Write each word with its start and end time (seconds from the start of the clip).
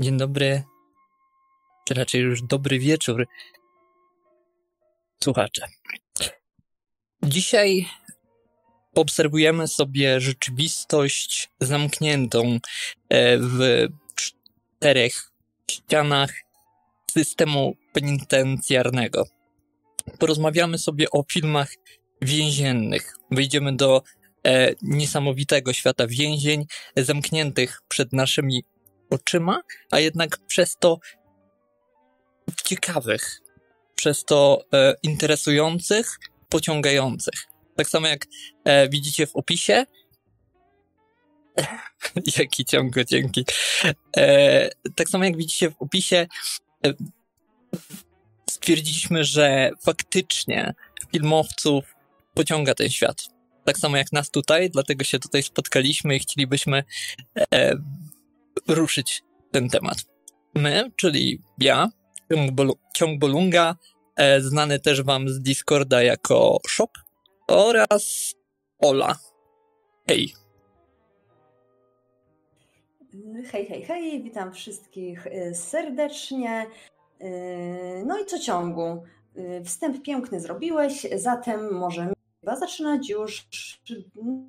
Dzień 0.00 0.16
dobry, 0.16 0.62
czy 1.84 1.94
raczej 1.94 2.20
już 2.20 2.42
dobry 2.42 2.78
wieczór, 2.78 3.26
słuchacze. 5.24 5.66
Dzisiaj 7.22 7.86
obserwujemy 8.94 9.68
sobie 9.68 10.20
rzeczywistość 10.20 11.48
zamkniętą 11.60 12.58
e, 13.08 13.38
w 13.38 13.86
czterech 14.14 15.30
ścianach 15.70 16.34
systemu 17.10 17.76
penitencjarnego. 17.92 19.26
Porozmawiamy 20.18 20.78
sobie 20.78 21.10
o 21.10 21.24
filmach 21.32 21.72
więziennych. 22.22 23.14
Wyjdziemy 23.30 23.76
do 23.76 24.02
e, 24.46 24.72
niesamowitego 24.82 25.72
świata 25.72 26.06
więzień, 26.06 26.66
zamkniętych 26.96 27.82
przed 27.88 28.12
naszymi 28.12 28.64
oczyma, 29.16 29.60
a 29.90 30.00
jednak 30.00 30.38
przez 30.46 30.76
to 30.76 30.98
ciekawych, 32.64 33.40
przez 33.94 34.24
to 34.24 34.64
e, 34.72 34.94
interesujących, 35.02 36.18
pociągających. 36.48 37.46
Tak 37.76 37.88
samo 37.88 38.06
jak 38.06 38.26
e, 38.64 38.88
widzicie 38.88 39.26
w 39.26 39.36
opisie. 39.36 39.86
Jaki 42.38 42.64
ciągo, 42.64 43.04
dzięki. 43.04 43.44
E, 44.16 44.70
tak 44.94 45.08
samo 45.08 45.24
jak 45.24 45.36
widzicie 45.36 45.70
w 45.70 45.82
opisie, 45.82 46.26
e, 46.86 46.94
stwierdziliśmy, 48.50 49.24
że 49.24 49.70
faktycznie 49.84 50.74
filmowców 51.12 51.84
pociąga 52.34 52.74
ten 52.74 52.90
świat. 52.90 53.28
Tak 53.64 53.78
samo 53.78 53.96
jak 53.96 54.12
nas 54.12 54.30
tutaj, 54.30 54.70
dlatego 54.70 55.04
się 55.04 55.18
tutaj 55.18 55.42
spotkaliśmy 55.42 56.16
i 56.16 56.18
chcielibyśmy 56.18 56.84
e, 57.54 57.76
ruszyć 58.68 59.22
ten 59.50 59.68
temat. 59.68 59.96
My, 60.54 60.90
czyli 60.96 61.42
ja, 61.58 61.90
Ciąg 62.94 63.20
Bolunga, 63.20 63.76
e, 64.16 64.40
znany 64.40 64.80
też 64.80 65.02
wam 65.02 65.28
z 65.28 65.40
Discorda 65.40 66.02
jako 66.02 66.58
Shop 66.68 66.88
oraz 67.48 68.34
Ola. 68.78 69.18
Hej. 70.08 70.32
Hej, 73.52 73.66
hej, 73.66 73.82
hej, 73.82 74.22
witam 74.22 74.52
wszystkich 74.52 75.26
e, 75.26 75.54
serdecznie. 75.54 76.66
E, 77.20 78.04
no 78.04 78.18
i 78.18 78.26
co 78.26 78.38
ciągu? 78.38 79.02
Wstęp 79.64 80.02
piękny 80.02 80.40
zrobiłeś, 80.40 81.06
zatem 81.16 81.74
możemy 81.74 82.12
chyba 82.40 82.56
zaczynać 82.56 83.08
już. 83.08 83.48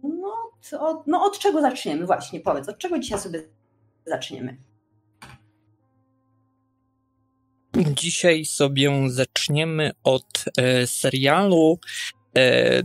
No 0.04 0.34
od, 0.80 1.08
no 1.08 1.24
od 1.24 1.40
czego 1.40 1.62
zaczniemy? 1.62 2.06
Właśnie, 2.06 2.40
powiedz, 2.40 2.70
od 2.70 2.78
czego 2.78 3.00
dzisiaj 3.00 3.20
sobie 3.20 3.44
zaczniemy? 4.08 4.58
Dzisiaj 7.76 8.46
sobie 8.46 9.10
zaczniemy 9.10 9.92
od 10.04 10.46
e, 10.58 10.88
serialu 10.88 11.80
e, 12.38 12.82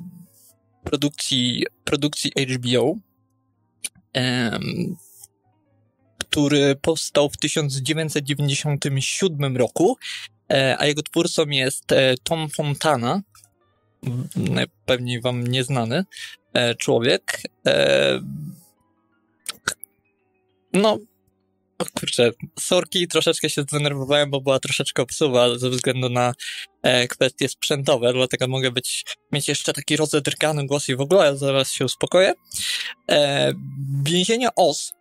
produkcji, 0.84 1.67
produkcji 1.84 2.33
HBO, 2.48 2.95
e, 4.17 4.59
który 6.19 6.77
powstał 6.77 7.29
w 7.29 7.36
1997 7.36 9.57
roku, 9.57 9.97
e, 10.53 10.77
a 10.79 10.86
jego 10.86 11.03
twórcą 11.03 11.47
jest 11.47 11.92
e, 11.92 12.14
Tom 12.23 12.48
Fontana, 12.48 13.23
najpewniej 14.36 15.20
wam 15.20 15.47
nieznany 15.47 16.05
e, 16.52 16.74
człowiek. 16.74 17.41
No, 20.73 20.98
o 21.83 22.01
kurczę, 22.01 22.31
sorki, 22.59 23.09
troszeczkę 23.09 23.51
się 23.51 23.63
zdenerwowałem, 23.63 24.31
bo 24.31 24.41
była 24.41 24.59
troszeczkę 24.59 25.03
obsuwa 25.03 25.59
ze 25.59 25.70
względu 25.70 26.09
na 26.09 26.35
e, 26.83 27.09
kwestie 27.09 27.48
sprzętowe, 27.48 28.13
dlatego 28.13 28.48
mogę 28.48 28.70
być, 28.70 29.05
mieć 29.33 29.48
jeszcze 29.48 29.73
taki 29.73 29.97
rozedrgany 29.97 30.67
głos 30.67 30.89
i 30.89 30.97
w 30.97 31.01
ogóle, 31.01 31.37
zaraz 31.37 31.73
się 31.73 31.85
uspokoję. 31.85 32.35
E, 33.11 33.53
więzienie 34.05 34.48
OS, 34.57 34.92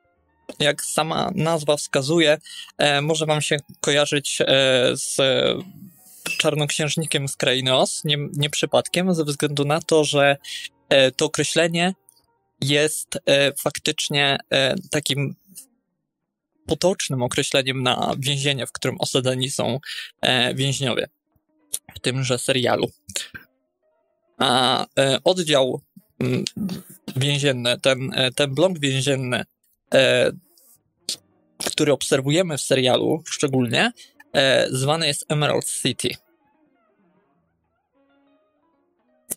jak 0.60 0.82
sama 0.82 1.32
nazwa 1.36 1.78
wskazuje, 1.78 2.38
e, 2.78 3.02
może 3.02 3.26
wam 3.26 3.42
się 3.42 3.58
kojarzyć 3.82 4.38
e, 4.42 4.46
z 4.94 5.18
czarnoksiężnikiem 6.38 7.28
z 7.28 7.36
krainy 7.36 7.76
OS, 7.76 8.04
nie, 8.04 8.18
nie 8.34 8.50
przypadkiem, 8.50 9.14
ze 9.14 9.24
względu 9.24 9.66
na 9.66 9.82
to, 9.82 10.04
że 10.04 10.38
e, 10.90 11.12
to 11.12 11.26
określenie 11.26 11.94
jest 12.62 13.20
e, 13.26 13.54
faktycznie 13.54 14.38
e, 14.50 14.76
takim 14.92 15.36
potocznym 16.72 17.22
określeniem 17.22 17.84
na 17.84 18.16
więzienie, 18.20 18.68
w 18.68 18.72
którym 18.72 18.96
osadzeni 19.00 19.50
są 19.50 19.80
e, 20.22 20.56
więźniowie 20.56 21.08
w 21.96 22.00
tymże 22.00 22.38
serialu. 22.40 22.88
A 24.38 24.86
e, 25.00 25.18
oddział 25.24 25.82
mm, 26.20 26.44
więzienny, 27.16 27.80
ten, 27.80 28.12
e, 28.16 28.32
ten 28.32 28.56
blok 28.56 28.80
więzienny, 28.80 29.44
który 31.66 31.94
obserwujemy 31.94 32.58
w 32.58 32.62
serialu 32.62 33.24
szczególnie, 33.26 33.92
zwany 34.70 35.08
jest 35.08 35.26
Emerald 35.30 35.66
City. 35.82 36.10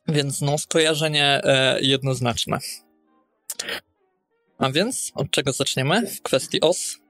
Więc 0.08 0.40
no, 0.40 0.58
skojarzenie 0.58 1.40
jednoznaczne. 1.80 2.58
A 4.58 4.70
więc 4.70 5.12
od 5.14 5.30
czego 5.30 5.52
zaczniemy 5.52 6.06
w 6.06 6.22
kwestii 6.22 6.60
OS? 6.60 7.03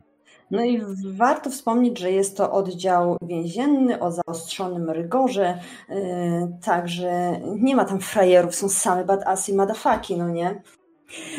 No 0.54 0.64
i 0.64 0.80
warto 1.16 1.50
wspomnieć, 1.50 1.98
że 1.98 2.10
jest 2.12 2.36
to 2.36 2.52
oddział 2.52 3.16
więzienny 3.22 4.00
o 4.00 4.12
zaostrzonym 4.12 4.90
rygorze, 4.90 5.58
yy, 5.88 5.96
także 6.64 7.40
nie 7.56 7.76
ma 7.76 7.84
tam 7.84 8.00
frajerów, 8.00 8.54
są 8.54 8.68
same 8.68 9.04
badassy 9.04 9.52
i 9.52 9.54
madafaki, 9.54 10.16
no 10.16 10.28
nie? 10.28 10.62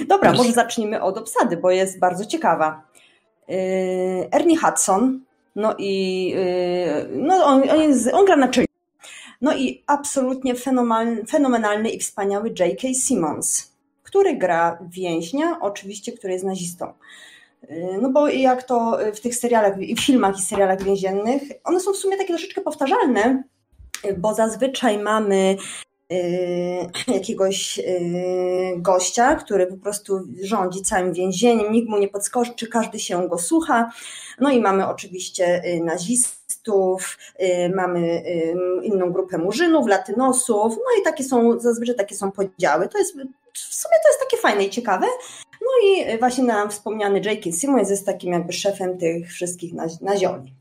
Dobra, 0.07 0.33
może 0.33 0.51
zacznijmy 0.51 1.01
od 1.01 1.17
obsady, 1.17 1.57
bo 1.57 1.71
jest 1.71 1.99
bardzo 1.99 2.25
ciekawa. 2.25 2.81
Yy, 3.47 3.57
Ernie 4.31 4.57
Hudson, 4.57 5.21
no 5.55 5.75
i 5.77 6.27
yy, 6.29 7.09
no 7.11 7.45
on, 7.45 7.69
on, 7.69 7.81
jest, 7.81 8.13
on 8.13 8.25
gra 8.25 8.35
na 8.35 8.47
czym? 8.47 8.65
No 9.41 9.55
i 9.55 9.83
absolutnie 9.87 10.53
fenomenalny 11.27 11.89
i 11.89 11.99
wspaniały 11.99 12.49
J.K. 12.59 12.87
Simmons, 12.93 13.73
który 14.03 14.35
gra 14.35 14.79
więźnia, 14.89 15.57
oczywiście, 15.61 16.11
który 16.11 16.33
jest 16.33 16.45
nazistą. 16.45 16.93
Y, 17.71 17.97
no 18.01 18.09
bo 18.09 18.27
jak 18.27 18.63
to 18.63 18.97
w 19.15 19.19
tych 19.19 19.35
serialach, 19.35 19.81
i 19.81 19.95
w 19.95 20.05
filmach 20.05 20.37
i 20.37 20.41
serialach 20.41 20.83
więziennych, 20.83 21.41
one 21.63 21.79
są 21.79 21.93
w 21.93 21.97
sumie 21.97 22.17
takie 22.17 22.33
troszeczkę 22.33 22.61
powtarzalne, 22.61 23.43
bo 24.17 24.33
zazwyczaj 24.33 24.99
mamy 24.99 25.57
y, 26.11 27.13
jakiegoś 27.13 27.79
y, 27.79 27.83
gościa, 28.77 29.35
który 29.35 29.67
po 29.67 29.77
prostu 29.77 30.19
rządzi 30.41 30.81
całym 30.81 31.13
więzieniem, 31.13 31.71
nikt 31.71 31.89
mu 31.89 31.97
nie 31.97 32.07
podskoczy, 32.07 32.67
każdy 32.67 32.99
się 32.99 33.29
go 33.29 33.37
słucha. 33.37 33.91
No 34.39 34.51
i 34.51 34.61
mamy 34.61 34.87
oczywiście 34.87 35.61
nazistów, 35.83 37.17
mamy 37.75 38.23
inną 38.83 39.11
grupę 39.11 39.37
murzynów, 39.37 39.87
latynosów, 39.87 40.75
no 40.77 41.01
i 41.01 41.03
takie 41.03 41.23
są, 41.23 41.59
zazwyczaj 41.59 41.95
takie 41.95 42.15
są 42.15 42.31
podziały. 42.31 42.89
To 42.89 42.97
jest, 42.97 43.15
w 43.53 43.75
sumie 43.75 43.95
to 44.03 44.09
jest 44.09 44.19
takie 44.19 44.37
fajne 44.37 44.63
i 44.63 44.69
ciekawe, 44.69 45.07
no 45.65 45.89
i 45.89 46.19
właśnie 46.19 46.43
nam 46.43 46.69
wspomniany 46.69 47.19
J.K. 47.19 47.51
Simmons 47.51 47.89
jest 47.89 48.05
takim 48.05 48.33
jakby 48.33 48.53
szefem 48.53 48.97
tych 48.97 49.31
wszystkich 49.31 49.73
nazioli. 50.01 50.55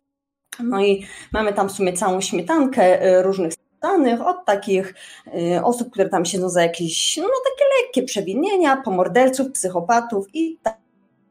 No 0.63 0.85
i 0.85 1.07
mamy 1.33 1.53
tam 1.53 1.69
w 1.69 1.73
sumie 1.73 1.93
całą 1.93 2.21
śmietankę 2.21 3.07
y, 3.19 3.23
różnych 3.23 3.53
danych, 3.83 4.27
od 4.27 4.45
takich 4.45 4.95
y, 5.27 5.65
osób, 5.65 5.91
które 5.91 6.09
tam 6.09 6.25
siedzą 6.25 6.49
za 6.49 6.63
jakieś, 6.63 7.17
no 7.17 7.25
takie 7.25 7.65
lekkie 7.83 8.03
przewinienia, 8.03 8.77
pomorderców, 8.77 9.53
psychopatów 9.53 10.27
i 10.35 10.59
tak, 10.63 10.79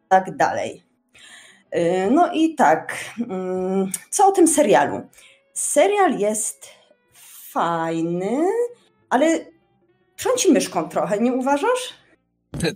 tak 0.09 0.37
dalej. 0.37 0.83
Y, 1.75 2.11
no 2.11 2.31
i 2.33 2.55
tak, 2.55 2.95
mm, 3.29 3.91
co 4.09 4.27
o 4.27 4.31
tym 4.31 4.47
serialu? 4.47 5.01
Serial 5.53 6.19
jest 6.19 6.69
fajny, 7.51 8.45
ale 9.09 9.39
trąci 10.17 10.51
myszką 10.51 10.89
trochę, 10.89 11.19
nie 11.19 11.33
uważasz? 11.33 12.02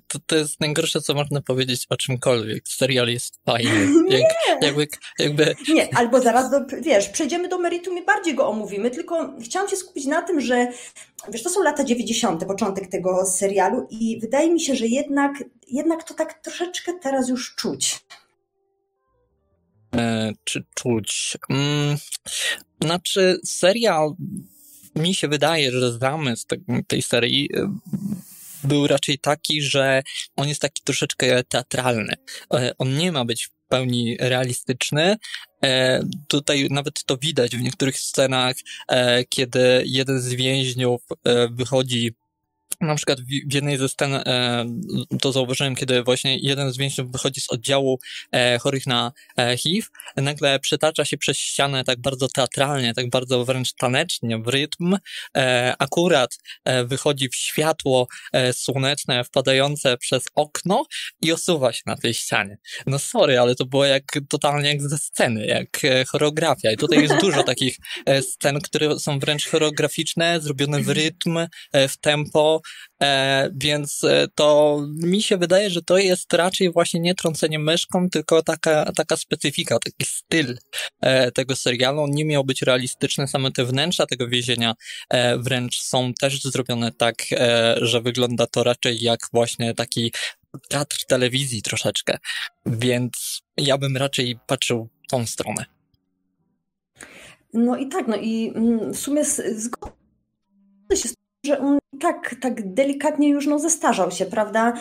To, 0.08 0.20
to 0.26 0.36
jest 0.36 0.60
najgorsze, 0.60 1.02
co 1.02 1.14
można 1.14 1.42
powiedzieć 1.42 1.86
o 1.90 1.98
czymkolwiek. 1.98 2.64
Serial 2.68 3.08
jest 3.08 3.40
fajny. 3.46 3.88
Nie. 4.10 4.20
Jak, 4.20 4.62
jakby, 4.62 4.88
jakby... 5.20 5.56
Nie, 5.70 5.98
albo 5.98 6.22
zaraz, 6.22 6.52
do, 6.52 6.58
wiesz, 6.82 7.10
przejdziemy 7.10 7.48
do 7.50 7.58
meritum 7.58 7.98
i 7.98 8.06
bardziej 8.06 8.36
go 8.36 8.48
omówimy, 8.48 8.92
tylko 8.92 9.34
chciałam 9.42 9.70
się 9.70 9.76
skupić 9.76 10.06
na 10.06 10.22
tym, 10.22 10.42
że 10.42 10.68
wiesz, 11.30 11.44
to 11.44 11.50
są 11.50 11.64
lata 11.64 11.84
90., 11.84 12.46
początek 12.46 12.88
tego 12.88 13.26
serialu 13.26 13.88
i 13.90 14.20
wydaje 14.20 14.52
mi 14.52 14.62
się, 14.62 14.76
że 14.76 14.88
jednak, 14.88 15.44
jednak 15.68 16.04
to 16.04 16.14
tak 16.14 16.34
troszeczkę 16.34 16.94
teraz 17.02 17.30
już 17.30 17.56
czuć. 17.56 18.00
E, 19.96 20.32
czy 20.44 20.64
czuć? 20.76 21.38
Mm, 21.50 21.98
znaczy, 22.82 23.40
serial 23.46 24.16
mi 24.96 25.14
się 25.14 25.28
wydaje, 25.28 25.72
że 25.72 25.98
zamysł 25.98 26.46
tej 26.88 27.02
serii 27.02 27.50
był 28.64 28.88
raczej 28.88 29.20
taki, 29.20 29.62
że 29.62 30.04
on 30.36 30.48
jest 30.48 30.62
taki 30.62 30.82
troszeczkę 30.84 31.44
teatralny. 31.44 32.14
E, 32.54 32.74
on 32.78 32.98
nie 32.98 33.12
ma 33.12 33.26
być 33.26 33.50
pełni 33.68 34.18
realistyczny. 34.20 35.16
E, 35.64 36.02
tutaj 36.28 36.68
nawet 36.72 37.04
to 37.06 37.18
widać 37.18 37.56
w 37.56 37.62
niektórych 37.62 38.00
scenach, 38.00 38.56
e, 38.88 39.24
kiedy 39.26 39.84
jeden 39.86 40.22
z 40.22 40.34
więźniów 40.34 41.02
wychodzi 41.52 42.16
na 42.82 42.96
przykład 42.96 43.20
w 43.22 43.54
jednej 43.54 43.78
ze 43.78 43.90
scen 43.90 44.14
e, 44.14 44.66
to 45.22 45.32
zauważyłem, 45.32 45.76
kiedy 45.76 46.04
właśnie 46.04 46.38
jeden 46.38 46.72
z 46.72 46.78
więźniów 46.78 47.12
wychodzi 47.12 47.42
z 47.42 47.50
oddziału 47.50 48.00
e, 48.32 48.60
chorych 48.60 48.88
na 48.88 49.12
e, 49.40 49.58
HIV, 49.58 49.88
nagle 50.18 50.60
przetacza 50.60 51.06
się 51.06 51.18
przez 51.18 51.38
ścianę 51.38 51.84
tak 51.84 52.02
bardzo 52.02 52.28
teatralnie, 52.28 52.94
tak 52.94 53.10
bardzo 53.10 53.46
wręcz 53.46 53.74
tanecznie, 53.74 54.38
w 54.38 54.48
rytm. 54.48 54.98
E, 55.38 55.74
akurat 55.80 56.38
e, 56.66 56.86
wychodzi 56.86 57.30
w 57.30 57.36
światło 57.36 58.08
e, 58.34 58.54
słoneczne 58.54 59.24
wpadające 59.24 59.98
przez 59.98 60.24
okno 60.36 60.86
i 61.22 61.32
osuwa 61.32 61.74
się 61.74 61.82
na 61.86 61.96
tej 61.96 62.14
ścianie. 62.14 62.58
No 62.86 63.00
sorry, 63.00 63.40
ale 63.40 63.56
to 63.56 63.66
było 63.66 63.86
jak 63.86 64.04
totalnie 64.30 64.70
jak 64.70 64.82
ze 64.82 64.98
sceny, 64.98 65.46
jak 65.46 65.86
e, 65.86 66.06
choreografia. 66.06 66.72
I 66.72 66.78
tutaj 66.78 67.02
jest 67.02 67.18
dużo 67.22 67.44
takich 67.44 67.78
e, 68.06 68.22
scen, 68.22 68.62
które 68.62 69.00
są 69.00 69.20
wręcz 69.20 69.48
choreograficzne, 69.48 70.42
zrobione 70.42 70.82
w 70.82 70.90
rytm, 70.90 71.38
e, 71.72 71.88
w 71.88 71.98
tempo, 71.98 72.62
E, 73.04 73.50
więc 73.56 74.04
e, 74.04 74.28
to 74.36 74.80
mi 75.04 75.22
się 75.22 75.38
wydaje, 75.38 75.70
że 75.70 75.82
to 75.82 75.98
jest 75.98 76.34
raczej 76.34 76.72
właśnie 76.72 77.00
nie 77.00 77.16
trącenie 77.16 77.60
myszką, 77.60 78.10
tylko 78.10 78.44
taka, 78.44 78.92
taka 78.96 79.18
specyfika, 79.18 79.78
taki 79.80 80.06
styl 80.06 80.58
e, 81.02 81.32
tego 81.32 81.56
serialu. 81.56 82.02
On 82.02 82.12
nie 82.12 82.26
miał 82.26 82.44
być 82.44 82.62
realistyczny, 82.62 83.28
same 83.28 83.52
te 83.52 83.66
wnętrza 83.66 84.06
tego 84.06 84.28
więzienia 84.28 84.74
e, 85.10 85.38
wręcz 85.38 85.82
są 85.82 86.14
też 86.14 86.42
zrobione 86.42 86.92
tak, 86.92 87.16
e, 87.32 87.76
że 87.82 88.02
wygląda 88.02 88.48
to 88.48 88.64
raczej 88.64 89.02
jak 89.02 89.20
właśnie 89.34 89.74
taki 89.74 90.14
teatr 90.70 91.06
telewizji 91.06 91.62
troszeczkę. 91.62 92.18
Więc 92.66 93.42
ja 93.58 93.78
bym 93.78 93.98
raczej 93.98 94.40
patrzył 94.48 94.90
w 95.04 95.10
tą 95.10 95.26
stronę. 95.26 95.66
No 97.54 97.78
i 97.78 97.88
tak, 97.88 98.08
no 98.08 98.16
i 98.16 98.52
mm, 98.56 98.94
w 98.94 99.00
sumie 99.00 99.26
zgodzę 99.26 99.92
się 100.96 101.10
z 101.10 101.14
że 101.48 101.60
on 101.60 101.78
tak, 102.00 102.36
tak 102.42 102.74
delikatnie 102.74 103.30
już 103.30 103.48
no, 103.48 103.60
zestarzał 103.60 104.12
się, 104.12 104.26
prawda? 104.26 104.74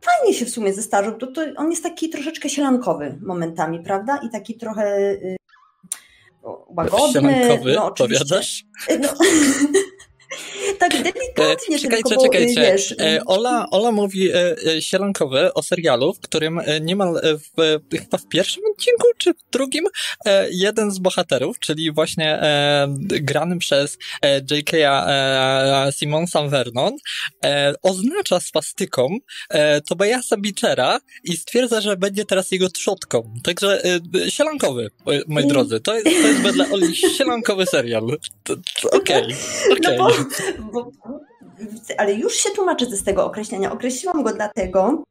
Fajnie 0.00 0.34
się 0.34 0.46
w 0.46 0.50
sumie 0.50 0.74
zestarzał. 0.74 1.18
To, 1.18 1.26
to 1.26 1.42
on 1.56 1.70
jest 1.70 1.82
taki 1.82 2.10
troszeczkę 2.10 2.48
sielankowy 2.48 3.18
momentami, 3.22 3.80
prawda? 3.80 4.18
I 4.22 4.30
taki 4.30 4.54
trochę 4.54 5.10
y, 5.10 5.36
łagodny. 6.68 7.12
Sielankowy, 7.12 7.74
no, 7.74 7.84
oczywiście. 7.84 8.24
powiadasz? 8.24 8.64
No. 9.00 9.08
tak 10.78 10.90
delikatnie 10.90 11.78
czekajcie, 11.78 12.08
tylko, 12.08 12.24
czekajcie. 12.24 12.60
Wiesz, 12.60 12.94
e, 13.00 13.24
Ola, 13.26 13.66
Ola 13.70 13.92
mówi 13.92 14.30
e, 14.30 14.56
e, 14.66 14.82
sielankowy 14.82 15.54
o 15.54 15.62
serialu, 15.62 16.14
w 16.14 16.20
którym 16.20 16.60
niemal 16.80 17.20
w, 17.22 17.78
chyba 17.98 18.18
w 18.18 18.28
pierwszym 18.28 18.62
odcinku, 18.72 19.06
czy 19.18 19.34
w 19.34 19.50
drugim, 19.52 19.84
jeden 20.50 20.90
z 20.90 20.98
bohaterów, 20.98 21.58
czyli 21.58 21.92
właśnie 21.92 22.40
grany 23.08 23.58
przez 23.58 23.98
J.K. 24.50 24.76
Simonsa 25.90 26.48
Vernon, 26.48 26.92
oznacza 27.82 28.40
swastyką 28.40 29.18
Tobiasa 29.88 30.36
Beechera 30.36 31.00
i 31.24 31.36
stwierdza, 31.36 31.80
że 31.80 31.96
będzie 31.96 32.24
teraz 32.24 32.52
jego 32.52 32.68
trzodką. 32.68 33.34
Także 33.42 33.82
sielankowy, 34.28 34.90
moi 35.26 35.46
drodzy. 35.46 35.80
To 35.80 35.94
jest, 35.94 36.04
to 36.04 36.28
jest 36.28 36.40
wedle 36.40 36.70
Oli 36.70 36.96
sielankowy 36.96 37.66
serial. 37.66 38.02
Okej, 38.02 39.24
okay, 39.24 39.36
okay. 39.72 39.96
no 39.96 40.04
bo, 40.04 40.10
ale 41.98 42.14
już 42.14 42.34
się 42.34 42.50
tłumaczę 42.50 42.86
z 42.86 43.04
tego 43.04 43.24
określenia. 43.24 43.72
Określiłam 43.72 44.22
go 44.22 44.32
dlatego, 44.32 45.02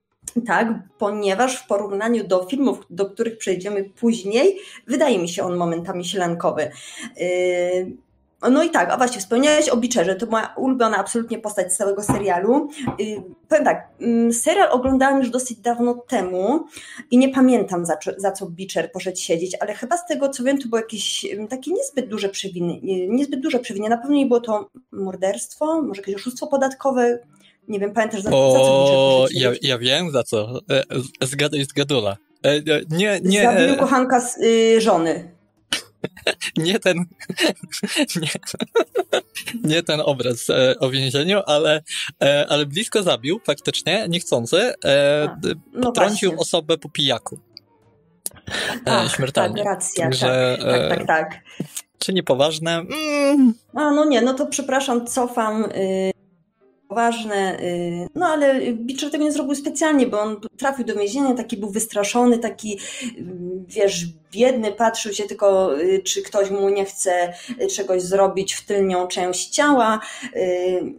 tak, 0.48 0.68
ponieważ 0.98 1.58
w 1.58 1.68
porównaniu 1.68 2.28
do 2.28 2.46
filmów, 2.46 2.80
do 2.90 3.06
których 3.06 3.38
przejdziemy 3.38 3.84
później, 3.84 4.58
wydaje 4.88 5.20
mi 5.20 5.30
się 5.30 5.44
on 5.44 5.58
momentami 5.58 6.06
sielankowy. 6.06 6.72
Yy, 7.18 8.05
no 8.50 8.64
i 8.64 8.70
tak, 8.70 8.92
a 8.92 8.98
właśnie 8.98 9.22
wspomniałeś 9.22 9.70
o 9.70 9.78
Beecherze, 9.78 10.16
to 10.16 10.26
moja 10.26 10.54
ulubiona 10.58 10.98
absolutnie 10.98 11.40
postać 11.40 11.74
z 11.74 11.78
całego 11.78 12.04
serialu. 12.04 12.70
Yy, 13.00 13.24
powiem 13.50 13.66
tak, 13.66 13.88
mm, 14.02 14.34
serial 14.34 14.72
oglądałam 14.72 15.20
już 15.20 15.30
dosyć 15.30 15.58
dawno 15.58 15.94
temu 16.08 16.66
i 17.12 17.18
nie 17.18 17.30
pamiętam 17.30 17.86
za, 17.86 17.98
za 18.18 18.32
co 18.32 18.46
Beecher 18.46 18.92
poszedł 18.92 19.18
siedzieć, 19.18 19.58
ale 19.60 19.74
chyba 19.74 19.98
z 19.98 20.06
tego 20.06 20.30
co 20.30 20.44
wiem 20.44 20.58
to 20.58 20.68
było 20.68 20.82
jakieś 20.82 21.26
mm, 21.26 21.48
takie 21.48 21.72
niezbyt 21.72 22.10
duże 22.10 22.30
przewiny, 22.30 22.80
niezbyt 23.08 23.40
duże 23.40 23.60
przewiny, 23.60 23.90
na 23.90 23.98
pewno 23.98 24.16
nie 24.16 24.26
było 24.26 24.40
to 24.40 24.70
morderstwo, 24.92 25.82
może 25.82 26.02
jakieś 26.02 26.16
oszustwo 26.16 26.48
podatkowe, 26.48 27.20
nie 27.68 27.80
wiem, 27.80 27.94
pamiętasz 27.94 28.22
za, 28.22 28.30
o, 28.32 28.52
za 28.52 28.60
co 28.60 29.22
poszedł 29.22 29.40
ja, 29.44 29.52
ja 29.62 29.78
wiem 29.78 30.12
za 30.12 30.24
co, 30.24 30.60
e, 30.70 30.84
zgaduj 31.26 31.64
zgadula. 31.64 32.18
E, 32.44 32.62
nie, 32.90 33.20
nie. 33.24 33.44
Zabił 33.44 33.76
kochanka 33.76 34.22
z, 34.22 34.38
y, 34.38 34.82
żony. 34.82 35.35
nie 36.58 36.80
ten, 36.80 36.98
nie, 38.22 38.30
nie 39.64 39.84
ten 39.84 40.02
obraz 40.02 40.50
e, 40.50 40.80
o 40.80 40.90
więzieniu, 40.90 41.42
ale, 41.46 41.82
e, 42.24 42.46
ale 42.50 42.66
blisko 42.66 43.04
zabił, 43.04 43.40
faktycznie, 43.46 44.06
niechcący, 44.10 44.74
e, 44.86 45.28
A, 45.30 45.38
no 45.74 45.82
potrącił 45.82 46.30
właśnie. 46.30 46.42
osobę 46.42 46.78
po 46.78 46.90
pijaku. 46.90 47.40
E, 48.88 48.92
Ach, 48.92 49.16
śmiertelnie. 49.16 49.64
Tak, 49.64 49.74
racja, 49.74 50.04
Także, 50.04 50.58
tak, 50.62 50.90
tak, 50.90 50.98
tak, 50.98 51.08
tak. 51.08 51.44
Czy 52.00 52.14
niepoważne? 52.14 52.72
Mm. 52.72 53.54
A, 53.74 53.92
no 53.92 54.06
nie, 54.06 54.22
no 54.22 54.34
to 54.34 54.48
przepraszam, 54.48 55.08
cofam. 55.08 55.66
Y 55.66 56.16
ważne, 56.96 57.60
y, 57.60 58.08
no 58.16 58.26
ale 58.26 58.74
Beecher 58.74 59.12
tego 59.12 59.24
nie 59.24 59.32
zrobił 59.32 59.56
specjalnie, 59.56 60.08
bo 60.08 60.22
on 60.22 60.42
trafił 60.58 60.86
do 60.86 60.96
więzienia, 60.96 61.34
taki 61.34 61.58
był 61.58 61.70
wystraszony, 61.70 62.40
taki, 62.40 62.80
wiesz, 63.68 64.06
biedny, 64.32 64.72
patrzył 64.72 65.14
się 65.14 65.24
tylko, 65.24 65.80
y, 65.82 66.02
czy 66.04 66.22
ktoś 66.22 66.50
mu 66.50 66.70
nie 66.70 66.86
chce 66.86 67.34
czegoś 67.76 68.02
zrobić 68.02 68.54
w 68.54 68.66
tylnią 68.66 69.08
część 69.08 69.50
ciała. 69.50 70.00
Y, 70.36 70.94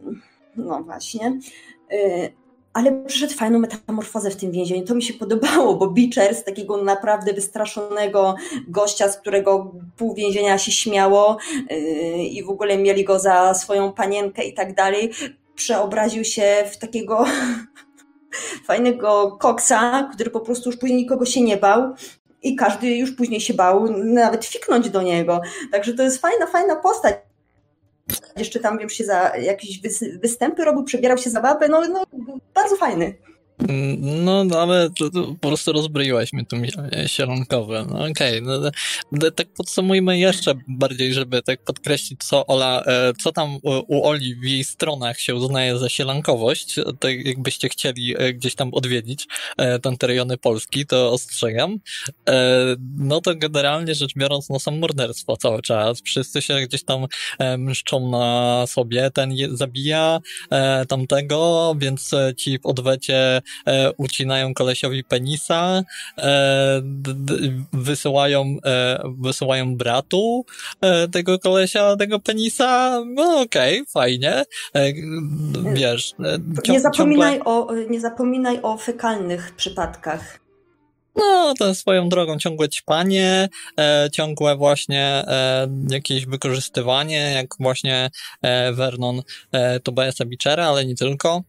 no 0.57 0.83
właśnie. 0.83 1.39
Ale 2.73 3.05
przyszedł 3.07 3.35
fajną 3.35 3.59
metamorfozę 3.59 4.31
w 4.31 4.37
tym 4.37 4.53
więzieniu. 4.53 4.85
To 4.85 4.95
mi 4.95 5.03
się 5.03 5.15
podobało, 5.15 5.75
bo 5.75 5.87
Beecher 5.91 6.35
z 6.35 6.45
takiego 6.45 6.77
naprawdę 6.77 7.33
wystraszonego 7.33 8.35
gościa, 8.69 9.09
z 9.09 9.19
którego 9.19 9.73
pół 9.97 10.15
więzienia 10.15 10.59
się 10.59 10.73
śmiało 10.73 11.37
i 12.31 12.45
w 12.45 12.51
ogóle 12.51 12.79
mieli 12.79 13.05
go 13.05 13.19
za 13.19 13.55
swoją 13.55 13.93
panienkę 13.93 14.45
i 14.45 14.55
tak 14.55 14.75
dalej, 14.75 15.11
przeobraził 15.57 16.25
się 16.25 16.65
w 16.73 16.77
takiego 16.77 17.25
fajnego 18.67 19.37
koksa, 19.41 20.11
który 20.15 20.31
po 20.31 20.41
prostu 20.41 20.71
już 20.71 20.79
później 20.79 20.99
nikogo 20.99 21.27
się 21.27 21.43
nie 21.43 21.57
bał 21.57 21.95
i 22.43 22.57
każdy 22.57 22.97
już 22.97 23.13
później 23.13 23.41
się 23.41 23.55
bał 23.55 23.93
nawet 24.05 24.45
fiknąć 24.45 24.91
do 24.91 25.03
niego. 25.03 25.41
Także 25.73 25.95
to 25.95 26.03
jest 26.03 26.21
fajna, 26.21 26.47
fajna 26.47 26.77
postać. 26.77 27.15
Jeszcze 28.37 28.61
tam, 28.61 28.79
wiem, 28.79 28.91
się 28.91 29.05
za 29.05 29.37
jakieś 29.37 29.81
występy 30.23 30.65
robił, 30.65 30.85
przebierał 30.85 31.19
się 31.19 31.31
za 31.31 31.41
babę, 31.41 31.69
no, 31.69 31.83
no 31.89 32.05
bardzo 32.55 32.77
fajny. 32.77 33.15
No, 33.99 34.45
no, 34.45 34.61
ale 34.61 34.91
to, 34.91 35.11
to 35.11 35.35
po 35.41 35.49
prostu 35.49 35.73
rozbroiłaś 35.73 36.33
mnie 36.33 36.45
tu 36.47 36.57
sielonkowe. 37.07 37.87
No 37.91 37.99
okej, 37.99 38.11
okay. 38.11 38.41
no, 38.41 38.71
no, 39.13 39.31
tak 39.31 39.47
podsumujmy 39.57 40.19
jeszcze 40.19 40.55
bardziej, 40.69 41.15
żeby 41.15 41.43
tak 41.43 41.65
podkreślić, 41.65 42.25
co 42.25 42.47
Ola, 42.47 42.83
e, 42.87 43.13
co 43.23 43.33
tam 43.33 43.59
u 43.63 44.09
Oli 44.09 44.35
w 44.35 44.45
jej 44.45 44.65
stronach 44.65 45.21
się 45.21 45.35
uznaje 45.35 45.79
za 45.79 45.89
sielankowość. 45.89 46.77
Tak 47.01 47.27
jakbyście 47.27 47.69
chcieli 47.69 48.15
e, 48.19 48.33
gdzieś 48.33 48.55
tam 48.55 48.75
odwiedzić 48.75 49.27
e, 49.57 49.79
te 49.79 50.07
rejony 50.07 50.39
Polski, 50.39 50.87
to 50.87 51.13
ostrzegam. 51.13 51.79
No 52.97 53.21
to 53.21 53.35
generalnie 53.35 53.95
rzecz 53.95 54.15
biorąc, 54.17 54.49
no 54.49 54.61
są 54.61 54.71
morderstwo 54.71 55.37
cały 55.37 55.63
czas. 55.63 56.01
Wszyscy 56.05 56.43
się 56.43 56.61
gdzieś 56.61 56.85
tam 56.85 57.07
mszczą 57.59 58.11
na 58.11 58.65
sobie. 58.67 59.11
Ten 59.11 59.35
zabija 59.51 60.21
tamtego, 60.89 61.75
więc 61.79 62.11
ci 62.37 62.59
w 62.59 62.67
odwecie 62.67 63.43
e, 63.67 63.93
ucinają 63.93 64.55
kolesiowi 64.55 65.05
penisa, 65.05 65.83
e, 66.19 66.83
wysyłają, 67.73 68.57
e, 68.65 69.03
wysyłają 69.19 69.77
bratu 69.77 70.45
e, 70.81 71.09
tego 71.09 71.39
kolesia, 71.39 71.97
tego 71.97 72.21
penisa, 72.21 73.03
no 73.07 73.41
okej, 73.41 73.81
okay, 73.81 73.93
fajnie, 73.93 74.45
e, 74.75 74.93
wiesz. 75.75 76.13
E, 76.25 76.39
nie, 76.69 76.81
zapominaj 76.81 77.39
ciągle... 77.39 77.53
o, 77.53 77.75
nie 77.91 78.01
zapominaj 78.01 78.59
o 78.63 78.79
fekalnych 78.79 79.53
przypadkach. 79.57 80.47
No, 81.17 81.55
to 81.59 81.75
swoją 81.75 82.09
drogą 82.09 82.39
ciągłe 82.39 82.69
ćpanie, 82.69 83.49
e, 83.81 84.09
ciągłe 84.13 84.57
właśnie 84.57 85.05
e, 85.05 85.69
jakieś 85.91 86.27
wykorzystywanie, 86.27 87.33
jak 87.35 87.47
właśnie 87.61 88.11
e, 88.43 88.73
Vernon 88.73 89.23
e, 89.53 89.81
Tobiasa 89.81 90.25
Bichera, 90.25 90.67
ale 90.67 90.85
nie 90.87 90.95
tylko. 90.95 91.43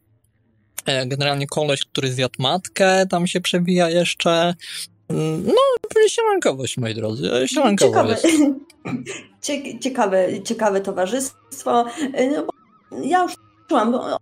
E, 0.87 1.05
generalnie 1.07 1.47
koleś, 1.47 1.85
który 1.85 2.11
zjadł 2.11 2.33
matkę, 2.39 3.05
tam 3.09 3.27
się 3.27 3.41
przewija 3.41 3.89
jeszcze. 3.89 4.53
Mm, 5.09 5.43
no, 5.45 5.89
sielankowość, 6.07 6.77
moi 6.77 6.95
drodzy. 6.95 7.31
Sielankowość. 7.45 8.21
Ciekawe, 9.41 9.79
ciekawe, 9.83 10.43
ciekawe 10.43 10.81
towarzystwo. 10.81 11.85
E, 12.13 12.27
no, 12.29 12.47
ja 13.03 13.23
już 13.23 13.33
czułam, 13.69 13.91
bo 13.91 14.17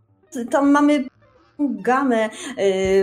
tam 0.52 0.72
mamy 0.72 1.06
gamę 1.60 2.30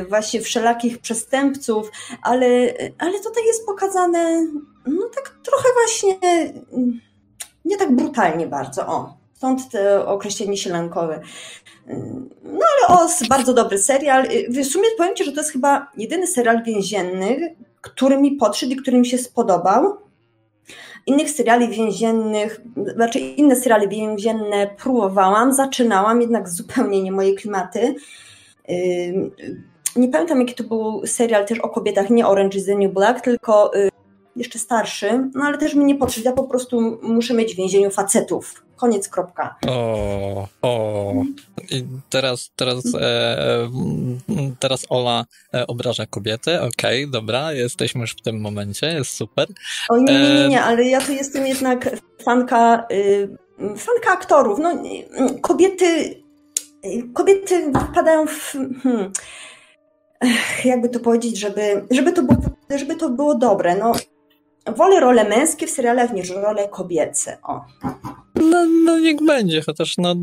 właśnie 0.08 0.40
wszelakich 0.40 0.98
przestępców, 0.98 1.90
ale, 2.22 2.46
ale 2.98 3.20
tutaj 3.20 3.46
jest 3.46 3.66
pokazane 3.66 4.46
no 4.86 5.08
tak 5.14 5.36
trochę 5.42 5.68
właśnie 5.74 6.18
mm, 6.72 7.00
nie 7.64 7.76
tak 7.76 7.96
brutalnie 7.96 8.46
bardzo, 8.46 8.86
o. 8.86 9.22
Stąd 9.34 9.70
to 9.70 10.06
określenie 10.06 10.56
sielankowe. 10.56 11.20
Y, 11.88 11.96
no 12.42 12.60
ale 12.88 13.00
os, 13.00 13.28
bardzo 13.28 13.54
dobry 13.54 13.78
serial. 13.78 14.28
W 14.48 14.64
sumie 14.64 14.84
powiem 14.98 15.16
Ci, 15.16 15.24
że 15.24 15.32
to 15.32 15.40
jest 15.40 15.52
chyba 15.52 15.90
jedyny 15.96 16.26
serial 16.26 16.62
więzienny, 16.62 17.56
który 17.80 18.18
mi 18.18 18.32
podszedł 18.32 18.72
i 18.72 18.76
który 18.76 18.98
mi 18.98 19.06
się 19.06 19.18
spodobał. 19.18 19.96
Innych 21.06 21.30
seriali 21.30 21.68
więziennych, 21.68 22.60
znaczy 22.94 23.18
inne 23.18 23.56
seriale 23.56 23.88
więzienne 23.88 24.70
próbowałam, 24.78 25.52
zaczynałam, 25.52 26.20
jednak 26.20 26.48
zupełnie 26.48 27.02
nie 27.02 27.12
moje 27.12 27.34
klimaty. 27.34 27.94
Nie 29.96 30.08
pamiętam, 30.08 30.40
jaki 30.40 30.54
to 30.54 30.64
był 30.64 31.06
serial 31.06 31.46
też 31.46 31.58
o 31.58 31.68
kobietach, 31.68 32.10
nie 32.10 32.26
Orange 32.26 32.58
is 32.58 32.66
the 32.66 32.74
New 32.74 32.92
Black, 32.92 33.20
tylko 33.20 33.76
y, 33.76 33.88
jeszcze 34.36 34.58
starszy, 34.58 35.30
no 35.34 35.44
ale 35.44 35.58
też 35.58 35.74
mi 35.74 35.84
nie 35.84 35.94
podszedł. 35.94 36.26
Ja 36.26 36.32
po 36.32 36.44
prostu 36.44 36.98
muszę 37.02 37.34
mieć 37.34 37.54
w 37.54 37.56
więzieniu 37.56 37.90
facetów. 37.90 38.64
Koniec, 38.82 39.08
kropka. 39.08 39.56
O, 39.68 40.48
o. 40.62 41.14
I 41.70 41.84
teraz, 42.10 42.50
teraz, 42.56 42.82
e, 43.00 43.70
teraz 44.58 44.86
Ola 44.88 45.24
e, 45.54 45.66
obraża 45.66 46.06
kobiety. 46.06 46.60
Okej, 46.60 47.04
okay, 47.04 47.12
dobra, 47.12 47.52
jesteśmy 47.52 48.00
już 48.00 48.12
w 48.12 48.22
tym 48.22 48.40
momencie, 48.40 48.86
jest 48.86 49.10
super. 49.10 49.48
O 49.88 49.98
nie, 49.98 50.04
nie, 50.04 50.34
nie, 50.34 50.48
nie 50.48 50.62
ale 50.62 50.84
ja 50.84 51.00
tu 51.00 51.12
jestem 51.12 51.46
jednak 51.46 51.90
fanka, 52.24 52.86
y, 52.92 53.28
fanka 53.58 54.10
aktorów. 54.12 54.58
No, 54.58 54.82
kobiety, 55.40 56.22
kobiety 57.14 57.72
wpadają 57.90 58.26
w... 58.26 58.52
Hmm, 58.82 59.12
jakby 60.64 60.88
to 60.88 61.00
powiedzieć, 61.00 61.38
żeby, 61.38 61.86
żeby, 61.90 62.12
to 62.12 62.22
było, 62.22 62.38
żeby 62.76 62.96
to 62.96 63.10
było 63.10 63.34
dobre. 63.34 63.76
No, 63.76 63.92
wolę 64.66 65.00
role 65.00 65.28
męskie 65.28 65.66
w 65.66 65.70
serialach 65.70 66.12
niż 66.12 66.30
role 66.30 66.68
kobiece. 66.68 67.38
O. 67.42 67.60
No, 68.34 68.66
no 68.84 68.98
niech 68.98 69.24
będzie, 69.26 69.62
chociaż 69.62 69.94
no, 69.98 70.14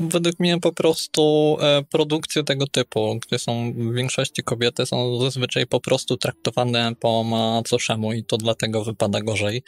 według 0.00 0.40
mnie 0.40 0.60
po 0.60 0.72
prostu 0.72 1.56
e, 1.60 1.82
produkcje 1.82 2.44
tego 2.44 2.66
typu, 2.66 3.18
gdzie 3.26 3.38
są 3.38 3.72
w 3.72 3.94
większości 3.94 4.42
kobiety, 4.42 4.86
są 4.86 5.20
zazwyczaj 5.20 5.66
po 5.66 5.80
prostu 5.80 6.16
traktowane 6.16 6.92
po 7.00 7.24
macoszemu 7.24 8.12
i 8.12 8.24
to 8.24 8.36
dlatego 8.36 8.84
wypada 8.84 9.20
gorzej, 9.20 9.62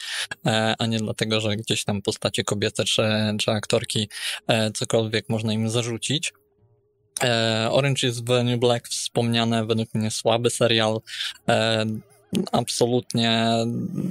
e, 0.45 0.75
a 0.79 0.85
nie 0.85 0.97
dlatego, 0.97 1.41
że 1.41 1.55
gdzieś 1.55 1.83
tam 1.83 2.01
postacie 2.01 2.43
kobiece 2.43 2.83
czy, 2.83 3.03
czy 3.39 3.51
aktorki 3.51 4.09
e, 4.47 4.71
cokolwiek 4.71 5.29
można 5.29 5.53
im 5.53 5.69
zarzucić. 5.69 6.33
Orange 7.71 8.07
is 8.07 8.23
the 8.23 8.43
New 8.43 8.59
Black 8.59 8.87
wspomniane, 8.87 9.65
według 9.65 9.93
mnie 9.93 10.11
słaby 10.11 10.49
serial. 10.49 10.99
Absolutnie 12.51 13.49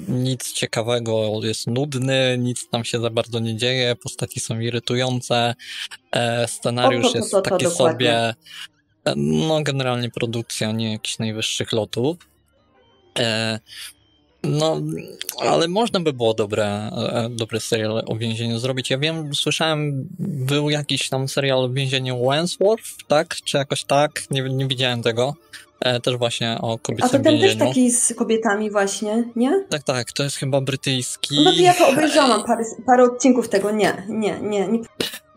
nic 0.09 0.53
ciekawego, 0.53 1.41
jest 1.43 1.67
nudny, 1.67 2.37
nic 2.39 2.69
tam 2.69 2.85
się 2.85 3.01
za 3.01 3.11
bardzo 3.11 3.39
nie 3.39 3.57
dzieje, 3.57 3.97
postaci 3.97 4.41
są 4.41 4.61
irytujące, 4.61 5.55
e, 6.13 6.49
scenariusz 6.49 7.07
to, 7.07 7.13
to, 7.13 7.19
to, 7.19 7.19
jest 7.19 7.49
taki 7.49 7.67
sobie. 7.67 8.35
E, 9.05 9.15
no, 9.17 9.63
generalnie 9.63 10.11
produkcja 10.11 10.73
nie 10.73 10.93
jakichś 10.93 11.19
najwyższych 11.19 11.73
lotów. 11.73 12.17
E, 13.19 13.59
no, 14.43 14.81
ale 15.39 15.69
można 15.69 16.01
by 16.01 16.13
było 16.13 16.35
dobre, 16.35 16.91
dobry 17.31 17.61
serial 17.61 18.03
o 18.07 18.17
więzieniu 18.17 18.59
zrobić. 18.59 18.91
Ja 18.91 18.99
wiem, 18.99 19.35
słyszałem, 19.35 20.09
był 20.19 20.71
jakiś 20.71 21.09
tam 21.09 21.29
serial 21.29 21.59
o 21.59 21.69
więzieniu 21.69 22.29
Wentworth, 22.29 22.91
tak? 23.09 23.37
Czy 23.45 23.57
jakoś 23.57 23.85
tak? 23.85 24.23
Nie, 24.31 24.43
nie 24.43 24.67
widziałem 24.67 25.03
tego. 25.03 25.35
E, 25.85 26.01
też 26.01 26.17
właśnie 26.17 26.59
o 26.61 26.79
kobiecym 26.79 27.07
A 27.07 27.19
to 27.19 27.25
ten 27.25 27.41
też 27.41 27.57
taki 27.57 27.91
z 27.91 28.15
kobietami 28.15 28.71
właśnie, 28.71 29.25
nie? 29.37 29.65
Tak, 29.71 29.83
tak, 29.83 30.13
to 30.13 30.23
jest 30.23 30.37
chyba 30.37 30.61
brytyjski. 30.61 31.45
No 31.45 31.53
to 31.53 31.61
ja 31.61 31.75
to 31.75 31.89
obejrzałam, 31.89 32.45
parę, 32.45 32.65
parę 32.87 33.05
odcinków 33.05 33.49
tego, 33.49 33.71
nie, 33.71 34.07
nie, 34.09 34.41
nie. 34.41 34.69
nie. 34.69 34.79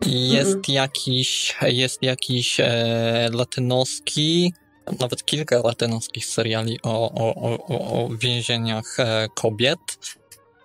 Jest 0.06 0.50
mm 0.50 0.62
-mm. 0.62 0.72
jakiś, 0.72 1.56
jest 1.62 2.02
jakiś 2.02 2.60
e, 2.60 3.30
latynoski, 3.32 4.52
nawet 5.00 5.24
kilka 5.24 5.58
latynoskich 5.64 6.26
seriali 6.26 6.78
o, 6.82 7.12
o, 7.12 7.34
o, 7.34 8.04
o 8.04 8.08
więzieniach 8.08 9.00
e, 9.00 9.28
kobiet. 9.34 9.78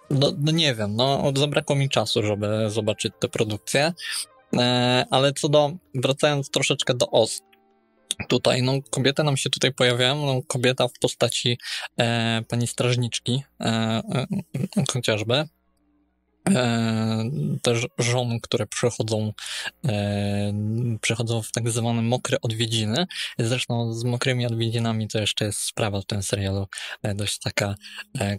No, 0.10 0.32
no, 0.40 0.52
nie 0.52 0.76
wiem, 0.76 0.96
no 0.96 1.32
zabrakło 1.36 1.76
mi 1.76 1.90
czasu, 1.90 2.24
żeby 2.24 2.70
zobaczyć 2.70 3.14
tę 3.20 3.28
produkcję. 3.28 3.94
E, 4.58 5.06
ale 5.10 5.34
co 5.34 5.50
do, 5.50 5.72
wracając 5.96 6.50
troszeczkę 6.50 6.94
do 6.94 7.10
OS, 7.10 7.42
tutaj, 8.28 8.62
no 8.62 8.74
kobiety 8.90 9.24
nam 9.24 9.38
się 9.38 9.50
tutaj 9.50 9.74
pojawiają, 9.74 10.26
no 10.26 10.42
kobieta 10.48 10.88
w 10.88 11.00
postaci 11.00 11.58
e, 12.00 12.42
pani 12.48 12.68
strażniczki 12.68 13.44
e, 13.60 13.66
e, 13.66 14.28
chociażby, 14.94 15.48
e, 16.50 17.30
też 17.62 17.88
żon, 17.98 18.40
które 18.40 18.68
przychodzą, 18.68 19.34
e, 19.86 20.54
przychodzą 21.02 21.42
w 21.42 21.52
tak 21.52 21.70
zwane 21.70 22.02
mokre 22.02 22.38
odwiedziny. 22.42 23.06
Zresztą 23.40 23.94
z 23.94 24.04
mokrymi 24.04 24.46
odwiedzinami 24.46 25.08
to 25.08 25.20
jeszcze 25.20 25.46
jest 25.46 25.60
sprawa 25.60 26.02
w 26.02 26.06
tym 26.06 26.24
serialu 26.24 26.68
e, 27.04 27.16
dość 27.16 27.40
taka, 27.40 27.76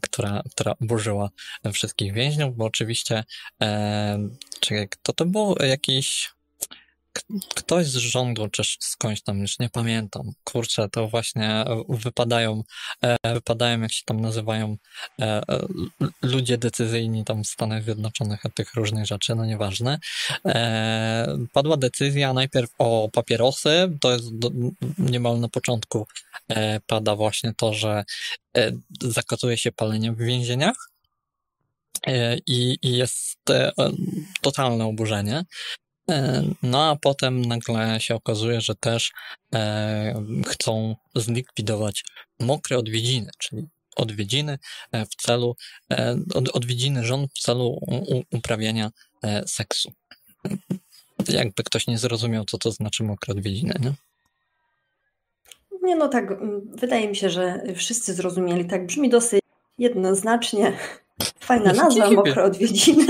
która, 0.02 0.43
która 0.50 0.75
oburzyła 0.83 1.31
wszystkich 1.73 2.12
więźniów, 2.12 2.57
bo 2.57 2.64
oczywiście, 2.64 3.25
czekaj, 4.61 4.88
kto 4.88 5.12
to 5.12 5.26
był? 5.26 5.54
Jakiś 5.61 6.35
ktoś 7.54 7.87
z 7.87 7.97
rządu, 7.97 8.49
czy 8.49 8.62
skądś 8.80 9.23
tam, 9.23 9.38
już 9.38 9.59
nie 9.59 9.68
pamiętam. 9.68 10.33
Kurczę, 10.44 10.88
to 10.88 11.09
właśnie 11.09 11.64
wypadają, 11.88 12.62
e, 13.04 13.35
wypadają, 13.35 13.80
jak 13.80 13.92
się 13.92 14.02
tam 14.04 14.21
nazywają, 14.21 14.76
e, 15.21 15.40
ludzie 16.23 16.59
decyzyjni 16.59 17.25
tam 17.25 17.44
w 17.44 17.49
Stanach 17.49 17.85
Zjednoczonych 17.85 18.47
od 18.47 18.54
tych 18.54 18.75
różnych 18.75 19.06
rzeczy, 19.06 19.35
no 19.35 19.47
nieważne. 19.47 19.99
E, 20.47 21.38
padła 21.52 21.76
decyzja 21.76 22.33
najpierw 22.33 22.71
o 22.78 23.09
papierosy, 23.12 23.99
to 24.00 24.12
jest 24.12 24.26
niemal 24.99 25.40
na 25.40 25.49
początku 25.49 26.06
pada 26.87 27.16
właśnie 27.16 27.52
to, 27.56 27.73
że 27.73 28.04
zakazuje 29.00 29.56
się 29.56 29.73
palenie 29.73 30.12
w 30.12 30.18
więzieniach. 30.18 30.76
I, 32.47 32.78
I, 32.83 32.97
jest 32.97 33.38
totalne 34.40 34.85
oburzenie. 34.85 35.44
E, 36.11 36.42
no 36.62 36.90
a 36.90 36.96
potem 36.96 37.44
nagle 37.44 38.00
się 38.00 38.14
okazuje, 38.14 38.61
że 38.61 38.75
też 38.75 39.12
e, 39.54 40.25
chcą 40.46 40.96
zlikwidować 41.14 42.04
mokre 42.40 42.78
odwiedziny, 42.78 43.30
czyli 43.38 43.66
odwiedziny 43.96 44.58
e, 44.92 45.06
w 45.06 45.14
celu, 45.16 45.56
od, 46.34 46.49
odwiedziny 46.49 47.04
żon 47.04 47.26
w 47.28 47.38
celu 47.38 47.80
uprawiania 48.32 48.90
seksu. 49.46 49.92
Jakby 51.28 51.62
ktoś 51.64 51.87
nie 51.87 51.99
zrozumiał, 51.99 52.44
co 52.44 52.58
to 52.58 52.70
znaczy 52.70 53.04
mokre 53.04 53.32
odwiedziny, 53.32 53.75
nie? 53.80 53.92
Nie, 55.82 55.96
no 55.96 56.08
tak, 56.08 56.25
wydaje 56.75 57.08
mi 57.08 57.16
się, 57.16 57.30
że 57.30 57.62
wszyscy 57.76 58.14
zrozumieli. 58.14 58.64
Tak 58.64 58.87
brzmi 58.87 59.08
dosyć 59.08 59.40
jednoznacznie. 59.78 60.78
Fajna 61.40 61.73
nazwa, 61.73 62.11
mokre 62.11 62.44
odwiedziny. 62.44 63.06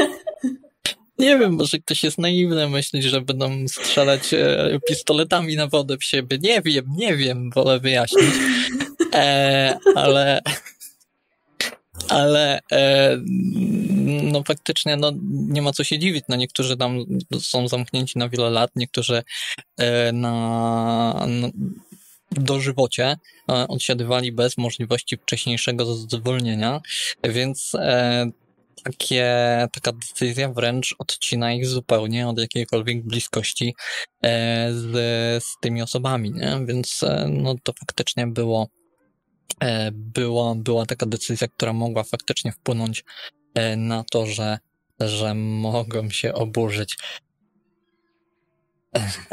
Nie 1.18 1.38
wiem, 1.38 1.52
może 1.52 1.78
ktoś 1.78 2.04
jest 2.04 2.18
naiwny, 2.18 2.68
myśli, 2.68 3.02
że 3.02 3.20
będą 3.20 3.68
strzelać 3.68 4.34
e, 4.34 4.78
pistoletami 4.88 5.56
na 5.56 5.66
wodę 5.66 5.98
w 5.98 6.04
siebie. 6.04 6.38
Nie 6.42 6.62
wiem, 6.62 6.84
nie 6.96 7.16
wiem, 7.16 7.50
wolę 7.50 7.80
wyjaśnić. 7.80 8.34
E, 9.14 9.78
ale 9.94 10.42
ale 12.08 12.60
e, 12.72 13.16
no 14.22 14.42
faktycznie 14.42 14.96
no, 14.96 15.12
nie 15.30 15.62
ma 15.62 15.72
co 15.72 15.84
się 15.84 15.98
dziwić. 15.98 16.24
No, 16.28 16.36
niektórzy 16.36 16.76
tam 16.76 16.98
są 17.40 17.68
zamknięci 17.68 18.18
na 18.18 18.28
wiele 18.28 18.50
lat, 18.50 18.70
niektórzy 18.76 19.22
e, 19.76 20.12
na, 20.12 21.26
na 21.28 21.48
dożywocie 22.30 23.16
e, 23.50 23.68
odsiadywali 23.68 24.32
bez 24.32 24.58
możliwości 24.58 25.16
wcześniejszego 25.16 25.94
zwolnienia, 25.94 26.80
więc 27.24 27.72
e, 27.74 28.30
takie, 28.84 29.28
taka 29.72 29.92
decyzja 29.92 30.48
wręcz 30.48 30.94
odcina 30.98 31.52
ich 31.52 31.66
zupełnie 31.66 32.28
od 32.28 32.38
jakiejkolwiek 32.38 33.02
bliskości 33.02 33.74
e, 34.22 34.72
z, 34.72 34.92
z 35.44 35.56
tymi 35.60 35.82
osobami, 35.82 36.30
nie? 36.30 36.60
Więc 36.66 37.02
e, 37.02 37.28
no 37.30 37.54
to 37.62 37.72
faktycznie 37.80 38.26
było, 38.26 38.68
e, 39.60 39.90
była, 39.92 40.54
była 40.54 40.86
taka 40.86 41.06
decyzja, 41.06 41.48
która 41.48 41.72
mogła 41.72 42.04
faktycznie 42.04 42.52
wpłynąć 42.52 43.04
na 43.76 44.04
to, 44.10 44.26
że, 44.26 44.58
że 45.00 45.34
mogą 45.34 46.10
się 46.10 46.34
oburzyć. 46.34 46.98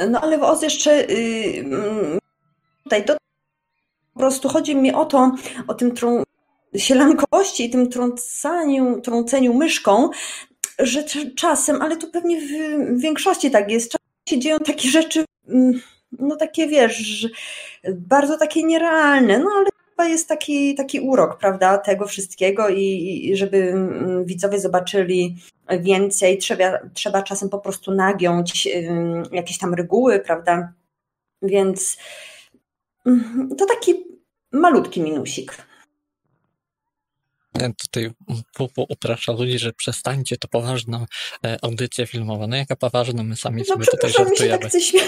No 0.09 0.21
ale 0.21 0.37
was 0.37 0.61
jeszcze 0.61 1.03
yy, 1.03 2.19
tutaj 2.83 3.05
to 3.05 3.17
po 4.13 4.19
prostu 4.19 4.49
chodzi 4.49 4.75
mi 4.75 4.93
o 4.93 5.05
to, 5.05 5.31
o 5.67 5.73
tym, 5.73 5.91
którą 5.91 6.23
sielankości 6.75 7.65
i 7.65 7.69
tym 7.69 7.89
trącaniu, 7.89 9.01
trąceniu 9.01 9.53
myszką, 9.53 10.09
że 10.79 11.03
czasem, 11.35 11.81
ale 11.81 11.97
to 11.97 12.07
pewnie 12.07 12.41
w 12.41 13.01
większości 13.01 13.51
tak 13.51 13.71
jest, 13.71 13.91
czasem 13.91 14.07
się 14.29 14.39
dzieją 14.39 14.59
takie 14.59 14.89
rzeczy, 14.89 15.25
mm, 15.47 15.81
no 16.19 16.35
takie 16.35 16.67
wiesz, 16.67 17.27
bardzo 17.93 18.37
takie 18.37 18.63
nierealne, 18.63 19.39
no 19.39 19.49
ale 19.57 19.69
chyba 19.89 20.05
jest 20.05 20.27
taki, 20.27 20.75
taki 20.75 20.99
urok, 20.99 21.37
prawda, 21.37 21.77
tego 21.77 22.07
wszystkiego 22.07 22.69
i, 22.69 23.21
i 23.23 23.37
żeby 23.37 23.57
mm, 23.57 24.25
widzowie 24.25 24.59
zobaczyli 24.59 25.37
więcej, 25.79 26.37
trzeba, 26.37 26.79
trzeba 26.93 27.23
czasem 27.23 27.49
po 27.49 27.59
prostu 27.59 27.91
nagiąć 27.91 28.67
jakieś 29.31 29.57
tam 29.57 29.73
reguły, 29.73 30.19
prawda, 30.19 30.73
więc 31.41 31.97
mm, 33.05 33.49
to 33.57 33.65
taki 33.65 33.93
malutki 34.51 35.01
minusik. 35.01 35.70
Tutaj 37.81 38.11
Pupu 38.53 38.85
uprasza 38.89 39.31
ludzi, 39.31 39.59
że 39.59 39.73
przestańcie, 39.73 40.37
to 40.37 40.47
poważna 40.47 41.05
e, 41.45 41.57
audycja 41.61 42.05
filmowa. 42.05 42.47
No 42.47 42.55
jaka 42.55 42.75
poważna, 42.75 43.23
my 43.23 43.35
sami 43.35 43.57
no, 43.57 43.65
sobie 43.65 43.85
tutaj 43.85 44.11
żartujemy. 44.11 44.63
Się 44.63 44.69
tak 44.69 44.81
śmieje. 44.81 45.07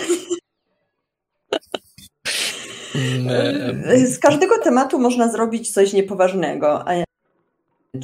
Z 4.07 4.19
każdego 4.19 4.59
tematu 4.59 4.99
można 4.99 5.31
zrobić 5.31 5.71
coś 5.71 5.93
niepoważnego, 5.93 6.89
a 6.89 7.03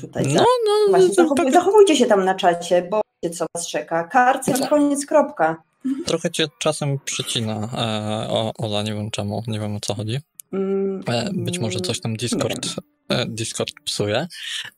tutaj 0.01 0.23
no, 0.23 0.39
tak. 0.39 0.45
no, 0.65 0.89
Właśnie, 0.89 1.13
zachowuj, 1.13 1.45
tak... 1.45 1.53
zachowujcie 1.53 1.95
się 1.95 2.05
tam 2.05 2.25
na 2.25 2.35
czacie, 2.35 2.87
bo 2.91 3.01
wiecie 3.23 3.35
co 3.35 3.45
was 3.55 3.67
czeka. 3.67 4.03
Karcja, 4.03 4.57
no. 4.57 4.67
koniec, 4.67 5.05
kropka. 5.05 5.63
Trochę 6.05 6.31
cię 6.31 6.47
czasem 6.59 6.99
przycina 7.05 7.69
e, 7.73 8.29
o, 8.29 8.53
Ola, 8.57 8.83
nie 8.83 8.93
wiem 8.93 9.11
czemu, 9.11 9.43
nie 9.47 9.59
wiem 9.59 9.75
o 9.75 9.79
co 9.79 9.95
chodzi. 9.95 10.19
Mm, 10.53 11.01
e, 11.07 11.29
być 11.33 11.59
może 11.59 11.79
coś 11.79 12.01
tam 12.01 12.15
Discord, 12.15 12.67
e, 13.09 13.25
Discord 13.25 13.73
psuje. 13.85 14.27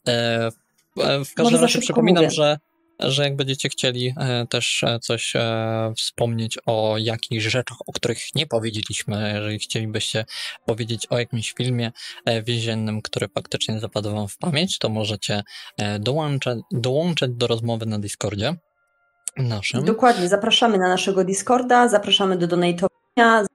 E, 0.07 0.51
w 1.25 1.33
każdym 1.35 1.61
razie 1.61 1.79
przypominam, 1.79 2.29
że 2.29 2.57
że 2.99 3.23
jak 3.23 3.35
będziecie 3.35 3.69
chcieli 3.69 4.13
też 4.49 4.85
coś 5.01 5.33
wspomnieć 5.97 6.57
o 6.65 6.95
jakichś 6.97 7.43
rzeczach, 7.45 7.77
o 7.87 7.93
których 7.93 8.35
nie 8.35 8.47
powiedzieliśmy, 8.47 9.33
jeżeli 9.35 9.59
chcielibyście 9.59 10.25
powiedzieć 10.65 11.07
o 11.09 11.19
jakimś 11.19 11.53
filmie 11.53 11.91
więziennym, 12.43 13.01
który 13.01 13.27
faktycznie 13.27 13.79
zapadł 13.79 14.15
wam 14.15 14.27
w 14.27 14.37
pamięć, 14.37 14.77
to 14.77 14.89
możecie 14.89 15.43
dołączać, 15.99 16.59
dołączać 16.71 17.31
do 17.31 17.47
rozmowy 17.47 17.85
na 17.85 17.99
Discordzie 17.99 18.55
naszym. 19.37 19.85
Dokładnie, 19.85 20.27
zapraszamy 20.27 20.77
na 20.77 20.89
naszego 20.89 21.23
Discorda, 21.23 21.87
zapraszamy 21.87 22.37
do 22.37 22.47
donatowania, 22.47 23.45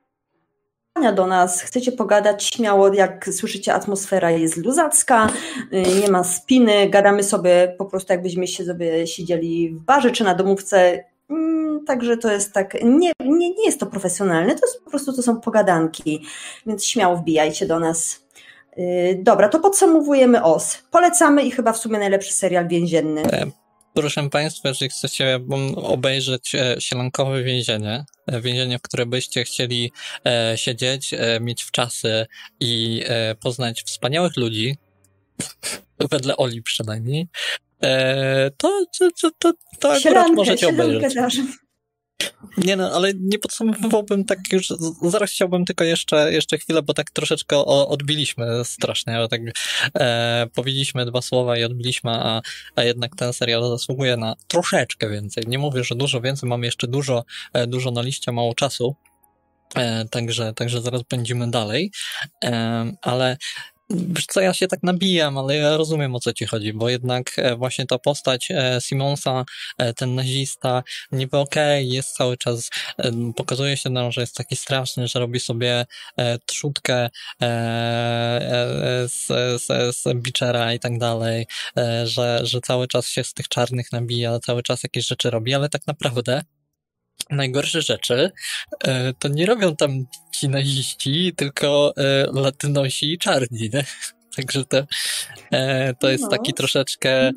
do 1.12 1.26
nas, 1.26 1.62
chcecie 1.62 1.92
pogadać 1.92 2.44
śmiało, 2.44 2.92
jak 2.92 3.28
słyszycie, 3.32 3.74
atmosfera 3.74 4.30
jest 4.30 4.56
luzacka, 4.56 5.28
y, 5.72 6.00
nie 6.02 6.10
ma 6.10 6.24
spiny, 6.24 6.90
gadamy 6.90 7.22
sobie 7.22 7.74
po 7.78 7.84
prostu 7.84 8.12
jakbyśmy 8.12 8.46
się 8.46 8.64
sobie 8.64 9.06
siedzieli 9.06 9.70
w 9.70 9.80
barze 9.80 10.10
czy 10.10 10.24
na 10.24 10.34
domówce. 10.34 11.04
Mm, 11.30 11.84
także 11.84 12.16
to 12.16 12.32
jest 12.32 12.52
tak, 12.52 12.74
nie, 12.84 13.12
nie, 13.20 13.50
nie 13.50 13.64
jest 13.66 13.80
to 13.80 13.86
profesjonalne, 13.86 14.54
to 14.54 14.66
jest 14.66 14.84
po 14.84 14.90
prostu 14.90 15.12
to 15.12 15.22
są 15.22 15.40
pogadanki, 15.40 16.22
więc 16.66 16.84
śmiało 16.84 17.16
wbijajcie 17.16 17.66
do 17.66 17.80
nas. 17.80 18.26
Y, 18.78 19.20
dobra, 19.22 19.48
to 19.48 19.60
podsumowujemy 19.60 20.42
OS. 20.42 20.78
Polecamy 20.90 21.42
i 21.42 21.50
chyba 21.50 21.72
w 21.72 21.78
sumie 21.78 21.98
najlepszy 21.98 22.32
serial 22.32 22.68
więzienny. 22.68 23.22
Proszę 23.96 24.30
Państwa, 24.30 24.68
jeżeli 24.68 24.88
chcecie 24.90 25.40
obejrzeć 25.76 26.54
e, 26.54 26.76
sielankowe 26.78 27.42
więzienie, 27.42 28.04
e, 28.26 28.40
więzienie, 28.40 28.78
w 28.78 28.82
które 28.82 29.06
byście 29.06 29.44
chcieli 29.44 29.92
e, 30.26 30.52
siedzieć, 30.58 31.14
mieć 31.40 31.62
w 31.62 31.70
czasy 31.70 32.26
i 32.60 33.02
poznać 33.40 33.82
wspaniałych 33.82 34.36
ludzi, 34.36 34.76
wedle 36.12 36.36
Oli 36.36 36.62
przynajmniej, 36.62 37.28
to, 38.56 38.84
to, 38.98 39.10
to, 39.20 39.30
to, 39.38 39.52
to 39.78 39.92
akurat 39.92 40.32
możecie 40.32 40.68
obejrzeć. 40.68 41.14
Nie 42.56 42.76
no, 42.76 42.92
ale 42.92 43.12
nie 43.20 43.38
podsumowałbym 43.38 44.24
tak 44.24 44.38
już, 44.52 44.72
zaraz 45.02 45.30
chciałbym 45.30 45.64
tylko 45.64 45.84
jeszcze, 45.84 46.32
jeszcze 46.32 46.58
chwilę, 46.58 46.82
bo 46.82 46.94
tak 46.94 47.10
troszeczkę 47.10 47.56
odbiliśmy 47.66 48.64
strasznie, 48.64 49.16
ale 49.16 49.28
tak 49.28 49.40
e, 49.94 50.46
powiedzieliśmy 50.54 51.06
dwa 51.06 51.22
słowa 51.22 51.58
i 51.58 51.64
odbiliśmy, 51.64 52.10
a, 52.10 52.40
a 52.76 52.82
jednak 52.82 53.16
ten 53.16 53.32
serial 53.32 53.68
zasługuje 53.68 54.16
na 54.16 54.34
troszeczkę 54.48 55.10
więcej. 55.10 55.44
Nie 55.46 55.58
mówię, 55.58 55.84
że 55.84 55.94
dużo 55.94 56.20
więcej, 56.20 56.48
mamy 56.48 56.66
jeszcze 56.66 56.86
dużo, 56.86 57.24
e, 57.52 57.66
dużo 57.66 57.90
na 57.90 58.02
liście, 58.02 58.32
mało 58.32 58.54
czasu, 58.54 58.96
E, 59.74 60.04
także, 60.04 60.52
także 60.54 60.82
zaraz 60.82 61.02
będziemy 61.02 61.50
dalej. 61.50 61.92
E, 62.44 62.92
ale 63.02 63.36
co, 64.28 64.40
ja 64.40 64.54
się 64.54 64.68
tak 64.68 64.82
nabijam, 64.82 65.38
ale 65.38 65.56
ja 65.56 65.76
rozumiem 65.76 66.14
o 66.14 66.20
co 66.20 66.32
ci 66.32 66.46
chodzi, 66.46 66.72
bo 66.72 66.88
jednak 66.88 67.38
e, 67.38 67.56
właśnie 67.56 67.86
ta 67.86 67.98
postać 67.98 68.48
e, 68.50 68.78
Simonsa, 68.80 69.44
e, 69.78 69.94
ten 69.94 70.14
nazista, 70.14 70.82
niby 71.12 71.38
okej, 71.38 71.84
okay, 71.84 71.94
jest 71.94 72.16
cały 72.16 72.36
czas, 72.36 72.70
pokazuje 73.36 73.76
się 73.76 73.90
nam, 73.90 74.12
że 74.12 74.20
jest 74.20 74.34
taki 74.34 74.56
straszny, 74.56 75.08
że 75.08 75.18
robi 75.18 75.40
sobie 75.40 75.86
trzutkę 76.46 77.08
z, 79.06 79.26
z, 79.62 79.96
z 79.96 80.14
Bichera 80.14 80.74
i 80.74 80.78
tak 80.78 80.98
dalej, 80.98 81.46
że, 82.04 82.40
że 82.42 82.60
cały 82.60 82.88
czas 82.88 83.08
się 83.08 83.24
z 83.24 83.34
tych 83.34 83.48
czarnych 83.48 83.92
nabija, 83.92 84.38
cały 84.38 84.62
czas 84.62 84.82
jakieś 84.82 85.06
rzeczy 85.06 85.30
robi, 85.30 85.54
ale 85.54 85.68
tak 85.68 85.86
naprawdę 85.86 86.42
najgorsze 87.30 87.82
rzeczy 87.82 88.30
e, 88.84 89.12
to 89.12 89.28
nie 89.28 89.46
robią 89.46 89.76
tam 89.76 90.04
ci 90.32 90.48
naziści, 90.48 91.32
tylko 91.36 91.92
e, 91.96 92.26
latynosi 92.32 93.12
i 93.12 93.18
czarni, 93.18 93.70
nie? 93.74 93.84
Także 94.36 94.64
to, 94.64 94.86
e, 95.52 95.94
to 95.94 96.10
jest 96.10 96.24
no. 96.24 96.30
taki 96.30 96.54
troszeczkę 96.54 97.30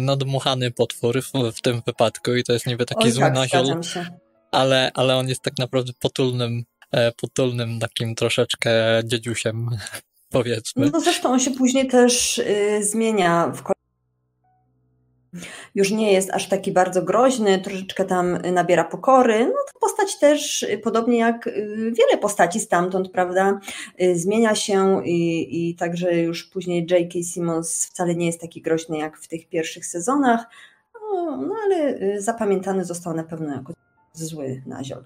nadmuchany 0.00 0.70
potwór 0.70 1.22
w, 1.22 1.32
w, 1.56 1.60
tym 1.60 1.82
wypadku 1.86 2.34
i 2.34 2.44
to 2.44 2.52
jest 2.52 2.66
niby 2.66 2.86
taki 2.86 3.04
Oj, 3.04 3.10
zły 3.10 3.22
tak, 3.22 3.34
naziol, 3.34 3.80
ale, 4.50 4.90
ale 4.94 5.16
on 5.16 5.28
jest 5.28 5.42
tak 5.42 5.58
naprawdę 5.58 5.92
potulnym, 6.00 6.64
potulnym 7.16 7.80
takim 7.80 8.14
troszeczkę 8.14 8.72
dziedziusiem, 9.04 9.70
powiedzmy. 10.30 10.90
No 10.92 11.00
zresztą 11.00 11.32
on 11.32 11.40
się 11.40 11.50
później 11.50 11.88
też 11.88 12.38
y, 12.38 12.80
zmienia 12.84 13.46
w 13.46 13.62
już 15.74 15.90
nie 15.90 16.12
jest 16.12 16.30
aż 16.30 16.48
taki 16.48 16.72
bardzo 16.72 17.02
groźny, 17.02 17.58
troszeczkę 17.58 18.04
tam 18.04 18.38
nabiera 18.52 18.84
pokory. 18.84 19.44
No 19.44 19.72
to 19.72 19.80
postać 19.80 20.18
też, 20.18 20.66
podobnie 20.82 21.18
jak 21.18 21.46
y, 21.46 21.92
wiele 21.98 22.18
postaci 22.20 22.60
stamtąd, 22.60 23.10
prawda, 23.10 23.60
y, 24.02 24.18
zmienia 24.18 24.54
się 24.54 25.04
i, 25.04 25.70
i 25.70 25.74
także 25.74 26.16
już 26.16 26.44
później 26.44 26.86
J.K. 26.90 27.18
Simmons 27.32 27.86
wcale 27.86 28.14
nie 28.14 28.26
jest 28.26 28.40
taki 28.40 28.62
groźny 28.62 28.98
jak 28.98 29.18
w 29.18 29.28
tych 29.28 29.48
pierwszych 29.48 29.86
sezonach, 29.86 30.46
no, 30.94 31.36
no 31.36 31.54
ale 31.64 32.02
y, 32.02 32.22
zapamiętany 32.22 32.84
został 32.84 33.14
na 33.14 33.24
pewno 33.24 33.54
jako 33.54 33.72
zły 34.12 34.62
naziol. 34.66 35.04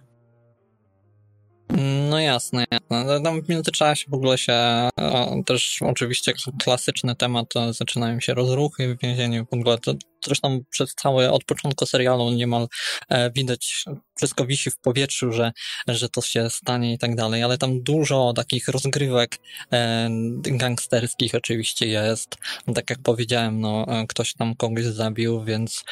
No 2.11 2.21
jasne, 2.21 2.65
jasne. 2.71 3.05
No, 3.05 3.21
tam 3.21 3.43
w 3.43 3.49
międzyczasie 3.49 4.11
w 4.11 4.15
ogóle 4.15 4.39
się 4.39 4.55
o, 4.97 5.43
też 5.47 5.81
oczywiście 5.83 6.33
klasyczny 6.63 7.15
temat, 7.15 7.55
zaczynają 7.71 8.21
się 8.21 8.35
rozruchy 8.35 8.95
w 8.95 9.03
więzieniu, 9.03 9.47
w 9.51 9.55
ogóle 9.55 9.79
to 9.79 9.95
zresztą 10.29 10.61
przez 10.71 10.95
cały, 10.95 11.31
od 11.31 11.45
początku 11.45 11.87
serialu 11.87 12.31
niemal 12.31 12.69
e, 13.09 13.31
widać, 13.31 13.85
wszystko 14.17 14.47
wisi 14.47 14.71
w 14.71 14.79
powietrzu, 14.79 15.33
że, 15.33 15.53
że 15.89 16.09
to 16.09 16.23
się 16.23 16.51
stanie 16.51 16.93
i 16.93 16.99
tak 16.99 17.15
dalej, 17.15 17.43
ale 17.43 17.59
tam 17.59 17.83
dużo 17.83 18.33
takich 18.37 18.69
rozgrywek 18.69 19.39
e, 19.73 20.09
gangsterskich 20.43 21.35
oczywiście 21.35 21.87
jest. 21.87 22.37
Tak 22.75 22.91
jak 22.91 22.99
powiedziałem, 23.03 23.61
no, 23.61 23.87
e, 23.89 24.07
ktoś 24.07 24.35
tam 24.35 24.55
kogoś 24.55 24.85
zabił, 24.85 25.45
więc 25.45 25.85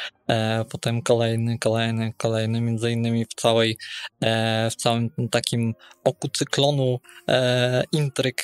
potem 0.70 1.02
kolejny, 1.02 1.58
kolejny, 1.58 2.12
kolejny, 2.16 2.60
między 2.60 2.92
innymi 2.92 3.24
w 3.24 3.34
całej, 3.34 3.78
w 4.70 4.74
całym 4.76 5.10
takim 5.30 5.74
oku 6.04 6.28
cyklonu 6.28 7.00
intryg 7.92 8.42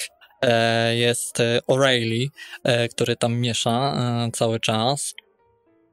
jest 0.95 1.39
O'Reilly, 1.69 2.27
który 2.91 3.17
tam 3.17 3.41
miesza 3.41 3.97
cały 4.33 4.61
czas. 4.61 5.15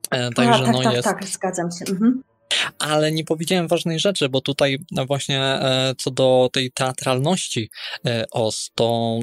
Także 0.09 0.53
A, 0.53 0.59
tak, 0.59 0.73
no 0.73 0.81
tak, 0.81 0.93
jest. 0.93 1.07
Tak, 1.07 1.25
zgadzam 1.25 1.69
się. 1.71 1.91
Mhm. 1.91 2.23
Ale 2.79 3.11
nie 3.11 3.23
powiedziałem 3.23 3.67
ważnej 3.67 3.99
rzeczy, 3.99 4.29
bo 4.29 4.41
tutaj 4.41 4.77
właśnie 5.07 5.41
e, 5.41 5.93
co 5.97 6.11
do 6.11 6.49
tej 6.53 6.71
teatralności 6.71 7.69
e, 8.05 8.25
OS, 8.31 8.71
to 8.75 9.19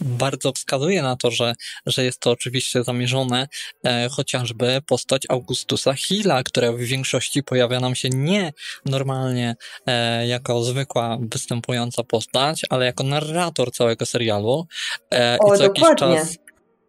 bardzo 0.00 0.52
wskazuje 0.52 1.02
na 1.02 1.16
to, 1.16 1.30
że, 1.30 1.54
że 1.86 2.04
jest 2.04 2.20
to 2.20 2.30
oczywiście 2.30 2.84
zamierzone 2.84 3.48
e, 3.84 4.08
chociażby 4.08 4.80
postać 4.86 5.22
Augustusa 5.28 5.94
Hilla, 5.94 6.42
która 6.42 6.72
w 6.72 6.78
większości 6.78 7.42
pojawia 7.42 7.80
nam 7.80 7.94
się 7.94 8.08
nie 8.08 8.52
normalnie 8.86 9.54
jako 10.26 10.64
zwykła 10.64 11.18
występująca 11.20 12.04
postać, 12.04 12.62
ale 12.70 12.86
jako 12.86 13.04
narrator 13.04 13.72
całego 13.72 14.06
serialu. 14.06 14.66
O, 15.40 15.54
I 15.54 15.58
co 15.58 15.64
dokładnie. 15.64 15.64
jakiś 15.64 15.96
czas 15.98 16.43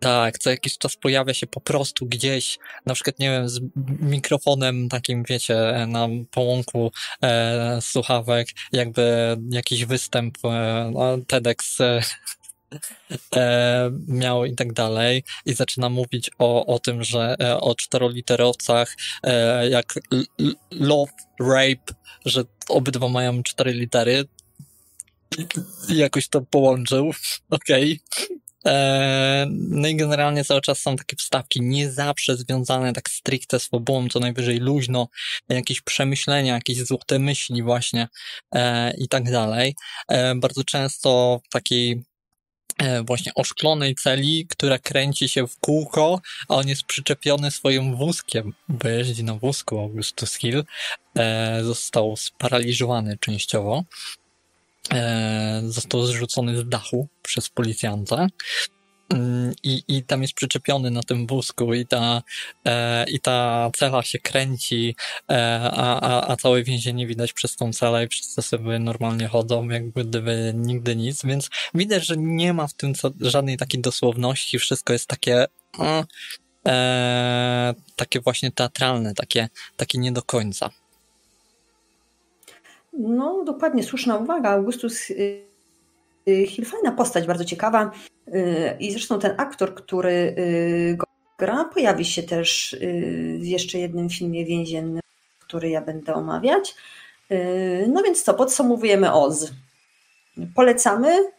tak, 0.06 0.40
co 0.40 0.50
jakiś 0.50 0.78
czas 0.78 0.96
pojawia 0.96 1.34
się 1.34 1.48
po 1.48 1.62
prostu 1.62 2.06
gdzieś, 2.06 2.60
na 2.86 2.94
przykład, 2.94 3.20
nie 3.20 3.30
wiem, 3.30 3.50
z 3.50 3.60
mikrofonem 4.00 4.90
takim, 4.90 5.24
wiecie, 5.30 5.86
na 5.88 6.08
połąku 6.32 6.92
e, 7.24 7.80
słuchawek, 7.82 8.48
jakby 8.72 9.38
jakiś 9.50 9.86
występ, 9.86 10.38
e, 10.44 10.92
no, 10.94 11.18
TEDx 11.28 11.82
e, 11.82 12.02
e, 13.36 13.92
miał 14.08 14.46
i 14.46 14.56
tak 14.56 14.74
dalej. 14.74 15.24
I 15.46 15.54
zaczyna 15.54 15.90
mówić 15.90 16.32
o, 16.40 16.66
o 16.66 16.80
tym, 16.80 17.04
że 17.04 17.36
e, 17.42 17.60
o 17.60 17.76
czteroliterowcach, 17.76 18.96
e, 19.24 19.70
jak 19.70 19.94
love, 20.72 21.12
rape, 21.40 21.94
że 22.26 22.44
obydwa 22.70 23.10
mają 23.10 23.44
cztery 23.44 23.72
litery. 23.74 24.26
I 25.90 25.98
jakoś 25.98 26.28
to 26.28 26.42
połączył. 26.42 27.12
Okej. 27.50 28.00
Okay. 28.12 28.45
E, 28.66 29.48
no 29.50 29.88
i 29.88 29.96
generalnie 29.96 30.44
cały 30.44 30.62
czas 30.62 30.80
są 30.80 30.96
takie 30.96 31.16
wstawki, 31.16 31.62
nie 31.62 31.92
zawsze 31.92 32.38
związane 32.38 32.94
tak 32.94 33.10
stricte 33.10 33.60
z 33.60 33.68
fabułą, 33.68 34.10
co 34.10 34.20
najwyżej 34.20 34.60
luźno, 34.60 35.08
jakieś 35.50 35.82
przemyślenia, 35.82 36.54
jakieś 36.54 36.78
złote 36.78 37.20
myśli 37.20 37.64
właśnie 37.64 38.08
e, 38.56 38.94
i 38.98 39.08
tak 39.08 39.32
dalej. 39.32 39.76
E, 40.08 40.36
bardzo 40.36 40.64
często 40.64 41.40
w 41.46 41.50
takiej 41.50 42.04
właśnie 43.08 43.34
oszklonej 43.34 43.96
celi, 43.96 44.48
która 44.50 44.80
kręci 44.80 45.30
się 45.30 45.48
w 45.48 45.60
kółko, 45.60 46.22
a 46.50 46.56
on 46.56 46.68
jest 46.68 46.84
przyczepiony 46.84 47.52
swoim 47.52 47.96
wózkiem, 47.96 48.54
bo 48.70 48.88
jeździ 48.88 49.24
na 49.24 49.34
wózku 49.34 49.80
Augustus 49.80 50.36
Hill, 50.36 50.64
został 51.62 52.18
sparaliżowany 52.18 53.18
częściowo 53.18 53.84
e, 53.84 54.25
został 55.64 56.06
zrzucony 56.06 56.58
z 56.58 56.70
dachu 56.70 57.08
przez 57.22 57.50
policjanta. 57.50 58.28
Mm, 59.10 59.54
I, 59.64 59.84
I 59.88 60.04
tam 60.04 60.22
jest 60.22 60.34
przyczepiony 60.34 60.92
na 60.92 61.04
tym 61.04 61.28
wózku, 61.28 61.74
i 61.74 61.86
ta, 61.86 62.24
e, 62.66 63.06
i 63.10 63.20
ta 63.20 63.70
cela 63.76 64.04
się 64.04 64.20
kręci, 64.20 64.96
e, 65.32 65.60
a, 65.74 66.00
a, 66.00 66.32
a 66.32 66.36
całe 66.36 66.64
więzienie 66.64 67.08
widać 67.08 67.34
przez 67.34 67.56
tą 67.56 67.74
celę 67.74 68.06
i 68.06 68.08
wszyscy 68.08 68.42
sobie 68.42 68.80
normalnie 68.80 69.28
chodzą, 69.28 69.70
jakby 69.70 70.06
gdyby 70.06 70.54
nigdy 70.56 70.96
nic. 70.96 71.26
Więc 71.26 71.50
widać, 71.74 72.06
że 72.06 72.16
nie 72.18 72.54
ma 72.54 72.68
w 72.68 72.74
tym 72.74 72.94
żadnej 73.22 73.58
takiej 73.58 73.82
dosłowności, 73.82 74.60
wszystko 74.60 74.94
jest 74.94 75.08
takie. 75.08 75.46
E, 76.68 77.74
takie 77.96 78.22
właśnie 78.22 78.52
teatralne, 78.52 79.14
takie, 79.14 79.50
takie 79.78 79.98
nie 79.98 80.12
do 80.12 80.22
końca. 80.22 80.70
No, 83.00 83.44
dokładnie, 83.44 83.84
słuszna 83.84 84.18
uwaga. 84.18 84.50
Augustus 84.50 85.10
y, 85.10 85.42
y, 86.28 86.48
Hill, 86.48 86.66
fajna 86.66 86.92
postać, 86.92 87.28
bardzo 87.28 87.46
ciekawa. 87.46 87.92
Y, 88.28 88.78
I 88.80 88.92
zresztą 88.92 89.20
ten 89.20 89.34
aktor, 89.38 89.76
który 89.76 90.36
go 90.98 91.06
gra, 91.40 91.66
pojawi 91.66 92.06
się 92.06 92.24
też 92.24 92.78
w 93.40 93.46
jeszcze 93.46 93.80
jednym 93.80 94.10
filmie 94.10 94.46
więziennym, 94.46 95.02
który 95.40 95.70
ja 95.70 95.82
będę 95.82 96.14
omawiać. 96.14 96.76
No 97.88 98.04
więc 98.04 98.24
co, 98.24 98.34
podsumowujemy 98.34 99.14
Oz. 99.14 99.52
Polecamy. 100.56 101.32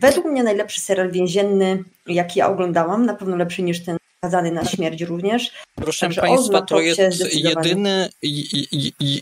Według 0.00 0.26
mnie 0.26 0.42
najlepszy 0.42 0.80
serial 0.80 1.10
więzienny, 1.10 1.84
jaki 2.06 2.38
ja 2.38 2.48
oglądałam, 2.48 3.06
na 3.06 3.14
pewno 3.14 3.36
lepszy 3.36 3.62
niż 3.62 3.84
ten 3.84 3.96
skazany 4.24 4.52
na 4.52 4.64
śmierć 4.64 5.02
również. 5.02 5.50
Proszę 5.74 6.06
Także 6.06 6.20
Państwa, 6.20 6.62
to 6.62 6.80
jest 6.80 7.34
jedyny, 7.34 8.08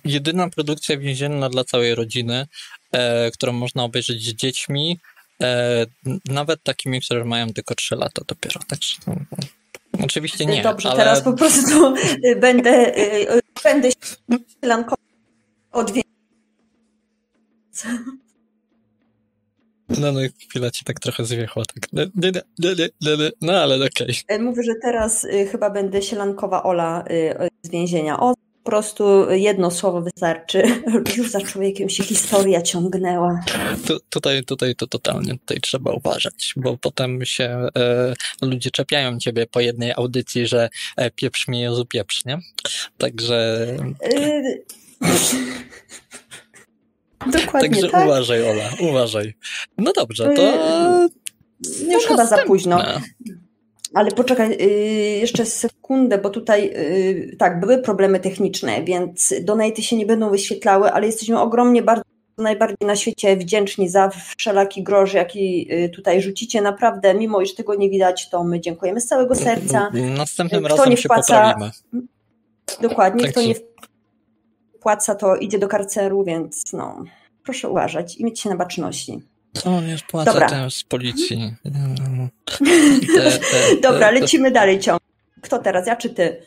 jedyna 0.04 0.48
produkcja 0.48 0.96
więzienna 0.96 1.48
dla 1.48 1.64
całej 1.64 1.94
rodziny, 1.94 2.46
e, 2.92 3.30
którą 3.30 3.52
można 3.52 3.84
obejrzeć 3.84 4.22
z 4.24 4.34
dziećmi, 4.34 4.98
e, 5.42 5.86
nawet 6.28 6.62
takimi, 6.62 7.00
które 7.00 7.24
mają 7.24 7.52
tylko 7.52 7.74
3 7.74 7.96
lata 7.96 8.22
dopiero. 8.28 8.60
Także, 8.68 8.96
no, 9.06 9.16
oczywiście 10.04 10.46
nie. 10.46 10.62
Dobrze, 10.62 10.88
ale... 10.88 10.98
teraz 10.98 11.20
po 11.20 11.32
prostu 11.32 11.94
będę, 12.36 12.70
e, 12.70 13.40
będę 13.64 13.90
się 13.90 13.96
od 15.72 15.92
no, 20.00 20.12
no 20.12 20.20
chwila 20.48 20.70
ci 20.70 20.84
tak 20.84 21.00
trochę 21.00 21.24
zwiechła. 21.24 21.62
Tak. 21.64 21.88
No 23.40 23.52
ale 23.52 23.76
okej. 23.76 24.16
Okay. 24.24 24.38
Mówię, 24.38 24.62
że 24.62 24.72
teraz 24.82 25.24
y, 25.24 25.48
chyba 25.52 25.70
będę 25.70 26.02
sielankowa 26.02 26.62
Ola 26.62 27.04
y, 27.10 27.48
z 27.62 27.70
więzienia. 27.70 28.20
O, 28.20 28.34
po 28.62 28.70
prostu 28.70 29.30
jedno 29.30 29.70
słowo 29.70 30.02
wystarczy. 30.02 30.62
Już 31.16 31.30
za 31.30 31.40
człowiekiem 31.40 31.88
się 31.88 32.04
historia 32.04 32.62
ciągnęła. 32.62 33.40
Tu, 33.86 33.98
tutaj, 34.10 34.44
tutaj 34.44 34.74
to 34.74 34.86
totalnie 34.86 35.32
tutaj 35.32 35.60
trzeba 35.60 35.92
uważać, 35.92 36.52
bo 36.56 36.76
potem 36.76 37.24
się 37.24 37.44
e, 37.76 38.14
ludzie 38.42 38.70
czepiają 38.70 39.18
ciebie 39.18 39.46
po 39.46 39.60
jednej 39.60 39.92
audycji, 39.92 40.46
że 40.46 40.68
e, 40.96 41.10
pieprz 41.10 41.48
mnie 41.48 41.60
Jezu 41.60 41.86
pieprz, 41.86 42.24
nie? 42.24 42.38
Także... 42.98 43.66
Y 44.04 44.64
Dokładnie 47.26 47.70
Także 47.70 47.88
tak. 47.88 48.04
uważaj, 48.04 48.50
Ola, 48.50 48.70
uważaj. 48.80 49.34
No 49.78 49.92
dobrze, 49.92 50.32
to. 50.36 50.42
Yy, 50.42 51.92
już 51.94 52.06
chyba 52.06 52.26
za 52.26 52.38
późno. 52.38 52.82
Ale 53.94 54.10
poczekaj 54.10 54.50
yy, 54.50 54.66
jeszcze 55.18 55.46
sekundę, 55.46 56.18
bo 56.18 56.30
tutaj 56.30 56.70
yy, 56.70 57.36
tak, 57.38 57.60
były 57.60 57.78
problemy 57.78 58.20
techniczne, 58.20 58.84
więc 58.84 59.34
donaty 59.40 59.82
się 59.82 59.96
nie 59.96 60.06
będą 60.06 60.30
wyświetlały, 60.30 60.92
ale 60.92 61.06
jesteśmy 61.06 61.40
ogromnie 61.40 61.82
bardzo 61.82 62.02
najbardziej 62.38 62.86
na 62.86 62.96
świecie 62.96 63.36
wdzięczni 63.36 63.88
za 63.88 64.10
wszelaki 64.36 64.82
grosz, 64.82 65.14
jaki 65.14 65.68
tutaj 65.94 66.22
rzucicie. 66.22 66.62
Naprawdę, 66.62 67.14
mimo 67.14 67.40
iż 67.40 67.54
tego 67.54 67.74
nie 67.74 67.90
widać, 67.90 68.30
to 68.30 68.44
my 68.44 68.60
dziękujemy 68.60 69.00
z 69.00 69.06
całego 69.06 69.34
serca. 69.34 69.90
Następnym 70.16 70.64
kto 70.64 70.76
razem 70.76 70.90
nie 70.90 70.96
wpłaca, 70.96 71.48
się 71.48 71.54
poprawimy. 71.54 71.70
Dokładnie, 72.82 73.22
tak 73.22 73.32
kto 73.32 73.42
nie 73.42 73.54
płaca, 74.82 75.14
to 75.14 75.36
idzie 75.36 75.58
do 75.58 75.68
karceru, 75.68 76.24
więc 76.24 76.72
no, 76.72 77.04
proszę 77.44 77.68
uważać 77.68 78.16
i 78.16 78.24
mieć 78.24 78.40
się 78.40 78.50
na 78.50 78.56
baczności. 78.56 79.22
Co 79.52 79.70
on 79.70 79.88
już 79.88 80.02
płaca 80.02 80.32
Dobra. 80.32 80.70
z 80.70 80.84
policji? 80.84 81.54
Dobra, 83.82 84.10
lecimy 84.10 84.50
dalej 84.50 84.80
ciąg. 84.80 85.00
Kto 85.42 85.58
teraz, 85.58 85.86
ja 85.86 85.96
czy 85.96 86.10
ty? 86.10 86.42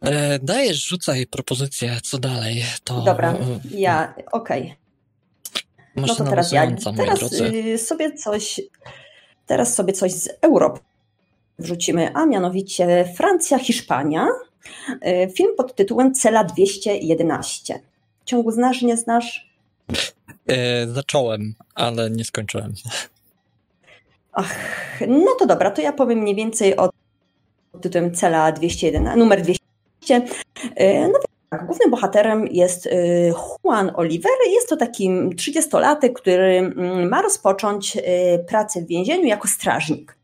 E, 0.00 0.38
dajesz, 0.38 0.86
rzucaj 0.86 1.26
propozycję, 1.26 2.00
co 2.02 2.18
dalej. 2.18 2.64
To... 2.84 3.00
Dobra, 3.00 3.34
ja, 3.70 4.14
okej. 4.32 4.62
Okay. 4.62 4.76
No 5.96 6.14
to 6.14 6.24
teraz 6.24 6.52
ja. 6.52 6.72
Teraz 6.96 7.32
y, 7.32 7.78
sobie 7.78 8.12
coś, 8.14 8.60
teraz 9.46 9.74
sobie 9.74 9.92
coś 9.92 10.12
z 10.12 10.28
Europy 10.40 10.80
wrzucimy, 11.58 12.10
a 12.14 12.26
mianowicie 12.26 13.12
Francja, 13.16 13.58
Hiszpania. 13.58 14.26
Y, 15.06 15.32
film 15.36 15.50
pod 15.56 15.74
tytułem 15.74 16.14
Cela 16.14 16.44
211. 16.44 17.80
Ciągu 18.24 18.50
znasz, 18.50 18.82
nie 18.82 18.96
znasz? 18.96 19.52
E, 20.46 20.86
zacząłem, 20.86 21.54
ale 21.74 22.10
nie 22.10 22.24
skończyłem. 22.24 22.74
Ach, 24.32 24.56
no 25.08 25.34
to 25.38 25.46
dobra, 25.46 25.70
to 25.70 25.82
ja 25.82 25.92
powiem 25.92 26.18
mniej 26.18 26.34
więcej 26.34 26.76
o 26.76 26.90
tytułem 27.80 28.14
Cela 28.14 28.52
211, 28.52 29.18
numer 29.18 29.42
200. 29.42 29.62
E, 30.76 31.08
no 31.08 31.18
tak, 31.50 31.66
głównym 31.66 31.90
bohaterem 31.90 32.46
jest 32.46 32.86
e, 32.86 32.90
Juan 33.64 33.92
Oliver. 33.94 34.32
Jest 34.50 34.68
to 34.68 34.76
taki 34.76 35.10
30-latek, 35.10 36.12
który 36.12 36.58
mm, 36.58 37.08
ma 37.08 37.22
rozpocząć 37.22 37.98
pracę 38.48 38.80
w 38.80 38.86
więzieniu 38.86 39.26
jako 39.26 39.48
strażnik. 39.48 40.16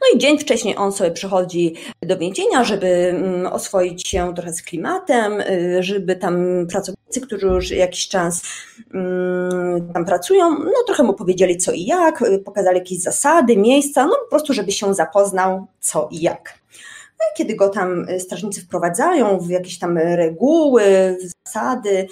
No 0.00 0.06
i 0.14 0.18
dzień 0.18 0.38
wcześniej 0.38 0.76
on 0.76 0.92
sobie 0.92 1.10
przychodzi 1.10 1.74
do 2.02 2.18
więzienia, 2.18 2.64
żeby 2.64 2.86
mm, 2.86 3.46
oswoić 3.46 4.08
się 4.08 4.34
trochę 4.34 4.52
z 4.52 4.62
klimatem, 4.62 5.40
y, 5.40 5.82
żeby 5.82 6.16
tam 6.16 6.66
pracownicy, 6.70 7.20
którzy 7.20 7.46
już 7.46 7.70
jakiś 7.70 8.08
czas 8.08 8.42
mm, 8.94 9.92
tam 9.92 10.04
pracują, 10.04 10.50
no 10.50 10.72
trochę 10.86 11.02
mu 11.02 11.14
powiedzieli 11.14 11.56
co 11.56 11.72
i 11.72 11.84
jak, 11.84 12.22
y, 12.22 12.38
pokazali 12.38 12.78
jakieś 12.78 13.00
zasady, 13.00 13.56
miejsca, 13.56 14.06
no 14.06 14.16
po 14.24 14.30
prostu, 14.30 14.52
żeby 14.52 14.72
się 14.72 14.94
zapoznał 14.94 15.66
co 15.80 16.08
i 16.10 16.20
jak. 16.20 16.58
No 17.18 17.24
i 17.34 17.38
kiedy 17.38 17.54
go 17.56 17.68
tam 17.68 18.08
y, 18.08 18.20
strażnicy 18.20 18.60
wprowadzają 18.60 19.38
w 19.38 19.50
jakieś 19.50 19.78
tam 19.78 19.98
reguły, 19.98 21.16
zasady, 21.46 22.06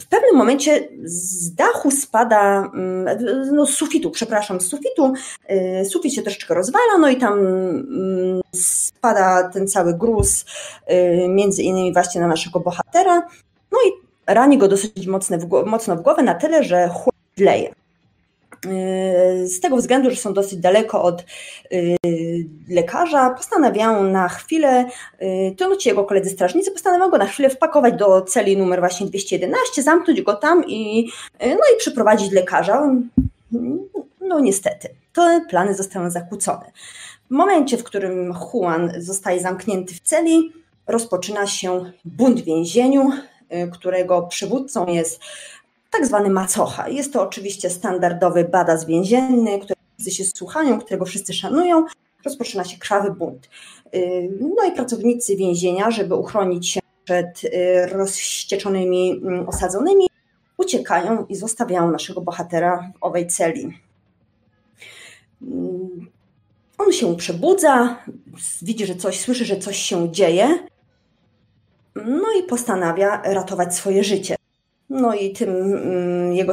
w 0.00 0.06
pewnym 0.06 0.36
momencie 0.36 0.88
z 1.04 1.54
dachu 1.54 1.90
spada, 1.90 2.70
mm, 2.74 3.18
no 3.52 3.66
z 3.66 3.70
sufitu, 3.70 4.10
przepraszam, 4.10 4.60
z 4.60 4.68
sufitu, 4.68 5.12
y, 5.80 5.84
sufit 5.84 6.14
się 6.14 6.22
troszeczkę 6.22 6.54
rozwala, 6.54 6.98
no 7.00 7.08
i 7.08 7.16
tam 7.16 7.38
mm, 7.38 8.40
spada 8.54 9.48
ten 9.48 9.68
cały 9.68 9.94
gruz, 9.94 10.44
y, 10.90 11.28
między 11.28 11.62
innymi 11.62 11.92
właśnie 11.92 12.20
na 12.20 12.26
naszego 12.26 12.60
bohatera, 12.60 13.26
no 13.72 13.78
i 13.88 13.92
rani 14.26 14.58
go 14.58 14.68
dosyć 14.68 15.06
mocno 15.06 15.38
w, 15.38 15.66
mocno 15.66 15.96
w 15.96 16.00
głowę 16.00 16.22
na 16.22 16.34
tyle, 16.34 16.64
że 16.64 16.88
chłop 16.88 17.14
leje. 17.38 17.72
Y, 18.64 19.48
z 19.48 19.60
tego 19.60 19.76
względu, 19.76 20.10
że 20.10 20.16
są 20.16 20.34
dosyć 20.34 20.58
daleko 20.58 21.02
od 21.02 21.24
y, 21.72 21.96
lekarza, 22.68 23.30
postanawiają 23.30 24.04
na 24.04 24.28
chwilę, 24.28 24.86
y, 25.22 25.54
to 25.56 25.76
ci 25.76 25.88
jego 25.88 26.04
koledzy 26.04 26.30
strażnicy 26.30 26.70
postanawiają 26.70 27.10
go 27.10 27.18
na 27.18 27.26
chwilę 27.26 27.50
wpakować 27.50 27.94
do 27.94 28.22
celi 28.22 28.56
numer 28.56 28.80
właśnie 28.80 29.06
211, 29.06 29.82
zamknąć 29.82 30.22
go 30.22 30.34
tam 30.34 30.64
i, 30.66 31.10
no 31.40 31.60
i 31.74 31.78
przyprowadzić 31.78 32.32
lekarza. 32.32 32.92
No 34.20 34.40
niestety, 34.40 34.88
te 35.14 35.40
plany 35.48 35.74
zostały 35.74 36.10
zakłócone. 36.10 36.72
W 37.30 37.34
momencie, 37.34 37.76
w 37.76 37.84
którym 37.84 38.34
Juan 38.52 38.92
zostaje 38.98 39.40
zamknięty 39.40 39.94
w 39.94 40.00
celi, 40.00 40.52
rozpoczyna 40.86 41.46
się 41.46 41.92
bunt 42.04 42.40
w 42.40 42.44
więzieniu, 42.44 43.10
którego 43.72 44.22
przywódcą 44.22 44.86
jest 44.86 45.20
tak 45.96 46.06
zwany 46.06 46.30
macocha. 46.30 46.88
Jest 46.88 47.12
to 47.12 47.22
oczywiście 47.22 47.70
standardowy 47.70 48.44
badac 48.44 48.84
więzienny, 48.84 49.58
którego 49.58 49.80
wszyscy 49.98 50.10
się 50.10 50.24
słuchają, 50.24 50.80
którego 50.80 51.04
wszyscy 51.04 51.34
szanują. 51.34 51.84
Rozpoczyna 52.24 52.64
się 52.64 52.78
krwawy 52.78 53.10
bunt. 53.10 53.48
No 54.40 54.64
i 54.68 54.72
pracownicy 54.72 55.36
więzienia, 55.36 55.90
żeby 55.90 56.14
uchronić 56.14 56.68
się 56.68 56.80
przed 57.04 57.40
rozścieczonymi 57.92 59.10
mm, 59.10 59.48
osadzonymi, 59.48 60.06
uciekają 60.56 61.26
i 61.26 61.34
zostawiają 61.34 61.90
naszego 61.90 62.20
bohatera 62.20 62.92
w 62.94 63.04
owej 63.04 63.26
celi. 63.26 63.78
Mm, 65.42 66.06
on 66.78 66.92
się 66.92 67.16
przebudza, 67.16 68.04
widzi, 68.62 68.86
że 68.86 68.94
coś, 68.94 69.20
słyszy, 69.20 69.44
że 69.44 69.56
coś 69.56 69.76
się 69.76 70.12
dzieje, 70.12 70.58
no 71.96 72.26
i 72.40 72.42
postanawia 72.42 73.22
ratować 73.24 73.74
swoje 73.74 74.04
życie. 74.04 74.35
No 74.90 75.14
i 75.14 75.32
tym 75.32 75.50
mm, 75.50 76.32
jego 76.32 76.52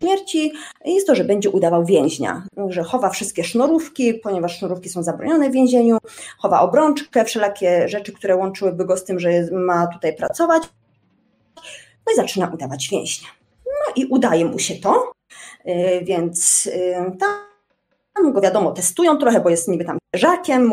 śmierci 0.00 0.52
jest 0.84 1.06
to, 1.06 1.14
że 1.14 1.24
będzie 1.24 1.50
udawał 1.50 1.84
więźnia, 1.84 2.46
że 2.68 2.82
chowa 2.82 3.10
wszystkie 3.10 3.44
sznurówki, 3.44 4.14
ponieważ 4.14 4.58
sznurówki 4.58 4.88
są 4.88 5.02
zabronione 5.02 5.50
w 5.50 5.52
więzieniu, 5.52 5.98
chowa 6.38 6.60
obrączkę, 6.60 7.24
wszelakie 7.24 7.88
rzeczy, 7.88 8.12
które 8.12 8.36
łączyłyby 8.36 8.84
go 8.84 8.96
z 8.96 9.04
tym, 9.04 9.20
że 9.20 9.30
ma 9.52 9.86
tutaj 9.86 10.16
pracować. 10.16 10.62
No 12.06 12.12
i 12.12 12.16
zaczyna 12.16 12.50
udawać 12.54 12.88
więźnia. 12.88 13.28
No 13.66 13.92
i 13.96 14.06
udaje 14.06 14.44
mu 14.44 14.58
się 14.58 14.74
to, 14.74 15.12
y, 15.66 16.04
więc 16.04 16.66
y, 16.66 17.16
tam 17.18 18.32
go 18.32 18.40
wiadomo 18.40 18.72
testują 18.72 19.16
trochę, 19.16 19.40
bo 19.40 19.50
jest 19.50 19.68
niby 19.68 19.84
tam 19.84 19.98
żakiem, 20.14 20.72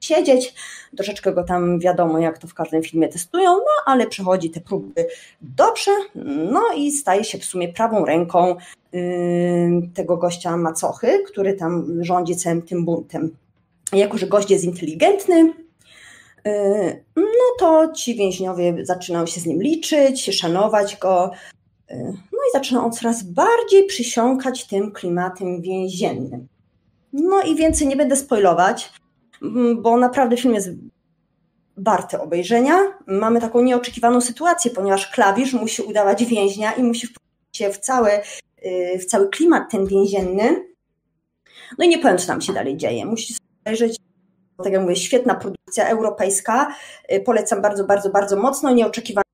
siedzieć. 0.00 0.54
Troszeczkę 0.96 1.32
go 1.32 1.44
tam 1.44 1.78
wiadomo, 1.78 2.18
jak 2.18 2.38
to 2.38 2.48
w 2.48 2.54
każdym 2.54 2.82
filmie 2.82 3.08
testują, 3.08 3.50
no 3.50 3.82
ale 3.86 4.06
przechodzi 4.06 4.50
te 4.50 4.60
próby 4.60 5.06
dobrze, 5.40 5.90
no 6.52 6.62
i 6.76 6.90
staje 6.90 7.24
się 7.24 7.38
w 7.38 7.44
sumie 7.44 7.72
prawą 7.72 8.04
ręką 8.04 8.56
yy, 8.92 9.00
tego 9.94 10.16
gościa 10.16 10.56
macochy, 10.56 11.22
który 11.26 11.54
tam 11.54 12.04
rządzi 12.04 12.36
całym 12.36 12.62
tym 12.62 12.84
buntem. 12.84 13.36
Jako, 13.92 14.18
że 14.18 14.26
gość 14.26 14.50
jest 14.50 14.64
inteligentny, 14.64 15.54
yy, 16.44 17.04
no 17.16 17.56
to 17.58 17.92
ci 17.92 18.14
więźniowie 18.14 18.76
zaczynają 18.82 19.26
się 19.26 19.40
z 19.40 19.46
nim 19.46 19.62
liczyć, 19.62 20.36
szanować 20.36 20.96
go. 20.96 21.30
Yy, 21.90 21.96
no 22.06 22.38
i 22.50 22.52
zaczyna 22.52 22.84
on 22.84 22.92
coraz 22.92 23.22
bardziej 23.22 23.86
przysiąkać 23.86 24.66
tym 24.66 24.92
klimatem 24.92 25.62
więziennym. 25.62 26.48
No 27.12 27.42
i 27.42 27.56
więcej 27.56 27.86
nie 27.86 27.96
będę 27.96 28.16
spoilować, 28.16 28.92
bo 29.76 29.96
naprawdę 29.96 30.36
film 30.36 30.54
jest 30.54 30.70
warty 31.76 32.20
obejrzenia. 32.20 32.74
Mamy 33.06 33.40
taką 33.40 33.62
nieoczekiwaną 33.62 34.20
sytuację, 34.20 34.70
ponieważ 34.70 35.10
klawisz 35.10 35.52
musi 35.52 35.82
udawać 35.82 36.24
więźnia 36.24 36.72
i 36.72 36.82
musi 36.82 37.06
wprowadzić 37.06 37.56
się 37.56 37.70
w, 37.70 37.78
całe, 37.78 38.22
y, 38.64 38.98
w 38.98 39.04
cały 39.04 39.28
klimat 39.28 39.70
ten 39.70 39.86
więzienny. 39.86 40.64
No 41.78 41.84
i 41.84 41.88
nie 41.88 41.98
powiem, 41.98 42.18
co 42.18 42.26
tam 42.26 42.40
się 42.40 42.52
dalej 42.52 42.76
dzieje. 42.76 43.06
Musicie 43.06 43.38
obejrzeć. 43.66 43.96
Tak 44.64 44.72
jak 44.72 44.82
mówię, 44.82 44.96
świetna 44.96 45.34
produkcja 45.34 45.88
europejska. 45.88 46.74
Y, 47.12 47.20
polecam 47.20 47.62
bardzo, 47.62 47.84
bardzo, 47.84 48.10
bardzo 48.10 48.36
mocno. 48.36 48.70
Nieoczekiwane 48.70 49.24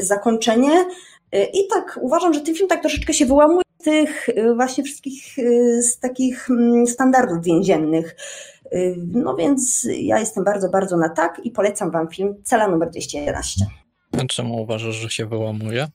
zakończenie. 0.00 0.84
Y, 1.34 1.44
I 1.54 1.68
tak 1.68 1.98
uważam, 2.02 2.34
że 2.34 2.40
ten 2.40 2.54
film 2.54 2.68
tak 2.68 2.80
troszeczkę 2.80 3.14
się 3.14 3.26
wyłamuje 3.26 3.64
z 3.80 3.84
tych 3.84 4.26
właśnie 4.56 4.84
wszystkich 4.84 5.36
z 5.80 5.98
takich 5.98 6.50
mm, 6.50 6.86
standardów 6.86 7.44
więziennych. 7.44 8.16
Y, 8.72 8.96
no 9.12 9.36
więc 9.36 9.88
ja 9.98 10.18
jestem 10.18 10.44
bardzo, 10.44 10.68
bardzo 10.68 10.96
na 10.96 11.08
tak 11.08 11.40
i 11.44 11.50
polecam 11.50 11.90
Wam 11.90 12.08
film 12.08 12.34
Cela 12.44 12.68
numer 12.68 12.90
211. 12.90 13.66
A 14.18 14.24
czemu 14.24 14.62
uważasz, 14.62 14.94
że 14.94 15.10
się 15.10 15.26
wyłamuje? 15.26 15.88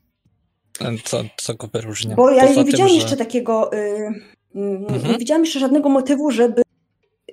Co, 1.03 1.23
co 1.37 1.53
go 1.53 1.67
wyróżnia? 1.67 2.15
Bo 2.15 2.31
ja 2.31 2.53
nie 2.53 2.63
widziałam 2.63 2.93
jeszcze 2.93 3.17
takiego, 3.17 3.73
y, 3.73 4.13
mhm. 4.55 5.11
nie 5.11 5.17
widziałam 5.17 5.43
jeszcze 5.43 5.59
żadnego 5.59 5.89
motywu, 5.89 6.31
żeby 6.31 6.61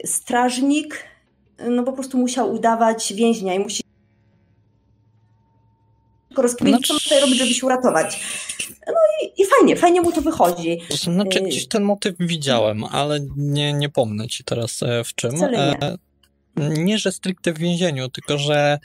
strażnik 0.05 1.05
no 1.71 1.83
po 1.83 1.93
prostu 1.93 2.19
musiał 2.19 2.55
udawać 2.55 3.13
więźnia 3.17 3.55
i 3.55 3.59
musi 3.59 3.83
rozkminić, 6.43 6.87
znaczy... 6.87 6.95
co 6.95 7.05
tutaj 7.05 7.21
robić, 7.21 7.39
żeby 7.39 7.55
się 7.55 7.67
uratować. 7.67 8.21
No 8.87 8.95
i, 9.23 9.43
i, 9.43 9.47
fajnie, 9.47 9.77
fajnie 9.77 10.01
mu 10.01 10.13
to 10.13 10.21
wychodzi. 10.21 10.81
Znaczy, 10.91 11.41
gdzieś 11.41 11.69
ten 11.69 11.83
motyw 11.83 12.15
widziałem, 12.21 12.85
ale 12.85 13.21
nie, 13.37 13.73
nie 13.73 13.89
pomnę 13.89 14.29
ci 14.29 14.45
teraz 14.45 14.83
e, 14.83 15.05
w 15.05 15.15
czym. 15.15 15.37
Wcale 15.37 15.77
nie. 15.81 15.89
E, 15.89 15.99
nie, 16.57 16.99
że 16.99 17.13
stricte 17.13 17.53
w 17.53 17.59
więzieniu, 17.59 18.09
tylko 18.09 18.39
że 18.39 18.79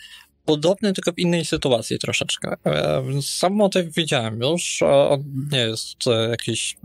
podobny, 0.45 0.93
tylko 0.93 1.11
w 1.11 1.19
innej 1.19 1.45
sytuacji 1.45 1.99
troszeczkę. 1.99 2.55
E, 2.65 3.03
sam 3.21 3.53
motyw 3.53 3.93
widziałem 3.95 4.39
już, 4.41 4.81
on 4.83 5.23
nie 5.51 5.59
jest 5.59 5.97
jakiś 6.29 6.77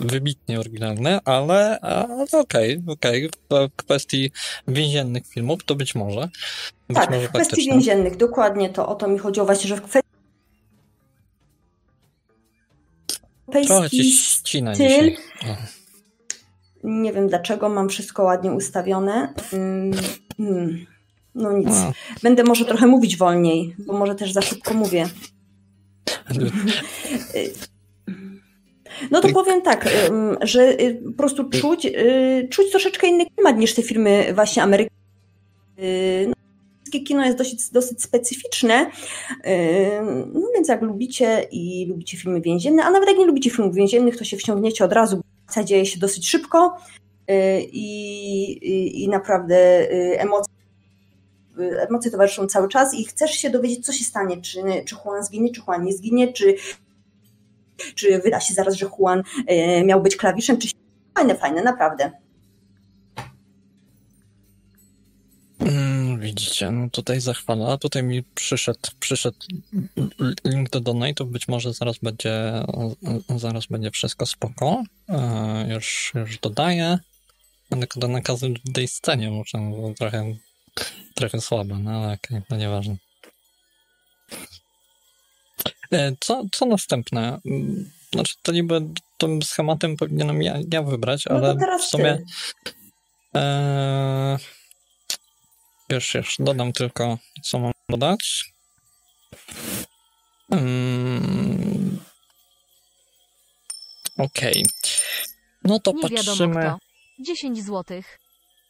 wybitnie 0.00 0.60
oryginalny, 0.60 1.18
ale, 1.24 1.80
ale 1.80 2.24
okej, 2.32 2.78
okay, 2.78 2.82
okej, 2.86 3.30
okay. 3.48 3.68
w 3.68 3.76
kwestii 3.76 4.30
więziennych 4.68 5.26
filmów 5.26 5.64
to 5.64 5.74
być 5.74 5.94
może. 5.94 6.28
Być 6.88 6.96
tak, 6.96 7.20
w 7.20 7.28
kwestii 7.28 7.70
więziennych, 7.70 8.16
dokładnie 8.16 8.68
to 8.68 8.88
o 8.88 8.94
to 8.94 9.08
mi 9.08 9.18
chodziło 9.18 9.46
właśnie, 9.46 9.68
że 9.68 9.76
w 9.76 9.82
kwestii 9.82 10.09
europejski 13.56 14.12
styl. 14.12 15.16
Nie 16.84 17.12
wiem 17.12 17.28
dlaczego, 17.28 17.68
mam 17.68 17.88
wszystko 17.88 18.22
ładnie 18.22 18.52
ustawione. 18.52 19.34
Mm, 19.52 19.90
mm. 20.38 20.86
No 21.34 21.52
nic. 21.52 21.68
Będę 22.22 22.44
może 22.44 22.64
trochę 22.64 22.86
mówić 22.86 23.16
wolniej, 23.16 23.76
bo 23.78 23.92
może 23.92 24.14
też 24.14 24.32
za 24.32 24.42
szybko 24.42 24.74
mówię. 24.74 25.08
No 29.10 29.20
to 29.20 29.28
powiem 29.28 29.62
tak, 29.62 29.88
że 30.42 30.80
y, 30.80 31.02
po 31.06 31.12
prostu 31.12 31.50
czuć, 31.50 31.86
y, 31.86 32.48
czuć 32.50 32.70
troszeczkę 32.70 33.06
inny 33.06 33.26
klimat 33.26 33.58
niż 33.58 33.74
te 33.74 33.82
filmy 33.82 34.32
właśnie 34.34 34.62
amerykańskie. 34.62 35.00
No, 36.26 36.34
kino 36.90 37.24
jest 37.24 37.38
dosyć, 37.38 37.70
dosyć 37.70 38.02
specyficzne, 38.02 38.90
no 40.32 40.40
więc 40.54 40.68
jak 40.68 40.82
lubicie 40.82 41.46
i 41.50 41.86
lubicie 41.86 42.16
filmy 42.16 42.40
więzienne, 42.40 42.84
a 42.84 42.90
nawet 42.90 43.08
jak 43.08 43.18
nie 43.18 43.26
lubicie 43.26 43.50
filmów 43.50 43.74
więziennych, 43.74 44.16
to 44.16 44.24
się 44.24 44.36
wciągniecie 44.36 44.84
od 44.84 44.92
razu, 44.92 45.16
bo 45.56 45.64
dzieje 45.64 45.86
się 45.86 45.98
dosyć 45.98 46.28
szybko 46.28 46.76
y, 47.30 47.34
i, 47.72 48.52
i, 48.52 49.04
i 49.04 49.08
naprawdę 49.08 49.90
y, 49.92 50.18
emocje 50.18 50.60
emocje 51.58 52.10
towarzyszą 52.10 52.46
cały 52.46 52.68
czas 52.68 52.94
i 52.94 53.04
chcesz 53.04 53.30
się 53.30 53.50
dowiedzieć, 53.50 53.86
co 53.86 53.92
się 53.92 54.04
stanie, 54.04 54.40
czy, 54.42 54.62
czy 54.86 54.96
Juan 55.04 55.24
zginie, 55.24 55.52
czy 55.52 55.62
Juan 55.66 55.84
nie 55.84 55.92
zginie, 55.92 56.32
czy, 56.32 56.54
czy 57.94 58.18
wyda 58.18 58.40
się 58.40 58.54
zaraz, 58.54 58.74
że 58.74 58.86
Juan 58.98 59.22
y, 59.50 59.84
miał 59.84 60.02
być 60.02 60.16
klawiszem, 60.16 60.58
czy 60.58 60.68
fajne, 61.14 61.34
fajne, 61.34 61.62
naprawdę. 61.62 62.10
Widzicie, 66.30 66.70
no 66.70 66.90
tutaj 66.90 67.20
zachwala, 67.20 67.78
tutaj 67.78 68.02
mi 68.02 68.22
przyszedł, 68.22 68.78
przyszedł 69.00 69.38
link 70.44 70.70
do 70.70 70.80
donate, 70.80 71.24
być 71.24 71.48
może 71.48 71.72
zaraz 71.72 71.98
będzie, 71.98 72.62
zaraz 73.36 73.66
będzie 73.66 73.90
wszystko 73.90 74.26
spoko. 74.26 74.82
E, 75.08 75.74
już, 75.74 76.12
już 76.14 76.38
dodaję. 76.38 76.98
Tylko 77.70 78.00
do 78.00 78.08
nakazu 78.08 78.46
w 78.64 78.72
tej 78.72 78.88
scenie 78.88 79.30
muszę, 79.30 79.58
bo 79.70 79.94
trochę, 79.94 80.34
trochę 81.14 81.40
słabe, 81.40 81.78
no 81.78 81.90
ale 81.90 82.06
okej, 82.06 82.38
okay, 82.38 82.42
no 82.50 82.56
nieważne. 82.56 82.96
E, 85.92 86.12
co, 86.20 86.44
co 86.52 86.66
następne? 86.66 87.40
Znaczy, 88.12 88.34
to 88.42 88.52
niby 88.52 88.80
tym 89.18 89.42
schematem 89.42 89.96
powinienem 89.96 90.42
ja, 90.42 90.58
ja 90.72 90.82
wybrać, 90.82 91.24
no 91.30 91.36
ale 91.36 91.78
w 91.78 91.84
sumie... 91.84 92.18
E, 93.36 94.38
już, 95.90 96.14
już, 96.14 96.36
dodam 96.38 96.72
tylko, 96.72 97.18
co 97.42 97.58
mam 97.58 97.72
dodać. 97.88 98.52
Hmm. 100.50 101.98
Okej. 104.18 104.50
Okay. 104.52 104.62
No 105.64 105.80
to 105.80 105.92
Nie 105.92 106.02
patrzymy. 106.02 106.54
Wiadomo 106.54 106.78
kto. 106.78 106.78
10 107.24 107.64
złotych. 107.64 108.18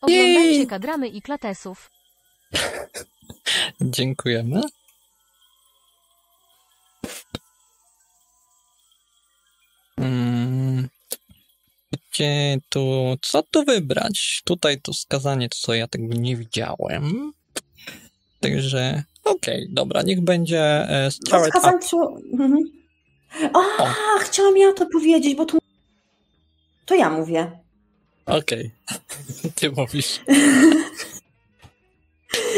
Oglądajcie 0.01 0.57
Jej. 0.57 0.67
kadramy 0.67 1.09
i 1.09 1.23
klatesów. 1.23 1.91
Dziękujemy. 3.81 4.61
Hmm 9.99 11.00
gdzie 12.13 12.59
tu, 12.69 13.17
co 13.23 13.43
tu 13.43 13.65
wybrać? 13.65 14.43
Tutaj 14.45 14.81
to 14.81 14.93
skazanie, 14.93 15.49
co 15.51 15.75
ja 15.75 15.89
tego 15.89 16.15
nie 16.15 16.37
widziałem. 16.37 17.33
Także, 18.41 19.03
okej, 19.25 19.65
okay, 19.65 19.75
dobra, 19.75 20.03
niech 20.03 20.21
będzie 20.21 20.61
e, 20.61 21.11
Started 21.11 21.55
Up. 21.57 21.79
Mhm. 22.33 22.59
A, 23.55 24.19
chciałam 24.21 24.57
ja 24.57 24.73
to 24.73 24.87
powiedzieć, 24.87 25.35
bo 25.35 25.45
tu 25.45 25.59
to 26.87 26.95
ja 26.95 27.11
mówię. 27.11 27.61
Okej, 28.27 28.71
okay. 28.87 29.51
ty 29.57 29.71
mówisz. 29.71 30.21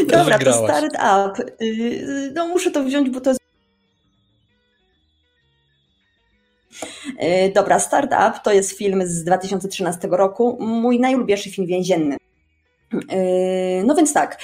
Dobra, 0.09 0.39
to 0.39 0.53
Started 0.53 0.93
Up. 0.93 1.53
Y, 1.63 2.33
no 2.35 2.49
muszę 2.49 2.71
to 2.71 2.85
wziąć, 2.85 3.11
bo 3.11 3.21
to 3.21 3.31
jest 3.31 3.42
Dobra, 7.55 7.79
Startup 7.79 8.43
to 8.45 8.53
jest 8.53 8.79
film 8.79 9.03
z 9.07 9.25
2013 9.25 10.09
roku, 10.11 10.57
mój 10.61 11.01
najulubieńszy 11.01 11.51
film 11.51 11.67
więzienny. 11.67 12.17
No 13.85 13.95
więc 13.95 14.13
tak, 14.13 14.39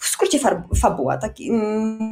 w 0.00 0.06
skrócie 0.06 0.38
fabuła. 0.80 1.18
Taki, 1.18 1.50
mm, 1.50 2.10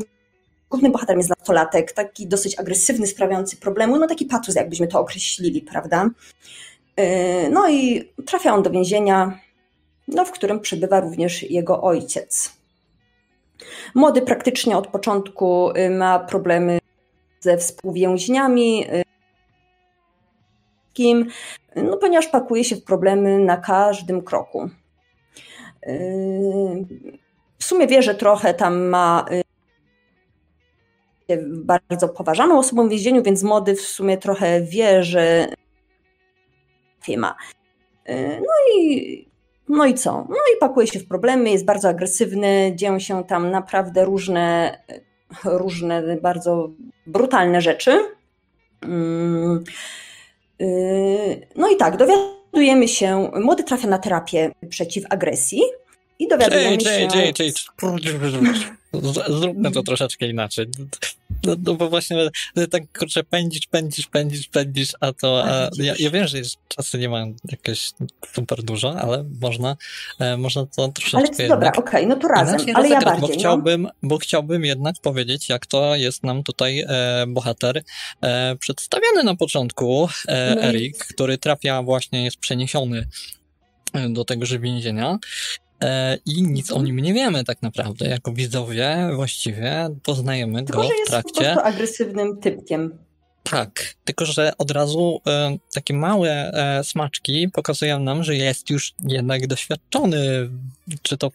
głównym 0.70 0.92
bohaterem 0.92 1.18
jest 1.18 1.31
nastolatek, 1.31 1.92
taki 1.92 2.27
dosyć 2.27 2.59
agresywny, 2.59 3.07
sprawiający 3.07 3.57
problemu, 3.57 3.99
no 3.99 4.07
taki 4.07 4.25
patus, 4.25 4.55
jakbyśmy 4.55 4.87
to 4.87 5.01
określili, 5.01 5.62
prawda? 5.62 6.11
No 7.51 7.70
i 7.70 8.12
trafia 8.27 8.55
on 8.55 8.62
do 8.62 8.70
więzienia, 8.70 9.40
no, 10.09 10.25
w 10.25 10.31
którym 10.31 10.61
przebywa 10.61 11.01
również 11.01 11.42
jego 11.42 11.83
ojciec. 11.83 12.57
Młody 13.94 14.22
praktycznie 14.22 14.77
od 14.77 14.87
początku 14.87 15.70
y, 15.70 15.90
ma 15.90 16.18
problemy 16.18 16.79
ze 17.40 17.59
współwięźniami, 17.59 18.87
y, 21.04 21.82
no, 21.82 21.96
ponieważ 21.96 22.26
pakuje 22.26 22.64
się 22.64 22.76
w 22.76 22.85
problemy 22.85 23.38
na 23.38 23.56
każdym 23.56 24.22
kroku. 24.22 24.70
Y, 25.87 26.85
w 27.59 27.64
sumie 27.64 27.87
wie, 27.87 28.02
że 28.02 28.14
trochę 28.14 28.54
tam 28.54 28.88
ma 28.88 29.24
bardzo 31.46 32.09
poważaną 32.09 32.59
osobą 32.59 32.87
w 32.87 32.90
więzieniu, 32.90 33.22
więc 33.22 33.42
młody 33.42 33.74
w 33.74 33.80
sumie 33.80 34.18
trochę 34.18 34.62
wie, 34.62 35.04
że 35.04 35.48
ma. 37.16 37.37
No 38.40 38.74
i 38.74 39.26
no 39.68 39.87
i 39.87 39.94
co? 39.94 40.26
No 40.28 40.37
i 40.56 40.61
pakuje 40.61 40.87
się 40.87 40.98
w 40.98 41.09
problemy, 41.09 41.50
jest 41.50 41.64
bardzo 41.64 41.88
agresywny, 41.88 42.72
dzieją 42.74 42.98
się 42.98 43.24
tam 43.24 43.50
naprawdę 43.50 44.04
różne, 44.04 44.78
różne 45.44 46.16
bardzo 46.22 46.70
brutalne 47.06 47.61
rzeczy. 47.61 47.98
Mm, 50.59 50.71
y, 50.71 51.47
no 51.57 51.71
i 51.71 51.77
tak, 51.77 51.97
dowiadujemy 51.97 52.88
się, 52.88 53.31
młody 53.40 53.64
trafia 53.64 53.88
na 53.88 53.99
terapię 53.99 54.51
przeciw 54.69 55.05
agresji 55.11 55.62
i 56.19 56.29
dowiadujemy 56.29 56.81
się... 56.81 57.09
Cześć, 57.12 57.37
cześć, 57.37 57.37
cześć. 57.37 57.71
Zróbmy 59.28 59.70
to 59.70 59.82
troszeczkę 59.82 60.28
inaczej. 60.28 60.66
No, 61.44 61.56
no 61.64 61.74
bo 61.74 61.88
właśnie 61.88 62.30
tak 62.70 62.98
kurczę, 62.98 63.24
pędzisz, 63.24 63.66
pędzisz, 63.66 64.06
pędzisz, 64.06 64.48
pędzisz, 64.48 64.92
a 65.00 65.12
to 65.12 65.44
a 65.44 65.70
ja, 65.78 65.94
ja, 65.98 66.11
wiem, 66.11 66.26
że 66.26 66.38
czasy 66.68 66.98
nie 66.98 67.09
mam 67.09 67.35
jakieś 67.50 67.90
super 68.32 68.62
dużo, 68.62 69.00
ale 69.00 69.24
można, 69.40 69.76
e, 70.18 70.37
można 70.37 70.66
to 70.66 70.88
troszeczkę 70.88 71.37
Ale 71.38 71.48
dobra, 71.48 71.68
okej, 71.70 71.82
okay, 71.82 72.06
no 72.06 72.16
to 72.16 72.28
razem, 72.28 72.61
ale 72.74 72.88
ja 72.88 73.00
bardziej. 73.00 73.20
Bo 73.20 73.35
chciałbym, 73.35 73.82
no? 73.82 73.90
bo 74.02 74.18
chciałbym 74.18 74.64
jednak 74.64 74.94
powiedzieć, 75.02 75.48
jak 75.48 75.66
to 75.66 75.96
jest 75.96 76.24
nam 76.24 76.42
tutaj 76.42 76.85
e, 76.88 77.24
bohater 77.28 77.82
e, 78.20 78.56
przedstawiony 78.56 79.22
na 79.24 79.37
początku, 79.37 80.09
e, 80.28 80.54
no 80.54 80.62
Erik, 80.62 80.98
który 80.98 81.38
trafia 81.38 81.82
właśnie, 81.82 82.24
jest 82.24 82.37
przeniesiony 82.37 83.09
e, 83.92 84.09
do 84.09 84.24
tegoże 84.24 84.59
więzienia 84.59 85.18
i 86.26 86.42
nic 86.42 86.72
o 86.72 86.82
nim 86.82 87.00
nie 87.00 87.14
wiemy 87.14 87.44
tak 87.44 87.62
naprawdę. 87.62 88.08
Jako 88.08 88.32
widzowie 88.32 89.10
właściwie 89.14 89.88
poznajemy 90.02 90.64
Tylko, 90.64 90.82
go 90.82 90.88
w 90.88 91.08
trakcie. 91.08 91.44
Jest 91.44 91.54
po 91.54 91.60
prostu 91.60 91.74
agresywnym 91.74 92.40
typkiem. 92.40 93.06
Tak, 93.50 93.94
tylko 94.04 94.26
że 94.26 94.52
od 94.59 94.70
razu 94.70 95.20
e, 95.26 95.56
takie 95.74 95.94
małe 95.94 96.30
e, 96.30 96.85
smaczki 96.85 97.48
pokazują 97.48 98.00
nam, 98.00 98.24
że 98.24 98.37
jest 98.37 98.70
już 98.70 98.94
jednak 99.09 99.46
doświadczony, 99.46 100.50
czy 101.02 101.16
to 101.16 101.30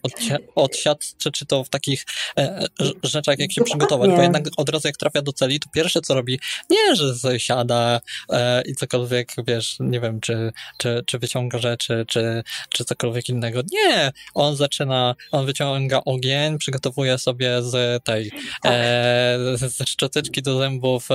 od 0.54 0.76
siatce, 0.76 1.30
czy 1.30 1.46
to 1.46 1.64
w 1.64 1.68
takich 1.68 2.04
e, 2.38 2.66
rzeczach, 3.02 3.38
jak 3.38 3.52
się 3.52 3.60
Dokładnie. 3.60 3.78
przygotować, 3.78 4.10
bo 4.10 4.22
jednak 4.22 4.44
od 4.56 4.68
razu 4.68 4.88
jak 4.88 4.96
trafia 4.96 5.22
do 5.22 5.32
celi, 5.32 5.60
to 5.60 5.68
pierwsze 5.74 6.00
co 6.00 6.14
robi, 6.14 6.40
nie, 6.70 6.96
że 6.96 7.40
siada 7.40 8.00
e, 8.30 8.62
i 8.62 8.74
cokolwiek, 8.74 9.32
wiesz, 9.46 9.76
nie 9.80 10.00
wiem, 10.00 10.20
czy, 10.20 10.52
czy, 10.78 11.02
czy 11.06 11.18
wyciąga 11.18 11.58
rzeczy, 11.58 12.04
czy, 12.08 12.42
czy 12.68 12.84
cokolwiek 12.84 13.28
innego. 13.28 13.60
Nie, 13.72 14.12
on 14.34 14.56
zaczyna, 14.56 15.14
on 15.30 15.46
wyciąga 15.46 16.00
ogień, 16.04 16.58
przygotowuje 16.58 17.18
sobie 17.18 17.62
z 17.62 18.04
tej, 18.04 18.30
tak. 18.62 18.72
e, 18.74 19.38
ze 19.56 19.86
szczoteczki 19.86 20.42
do 20.42 20.58
zębów 20.58 21.08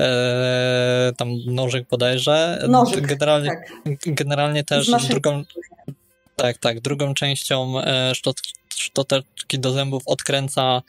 e, 0.00 1.12
tam 1.16 1.28
nożyk 1.46 1.88
bodajże. 1.88 2.64
Nożyk, 2.68 3.06
generalnie, 3.06 3.50
tak. 3.84 3.96
generalnie 4.06 4.64
też 4.64 4.90
drugą, 5.08 5.44
tak, 6.36 6.58
tak, 6.58 6.80
drugą 6.80 7.14
częścią 7.14 7.80
e, 7.80 8.12
szczoteczki 8.76 9.58
do 9.58 9.72
zębów 9.72 10.02
odkręca, 10.06 10.82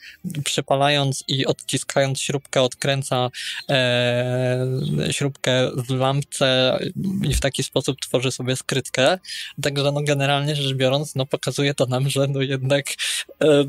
przypalając 0.43 1.23
i 1.27 1.45
odciskając 1.45 2.21
śrubkę, 2.21 2.61
odkręca 2.61 3.29
e, 3.69 4.67
śrubkę 5.11 5.71
w 5.75 5.89
lampce 5.89 6.79
i 7.23 7.33
w 7.33 7.39
taki 7.39 7.63
sposób 7.63 7.97
tworzy 8.01 8.31
sobie 8.31 8.55
skrytkę. 8.55 9.17
Także 9.61 9.91
no 9.91 10.01
generalnie 10.01 10.55
rzecz 10.55 10.73
biorąc, 10.73 11.15
no 11.15 11.25
pokazuje 11.25 11.73
to 11.73 11.85
nam, 11.85 12.09
że 12.09 12.27
no 12.27 12.41
jednak 12.41 12.85
e, 13.41 13.63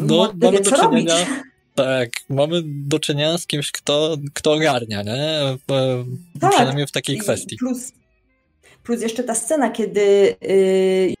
no, 0.00 0.32
mamy 0.40 0.60
do 0.60 0.70
czynienia... 0.70 1.14
Robić. 1.18 1.49
Tak, 1.84 2.08
mamy 2.28 2.62
do 2.64 2.98
czynienia 2.98 3.38
z 3.38 3.46
kimś, 3.46 3.72
kto, 3.72 4.16
kto 4.34 4.52
ogarnia, 4.52 5.02
nie? 5.02 5.40
Tak. 6.40 6.50
Przynajmniej 6.50 6.86
w 6.86 6.92
takiej 6.92 7.18
kwestii. 7.18 7.56
Plus, 7.56 7.92
plus 8.82 9.02
jeszcze 9.02 9.24
ta 9.24 9.34
scena, 9.34 9.70
kiedy 9.70 10.36
yy, 10.40 11.14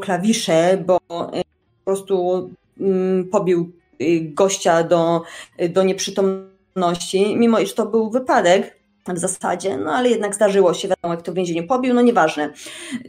klawisze, 0.00 0.84
bo 0.86 0.98
yy, 1.10 1.42
po 1.84 1.84
prostu 1.84 2.50
yy, 2.76 3.24
pobił 3.24 3.72
y, 4.02 4.20
gościa 4.20 4.82
do, 4.82 5.22
do 5.68 5.82
nieprzytomności, 5.82 7.36
mimo 7.36 7.58
iż 7.58 7.74
to 7.74 7.86
był 7.86 8.10
wypadek, 8.10 8.76
w 9.14 9.18
zasadzie, 9.18 9.76
no 9.76 9.92
ale 9.92 10.08
jednak 10.08 10.34
zdarzyło 10.34 10.74
się, 10.74 10.88
wiadomo, 10.88 11.14
jak 11.14 11.22
to 11.22 11.32
w 11.32 11.34
więzieniu 11.34 11.66
pobił, 11.66 11.94
no 11.94 12.02
nieważne. 12.02 12.52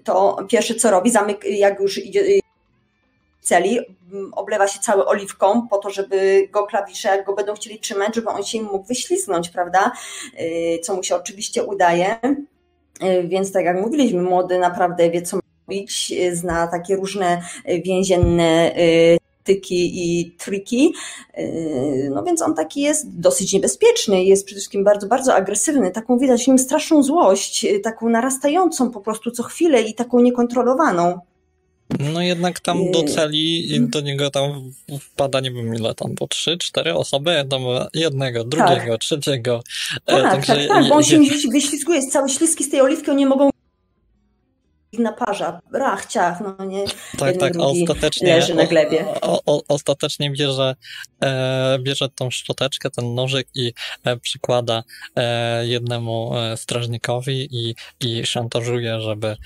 To 0.03 0.37
pierwsze 0.49 0.75
co 0.75 0.91
robi, 0.91 1.11
zamyk, 1.11 1.45
jak 1.45 1.79
już 1.79 2.05
idzie, 2.05 2.39
celi, 3.47 3.79
mm, 4.13 4.33
oblewa 4.33 4.67
się 4.67 4.79
cały 4.79 5.05
oliwką 5.05 5.67
po 5.67 5.77
to, 5.77 5.89
żeby 5.89 6.47
go 6.51 6.65
klawisze, 6.65 7.09
jak 7.09 7.25
go 7.25 7.33
będą 7.33 7.53
chcieli 7.53 7.79
trzymać, 7.79 8.15
żeby 8.15 8.29
on 8.29 8.43
się 8.43 8.57
im 8.57 8.65
mógł 8.65 8.87
wyślizgnąć, 8.87 9.49
prawda? 9.49 9.91
Y, 10.39 10.79
co 10.83 10.95
mu 10.95 11.03
się 11.03 11.15
oczywiście 11.15 11.63
udaje. 11.63 12.19
Y, 13.03 13.27
więc 13.27 13.51
tak 13.51 13.65
jak 13.65 13.81
mówiliśmy, 13.81 14.21
młody 14.21 14.59
naprawdę 14.59 15.09
wie, 15.09 15.21
co 15.21 15.39
robić, 15.67 16.11
y, 16.11 16.35
zna 16.35 16.67
takie 16.67 16.95
różne 16.95 17.41
więzienne 17.85 18.71
i 19.69 20.35
triki. 20.37 20.93
No 22.09 22.23
więc 22.23 22.41
on 22.41 22.55
taki 22.55 22.81
jest 22.81 23.19
dosyć 23.19 23.53
niebezpieczny, 23.53 24.23
jest 24.23 24.45
przede 24.45 24.59
wszystkim 24.59 24.83
bardzo, 24.83 25.07
bardzo 25.07 25.35
agresywny. 25.35 25.91
Taką 25.91 26.17
widać 26.17 26.43
w 26.43 26.47
nim 26.47 26.59
straszną 26.59 27.03
złość, 27.03 27.65
taką 27.83 28.09
narastającą 28.09 28.91
po 28.91 29.01
prostu 29.01 29.31
co 29.31 29.43
chwilę 29.43 29.81
i 29.81 29.93
taką 29.93 30.19
niekontrolowaną. 30.19 31.19
No 31.99 32.21
jednak 32.21 32.59
tam 32.59 32.91
do 32.91 33.03
celi 33.03 33.67
do 33.89 34.01
niego 34.01 34.29
tam 34.29 34.71
wpada 35.01 35.39
nie 35.39 35.51
wiem 35.51 35.75
ile 35.75 35.95
tam, 35.95 36.15
bo 36.15 36.27
trzy, 36.27 36.57
cztery 36.57 36.93
osoby, 36.93 37.45
tam 37.49 37.61
jednego, 37.93 38.43
drugiego, 38.43 38.91
tak. 38.91 39.01
trzeciego. 39.01 39.61
E, 40.05 40.21
tak, 40.21 40.31
Także 40.31 40.55
tak, 40.55 40.67
tak, 40.67 40.89
bo 40.89 40.95
on 40.95 41.03
się 41.03 41.19
wyślizguje, 41.51 41.97
jest 41.97 42.11
cały 42.11 42.29
śliski 42.29 42.63
z 42.63 42.69
tej 42.69 42.81
oliwki, 42.81 43.11
oni 43.11 43.19
nie 43.19 43.25
mogą 43.25 43.49
na 44.93 45.13
parza, 45.13 45.61
rach, 45.73 46.05
ciach, 46.05 46.41
no 46.41 46.65
nie. 46.65 46.85
Tak, 47.17 47.37
tak, 47.37 47.53
ostatecznie, 47.57 48.35
leży 48.35 48.55
na 48.55 48.65
glebie. 48.65 49.05
O, 49.21 49.41
o, 49.45 49.61
ostatecznie 49.67 50.31
bierze, 50.31 50.75
e, 51.23 51.79
bierze 51.79 52.09
tą 52.09 52.31
szczoteczkę, 52.31 52.89
ten 52.89 53.15
nożyk 53.15 53.47
i 53.55 53.73
e, 54.03 54.17
przykłada 54.17 54.83
e, 55.15 55.67
jednemu 55.67 56.37
e, 56.37 56.57
strażnikowi 56.57 57.47
i, 57.51 57.75
i 57.99 58.25
szantażuje, 58.25 59.01
żeby 59.01 59.37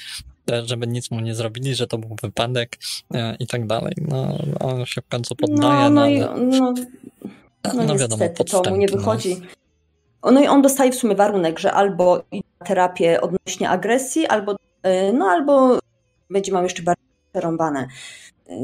żeby 0.66 0.88
nic 0.88 1.12
mu 1.12 1.20
nie 1.20 1.36
zrobili, 1.36 1.76
że 1.76 1.88
to 1.88 1.98
był 1.98 2.16
wypadek 2.22 2.78
e, 3.14 3.36
i 3.40 3.48
tak 3.48 3.68
dalej. 3.68 3.94
No, 4.08 4.38
on 4.60 4.86
się 4.86 5.02
w 5.02 5.08
końcu 5.08 5.36
poddaje. 5.36 5.90
No, 5.90 5.90
no, 5.90 6.08
i, 6.08 6.20
no, 6.20 6.36
no, 6.38 6.74
no, 7.74 7.84
no 7.84 7.98
wiadomo, 7.98 8.26
to 8.64 8.70
mu 8.70 8.78
nie 8.78 8.88
no. 8.92 8.98
wychodzi. 8.98 9.42
No 10.32 10.42
i 10.42 10.48
on 10.48 10.62
dostaje 10.62 10.92
w 10.92 10.96
sumie 10.96 11.16
warunek, 11.16 11.60
że 11.60 11.72
albo 11.72 12.24
terapię 12.66 13.22
odnośnie 13.22 13.70
agresji, 13.70 14.28
albo, 14.28 14.56
e, 14.84 15.14
no, 15.14 15.26
albo 15.26 15.80
będzie 16.30 16.52
miał 16.52 16.64
jeszcze 16.64 16.84
bardziej 16.84 17.06
przerąbane. 17.32 17.88
E, 18.50 18.56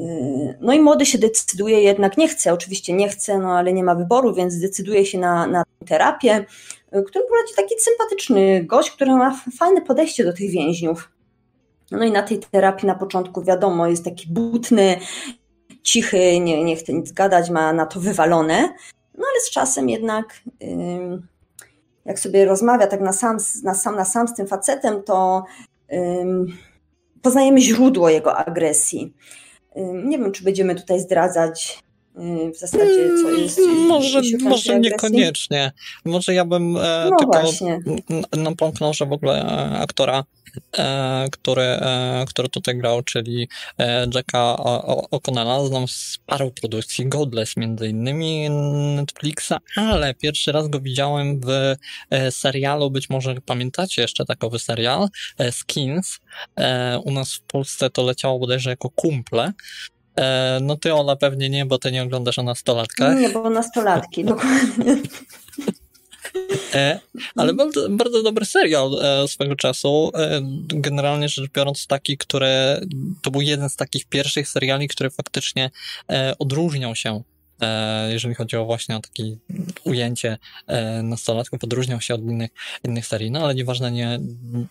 no 0.62 0.74
i 0.74 0.80
młody 0.80 1.06
się 1.06 1.18
decyduje 1.18 1.82
jednak, 1.82 2.18
nie 2.18 2.28
chce, 2.28 2.54
oczywiście 2.54 2.94
nie 2.94 3.10
chce, 3.10 3.40
no 3.40 3.58
ale 3.58 3.74
nie 3.74 3.84
ma 3.84 3.96
wyboru, 3.96 4.34
więc 4.34 4.60
decyduje 4.60 5.06
się 5.06 5.20
na, 5.20 5.48
na 5.48 5.64
terapię, 5.86 6.46
którą 6.88 7.26
prowadzi 7.26 7.54
taki 7.56 7.76
sympatyczny 7.80 8.64
gość, 8.64 8.92
który 8.92 9.12
ma 9.12 9.42
fajne 9.58 9.82
podejście 9.82 10.24
do 10.24 10.34
tych 10.34 10.52
więźniów. 10.52 11.10
No 11.92 12.04
i 12.04 12.12
na 12.12 12.24
tej 12.24 12.40
terapii 12.40 12.88
na 12.88 12.96
początku 12.96 13.44
wiadomo, 13.44 13.88
jest 13.88 14.06
taki 14.06 14.28
butny, 14.28 15.00
cichy, 15.84 16.40
nie, 16.40 16.64
nie 16.64 16.76
chce 16.76 16.94
nic 16.94 17.12
gadać, 17.12 17.50
ma 17.50 17.74
na 17.74 17.86
to 17.86 18.00
wywalone. 18.00 18.62
No 19.18 19.26
ale 19.32 19.42
z 19.42 19.50
czasem 19.50 19.90
jednak, 19.90 20.42
jak 22.06 22.20
sobie 22.20 22.46
rozmawia 22.46 22.88
tak 22.88 23.02
na 23.02 23.14
sam 23.14 23.38
na 23.64 23.74
sam, 23.74 23.96
na 23.96 24.06
sam 24.06 24.28
z 24.28 24.34
tym 24.34 24.48
facetem, 24.48 25.04
to 25.04 25.44
poznajemy 27.22 27.62
źródło 27.62 28.10
jego 28.10 28.38
agresji. 28.38 29.14
Nie 30.04 30.18
wiem, 30.18 30.32
czy 30.32 30.44
będziemy 30.44 30.76
tutaj 30.76 31.00
zdradzać 31.00 31.84
y, 32.48 32.52
w 32.52 32.58
zasadzie, 32.58 33.10
co 33.24 33.32
jest. 33.32 33.60
Może, 33.88 34.22
może 34.42 34.80
niekoniecznie. 34.80 35.72
Może 36.06 36.34
ja 36.34 36.46
bym 36.46 36.78
e, 36.78 37.08
no 37.10 37.18
tylko 37.18 37.42
właśnie. 37.42 37.80
napomknął, 38.38 38.94
że 38.94 39.06
w 39.06 39.12
ogóle 39.12 39.42
e, 39.42 39.80
aktora 39.80 40.24
który, 41.32 41.62
e, 41.62 42.26
który 42.28 42.50
tutaj 42.50 42.78
grał, 42.78 43.04
czyli 43.04 43.48
e, 43.78 44.08
Jacka 44.16 44.56
O'Connella. 45.12 45.68
Znam 45.68 45.88
z 45.88 46.20
paru 46.26 46.52
produkcji, 46.52 47.10
Godless 47.10 47.58
między 47.58 47.88
innymi 47.88 48.50
Netflixa, 48.96 49.54
ale 49.76 50.14
pierwszy 50.14 50.52
raz 50.52 50.68
go 50.68 50.80
widziałem 50.80 51.42
w 51.42 51.76
serialu, 52.32 52.92
być 52.92 53.10
może 53.10 53.36
pamiętacie 53.46 54.02
jeszcze 54.02 54.26
takowy 54.26 54.60
serial, 54.60 55.08
Skins. 55.52 56.20
U 57.04 57.12
nas 57.12 57.34
w 57.34 57.42
Polsce 57.42 57.90
to 57.90 58.04
leciało 58.04 58.40
bodajże 58.40 58.70
jako 58.70 58.90
kumple. 58.90 59.54
No 60.62 60.76
ty 60.76 60.94
Ola 60.94 61.16
pewnie 61.16 61.50
nie, 61.50 61.66
bo 61.66 61.78
ty 61.78 61.92
nie 61.92 62.04
oglądasz 62.04 62.40
o 62.40 62.44
nastolatkach. 62.44 63.20
Nie, 63.20 63.30
bo 63.30 63.50
nastolatki, 63.50 64.26
dokładnie. 64.26 64.96
E, 66.74 67.00
ale 67.36 67.54
bardzo, 67.54 67.90
bardzo 67.90 68.24
dobry 68.24 68.46
serial 68.46 69.00
e, 69.02 69.28
swego 69.28 69.56
czasu. 69.56 70.12
E, 70.16 70.42
generalnie 70.68 71.30
rzecz 71.30 71.52
biorąc, 71.52 71.88
taki, 71.88 72.18
który 72.18 72.48
to 73.22 73.32
był 73.32 73.42
jeden 73.42 73.70
z 73.70 73.76
takich 73.76 74.06
pierwszych 74.06 74.50
seriali, 74.50 74.88
który 74.88 75.10
faktycznie 75.10 75.72
odróżniał 76.40 76.96
się 76.96 77.24
jeżeli 78.10 78.36
chodzi 78.36 78.58
o 78.58 78.66
właśnie 78.66 78.96
o 78.96 79.00
takie 79.00 79.24
ujęcie 79.84 80.38
nastolatków, 81.04 81.64
odróżniał 81.64 82.02
się 82.02 82.14
od 82.14 82.22
innych, 82.22 82.52
innych 82.84 83.08
serii, 83.08 83.32
no 83.32 83.44
ale 83.44 83.56
nieważne, 83.56 83.92
nie, 83.92 84.20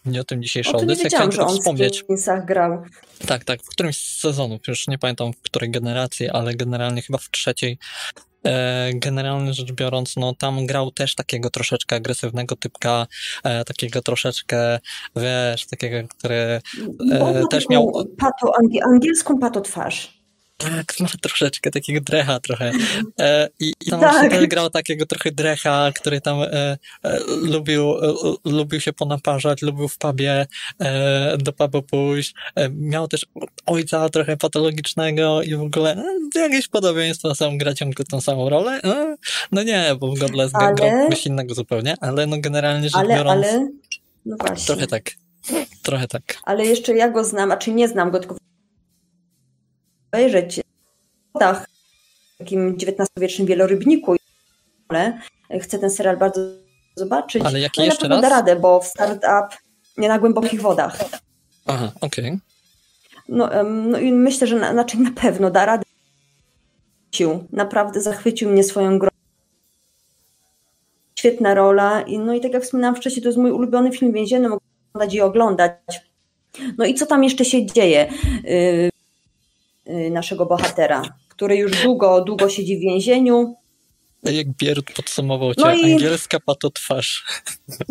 nie 0.04 0.20
o 0.20 0.24
tym 0.24 0.42
dzisiejsza 0.42 0.72
o 0.72 0.74
audycja. 0.74 1.08
Chciałem 1.08 1.30
tylko 1.30 1.48
wspomnieć. 1.48 2.04
W 2.08 2.46
grał. 2.46 2.82
Tak, 3.26 3.44
tak, 3.44 3.62
w 3.62 3.68
którymś 3.68 3.98
z 3.98 4.20
sezonów, 4.20 4.60
już 4.68 4.88
nie 4.88 4.98
pamiętam 4.98 5.32
w 5.32 5.40
której 5.42 5.70
generacji, 5.70 6.28
ale 6.28 6.54
generalnie 6.54 7.02
chyba 7.02 7.18
w 7.18 7.30
trzeciej 7.30 7.78
generalnie 8.94 9.55
rzecz 9.55 9.72
biorąc, 9.72 10.16
no 10.16 10.34
tam 10.34 10.66
grał 10.66 10.90
też 10.90 11.14
takiego 11.14 11.51
troszeczkę 11.51 11.97
agresywnego 11.97 12.57
typka, 12.57 13.07
e, 13.44 13.64
takiego 13.64 14.03
troszeczkę, 14.03 14.78
wiesz, 15.16 15.66
takiego, 15.66 16.09
który 16.09 16.61
e, 17.12 17.42
też 17.51 17.68
miał... 17.68 17.92
Pato, 18.18 18.53
angielską 18.84 19.38
pato 19.38 19.61
twarz. 19.61 20.15
Tak, 20.57 21.00
ma 21.00 21.09
troszeczkę 21.20 21.70
takiego 21.70 22.00
drecha 22.00 22.40
trochę. 22.40 22.72
E, 23.20 23.48
i, 23.61 23.72
I 23.86 23.90
tam 23.90 24.00
tak. 24.00 24.30
też 24.30 24.46
grał 24.46 24.70
takiego 24.70 25.07
trochę 25.07 25.32
drecha, 25.32 25.90
który 25.94 26.20
tam 26.20 26.42
e, 26.42 26.46
e, 26.52 26.78
lubił, 27.26 27.90
e, 27.90 28.14
lubił 28.44 28.80
się 28.80 28.92
ponaparzać, 28.92 29.62
lubił 29.62 29.88
w 29.88 29.98
pubie 29.98 30.46
e, 30.78 31.36
do 31.38 31.52
pubu 31.52 31.82
pójść. 31.82 32.34
E, 32.54 32.68
miał 32.68 33.09
też 33.09 33.26
ojca 33.66 34.09
trochę 34.09 34.36
patologicznego 34.36 35.42
i 35.42 35.54
w 35.54 35.62
ogóle 35.62 36.04
jakieś 36.34 36.68
podobieństwo 36.68 37.34
sam 37.34 37.59
gra 37.59 37.74
ciągle 37.74 38.04
tą 38.04 38.20
samą 38.20 38.48
rolę. 38.48 38.80
No 39.52 39.62
nie, 39.62 39.96
bo 40.00 40.12
w 40.12 40.18
Godless 40.18 40.54
ale... 40.54 40.74
grał 40.74 41.11
coś 41.11 41.26
innego 41.26 41.54
zupełnie, 41.54 41.94
ale 42.00 42.26
no 42.26 42.36
generalnie 42.40 42.88
rzecz 42.88 42.96
ale, 42.96 43.16
biorąc... 43.16 43.46
Ale... 43.46 43.68
No 44.26 44.36
właśnie. 44.40 44.66
Trochę 44.66 44.86
tak. 44.86 45.11
Trochę 45.82 46.09
tak. 46.09 46.22
Ale 46.44 46.64
jeszcze 46.64 46.96
ja 46.96 47.11
go 47.11 47.24
znam, 47.24 47.52
a 47.52 47.57
czy 47.57 47.72
nie 47.72 47.88
znam 47.88 48.11
go, 48.11 48.18
tylko 48.18 48.36
obejrzeć 50.16 50.60
w 51.34 51.38
takim 52.38 52.76
XIX-wiecznym 52.82 53.46
wielorybniku. 53.46 54.16
Ale 54.88 55.18
chcę 55.60 55.78
ten 55.78 55.90
serial 55.90 56.16
bardzo 56.16 56.40
zobaczyć. 56.96 57.42
Ale 57.44 57.60
jaki 57.60 57.80
no 57.80 57.86
jeszcze 57.86 58.08
raz? 58.08 58.22
da 58.22 58.28
radę, 58.28 58.56
bo 58.56 58.80
w 58.80 58.86
startup 58.86 59.58
nie 59.96 60.08
na 60.08 60.18
głębokich 60.18 60.62
wodach. 60.62 60.98
Aha, 61.66 61.92
okej. 62.00 62.26
Okay. 62.26 62.38
No, 63.28 63.50
no 63.64 63.98
i 63.98 64.12
myślę, 64.12 64.46
że 64.46 64.56
na, 64.56 64.72
znaczy 64.72 64.98
na 64.98 65.10
pewno 65.10 65.50
da 65.50 65.66
radę. 65.66 65.84
Naprawdę 67.52 68.00
zachwycił 68.00 68.50
mnie 68.50 68.64
swoją 68.64 68.98
grą. 68.98 69.08
Świetna 71.18 71.54
rola. 71.54 72.00
I, 72.02 72.18
no 72.18 72.34
i 72.34 72.40
tak 72.40 72.52
jak 72.52 72.62
wspominałam 72.62 72.96
wcześniej, 72.96 73.22
to 73.22 73.28
jest 73.28 73.38
mój 73.38 73.50
ulubiony 73.50 73.92
film 73.92 74.12
więzienny, 74.12 74.48
mogę 74.48 74.64
oglądać 74.94 75.14
i 75.14 75.20
oglądać. 75.20 76.00
No 76.78 76.84
i 76.84 76.94
co 76.94 77.06
tam 77.06 77.24
jeszcze 77.24 77.44
się 77.44 77.66
dzieje? 77.66 78.12
Yy, 78.44 78.90
naszego 80.11 80.47
bohatera, 80.47 81.03
który 81.28 81.57
już 81.57 81.82
długo, 81.82 82.24
długo 82.24 82.49
siedzi 82.49 82.76
w 82.76 82.80
więzieniu. 82.80 83.57
Jak 84.22 84.49
Bierut 84.49 84.93
podsumował 84.93 85.55
cię, 85.55 85.62
no 85.64 85.74
i... 85.74 85.93
angielska 85.93 86.41
patotwarz. 86.41 87.24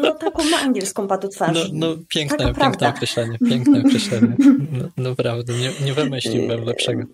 No 0.00 0.14
taką 0.14 0.44
ma 0.44 0.58
angielską 0.60 1.08
patotwarz. 1.08 1.70
No, 1.72 1.88
no 1.88 1.96
piękne, 2.08 2.36
Taka 2.36 2.44
piękne 2.44 2.60
prawda. 2.60 2.88
określenie, 2.88 3.38
piękne 3.48 3.82
określenie. 3.86 4.36
No, 4.72 4.88
naprawdę, 4.96 5.52
nie, 5.52 5.70
nie 5.84 5.94
wymyśliłbym 5.94 6.64
lepszego. 6.64 7.02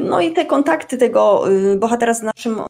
No 0.00 0.20
i 0.20 0.32
te 0.32 0.46
kontakty 0.46 0.98
tego 0.98 1.52
y, 1.52 1.76
bohatera 1.76 2.14
z 2.14 2.22
naszym 2.22 2.60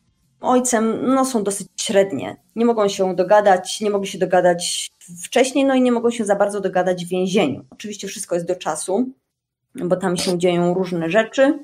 ojcem 0.41 1.15
no, 1.15 1.25
są 1.25 1.45
dosyć 1.45 1.69
średnie. 1.77 2.37
Nie 2.57 2.65
mogą 2.65 2.89
się 2.89 3.17
dogadać, 3.17 3.81
nie 3.81 3.91
mogli 3.91 4.09
się 4.09 4.19
dogadać 4.19 4.91
wcześniej, 5.23 5.65
no 5.65 5.75
i 5.75 5.83
nie 5.83 5.93
mogą 5.93 6.11
się 6.11 6.25
za 6.25 6.37
bardzo 6.37 6.61
dogadać 6.61 7.05
w 7.05 7.09
więzieniu. 7.09 7.65
Oczywiście 7.71 8.09
wszystko 8.09 8.35
jest 8.35 8.47
do 8.47 8.57
czasu, 8.57 9.09
bo 9.75 9.97
tam 9.97 10.17
się 10.17 10.39
dzieją 10.39 10.75
różne 10.75 11.11
rzeczy. 11.11 11.59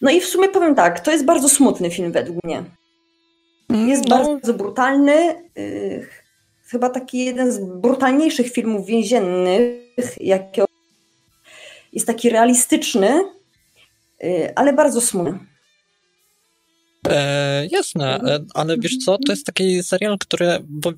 No 0.00 0.10
i 0.10 0.20
w 0.20 0.26
sumie 0.26 0.48
powiem 0.48 0.74
tak, 0.74 1.00
to 1.00 1.10
jest 1.10 1.24
bardzo 1.24 1.48
smutny 1.48 1.90
film 1.90 2.12
według 2.12 2.38
mnie. 2.44 2.64
Jest 3.70 4.08
no. 4.08 4.16
bardzo 4.16 4.54
brutalny. 4.54 5.34
Y, 5.58 6.08
chyba 6.66 6.90
taki 6.90 7.24
jeden 7.24 7.52
z 7.52 7.58
brutalniejszych 7.80 8.52
filmów 8.52 8.86
więziennych, 8.86 9.74
jakie 10.20 10.64
jest 11.92 12.06
taki 12.06 12.30
realistyczny, 12.30 13.20
y, 14.24 14.52
ale 14.54 14.72
bardzo 14.72 15.00
smutny. 15.00 15.38
E, 17.08 17.66
jasne, 17.66 18.20
e, 18.20 18.44
ale 18.54 18.78
wiesz 18.78 18.96
co, 18.96 19.18
to 19.18 19.32
jest 19.32 19.46
taki 19.46 19.82
serial, 19.82 20.18
który, 20.18 20.58
bo, 20.68 20.92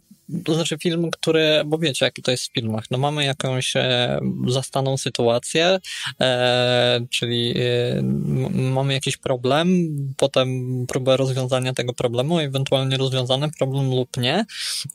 to 0.45 0.55
znaczy 0.55 0.79
film, 0.79 1.11
który, 1.11 1.62
bo 1.66 1.79
wiecie, 1.79 2.05
jaki 2.05 2.22
to 2.22 2.31
jest 2.31 2.45
w 2.45 2.53
filmach, 2.53 2.85
no 2.91 2.99
mamy 2.99 3.24
jakąś 3.24 3.77
e, 3.77 4.20
zastaną 4.47 4.97
sytuację, 4.97 5.79
e, 6.20 7.01
czyli 7.11 7.55
e, 7.59 8.03
mamy 8.53 8.93
jakiś 8.93 9.16
problem, 9.16 9.68
potem 10.16 10.51
próbę 10.89 11.16
rozwiązania 11.16 11.72
tego 11.72 11.93
problemu, 11.93 12.39
ewentualnie 12.39 12.97
rozwiązany 12.97 13.51
problem 13.59 13.91
lub 13.91 14.16
nie, 14.16 14.45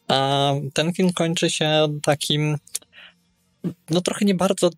a 0.08 0.54
ten 0.74 0.94
film 0.94 1.14
kończy 1.14 1.50
się 1.50 1.88
takim, 2.04 2.58
no 3.90 4.02
trochę 4.02 4.26
nie 4.26 4.36
bardzo 4.36 4.70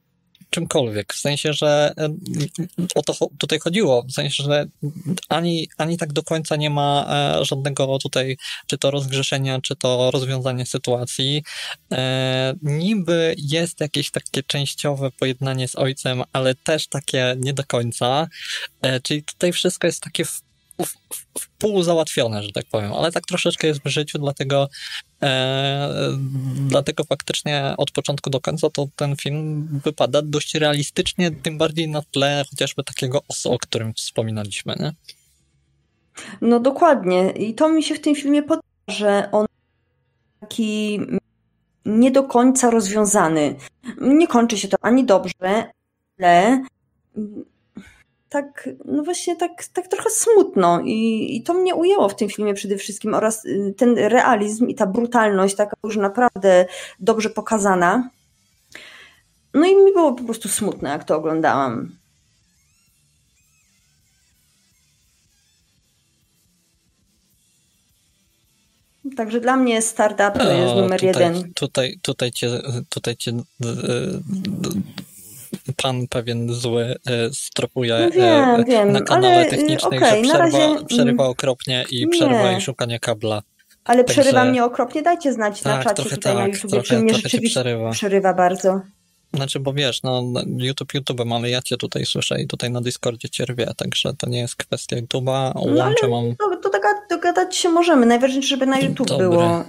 czymkolwiek. 0.54 1.14
W 1.14 1.20
sensie, 1.20 1.54
że 1.54 1.94
e, 1.98 2.10
o 2.96 3.02
to 3.02 3.14
tutaj 3.38 3.60
chodziło. 3.60 4.04
W 4.04 4.12
sensie, 4.12 4.44
że 4.44 4.66
ani, 5.30 5.68
ani 5.78 5.98
tak 5.98 6.14
do 6.14 6.24
końca 6.24 6.56
nie 6.56 6.70
ma 6.70 7.06
e, 7.10 7.46
żadnego 7.46 7.98
tutaj, 7.98 8.38
czy 8.68 8.78
to 8.78 8.92
rozgrzeszenia, 8.92 9.62
czy 9.62 9.76
to 9.76 10.12
rozwiązania 10.12 10.66
sytuacji. 10.66 11.44
E, 11.92 12.54
niby 12.62 13.36
jest 13.38 13.80
jakieś 13.80 14.12
takie 14.12 14.44
częściowe 14.44 15.12
pojednanie 15.20 15.68
z 15.68 15.76
ojcem, 15.76 16.24
ale 16.34 16.56
też 16.56 16.88
takie 16.88 17.36
nie 17.40 17.54
do 17.54 17.64
końca. 17.64 18.28
Czyli 19.04 19.24
tutaj 19.24 19.52
wszystko 19.52 19.88
jest 19.88 20.02
takie 20.02 20.26
w 20.26 20.42
w, 20.82 20.94
w 21.40 21.50
pół 21.58 21.84
załatwione, 21.84 22.44
że 22.44 22.52
tak 22.52 22.66
powiem, 22.72 22.94
ale 22.94 23.12
tak 23.12 23.26
troszeczkę 23.26 23.68
jest 23.68 23.82
w 23.86 23.88
życiu, 23.88 24.20
dlatego, 24.20 24.70
e, 24.70 25.13
dlatego 26.68 27.04
faktycznie 27.04 27.74
od 27.78 27.92
początku 27.92 28.30
do 28.30 28.42
końca 28.42 28.70
to 28.70 28.88
ten 28.96 29.16
film 29.16 29.68
wypada 29.84 30.22
dość 30.22 30.56
realistycznie, 30.56 31.32
tym 31.32 31.58
bardziej 31.58 31.88
na 31.88 32.02
tle 32.02 32.46
chociażby 32.50 32.84
takiego 32.84 33.22
osu, 33.28 33.52
o 33.52 33.58
którym 33.58 33.94
wspominaliśmy, 33.94 34.76
nie? 34.80 34.94
No 36.42 36.60
dokładnie 36.60 37.32
i 37.32 37.54
to 37.54 37.70
mi 37.70 37.84
się 37.84 37.96
w 37.96 38.02
tym 38.02 38.16
filmie 38.16 38.44
podoba, 38.44 38.68
że 38.88 39.30
on 39.32 39.46
taki 40.40 41.00
nie 41.86 42.12
do 42.12 42.24
końca 42.24 42.70
rozwiązany. 42.70 43.56
Nie 44.02 44.28
kończy 44.28 44.58
się 44.58 44.68
to 44.68 44.78
ani 44.82 45.06
dobrze, 45.06 45.72
ale 46.20 46.64
tak, 48.34 48.70
no 48.86 49.04
właśnie 49.04 49.36
tak, 49.36 49.52
tak 49.74 49.88
trochę 49.88 50.10
smutno 50.10 50.82
I, 50.86 51.28
i 51.36 51.44
to 51.44 51.54
mnie 51.54 51.76
ujęło 51.76 52.10
w 52.10 52.16
tym 52.16 52.30
filmie 52.30 52.54
przede 52.54 52.78
wszystkim 52.78 53.14
oraz 53.14 53.46
y, 53.46 53.74
ten 53.78 53.98
realizm 53.98 54.68
i 54.68 54.76
ta 54.76 54.88
brutalność 54.88 55.56
taka 55.56 55.76
już 55.84 55.98
naprawdę 55.98 56.66
dobrze 57.00 57.30
pokazana. 57.30 58.10
No 59.54 59.66
i 59.66 59.76
mi 59.76 59.94
było 59.94 60.14
po 60.14 60.24
prostu 60.24 60.50
smutno, 60.50 60.90
jak 60.90 61.04
to 61.04 61.16
oglądałam. 61.16 61.92
Także 69.18 69.40
dla 69.40 69.58
mnie 69.58 69.82
startup 69.82 70.34
to 70.34 70.52
jest 70.52 70.76
numer 70.76 71.00
tutaj, 71.00 71.08
jeden. 71.08 71.54
Tutaj, 71.54 72.00
tutaj 72.02 72.32
cię, 72.32 72.62
tutaj 72.90 73.18
cię 73.18 73.32
pan 75.78 76.08
pewien 76.08 76.54
zły 76.54 76.96
e, 77.08 77.30
stropuje 77.34 78.00
no 78.00 78.12
wiem, 78.12 78.64
wiem, 78.66 78.92
na 78.92 79.02
kanale 79.02 79.36
ale, 79.36 79.48
y, 79.48 79.50
technicznej, 79.50 80.00
okay, 80.00 80.16
że 80.16 80.22
przerwa, 80.22 80.38
razie... 80.38 80.86
przerywa 80.86 81.26
okropnie 81.26 81.86
i 81.92 82.00
nie. 82.00 82.08
przerwa 82.08 82.52
i 82.52 82.62
szukanie 82.62 83.00
kabla. 83.00 83.42
Ale 83.86 84.04
Także... 84.04 84.22
przerywa 84.22 84.46
mnie 84.46 84.64
okropnie, 84.64 85.02
dajcie 85.02 85.34
znać 85.34 85.62
tak, 85.62 85.78
na 85.78 85.84
czacie 85.84 86.04
tutaj 86.04 86.20
tak, 86.20 86.36
na 86.36 86.48
YouTube, 86.48 86.72
trochę, 86.72 86.88
czy 86.88 87.00
mnie 87.00 87.14
rzeczywiście 87.14 87.50
przerywa. 87.50 87.92
przerywa 87.92 88.34
bardzo. 88.34 88.82
Znaczy, 89.34 89.60
bo 89.60 89.74
wiesz, 89.74 90.04
no 90.04 90.24
YouTube 90.58 90.94
YouTube'em, 90.94 91.36
ale 91.36 91.50
ja 91.50 91.62
cię 91.62 91.78
tutaj 91.78 92.06
słyszę 92.06 92.42
i 92.42 92.48
tutaj 92.48 92.72
na 92.72 92.82
Discordzie 92.82 93.30
cię 93.30 93.46
rwie, 93.46 93.68
także 93.78 94.14
to 94.14 94.30
nie 94.30 94.40
jest 94.40 94.56
kwestia 94.56 94.96
YouTube'a. 94.96 95.52
No, 95.76 95.84
ale 95.84 95.96
mam... 96.10 96.36
to, 96.36 96.70
to 96.70 96.70
dogadać 97.10 97.56
się 97.56 97.70
możemy. 97.70 98.06
Najważniejsze, 98.06 98.50
żeby 98.50 98.66
na 98.66 98.80
YouTube 98.80 99.08
Dobre. 99.08 99.30
było. 99.30 99.64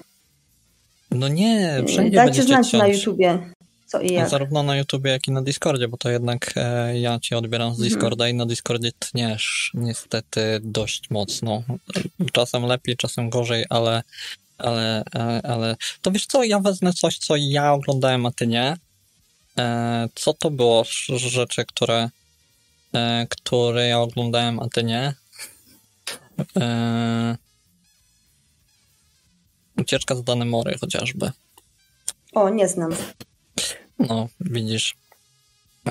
No 1.11 1.29
nie, 1.29 1.83
wszędzie 1.87 2.17
Dajcie 2.17 2.43
znać 2.43 2.73
na 2.73 2.87
YouTubie. 2.87 3.54
Co 3.95 4.01
i 4.01 4.13
jak. 4.13 4.29
Zarówno 4.29 4.63
na 4.63 4.77
YouTubie, 4.77 5.11
jak 5.11 5.29
i 5.29 5.33
na 5.33 5.43
Discordzie, 5.43 5.89
bo 5.89 5.97
to 5.97 6.11
jednak 6.11 6.53
e, 6.57 7.01
ja 7.01 7.19
cię 7.21 7.39
odbieram 7.39 7.75
z 7.75 7.81
mhm. 7.81 7.89
Discorda 7.89 8.29
i 8.29 8.35
na 8.35 8.47
Discordzie 8.47 8.93
tniesz 8.99 9.71
niestety 9.75 10.61
dość 10.63 11.11
mocno. 11.11 11.63
Czasem 12.33 12.65
lepiej, 12.65 12.97
czasem 12.97 13.31
gorzej, 13.31 13.65
ale 13.71 14.03
ale, 14.59 15.05
ale, 15.13 15.43
ale 15.43 15.77
to 16.03 16.11
wiesz 16.11 16.27
co, 16.27 16.45
ja 16.45 16.61
wezmę 16.61 16.93
coś, 16.93 17.19
co 17.19 17.37
ja 17.37 17.73
oglądałem, 17.73 18.27
a 18.27 18.31
ty 18.31 18.47
nie. 18.47 18.77
E, 19.59 20.09
co 20.15 20.35
to 20.35 20.51
było 20.51 20.85
rzeczy, 21.17 21.65
które, 21.65 22.11
e, 22.95 23.27
które 23.31 23.89
ja 23.89 24.01
oglądałem, 24.01 24.61
a 24.61 24.69
ty 24.69 24.85
nie? 24.85 25.15
E, 26.57 27.37
ucieczka 29.79 30.15
z 30.15 30.25
Danemory 30.25 30.79
chociażby. 30.79 31.31
O, 32.33 32.49
nie 32.49 32.69
znam. 32.69 32.91
No, 33.99 34.29
widzisz. 34.41 34.95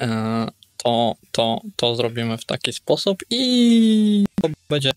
E, 0.02 0.48
to, 0.78 1.16
to, 1.32 1.62
to 1.76 1.96
zrobimy 1.96 2.38
w 2.38 2.46
taki 2.46 2.74
sposób 2.74 3.24
i 3.30 4.26
to 4.42 4.50
będzie 4.70 4.92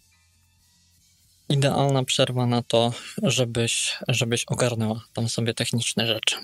idealna 1.49 2.05
przerwa 2.05 2.47
na 2.47 2.63
to, 2.63 2.93
żebyś, 3.23 3.99
żebyś 4.09 4.45
ogarnęła 4.45 5.05
tam 5.13 5.29
sobie 5.29 5.55
techniczne 5.55 6.07
rzeczy. 6.07 6.37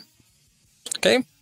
Okej? 0.99 1.17
Okay? 1.17 1.33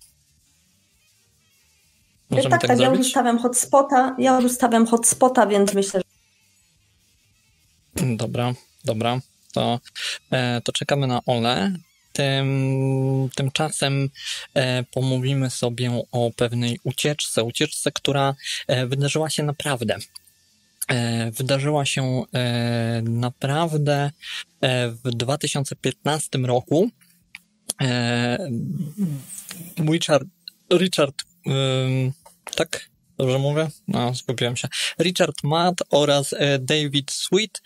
Możemy 2.31 2.51
tak, 2.51 2.61
tak, 2.61 2.71
tak 2.71 2.81
ja 2.81 2.89
już 2.89 3.01
ustawiam 3.01 3.39
hotspota, 3.39 4.17
ja 4.19 4.37
już 4.37 4.45
ustawiam 4.45 4.87
hotspota, 4.87 5.47
więc 5.47 5.75
myślę, 5.75 6.01
że... 7.95 8.17
Dobra, 8.17 8.55
dobra. 8.85 9.21
To, 9.53 9.81
e, 10.31 10.61
to 10.61 10.73
czekamy 10.73 11.07
na 11.07 11.21
Ole. 11.27 11.73
Tym, 12.13 13.29
tymczasem 13.35 14.11
e, 14.55 14.83
pomówimy 14.83 15.51
sobie 15.51 16.03
o 16.13 16.31
pewnej 16.37 16.79
ucieczce, 16.85 17.45
ucieczce, 17.45 17.93
która 17.93 18.35
e, 18.67 18.87
wydarzyła 18.87 19.31
się 19.31 19.43
naprawdę. 19.43 19.99
E, 20.91 21.31
wydarzyła 21.31 21.87
się 21.87 22.25
e, 22.35 23.03
naprawdę 23.05 24.11
e, 24.61 24.91
w 24.91 25.03
2015 25.03 26.39
roku. 26.39 26.91
Richard, 29.91 30.29
Richard 30.73 31.15
tak? 32.57 32.91
Dobrze 33.19 33.39
mówię? 33.39 33.69
No, 33.89 34.15
zgubiłem 34.15 34.57
się. 34.57 34.69
Richard 34.99 35.45
Matt 35.45 35.83
oraz 35.91 36.35
David 36.61 37.11
Sweet 37.11 37.63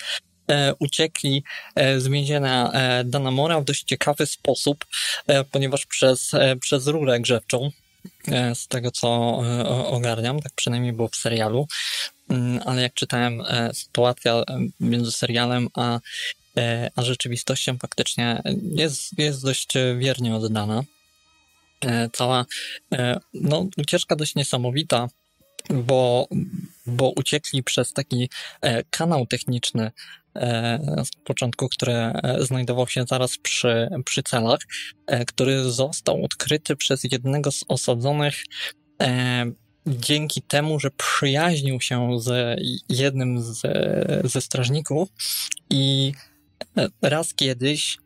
uciekli 0.78 1.44
z 1.76 2.08
więzienia 2.08 2.72
Danamora 3.04 3.60
w 3.60 3.64
dość 3.64 3.84
ciekawy 3.84 4.26
sposób, 4.26 4.84
ponieważ 5.50 5.86
przez, 5.86 6.30
przez 6.60 6.86
rurę 6.86 7.20
grzewczą, 7.20 7.70
z 8.54 8.68
tego 8.68 8.90
co 8.90 9.38
ogarniam, 9.86 10.40
tak 10.40 10.52
przynajmniej 10.52 10.92
było 10.92 11.08
w 11.08 11.16
serialu, 11.16 11.66
Mm, 12.28 12.60
ale 12.64 12.82
jak 12.82 12.94
czytałem, 12.94 13.40
e, 13.40 13.74
sytuacja 13.74 14.34
e, 14.34 14.44
między 14.80 15.12
serialem 15.12 15.68
a, 15.74 16.00
e, 16.56 16.90
a 16.96 17.02
rzeczywistością 17.02 17.78
faktycznie 17.78 18.42
jest, 18.74 19.18
jest 19.18 19.42
dość 19.42 19.72
wiernie 19.98 20.34
oddana. 20.34 20.82
Cała 22.12 22.44
no, 23.34 23.66
ucieczka 23.76 24.16
dość 24.16 24.34
niesamowita, 24.34 25.08
bo, 25.70 26.28
bo 26.86 27.10
uciekli 27.10 27.62
przez 27.62 27.92
taki 27.92 28.30
kanał 28.90 29.26
techniczny 29.26 29.90
z 31.04 31.10
początku, 31.24 31.68
który 31.68 32.12
znajdował 32.40 32.88
się 32.88 33.04
zaraz 33.08 33.38
przy, 33.38 33.88
przy 34.04 34.22
celach, 34.22 34.58
który 35.26 35.64
został 35.64 36.24
odkryty 36.24 36.76
przez 36.76 37.04
jednego 37.04 37.52
z 37.52 37.64
osadzonych 37.68 38.44
dzięki 39.86 40.42
temu, 40.42 40.80
że 40.80 40.90
przyjaźnił 40.90 41.80
się 41.80 42.20
z 42.20 42.60
jednym 42.88 43.42
z, 43.42 43.62
ze 44.24 44.40
strażników 44.40 45.08
i 45.70 46.12
raz 47.02 47.34
kiedyś 47.34 47.98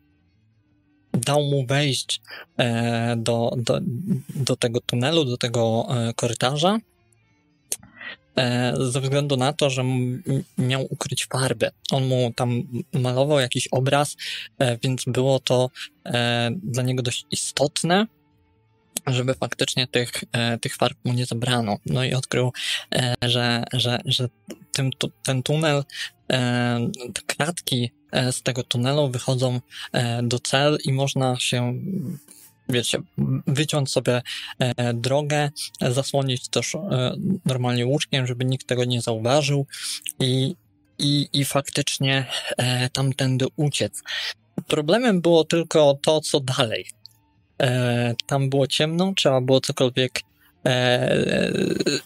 dał 1.13 1.43
mu 1.43 1.65
wejść 1.65 2.21
e, 2.57 3.15
do, 3.17 3.51
do, 3.57 3.79
do 4.35 4.55
tego 4.55 4.79
tunelu, 4.81 5.25
do 5.25 5.37
tego 5.37 5.87
e, 5.89 6.13
korytarza, 6.13 6.77
e, 6.77 6.79
ze 8.79 9.01
względu 9.01 9.37
na 9.37 9.53
to, 9.53 9.69
że 9.69 9.83
miał 10.57 10.87
ukryć 10.89 11.25
farbę. 11.25 11.71
On 11.91 12.07
mu 12.07 12.33
tam 12.35 12.63
malował 12.93 13.39
jakiś 13.39 13.67
obraz, 13.67 14.15
więc 14.83 15.03
było 15.07 15.39
to 15.39 15.69
dla 16.63 16.83
niego 16.83 17.03
dość 17.03 17.25
istotne, 17.31 18.05
żeby 19.07 19.33
faktycznie 19.33 19.87
tych, 19.87 20.11
e, 20.31 20.57
tych 20.57 20.75
farb 20.75 20.97
mu 21.05 21.13
nie 21.13 21.25
zabrano. 21.25 21.77
No 21.85 22.03
i 22.03 22.13
odkrył, 22.13 22.51
e, 22.95 23.15
że, 23.21 23.63
że, 23.73 23.99
że 24.05 24.29
tym, 24.71 24.89
ten 25.23 25.43
tunel, 25.43 25.83
e, 26.31 26.79
te 27.13 27.21
kratki 27.27 27.91
z 28.31 28.43
tego 28.43 28.63
tunelu 28.63 29.09
wychodzą 29.09 29.61
do 30.23 30.39
cel 30.39 30.77
i 30.85 30.93
można 30.93 31.39
się 31.39 31.73
wiecie, 32.69 33.01
wyciąć 33.47 33.91
sobie 33.91 34.21
drogę, 34.93 35.49
zasłonić 35.81 36.49
też 36.49 36.75
normalnie 37.45 37.85
łóżkiem, 37.85 38.27
żeby 38.27 38.45
nikt 38.45 38.67
tego 38.67 38.85
nie 38.85 39.01
zauważył 39.01 39.65
i, 40.19 40.55
i, 40.99 41.29
i 41.33 41.45
faktycznie 41.45 42.25
tamtędy 42.93 43.45
uciec. 43.55 44.01
Problemem 44.67 45.21
było 45.21 45.43
tylko 45.43 45.99
to, 46.03 46.21
co 46.21 46.39
dalej 46.39 46.85
e, 47.61 48.15
tam 48.25 48.49
było 48.49 48.67
ciemno, 48.67 49.13
trzeba 49.17 49.41
było 49.41 49.61
cokolwiek 49.61 50.21
e, 50.65 50.69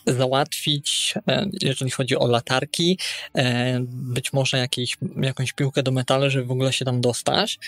e, 0.08 0.14
załatwić, 0.14 1.14
e, 1.28 1.46
jeżeli 1.62 1.92
chodzi 1.92 2.18
o 2.18 2.28
latarki, 2.28 3.00
e, 3.38 3.80
być 3.88 4.34
może 4.34 4.58
jakiś, 4.58 4.98
jakąś 5.22 5.54
piłkę 5.54 5.84
do 5.84 5.92
metalu, 5.92 6.30
żeby 6.30 6.46
w 6.46 6.52
ogóle 6.52 6.74
się 6.74 6.86
tam 6.86 7.02
dostać. 7.02 7.60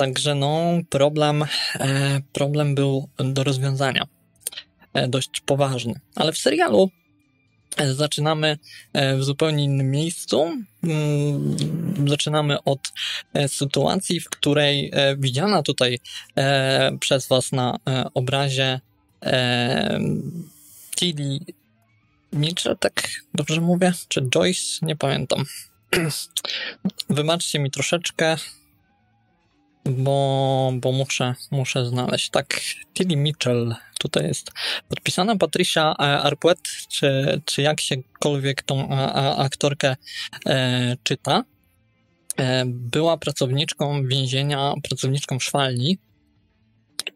Także 0.00 0.34
no, 0.34 0.60
problem, 0.90 1.44
e, 1.74 2.20
problem 2.32 2.74
był 2.74 3.08
do 3.18 3.44
rozwiązania. 3.44 4.06
dość 5.08 5.40
poważny. 5.40 6.00
Ale 6.14 6.32
w 6.32 6.38
serialu 6.38 6.90
Zaczynamy 7.94 8.58
e, 8.92 9.16
w 9.16 9.24
zupełnie 9.24 9.64
innym 9.64 9.90
miejscu. 9.90 10.52
Mm, 10.84 11.56
zaczynamy 12.08 12.64
od 12.64 12.92
e, 13.34 13.48
sytuacji, 13.48 14.20
w 14.20 14.30
której 14.30 14.90
e, 14.92 15.16
widziana 15.16 15.62
tutaj 15.62 15.98
przez 17.00 17.28
Was 17.28 17.52
na 17.52 17.78
obrazie 18.14 18.80
Tilly 20.96 21.38
Mitchell, 22.32 22.76
tak 22.78 23.08
dobrze 23.34 23.60
mówię? 23.60 23.92
Czy 24.08 24.22
Joyce? 24.22 24.60
Nie 24.82 24.96
pamiętam. 24.96 25.44
Wybaczcie 27.10 27.58
mi 27.58 27.70
troszeczkę, 27.70 28.36
bo, 29.84 30.72
bo 30.74 30.92
muszę, 30.92 31.34
muszę 31.50 31.86
znaleźć. 31.86 32.30
Tak, 32.30 32.60
Tilly 32.94 33.16
Mitchell 33.16 33.74
tutaj 33.98 34.26
jest 34.26 34.50
podpisana. 34.88 35.36
Patricia 35.36 35.92
e, 35.92 36.02
Arquet, 36.02 36.60
czy, 36.88 37.40
czy 37.44 37.62
jak 37.62 37.80
siekolwiek 37.80 38.62
tą 38.62 38.88
a, 38.88 39.12
a, 39.12 39.36
aktorkę 39.36 39.96
e, 40.46 40.96
czyta, 41.02 41.44
e, 42.36 42.64
była 42.66 43.16
pracowniczką 43.16 44.06
więzienia, 44.06 44.74
pracowniczką 44.88 45.38
szwalni 45.38 45.98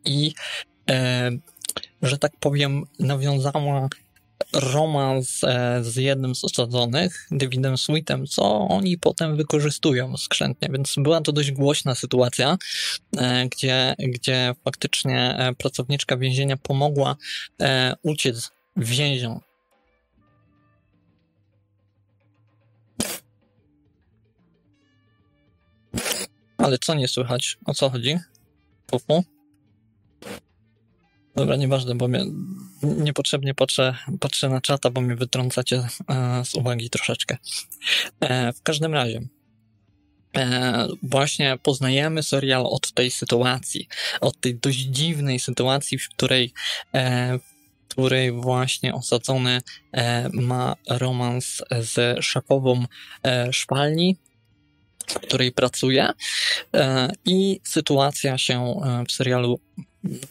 i, 0.05 0.33
e, 0.91 1.31
że 2.03 2.19
tak 2.19 2.33
powiem, 2.41 2.85
nawiązała 2.99 3.89
romans 4.53 5.45
e, 5.45 5.79
z 5.85 5.97
jednym 5.97 6.35
z 6.35 6.45
osadzonych, 6.45 7.27
Davidem 7.31 7.79
Sweetem, 7.79 8.27
co 8.27 8.69
oni 8.69 8.99
potem 8.99 9.37
wykorzystują 9.37 10.17
skrzętnie, 10.17 10.69
więc 10.73 10.95
była 10.99 11.21
to 11.21 11.33
dość 11.33 11.51
głośna 11.51 11.95
sytuacja, 11.95 12.59
e, 13.17 13.49
gdzie, 13.49 13.95
gdzie 13.99 14.55
faktycznie 14.65 15.37
e, 15.39 15.55
pracowniczka 15.55 16.17
więzienia 16.17 16.57
pomogła 16.57 17.17
uciec 18.03 18.51
więziom. 18.77 19.41
Ale 26.59 26.79
co 26.79 26.95
nie 26.95 27.09
słychać? 27.09 27.59
O 27.65 27.75
co 27.75 27.91
chodzi? 27.91 28.19
Pufu? 28.87 29.34
Dobra, 31.37 31.57
nieważne, 31.57 31.95
bo 31.95 32.09
mnie 32.09 32.25
niepotrzebnie 32.83 33.55
patrzę, 33.55 33.95
patrzę 34.21 34.49
na 34.49 34.61
czata, 34.61 34.91
bo 34.91 35.01
mnie 35.01 35.17
wytrącacie 35.17 35.89
e, 36.09 36.45
z 36.45 36.55
uwagi 36.55 36.91
troszeczkę. 36.91 37.37
E, 38.21 38.53
w 38.53 38.63
każdym 38.63 38.95
razie, 38.95 39.29
e, 40.37 40.89
właśnie 41.03 41.59
poznajemy 41.63 42.23
serial 42.23 42.67
od 42.67 42.93
tej 42.93 43.11
sytuacji, 43.11 43.89
od 44.21 44.41
tej 44.41 44.55
dość 44.55 44.79
dziwnej 44.79 45.41
sytuacji, 45.41 45.99
w 45.99 46.09
której 46.09 46.53
który 47.89 48.33
właśnie 48.33 48.95
osadzony 48.95 49.61
ma 50.33 50.75
romans 50.89 51.63
z 51.81 52.25
szefową 52.25 52.85
szwalni, 53.51 54.17
w 55.09 55.15
której 55.15 55.53
pracuje 55.53 56.11
i 57.25 57.61
sytuacja 57.65 58.39
się 58.39 58.81
w 59.09 59.13
serialu 59.13 59.61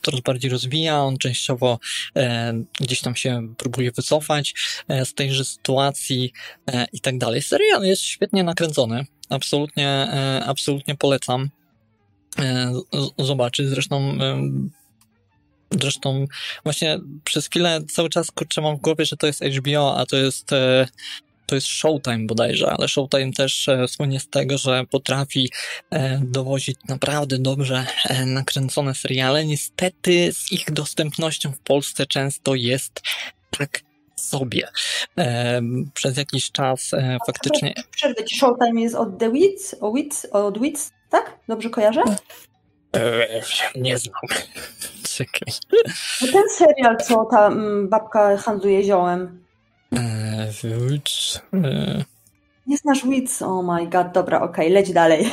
coraz 0.02 0.22
bardziej 0.22 0.52
rozwija, 0.52 1.04
on 1.04 1.18
częściowo 1.18 1.80
e, 2.16 2.54
gdzieś 2.80 3.02
tam 3.02 3.16
się 3.16 3.54
próbuje 3.58 3.92
wycofać 3.92 4.54
e, 4.88 5.06
z 5.06 5.14
tejże 5.14 5.46
sytuacji 5.46 6.32
e, 6.68 6.86
i 6.94 7.00
tak 7.00 7.18
dalej. 7.18 7.42
Serial 7.42 7.84
jest 7.84 8.02
świetnie 8.02 8.44
nakręcony, 8.44 9.06
absolutnie, 9.30 9.88
e, 9.88 10.44
absolutnie 10.46 10.96
polecam 10.96 11.50
e, 12.40 12.74
zobaczyć, 13.20 13.68
zresztą 13.68 14.18
e, 14.22 14.50
Zresztą 15.82 16.26
właśnie 16.64 17.00
przez 17.24 17.48
chwilę 17.48 17.82
cały 17.92 18.10
czas 18.10 18.32
kurczę 18.32 18.62
mam 18.62 18.78
w 18.78 18.82
głowie, 18.82 19.06
że 19.06 19.18
to 19.18 19.28
jest 19.28 19.44
HBO, 19.44 19.98
a 19.98 20.06
to 20.06 20.18
jest 20.18 20.52
to 21.54 21.58
jest 21.58 21.68
Showtime 21.68 22.26
bodajże, 22.26 22.72
ale 22.72 22.88
Showtime 22.88 23.32
też 23.32 23.70
e, 23.70 23.88
słynie 23.88 24.20
z 24.20 24.30
tego, 24.30 24.58
że 24.58 24.84
potrafi 24.92 25.52
e, 25.90 26.22
dowozić 26.24 26.78
naprawdę 26.90 27.38
dobrze 27.40 27.86
e, 28.10 28.26
nakręcone 28.26 28.96
seriale. 28.96 29.46
Niestety 29.46 30.34
z 30.34 30.52
ich 30.52 30.72
dostępnością 30.72 31.52
w 31.52 31.60
Polsce 31.60 32.06
często 32.06 32.56
jest 32.56 33.02
tak 33.58 33.82
sobie. 34.16 34.68
Przez 35.94 36.18
jakiś 36.18 36.52
czas 36.52 36.92
faktycznie... 37.26 37.74
Przerwę 37.92 38.24
ci, 38.24 38.38
Showtime 38.38 38.82
jest 38.82 38.96
od 38.96 39.20
The 39.20 39.32
Wits, 39.32 39.76
o 39.82 39.94
Wits, 39.94 40.26
od 40.32 40.62
Wits, 40.62 40.92
tak? 41.10 41.40
Dobrze 41.48 41.70
kojarzę? 41.70 42.02
Nie 43.76 43.98
znam. 43.98 44.22
Czekaj. 45.16 45.54
Ten 46.20 46.50
serial, 46.50 46.98
co 46.98 47.26
ta 47.32 47.48
mm, 47.48 47.90
babka 47.90 48.38
handluje 48.38 48.84
ziołem. 48.84 49.43
Witch. 50.90 51.42
E, 51.54 52.04
Nie 52.68 52.78
znasz 52.78 53.04
Wits? 53.04 53.42
Oh 53.42 53.74
my 53.74 53.88
god, 53.88 54.12
dobra, 54.14 54.42
okej, 54.42 54.66
okay, 54.66 54.70
leć 54.70 54.94
dalej. 54.94 55.30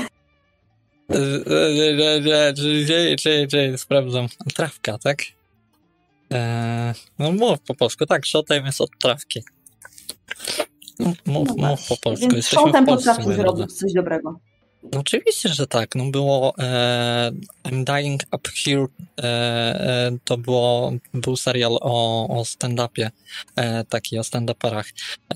Sprawdzam. 3.77 4.27
Trawka, 4.55 4.99
tak? 4.99 5.19
Eee, 6.31 6.95
no 7.19 7.33
mów 7.33 7.61
po 7.61 7.75
polsku, 7.75 8.07
tak, 8.07 8.27
Showtime 8.27 8.67
jest 8.67 8.81
od 8.81 8.91
trawki. 8.99 9.43
Mów, 11.27 11.49
no 11.57 11.69
mów 11.69 11.89
po 11.89 11.97
polsku. 11.97 12.29
Więc 12.29 12.47
Showtime 12.47 12.87
potrafi 12.87 13.33
zrobić 13.33 13.73
coś 13.73 13.93
dobrego. 13.93 14.41
Oczywiście, 14.83 15.49
że 15.49 15.67
tak. 15.67 15.95
No 15.95 16.05
było 16.05 16.55
e, 16.59 17.33
I'm 17.65 17.85
Dying 17.85 18.23
Up 18.33 18.51
Here, 18.65 18.87
e, 19.19 19.25
e, 19.25 20.13
to 20.25 20.39
było, 20.39 20.93
był 21.15 21.37
serial 21.37 21.79
o, 21.81 22.29
o 22.29 22.43
stand-upie, 22.45 23.11
e, 23.57 23.85
taki 23.85 24.19
o 24.19 24.23
stand-uperach 24.23 24.85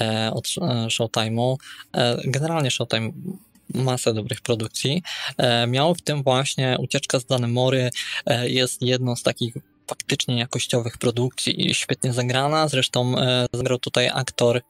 e, 0.00 0.30
od 0.32 0.46
e, 0.46 0.86
Showtime'u. 0.90 1.56
generalnie 2.24 2.70
Showtime 2.70 3.12
masę 3.74 4.14
dobrych 4.14 4.40
produkcji. 4.40 5.02
miał 5.68 5.94
w 5.94 6.02
tym 6.02 6.22
właśnie 6.22 6.76
Ucieczka 6.80 7.20
z 7.20 7.26
Danemory 7.26 7.90
jest 8.42 8.82
jedną 8.82 9.16
z 9.16 9.22
takich 9.22 9.54
faktycznie 9.86 10.38
jakościowych 10.38 10.98
produkcji 10.98 11.70
i 11.70 11.74
świetnie 11.74 12.12
zagrana. 12.12 12.68
Zresztą 12.68 13.14
zagrał 13.52 13.78
tutaj 13.78 14.10
aktor, 14.14 14.62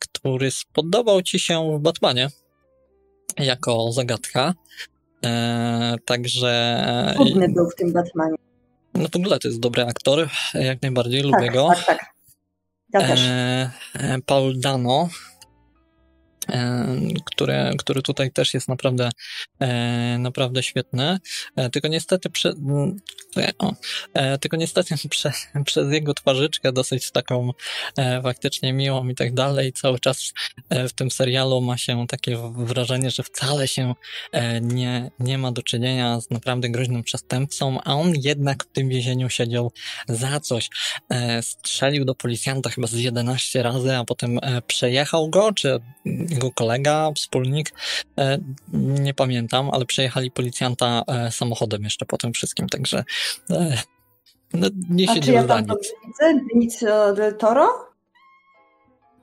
który 0.00 0.50
spodobał 0.50 1.22
ci 1.22 1.38
się 1.38 1.78
w 1.78 1.80
Batmanie 1.80 2.28
jako 3.36 3.92
zagadka. 3.92 4.54
E, 5.24 5.96
także. 6.04 7.12
Trudny 7.14 7.48
był 7.48 7.70
w 7.70 7.74
tym 7.74 7.92
Batmanie. 7.92 8.36
No 8.94 9.08
w 9.12 9.16
ogóle 9.16 9.38
to 9.38 9.48
jest 9.48 9.60
dobry 9.60 9.82
aktor, 9.82 10.28
jak 10.54 10.82
najbardziej, 10.82 11.22
lubię 11.22 11.46
tak, 11.46 11.52
go. 11.52 11.68
Tak, 11.68 11.86
tak. 11.86 12.14
Ja 12.92 13.00
też. 13.00 13.20
E, 13.20 13.70
Paul 14.26 14.60
Dano, 14.60 15.08
który, 17.24 17.70
który 17.78 18.02
tutaj 18.02 18.30
też 18.30 18.54
jest 18.54 18.68
naprawdę, 18.68 19.10
e, 19.60 20.18
naprawdę 20.18 20.62
świetny. 20.62 21.18
E, 21.56 21.70
tylko 21.70 21.88
niestety, 21.88 22.30
prze, 22.30 22.52
o, 23.58 23.72
e, 24.14 24.38
tylko 24.38 24.56
niestety 24.56 24.94
prze, 25.10 25.32
przez 25.64 25.92
jego 25.92 26.14
twarzyczkę 26.14 26.72
dosyć 26.72 27.10
taką 27.10 27.50
faktycznie 28.22 28.72
miłą 28.72 29.08
i 29.08 29.14
tak 29.14 29.34
dalej, 29.34 29.72
cały 29.72 29.98
czas 29.98 30.32
w 30.70 30.92
tym 30.92 31.10
serialu 31.10 31.60
ma 31.60 31.76
się 31.76 32.06
takie 32.06 32.38
wrażenie, 32.56 33.10
że 33.10 33.22
wcale 33.22 33.68
się 33.68 33.94
nie, 34.60 35.10
nie 35.18 35.38
ma 35.38 35.52
do 35.52 35.62
czynienia 35.62 36.20
z 36.20 36.30
naprawdę 36.30 36.68
groźnym 36.68 37.02
przestępcą, 37.02 37.78
a 37.84 37.94
on 37.94 38.12
jednak 38.16 38.64
w 38.64 38.72
tym 38.72 38.88
więzieniu 38.88 39.30
siedział 39.30 39.72
za 40.08 40.40
coś. 40.40 40.70
Strzelił 41.42 42.04
do 42.04 42.14
policjanta 42.14 42.70
chyba 42.70 42.86
z 42.86 42.92
11 42.92 43.62
razy, 43.62 43.96
a 43.96 44.04
potem 44.04 44.38
przejechał 44.66 45.30
go, 45.30 45.52
czy 45.52 45.80
jego 46.38 46.52
kolega, 46.52 47.12
wspólnik, 47.16 47.72
e, 48.18 48.38
nie 48.72 49.14
pamiętam, 49.14 49.70
ale 49.72 49.84
przejechali 49.86 50.30
policjanta 50.30 51.02
e, 51.08 51.30
samochodem 51.30 51.82
jeszcze 51.82 52.06
po 52.06 52.18
tym 52.18 52.32
wszystkim, 52.32 52.68
także 52.68 53.04
e, 53.50 53.82
no, 54.54 54.68
nie 54.90 55.10
A 55.10 55.20
czy 55.20 55.32
ja 55.32 55.44
tam 55.44 55.60
nic. 55.60 55.94
widzę? 56.06 56.40
Benicio 56.52 57.14
del 57.14 57.36
Toro? 57.36 57.68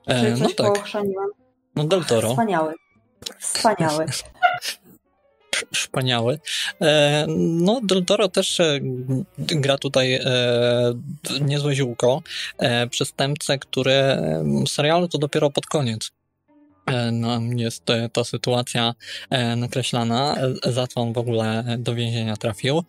Czy 0.08 0.34
no 0.40 0.48
tak. 0.48 0.88
No 1.76 1.84
del 1.84 2.04
Toro. 2.04 2.30
Wspaniały. 2.30 2.74
Wspaniały. 3.38 4.06
Wspaniały. 5.74 6.40
No, 7.38 7.80
Del 7.82 8.04
Toro 8.04 8.28
też 8.28 8.60
gra 9.38 9.78
tutaj 9.78 10.20
niezłe 11.40 11.74
ziółko. 11.74 12.22
Przestępcę, 12.90 13.58
który 13.58 13.94
serialu 14.68 15.08
to 15.08 15.18
dopiero 15.18 15.50
pod 15.50 15.66
koniec 15.66 16.10
nam 17.12 17.58
jest 17.58 17.90
e, 17.90 18.08
ta 18.08 18.24
sytuacja 18.24 18.94
e, 19.30 19.56
nakreślana, 19.56 20.36
za 20.64 20.86
co 20.86 21.00
on 21.00 21.12
w 21.12 21.18
ogóle 21.18 21.76
do 21.78 21.94
więzienia 21.94 22.36
trafił. 22.36 22.82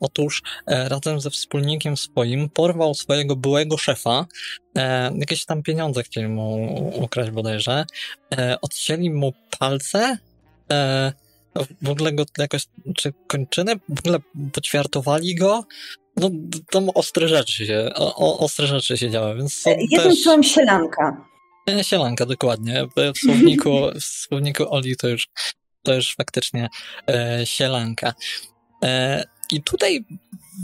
Otóż 0.00 0.42
razem 0.66 1.20
ze 1.20 1.30
wspólnikiem 1.30 1.96
swoim 1.96 2.48
porwał 2.48 2.94
swojego 2.94 3.36
byłego 3.36 3.78
szefa, 3.78 4.26
jakieś 5.14 5.44
tam 5.44 5.62
pieniądze 5.62 6.02
chcieli 6.02 6.28
mu 6.28 6.74
ukraść 6.94 7.30
bodajże, 7.30 7.84
odcięli 8.62 9.10
mu 9.10 9.32
palce, 9.58 10.18
w 11.82 11.90
ogóle 11.90 12.12
go 12.12 12.24
jakoś, 12.38 12.66
czy 12.96 13.12
kończyny, 13.26 13.74
w 13.88 13.98
ogóle 13.98 14.18
poćwiartowali 14.52 15.34
go, 15.34 15.64
no 16.16 16.30
tam 16.70 16.88
ostre 16.94 17.28
rzeczy 17.28 17.66
się, 17.66 17.90
o, 17.94 18.38
ostre 18.38 18.66
rzeczy 18.66 18.96
się 18.96 19.10
działy, 19.10 19.34
więc... 19.36 19.64
Jednym 19.66 20.10
też... 20.10 20.22
słowem 20.22 20.42
sielanka. 20.42 21.31
Sielanka, 21.82 22.26
dokładnie. 22.26 22.86
W 22.96 23.18
słowniku, 23.18 23.70
w 24.00 24.04
słowniku 24.04 24.74
Oli 24.74 24.96
to 24.96 25.08
już, 25.08 25.28
to 25.82 25.94
już 25.94 26.14
faktycznie 26.14 26.68
e, 27.08 27.40
sielanka. 27.46 28.14
E, 28.84 29.24
I 29.50 29.62
tutaj 29.62 30.04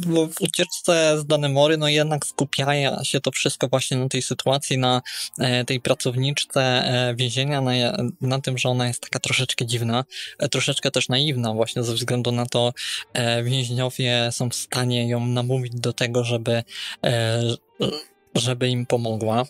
w 0.07 0.41
ucieczce 0.41 1.19
z 1.19 1.27
Danemory, 1.27 1.77
no 1.77 1.89
jednak 1.89 2.27
skupia 2.27 2.67
się 3.03 3.21
to 3.21 3.31
wszystko 3.31 3.69
właśnie 3.69 3.97
na 3.97 4.09
tej 4.09 4.23
sytuacji, 4.23 4.79
na 4.79 5.03
e, 5.39 5.65
tej 5.65 5.81
pracowniczce 5.81 6.63
e, 6.63 7.15
więzienia, 7.15 7.61
na, 7.61 7.73
na 8.21 8.41
tym, 8.41 8.59
że 8.59 8.69
ona 8.69 8.87
jest 8.89 9.03
taka 9.03 9.19
troszeczkę 9.19 9.67
dziwna, 9.67 10.05
e, 10.39 10.49
troszeczkę 10.49 10.91
też 10.91 11.09
naiwna 11.09 11.55
właśnie 11.55 11.83
ze 11.83 11.95
względu 11.95 12.33
na 12.33 12.47
to 12.47 12.73
więźniowie 13.45 14.29
są 14.33 14.51
w 14.51 14.55
stanie 14.55 15.09
ją 15.09 15.27
namówić 15.27 15.73
do 15.75 15.93
tego, 15.93 16.25
żeby 16.25 16.63
żeby 18.35 18.69
im 18.69 18.87
pomogła. 18.87 19.45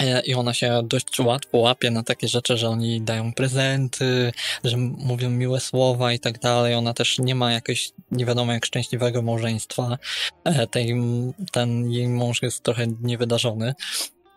E, 0.00 0.20
I 0.20 0.34
ona 0.34 0.54
się 0.54 0.82
dość 0.84 1.20
łatwo 1.20 1.58
łapie 1.58 1.90
na 1.90 2.02
takie 2.02 2.28
rzeczy, 2.28 2.56
że 2.56 2.68
oni 2.68 3.00
dają 3.00 3.32
prezenty, 3.32 4.32
że 4.64 4.76
mówią 4.76 5.30
miłe 5.30 5.60
słowa 5.60 6.12
i 6.12 6.18
tak 6.18 6.38
dalej. 6.38 6.74
Ona 6.74 6.94
też 6.94 7.18
nie 7.18 7.34
ma 7.34 7.52
jakiegoś, 7.52 7.92
nie 8.10 8.26
wiadomo 8.26 8.52
jak 8.52 8.66
szczęśliwego 8.66 9.22
małżeństwa. 9.22 9.98
E, 10.44 10.66
tej, 10.66 10.94
ten 11.52 11.90
jej 11.90 12.08
mąż 12.08 12.42
jest 12.42 12.62
trochę 12.62 12.86
niewydarzony. 13.00 13.74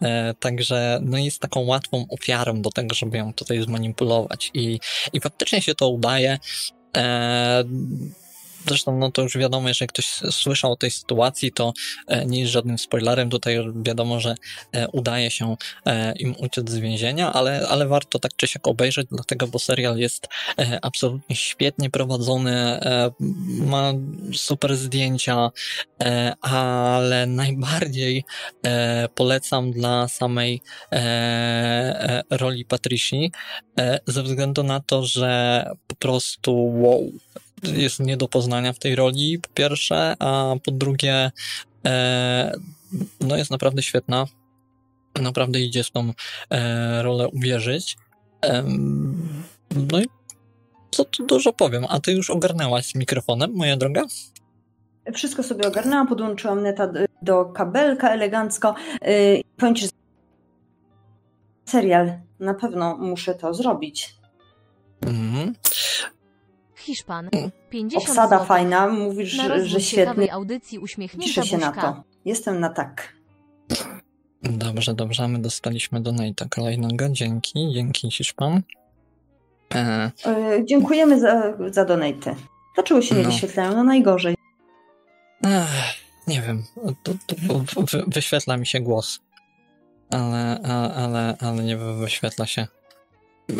E, 0.02 0.34
także 0.40 1.00
no 1.04 1.18
jest 1.18 1.40
taką 1.40 1.60
łatwą 1.60 2.06
ofiarą 2.10 2.62
do 2.62 2.70
tego, 2.70 2.96
żeby 2.96 3.18
ją 3.18 3.34
tutaj 3.34 3.62
zmanipulować. 3.62 4.52
I, 4.54 4.80
i 5.14 5.22
faktycznie 5.22 5.62
się 5.62 5.76
to 5.76 5.90
udaje. 5.90 6.40
Zresztą, 8.68 8.98
no 8.98 9.12
to 9.12 9.22
już 9.22 9.38
wiadomo, 9.38 9.68
jeżeli 9.68 9.90
ktoś 9.90 10.06
słyszał 10.32 10.72
o 10.72 10.76
tej 10.76 10.92
sytuacji, 10.92 11.52
to 11.52 11.74
e, 12.08 12.26
nie 12.26 12.40
jest 12.40 12.52
żadnym 12.52 12.78
spoilerem. 12.78 13.30
Tutaj 13.30 13.58
wiadomo, 13.76 14.20
że 14.20 14.36
e, 14.72 14.88
udaje 14.88 15.32
się 15.32 15.56
e, 15.86 16.14
im 16.14 16.36
uciec 16.38 16.70
z 16.70 16.78
więzienia, 16.78 17.34
ale, 17.34 17.68
ale 17.70 17.88
warto 17.88 18.20
tak 18.20 18.32
czy 18.36 18.48
siak 18.48 18.68
obejrzeć, 18.68 19.08
dlatego, 19.12 19.48
bo 19.48 19.60
serial 19.60 19.98
jest 19.98 20.28
absolutnie 20.82 21.36
świetnie 21.36 21.90
prowadzony, 21.90 22.80
ma 23.60 23.94
super 24.34 24.76
zdjęcia, 24.76 25.52
ale 26.42 27.26
najbardziej 27.26 28.24
polecam 29.16 29.72
dla 29.72 30.08
samej 30.08 30.62
roli 32.30 32.66
Patrici, 32.66 33.32
ze 34.08 34.24
względu 34.24 34.64
na 34.64 34.80
to, 34.80 35.06
że 35.06 35.66
po 35.88 35.96
prostu 35.96 36.82
wow, 36.82 37.12
jest 37.64 38.00
nie 38.00 38.18
do 38.18 38.28
poznania 38.28 38.74
w 38.74 38.80
tej 38.80 38.96
roli, 38.96 39.40
po 39.40 39.50
pierwsze, 39.54 40.16
a 40.20 40.56
po 40.66 40.72
drugie 40.72 41.32
e, 41.86 42.56
no 43.22 43.38
jest 43.38 43.52
naprawdę 43.52 43.84
świetna. 43.84 44.26
Naprawdę 45.22 45.60
idzie 45.60 45.84
w 45.84 45.92
tą 45.92 46.14
e, 46.50 47.04
rolę 47.04 47.28
uwierzyć. 47.28 47.98
E, 48.46 48.64
no 49.92 50.00
i 50.02 50.06
co 50.92 51.06
tu 51.06 51.26
dużo 51.26 51.54
powiem. 51.54 51.86
A 51.90 52.00
ty 52.00 52.12
już 52.12 52.30
ogarnęłaś 52.30 52.86
z 52.86 52.96
mikrofonem, 52.96 53.52
moja 53.54 53.78
droga? 53.78 54.04
Wszystko 55.14 55.44
sobie 55.44 55.68
ogarnęłam, 55.68 56.08
podłączyłam 56.08 56.62
neta 56.62 56.94
do 57.22 57.46
kabelka 57.46 58.10
elegancko. 58.10 58.76
Yy, 59.02 59.42
powiem 59.58 59.76
ci, 59.76 59.90
serial, 61.66 62.20
na 62.40 62.54
pewno 62.54 62.98
muszę 62.98 63.36
to 63.36 63.54
zrobić. 63.54 64.16
Mhm. 65.02 65.54
Hiszpan. 66.84 67.30
Mm. 67.32 67.52
50 67.70 68.04
Obsada 68.10 68.28
złotych. 68.30 68.48
fajna, 68.48 68.88
mówisz, 68.88 69.38
Na 69.38 69.48
że, 69.48 69.66
że 69.66 69.82
świetnie. 69.82 70.34
audycji 70.34 70.80
uśmiechnięta 70.80 71.44
się 71.46 71.58
na 71.58 71.72
to. 71.72 72.04
Jestem 72.26 72.60
na 72.60 72.70
tak. 72.70 73.14
Dobrze, 74.44 74.94
dobrze. 74.94 75.28
My 75.28 75.40
dostaliśmy 75.40 76.02
donate'a 76.02 76.50
kolejnego. 76.50 77.10
Dzięki, 77.10 77.72
dzięki 77.74 78.12
Hiszpan. 78.12 78.62
E, 79.76 80.12
Yy, 80.26 80.66
dziękujemy 80.66 81.20
za, 81.20 81.54
za 81.72 81.86
donate. 81.86 82.36
Dlaczego 82.76 83.02
się 83.02 83.16
nie 83.16 83.24
No. 83.24 83.30
wyświetlają? 83.30 83.76
No 83.76 83.84
najgorzej. 83.84 84.36
ech, 85.46 85.68
nie 86.28 86.42
wiem, 86.42 86.64
to, 87.04 87.14
to, 87.28 87.36
wy, 87.82 88.04
wyświetla 88.08 88.58
mi 88.58 88.66
się 88.68 88.80
głos. 88.80 89.20
Ale, 90.10 90.60
ale, 90.96 91.38
ale 91.40 91.64
nie 91.64 91.78
wy- 91.78 91.96
wyświetla 91.98 92.46
się. 92.46 92.68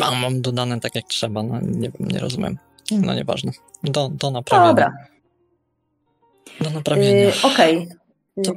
A 0.02 0.10
mam 0.10 0.40
dodane 0.42 0.80
tak 0.80 0.94
jak 0.94 1.04
trzeba, 1.04 1.42
no 1.42 1.60
nie 1.62 1.90
nie 2.00 2.18
rozumiem. 2.18 2.58
No 2.90 3.14
nieważne. 3.14 3.52
Do, 3.84 4.08
do 4.08 4.30
naprawienia. 4.30 4.68
Dobra. 4.68 4.92
Do 6.60 6.70
naprawienia. 6.70 7.10
Yy, 7.24 7.32
Okej. 7.42 7.88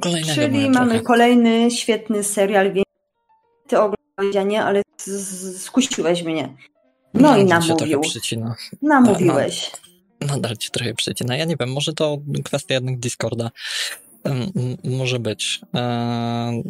Kolejnego, 0.00 0.34
Czyli 0.34 0.70
mamy 0.70 0.92
droga? 0.94 1.06
kolejny 1.06 1.70
świetny 1.70 2.24
serial. 2.24 2.72
Wie- 2.72 2.82
Ty 3.66 3.76
oglądałeś, 3.78 4.36
a 4.36 4.42
nie, 4.42 4.64
ale 4.64 4.82
skusiłeś 5.58 6.22
mnie. 6.22 6.54
No 7.14 7.36
i 7.36 7.40
cię 7.40 7.46
trochę 7.48 7.66
namówił. 7.68 8.02
Namówiłeś. 8.82 9.70
Nadal 10.20 10.56
cię 10.56 10.70
trochę 10.70 10.94
przycina. 10.94 11.36
Ja 11.36 11.44
nie 11.44 11.56
wiem, 11.60 11.72
może 11.72 11.92
to 11.92 12.18
kwestia 12.44 12.74
jednak 12.74 12.98
Discorda. 12.98 13.50
Może 14.84 15.18
być, 15.18 15.60
e, 15.74 16.62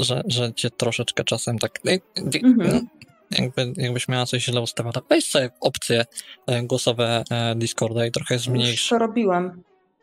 że, 0.00 0.22
że 0.26 0.52
cię 0.54 0.70
troszeczkę 0.70 1.24
czasem 1.24 1.58
tak. 1.58 1.80
e, 1.86 1.98
Mhm. 2.42 2.88
Jakby, 3.30 3.72
jakbyś 3.76 4.08
miała 4.08 4.26
coś 4.26 4.44
źle 4.44 4.60
ustawione, 4.60 5.00
weź 5.10 5.30
sobie 5.30 5.50
opcje 5.60 6.04
e, 6.46 6.62
głosowe 6.62 7.24
e, 7.30 7.54
Discorda 7.54 8.06
i 8.06 8.10
trochę 8.10 8.38
zmniejsz. 8.38 8.88
to 8.88 8.98
robiłam. 8.98 9.62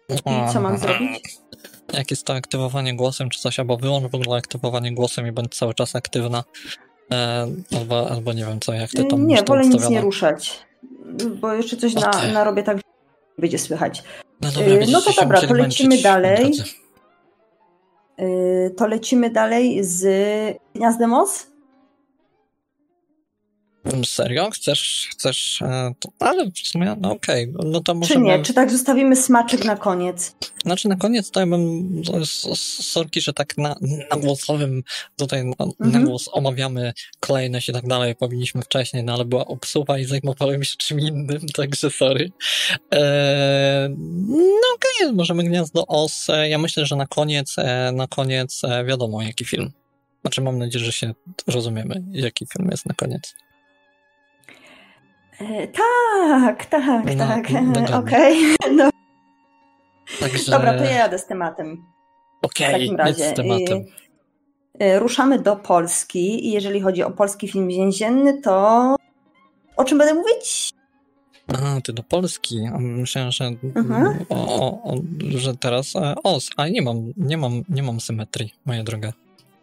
I 0.09 0.53
co 0.53 0.61
mam 0.61 0.77
zrobić? 0.77 1.37
Jak 1.93 2.11
jest 2.11 2.25
to 2.25 2.33
aktywowanie 2.33 2.95
głosem 2.95 3.29
czy 3.29 3.39
coś, 3.39 3.59
albo 3.59 3.77
wyłącz 3.77 4.11
w 4.11 4.15
ogóle 4.15 4.37
aktywowanie 4.37 4.93
głosem 4.93 5.27
i 5.27 5.31
bądź 5.31 5.55
cały 5.55 5.73
czas 5.73 5.95
aktywna. 5.95 6.43
E, 7.11 7.47
albo, 7.77 8.09
albo 8.11 8.33
nie 8.33 8.45
wiem 8.45 8.59
co, 8.59 8.73
jak 8.73 8.91
ty 8.91 9.05
tam 9.05 9.27
Nie, 9.27 9.43
to 9.43 9.53
wolę 9.53 9.67
nic 9.67 9.89
nie 9.89 10.01
ruszać. 10.01 10.65
Bo 11.41 11.53
jeszcze 11.53 11.77
coś 11.77 11.93
na, 11.93 12.11
narobię 12.33 12.63
tak, 12.63 12.77
będzie 13.37 13.59
słychać. 13.59 14.03
No 14.41 14.51
dobra, 14.51 14.73
no 14.91 15.01
to 15.01 15.21
dobra, 15.21 15.41
to 15.41 15.53
lecimy 15.53 15.97
dalej. 15.97 16.51
to 18.77 18.87
lecimy 18.87 19.29
dalej 19.29 19.83
z 19.83 20.07
Gniazdem 20.75 21.09
Moc. 21.09 21.54
Serio? 24.05 24.49
Chcesz, 24.49 25.07
chcesz, 25.11 25.61
e, 25.61 25.93
ale 26.19 26.45
w 26.51 26.57
sumie, 26.57 26.95
no 27.01 27.11
okej, 27.11 27.53
no 27.63 27.79
to 27.81 27.95
Czy 28.07 28.19
nie? 28.19 28.41
Czy 28.43 28.53
tak 28.53 28.71
zostawimy 28.71 29.15
smaczek 29.15 29.65
na 29.65 29.75
koniec? 29.75 30.35
znaczy 30.65 30.87
na 30.87 30.95
koniec 30.95 31.31
to 31.31 31.39
ja 31.39 31.45
bym, 31.45 32.01
sorki, 32.55 33.21
że 33.21 33.33
tak 33.33 33.57
na, 33.57 33.75
na 34.11 34.17
głosowym, 34.17 34.83
tutaj 35.17 35.45
na, 35.45 35.55
na 35.59 35.85
Mhm. 35.85 36.05
głos 36.05 36.29
omawiamy 36.31 36.93
kolejność 37.19 37.69
i 37.69 37.73
tak 37.73 37.87
dalej, 37.87 38.15
powinniśmy 38.15 38.61
wcześniej, 38.61 39.03
no 39.03 39.13
ale 39.13 39.25
była 39.25 39.45
obsuwa 39.45 39.99
i 39.99 40.05
zajmowałem 40.05 40.63
się 40.63 40.77
czym 40.77 40.99
innym, 40.99 41.39
także 41.55 41.89
sorry. 41.89 42.31
E, 42.93 43.89
no 44.37 44.67
okej, 44.75 45.13
możemy 45.13 45.43
Gniazdo 45.43 45.87
Os, 45.87 46.29
e, 46.29 46.49
ja 46.49 46.57
myślę, 46.57 46.85
że 46.85 46.95
na 46.95 47.07
koniec, 47.07 47.55
e, 47.57 47.91
na 47.91 48.07
koniec 48.07 48.61
wiadomo 48.87 49.21
jaki 49.21 49.45
film. 49.45 49.71
Znaczy 50.21 50.41
mam 50.41 50.57
nadzieję, 50.57 50.85
że 50.85 50.91
się 50.91 51.13
rozumiemy, 51.47 52.03
jaki 52.11 52.45
film 52.45 52.67
jest 52.71 52.85
na 52.85 52.93
koniec. 52.95 53.35
E, 55.41 55.67
tak, 55.67 56.65
tak, 56.65 57.05
No, 57.05 57.25
tak. 57.25 57.51
dokładnie. 57.51 57.95
Okej. 57.97 58.35
No, 58.77 58.89
Także... 60.19 60.51
dobra, 60.51 60.77
to 60.77 60.83
ja 60.83 60.91
jadę 60.91 61.19
z 61.19 61.25
tematem. 61.25 61.83
W 62.41 62.45
Okej, 62.45 62.71
takim 62.71 62.93
okay, 62.93 63.05
razie. 63.05 63.29
z 63.29 63.33
tematem. 63.33 63.77
I- 63.77 63.91
e, 64.79 64.99
Ruszamy 64.99 65.39
do 65.39 65.55
Polski 65.55 66.47
i 66.47 66.51
jeżeli 66.51 66.81
chodzi 66.81 67.03
o 67.03 67.11
polski 67.11 67.47
film 67.47 67.67
więzienny, 67.67 68.41
to 68.41 68.95
o 69.77 69.83
czym 69.83 69.97
będę 69.97 70.13
mówić? 70.13 70.69
Aha, 71.53 71.77
ty 71.83 71.93
do 71.93 72.03
Polski. 72.03 72.69
A 72.73 72.77
Myślałem, 72.77 73.31
że, 73.31 73.45
Mhm. 73.75 74.25
o, 74.29 74.83
o, 74.83 74.95
że 75.37 75.55
teraz 75.55 75.95
e, 75.95 76.15
OS, 76.23 76.49
ale 76.57 76.71
nie 76.71 76.81
mam, 76.81 77.13
nie 77.17 77.37
mam, 77.37 77.63
nie 77.69 77.83
mam 77.83 77.99
symetrii, 77.99 78.53
moja 78.65 78.83
droga. 78.83 79.13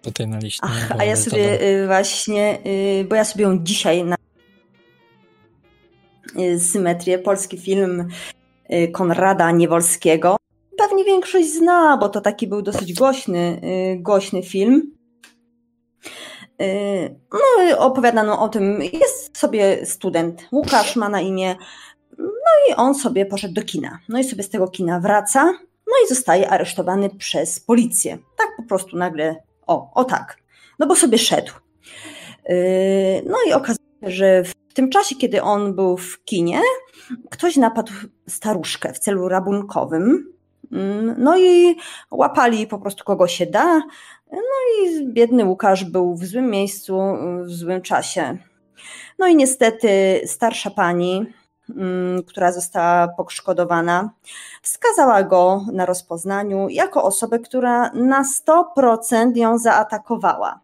Tutaj 0.02 0.26
na 0.28 0.38
liście. 0.38 0.60
Ach, 0.62 0.92
a 0.98 1.04
ja 1.04 1.16
sobie 1.16 1.58
do- 1.58 1.64
y, 1.64 1.86
właśnie, 1.86 2.58
y, 3.00 3.04
bo 3.08 3.14
ja 3.16 3.24
sobie 3.24 3.44
ją 3.44 3.58
dzisiaj 3.58 4.04
na 4.04 4.14
y, 4.16 4.18
symetrię, 6.58 7.18
polski 7.18 7.58
film 7.58 8.08
y, 8.72 8.88
Konrada 8.88 9.50
Niewolskiego. 9.50 10.36
Pewnie 10.78 11.04
większość 11.04 11.52
zna, 11.52 11.96
bo 11.96 12.08
to 12.08 12.20
taki 12.20 12.46
był 12.46 12.62
dosyć 12.62 12.94
głośny, 12.94 13.60
y, 13.94 14.02
głośny 14.02 14.42
film. 14.42 14.92
Y, 16.62 17.20
No 17.32 17.78
opowiadano 17.78 18.40
o 18.40 18.48
tym, 18.48 18.82
jest 18.82 19.38
sobie 19.38 19.86
student, 19.86 20.48
Łukasz 20.52 20.96
ma 20.96 21.08
na 21.08 21.20
imię, 21.20 21.56
no 22.18 22.52
i 22.70 22.74
on 22.74 22.94
sobie 22.94 23.26
poszedł 23.26 23.54
do 23.54 23.62
kina. 23.62 23.98
No 24.08 24.18
i 24.18 24.24
sobie 24.24 24.42
z 24.42 24.50
tego 24.50 24.68
kina 24.68 25.00
wraca, 25.00 25.44
no 25.86 25.92
i 26.04 26.08
zostaje 26.08 26.50
aresztowany 26.50 27.10
przez 27.10 27.60
policję. 27.60 28.18
Tak 28.38 28.48
po 28.56 28.62
prostu 28.62 28.96
nagle, 28.96 29.36
o, 29.66 29.90
o 29.94 30.04
tak. 30.04 30.36
No 30.78 30.86
bo 30.86 30.96
sobie 30.96 31.18
szedł. 31.18 31.52
No 33.26 33.36
i 33.48 33.52
okazuje 33.52 33.86
się, 34.02 34.10
że 34.10 34.44
w 34.44 34.61
tym 34.72 34.90
czasie, 34.90 35.16
kiedy 35.16 35.42
on 35.42 35.74
był 35.74 35.96
w 35.96 36.24
kinie, 36.24 36.60
ktoś 37.30 37.56
napadł 37.56 37.92
staruszkę 38.28 38.92
w 38.92 38.98
celu 38.98 39.28
rabunkowym. 39.28 40.32
Mm, 40.72 41.14
No 41.18 41.38
i 41.38 41.76
łapali 42.10 42.66
po 42.66 42.78
prostu 42.78 43.04
kogo 43.04 43.28
się 43.28 43.46
da. 43.46 43.82
No 44.32 44.38
i 44.82 45.08
biedny 45.12 45.44
Łukasz 45.44 45.84
był 45.84 46.14
w 46.16 46.24
złym 46.24 46.50
miejscu, 46.50 46.98
w 47.44 47.50
złym 47.50 47.82
czasie. 47.82 48.38
No 49.18 49.26
i 49.26 49.36
niestety 49.36 50.20
starsza 50.26 50.70
pani, 50.70 51.26
mm, 51.76 52.22
która 52.22 52.52
została 52.52 53.08
poszkodowana, 53.08 54.10
wskazała 54.62 55.22
go 55.22 55.64
na 55.72 55.86
rozpoznaniu 55.86 56.68
jako 56.68 57.02
osobę, 57.02 57.38
która 57.38 57.90
na 57.92 58.24
100% 58.24 59.36
ją 59.36 59.58
zaatakowała. 59.58 60.60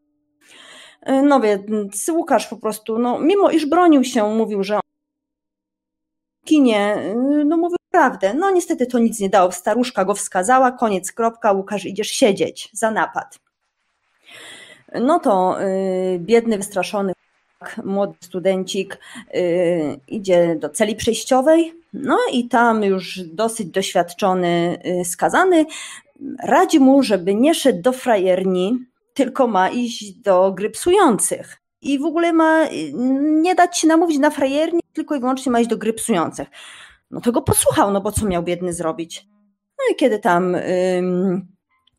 No 1.06 1.40
więc 1.40 2.08
Łukasz 2.08 2.46
po 2.46 2.56
prostu, 2.56 2.98
no, 2.98 3.18
mimo 3.18 3.50
iż 3.50 3.66
bronił 3.66 4.04
się, 4.04 4.34
mówił, 4.34 4.62
że 4.64 4.80
kinie, 6.44 6.96
no 7.44 7.56
mówił 7.56 7.78
prawdę. 7.90 8.34
No 8.34 8.50
niestety 8.50 8.86
to 8.86 8.98
nic 8.98 9.20
nie 9.20 9.28
dało. 9.28 9.52
Staruszka 9.52 10.04
go 10.04 10.14
wskazała, 10.14 10.72
koniec, 10.72 11.12
kropka, 11.12 11.52
Łukasz 11.52 11.84
idziesz 11.84 12.08
siedzieć 12.08 12.68
za 12.72 12.90
napad. 12.90 13.38
No 14.94 15.20
to 15.20 15.62
y, 15.62 16.18
biedny, 16.18 16.56
wystraszony 16.56 17.12
młody 17.84 18.14
studencik 18.20 18.98
y, 19.34 20.00
idzie 20.08 20.56
do 20.56 20.68
celi 20.68 20.96
przejściowej, 20.96 21.74
no 21.92 22.18
i 22.32 22.48
tam 22.48 22.84
już 22.84 23.20
dosyć 23.20 23.68
doświadczony 23.68 24.78
y, 25.00 25.04
skazany 25.04 25.66
radzi 26.42 26.80
mu, 26.80 27.02
żeby 27.02 27.34
nie 27.34 27.54
szedł 27.54 27.82
do 27.82 27.92
frajerni, 27.92 28.78
tylko 29.18 29.46
ma 29.46 29.68
iść 29.68 30.12
do 30.12 30.52
gry 30.52 30.70
psujących. 30.70 31.56
I 31.82 31.98
w 31.98 32.04
ogóle 32.04 32.32
ma 32.32 32.66
nie 33.42 33.54
dać 33.54 33.78
się 33.78 33.88
namówić 33.88 34.18
na 34.18 34.30
frajerni, 34.30 34.80
tylko 34.92 35.14
i 35.14 35.20
wyłącznie 35.20 35.52
ma 35.52 35.60
iść 35.60 35.70
do 35.70 35.76
gry 35.76 35.92
psujących. 35.92 36.48
No 37.10 37.20
to 37.20 37.32
go 37.32 37.42
posłuchał, 37.42 37.90
no 37.90 38.00
bo 38.00 38.12
co 38.12 38.26
miał 38.26 38.42
biedny 38.42 38.72
zrobić? 38.72 39.26
No 39.78 39.92
i 39.92 39.96
kiedy 39.96 40.18
tam 40.18 40.54
ym, 40.54 41.46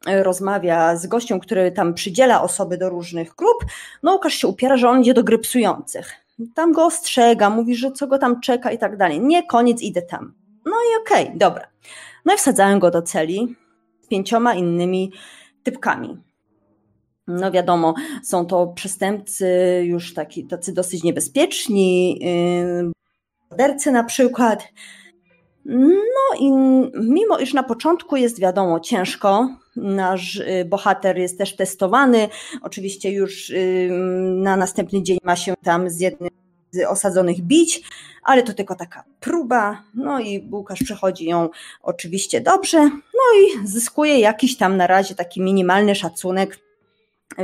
rozmawia 0.06 0.96
z 0.96 1.08
gościem, 1.08 1.40
który 1.40 1.72
tam 1.72 1.94
przydziela 1.94 2.42
osoby 2.42 2.78
do 2.78 2.90
różnych 2.90 3.36
grup, 3.36 3.66
no 4.04 4.14
Łukasz 4.14 4.34
się 4.34 4.48
upiera, 4.48 4.78
że 4.78 4.90
on 4.90 5.02
idzie 5.02 5.14
do 5.14 5.24
gry 5.24 5.40
psujących. 5.40 6.14
Tam 6.56 6.72
go 6.72 6.86
ostrzega, 6.86 7.50
mówi, 7.50 7.76
że 7.76 7.92
co 7.92 8.08
go 8.08 8.18
tam 8.18 8.42
czeka 8.42 8.72
i 8.72 8.78
tak 8.78 8.98
dalej. 8.98 9.22
Nie, 9.22 9.48
koniec, 9.48 9.82
idę 9.82 10.02
tam. 10.02 10.34
No 10.66 10.72
i 10.72 11.02
okej, 11.02 11.26
okay, 11.26 11.38
dobra. 11.38 11.68
No 12.26 12.34
i 12.34 12.38
wsadzałem 12.38 12.80
go 12.80 12.92
do 12.92 13.02
celi 13.02 13.56
z 14.02 14.08
pięcioma 14.08 14.54
innymi 14.54 15.12
typkami. 15.64 16.29
No 17.30 17.52
wiadomo, 17.52 17.94
są 18.24 18.46
to 18.46 18.68
przestępcy 18.68 19.82
już 19.86 20.14
taki, 20.14 20.46
tacy 20.46 20.74
dosyć 20.74 21.04
niebezpieczni, 21.04 22.20
yy, 22.20 22.92
mordercy 23.52 23.92
na 23.92 24.04
przykład. 24.04 24.68
No 25.66 26.40
i 26.40 26.52
mimo 26.94 27.38
iż 27.38 27.54
na 27.54 27.64
początku 27.64 28.16
jest 28.16 28.40
wiadomo 28.40 28.80
ciężko, 28.80 29.50
nasz 29.76 30.36
y, 30.36 30.66
bohater 30.66 31.18
jest 31.18 31.38
też 31.38 31.56
testowany. 31.56 32.30
Oczywiście 32.62 33.12
już 33.12 33.50
y, 33.50 33.90
na 34.36 34.58
następny 34.58 35.04
dzień 35.04 35.18
ma 35.24 35.36
się 35.36 35.54
tam 35.64 35.90
z 35.90 36.00
jednym 36.00 36.30
z 36.72 36.86
osadzonych 36.88 37.42
bić, 37.42 37.82
ale 38.24 38.44
to 38.44 38.54
tylko 38.54 38.76
taka 38.76 39.04
próba. 39.20 39.84
No 39.94 40.20
i 40.20 40.50
Łukasz 40.52 40.84
przechodzi 40.84 41.26
ją 41.26 41.50
oczywiście 41.82 42.42
dobrze, 42.42 42.80
no 42.90 43.40
i 43.40 43.68
zyskuje 43.68 44.20
jakiś 44.20 44.58
tam 44.58 44.78
na 44.78 44.88
razie 44.88 45.16
taki 45.16 45.42
minimalny 45.42 45.96
szacunek 45.96 46.60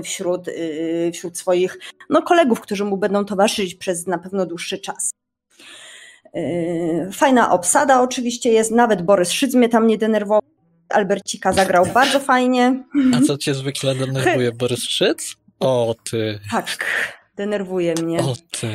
wśród, 0.04 0.48
y, 0.48 1.12
wśród 1.14 1.38
swoich 1.38 1.80
no, 2.10 2.22
kolegów, 2.22 2.62
którzy 2.62 2.86
mu 2.86 2.98
będą 2.98 3.26
towarzyszyć 3.26 3.76
przez 3.76 4.08
na 4.08 4.18
pewno 4.18 4.46
dłuższy 4.46 4.78
czas. 4.78 5.12
Fajna 7.12 7.52
obsada 7.52 8.02
oczywiście 8.02 8.52
jest, 8.52 8.72
nawet 8.72 9.02
Borys 9.02 9.32
Szyc 9.32 9.54
mnie 9.54 9.70
tam 9.70 9.88
nie 9.88 9.98
denerwował. 9.98 10.42
Albercika 10.90 11.54
zagrał 11.54 11.86
bardzo 11.94 12.20
fajnie. 12.20 12.84
A 13.16 13.22
co 13.22 13.38
cię 13.38 13.54
zwykle 13.54 13.96
denerwuje, 13.96 14.52
Borys 14.52 14.84
Szyc? 14.84 15.36
O 15.60 15.96
ty. 16.12 16.40
Tak, 16.52 16.78
denerwuje 17.36 17.94
mnie. 18.04 18.20
O 18.20 18.36
ty. 18.52 18.68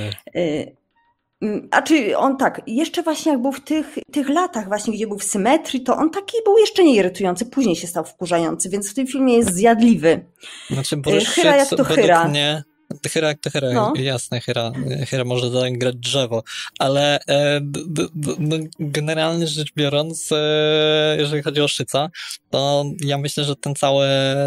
Mm, 1.43 1.68
a 1.70 1.82
czy 1.82 2.16
on 2.16 2.36
tak, 2.36 2.61
jeszcze 2.66 3.03
właśnie 3.03 3.32
jak 3.32 3.43
był 3.43 3.53
w 3.53 3.61
tych, 3.61 3.99
tych 4.12 4.28
latach 4.28 4.68
właśnie, 4.68 4.95
gdzie 4.95 5.07
był 5.07 5.18
w 5.18 5.24
symetrii, 5.24 5.82
to 5.82 5.97
on 5.97 6.11
taki 6.11 6.36
był 6.45 6.59
jeszcze 6.59 6.84
nie 6.84 6.95
irytujący, 6.95 7.47
później 7.47 7.76
się 7.76 7.86
stał 7.86 8.05
wkurzający, 8.05 8.68
więc 8.68 8.91
w 8.91 8.95
tym 8.95 9.07
filmie 9.07 9.36
jest 9.36 9.55
zjadliwy. 9.55 10.24
Znaczy 10.70 10.97
y, 10.97 11.24
Hyra 11.24 11.57
jak 11.57 11.68
to 11.68 11.84
Hyra. 11.84 12.28
Mnie 12.28 12.62
Jak 13.14 13.41
to 13.41 13.51
Hyra, 13.51 13.72
no. 13.72 13.93
jasne, 13.97 14.41
Hyra, 14.41 14.72
Hyra 15.09 15.24
może 15.24 15.51
zagrać 15.51 15.97
drzewo, 15.97 16.43
ale 16.78 17.18
e, 17.28 17.61
no, 18.38 18.57
generalnie 18.80 19.47
rzecz 19.47 19.72
biorąc, 19.76 20.28
e, 20.32 21.16
jeżeli 21.18 21.43
chodzi 21.43 21.61
o 21.61 21.68
Szyca, 21.68 22.11
to 22.51 22.84
ja 23.01 23.18
myślę, 23.18 23.45
że 23.45 23.57
ten 23.57 23.74
cały, 23.74 24.07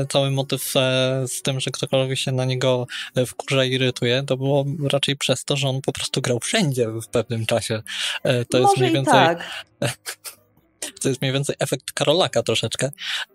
cały 0.09 0.31
motyw 0.31 0.73
e, 0.75 1.23
z 1.27 1.41
tym, 1.41 1.59
że 1.59 1.71
ktokolwiek 1.71 2.19
się 2.19 2.31
na 2.31 2.45
niego 2.45 2.87
wkurza 3.27 3.65
i 3.65 3.71
irytuje, 3.71 4.23
to 4.23 4.37
było 4.37 4.65
raczej 4.91 5.15
przez 5.15 5.45
to, 5.45 5.55
że 5.55 5.69
on 5.69 5.81
po 5.81 5.91
prostu 5.91 6.21
grał 6.21 6.39
wszędzie 6.39 6.87
w 6.87 7.07
pewnym 7.07 7.45
czasie. 7.45 7.81
E, 8.23 8.45
to 8.45 8.57
może 8.57 8.69
jest 8.69 8.77
mniej 8.77 8.91
więcej... 8.93 9.13
tak. 9.13 9.65
to 11.01 11.09
jest 11.09 11.21
mniej 11.21 11.33
więcej 11.33 11.55
efekt 11.59 11.91
Karolaka 11.91 12.43
troszeczkę, 12.43 12.89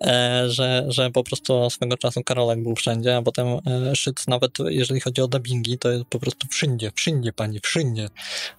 e, 0.07 0.45
że, 0.49 0.85
że 0.89 1.11
po 1.11 1.25
prostu 1.25 1.71
swego 1.71 1.97
czasu 1.97 2.23
Karolak 2.23 2.63
był 2.63 2.75
wszędzie, 2.75 3.17
a 3.17 3.23
potem 3.23 3.47
e, 3.47 3.97
Szyc 3.97 4.27
nawet 4.27 4.51
jeżeli 4.69 5.01
chodzi 5.01 5.23
o 5.23 5.29
dubbingi, 5.29 5.79
to 5.79 5.91
jest 5.91 6.05
po 6.05 6.19
prostu 6.19 6.47
wszędzie, 6.51 6.93
wszędzie 6.95 7.33
pani, 7.33 7.61
wszędzie. 7.61 8.09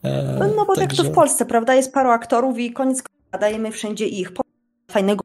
E, 0.04 0.36
no, 0.40 0.48
no 0.56 0.66
bo 0.66 0.76
tak 0.76 0.94
to 0.94 1.04
w 1.04 1.12
Polsce, 1.12 1.46
prawda, 1.46 1.76
jest 1.76 1.94
paru 1.94 2.10
aktorów 2.10 2.60
i 2.60 2.74
koniec 2.74 3.04
dajemy 3.40 3.72
wszędzie 3.72 4.08
ich. 4.08 4.32
Fajnego 4.92 5.24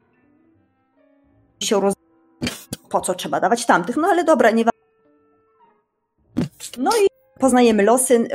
się 1.63 1.81
roz... 1.81 1.93
po 2.89 3.01
co 3.01 3.13
trzeba 3.13 3.39
dawać 3.39 3.65
tamtych, 3.65 3.97
no 3.97 4.07
ale 4.07 4.23
dobra, 4.23 4.51
nie 4.51 4.65
No 6.77 6.91
i 6.91 7.07
poznajemy 7.39 7.83
losy, 7.83 8.27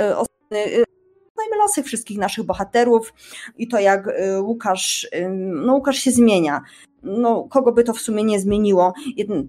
poznajmy 1.40 1.62
losy 1.62 1.82
wszystkich 1.82 2.18
naszych 2.18 2.44
bohaterów 2.44 3.14
i 3.58 3.68
to 3.68 3.78
jak 3.78 4.06
y, 4.06 4.42
Łukasz, 4.42 5.08
no 5.38 5.74
Łukasz 5.74 5.96
się 5.96 6.10
zmienia. 6.10 6.60
No, 7.02 7.46
kogo 7.50 7.72
by 7.72 7.84
to 7.84 7.92
w 7.92 8.00
sumie 8.00 8.24
nie 8.24 8.40
zmieniło. 8.40 8.92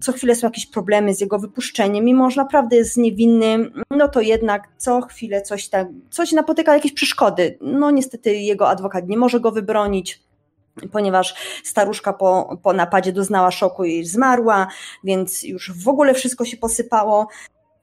Co 0.00 0.12
chwilę 0.12 0.34
są 0.34 0.46
jakieś 0.46 0.66
problemy 0.66 1.14
z 1.14 1.20
jego 1.20 1.38
wypuszczeniem, 1.38 2.04
mimo 2.04 2.30
że 2.30 2.40
naprawdę 2.40 2.76
jest 2.76 2.96
niewinny, 2.96 3.70
no 3.90 4.08
to 4.08 4.20
jednak 4.20 4.68
co 4.76 5.00
chwilę 5.00 5.42
coś 5.42 5.68
tak, 5.68 5.88
coś 6.10 6.32
napotyka 6.32 6.74
jakieś 6.74 6.92
przeszkody. 6.92 7.58
No 7.60 7.90
niestety 7.90 8.34
jego 8.34 8.68
adwokat 8.68 9.08
nie 9.08 9.16
może 9.16 9.40
go 9.40 9.52
wybronić 9.52 10.22
ponieważ 10.92 11.34
staruszka 11.64 12.12
po, 12.12 12.58
po 12.62 12.72
napadzie 12.72 13.12
doznała 13.12 13.50
szoku 13.50 13.84
i 13.84 14.04
zmarła, 14.04 14.66
więc 15.04 15.42
już 15.42 15.72
w 15.84 15.88
ogóle 15.88 16.14
wszystko 16.14 16.44
się 16.44 16.56
posypało. 16.56 17.28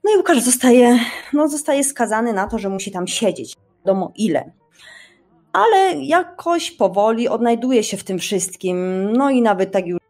No 0.04 0.14
i 0.14 0.16
Łukasz 0.16 0.40
zostaje, 0.40 0.98
no 1.32 1.48
zostaje 1.48 1.84
skazany 1.84 2.32
na 2.32 2.46
to, 2.46 2.58
że 2.58 2.68
musi 2.68 2.90
tam 2.90 3.06
siedzieć 3.06 3.56
wiadomo 3.84 4.12
ile. 4.16 4.52
Ale 5.52 5.94
jakoś 5.94 6.70
powoli 6.70 7.28
odnajduje 7.28 7.82
się 7.82 7.96
w 7.96 8.04
tym 8.04 8.18
wszystkim. 8.18 9.08
No 9.12 9.30
i 9.30 9.42
nawet 9.42 9.72
tak 9.72 9.86
już 9.86 10.00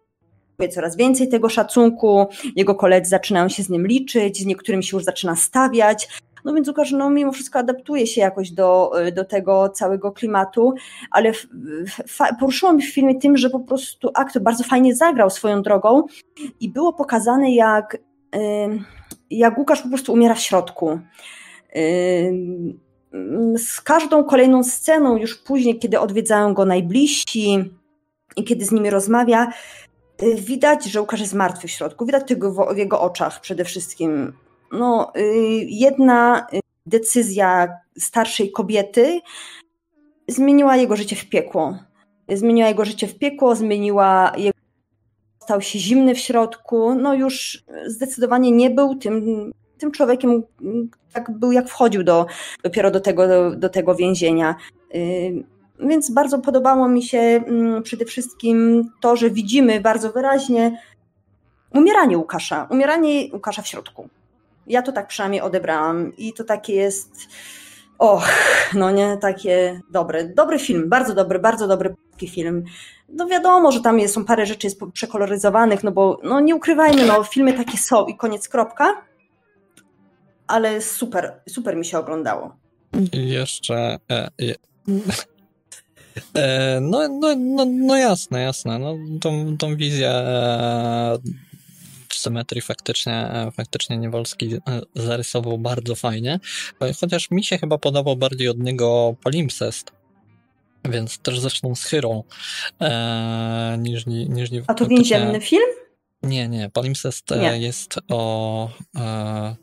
coraz 0.70 0.96
więcej 0.96 1.28
tego 1.28 1.48
szacunku. 1.48 2.26
Jego 2.56 2.74
koledzy 2.74 3.10
zaczynają 3.10 3.48
się 3.48 3.62
z 3.62 3.70
nim 3.70 3.86
liczyć, 3.86 4.42
z 4.42 4.46
niektórymi 4.46 4.84
się 4.84 4.96
już 4.96 5.04
zaczyna 5.04 5.36
stawiać. 5.36 6.08
No 6.44 6.54
więc 6.54 6.68
Łukasz 6.68 6.92
no, 6.92 7.10
mimo 7.10 7.32
wszystko 7.32 7.58
adaptuje 7.58 8.06
się 8.06 8.20
jakoś 8.20 8.50
do, 8.50 8.92
do 9.14 9.24
tego 9.24 9.68
całego 9.68 10.12
klimatu, 10.12 10.74
ale 11.10 11.32
poruszyło 12.40 12.72
mnie 12.72 12.86
w 12.86 12.94
filmie 12.94 13.18
tym, 13.18 13.36
że 13.36 13.50
po 13.50 13.60
prostu 13.60 14.10
aktor 14.14 14.42
bardzo 14.42 14.64
fajnie 14.64 14.94
zagrał 14.94 15.30
swoją 15.30 15.62
drogą 15.62 16.02
i 16.60 16.68
było 16.68 16.92
pokazane 16.92 17.54
jak, 17.54 17.98
jak 19.30 19.58
Łukasz 19.58 19.82
po 19.82 19.88
prostu 19.88 20.12
umiera 20.12 20.34
w 20.34 20.40
środku 20.40 20.98
z 23.56 23.80
każdą 23.80 24.24
kolejną 24.24 24.64
sceną, 24.64 25.16
już 25.16 25.36
później, 25.36 25.78
kiedy 25.78 26.00
odwiedzają 26.00 26.54
go 26.54 26.64
najbliżsi 26.64 27.70
i 28.36 28.44
kiedy 28.44 28.64
z 28.64 28.72
nimi 28.72 28.90
rozmawia, 28.90 29.52
y, 30.22 30.34
widać, 30.34 30.84
że 30.84 31.00
Łukasz 31.00 31.20
jest 31.20 31.34
martwy 31.34 31.68
w 31.68 31.70
środku. 31.70 32.06
Widać 32.06 32.28
tego 32.28 32.74
w 32.74 32.76
jego 32.76 33.00
oczach 33.00 33.40
przede 33.40 33.64
wszystkim. 33.64 34.32
No, 34.72 35.12
y, 35.16 35.22
jedna 35.68 36.46
decyzja 36.86 37.68
starszej 37.98 38.52
kobiety 38.52 39.20
zmieniła 40.28 40.76
jego 40.76 40.96
życie 40.96 41.16
w 41.16 41.28
piekło. 41.28 41.78
Zmieniła 42.28 42.68
jego 42.68 42.84
życie 42.84 43.06
w 43.06 43.18
piekło, 43.18 43.56
zmieniła 43.56 44.32
jego. 44.36 44.58
Stał 45.42 45.60
się 45.60 45.78
zimny 45.78 46.14
w 46.14 46.18
środku. 46.18 46.94
No, 46.94 47.14
już 47.14 47.64
zdecydowanie 47.86 48.50
nie 48.50 48.70
był 48.70 48.94
tym 48.94 49.52
tym 49.80 49.90
człowiekiem 49.90 50.42
tak 51.12 51.30
był, 51.30 51.52
jak 51.52 51.68
wchodził 51.68 52.02
do, 52.02 52.26
dopiero 52.62 52.90
do 52.90 53.00
tego, 53.00 53.28
do, 53.28 53.56
do 53.56 53.68
tego 53.68 53.94
więzienia. 53.94 54.54
Y, 54.94 55.44
więc 55.80 56.10
bardzo 56.10 56.38
podobało 56.38 56.88
mi 56.88 57.02
się 57.02 57.18
mm, 57.18 57.82
przede 57.82 58.04
wszystkim 58.04 58.84
to, 59.00 59.16
że 59.16 59.30
widzimy 59.30 59.80
bardzo 59.80 60.12
wyraźnie 60.12 60.80
umieranie 61.74 62.18
Łukasza, 62.18 62.68
umieranie 62.70 63.28
Łukasza 63.32 63.62
w 63.62 63.68
środku. 63.68 64.08
Ja 64.66 64.82
to 64.82 64.92
tak 64.92 65.06
przynajmniej 65.06 65.40
odebrałam 65.40 66.16
i 66.16 66.32
to 66.32 66.44
takie 66.44 66.74
jest, 66.74 67.10
och, 67.98 68.28
no 68.74 68.90
nie, 68.90 69.16
takie 69.20 69.80
dobre, 69.90 70.24
dobry 70.24 70.58
film, 70.58 70.88
bardzo 70.88 71.14
dobry, 71.14 71.38
bardzo 71.38 71.68
dobry 71.68 71.94
film. 72.28 72.64
No 73.08 73.26
wiadomo, 73.26 73.72
że 73.72 73.80
tam 73.80 73.98
jest, 73.98 74.14
są 74.14 74.24
parę 74.24 74.46
rzeczy 74.46 74.66
jest 74.66 74.80
przekoloryzowanych, 74.92 75.84
no 75.84 75.92
bo 75.92 76.18
no 76.22 76.40
nie 76.40 76.54
ukrywajmy, 76.54 77.06
no 77.06 77.24
filmy 77.24 77.52
takie 77.52 77.78
są 77.78 78.06
i 78.06 78.16
koniec 78.16 78.48
kropka, 78.48 79.02
ale 80.50 80.82
super, 80.82 81.40
super 81.48 81.76
mi 81.76 81.84
się 81.84 81.98
oglądało. 81.98 82.56
Jeszcze. 83.12 83.98
E, 84.10 84.30
e, 86.34 86.80
no, 86.80 87.08
no, 87.08 87.36
no, 87.36 87.64
no 87.64 87.96
jasne, 87.96 88.42
jasne. 88.42 88.78
No, 88.78 88.96
tą, 89.20 89.56
tą 89.56 89.76
wizję 89.76 90.10
e, 90.10 91.18
symetrii 92.14 92.62
faktycznie, 92.62 93.14
e, 93.14 93.50
faktycznie 93.50 93.98
Niewolski 93.98 94.54
e, 94.54 94.60
zarysował 94.94 95.58
bardzo 95.58 95.94
fajnie, 95.94 96.40
chociaż 97.00 97.30
mi 97.30 97.44
się 97.44 97.58
chyba 97.58 97.78
podobał 97.78 98.16
bardziej 98.16 98.48
od 98.48 98.58
niego 98.58 99.16
Palimpsest. 99.22 99.92
Więc 100.84 101.18
też 101.18 101.40
zresztą 101.40 101.74
z 101.74 101.84
Chyrą 101.84 102.24
e, 102.80 103.76
niż, 103.78 104.06
niż, 104.06 104.50
niż 104.50 104.64
A 104.66 104.74
to 104.74 104.86
więzienny 104.86 105.40
film? 105.40 105.68
Nie, 106.22 106.48
nie. 106.48 106.70
Palimpsest 106.70 107.30
nie. 107.30 107.58
jest 107.58 107.94
o 108.08 108.70
E, 108.96 109.56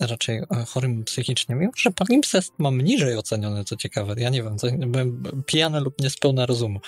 raczej 0.00 0.38
e, 0.38 0.64
chorym 0.68 1.04
psychicznie, 1.04 1.54
mimo 1.54 1.72
że 1.76 1.90
palimpsest 1.90 2.52
mam 2.58 2.80
niżej 2.80 3.16
oceniony, 3.16 3.64
co 3.64 3.76
ciekawe. 3.76 4.14
Ja 4.16 4.30
nie 4.30 4.42
wiem, 4.42 4.56
byłem 4.86 5.22
pijany 5.46 5.80
lub 5.80 6.00
niespełna 6.00 6.46
rozumu 6.46 6.80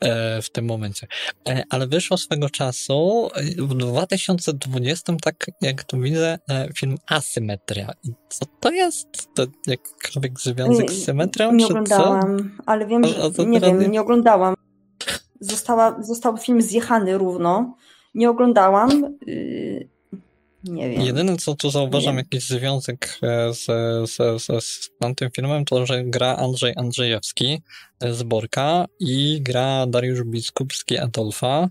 e, 0.00 0.42
w 0.42 0.50
tym 0.50 0.64
momencie. 0.64 1.06
Ale 1.70 1.86
wyszło 1.86 2.16
swego 2.16 2.50
czasu 2.50 3.30
w 3.58 3.74
2020, 3.74 5.12
tak 5.22 5.46
jak 5.60 5.84
to 5.84 5.98
widzę, 5.98 6.38
film 6.76 6.96
Asymetria. 7.06 7.92
I 8.04 8.08
co 8.28 8.46
to 8.60 8.70
jest? 8.70 9.08
To 9.34 9.46
jakkolwiek 9.66 10.40
związek 10.40 10.92
z 10.92 11.04
symetrią? 11.04 11.52
Nie 11.52 11.66
oglądałam, 11.66 12.56
ale 12.66 12.86
wiem, 12.86 13.04
że 13.04 13.46
nie 13.46 13.60
wiem, 13.60 13.90
nie 13.90 14.00
oglądałam. 14.00 14.54
Została, 15.40 16.02
został 16.02 16.36
film 16.36 16.62
zjechany 16.62 17.18
równo. 17.18 17.76
Nie 18.14 18.30
oglądałam. 18.30 19.16
Y, 19.28 19.88
nie 20.64 20.90
wiem. 20.90 21.02
Jedyne, 21.02 21.36
co 21.36 21.54
tu 21.54 21.70
zauważam, 21.70 22.16
jakiś 22.16 22.48
związek 22.48 23.18
e, 23.22 23.54
z, 23.54 23.66
z, 24.10 24.42
z, 24.42 24.64
z 24.64 24.90
tamtym 24.98 25.30
filmem, 25.30 25.64
to 25.64 25.86
że 25.86 26.04
gra 26.04 26.36
Andrzej 26.36 26.72
Andrzejewski 26.76 27.62
z 28.00 28.22
Borka 28.22 28.86
i 29.00 29.38
gra 29.42 29.86
Dariusz 29.86 30.22
Biskupski 30.22 30.98
Adolfa, 30.98 31.68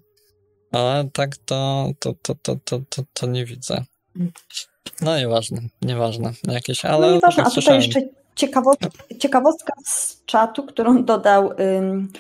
ale 0.71 1.09
tak 1.13 1.37
to, 1.37 1.91
to, 1.99 2.13
to, 2.21 2.35
to, 2.35 2.55
to, 2.63 2.79
to, 2.89 3.03
to 3.13 3.27
nie 3.27 3.45
widzę. 3.45 3.83
No 5.01 5.17
nieważne, 5.17 5.61
nieważne. 5.81 6.31
Jakieś, 6.43 6.85
ale 6.85 7.07
no 7.07 7.13
nieważne, 7.13 7.43
a 7.43 7.49
tutaj 7.49 7.75
jeszcze 7.75 8.01
ciekawostka, 8.35 8.89
ciekawostka 9.19 9.73
z 9.85 10.25
czatu, 10.25 10.63
którą 10.63 11.05
dodał 11.05 11.51
ym, 11.59 12.11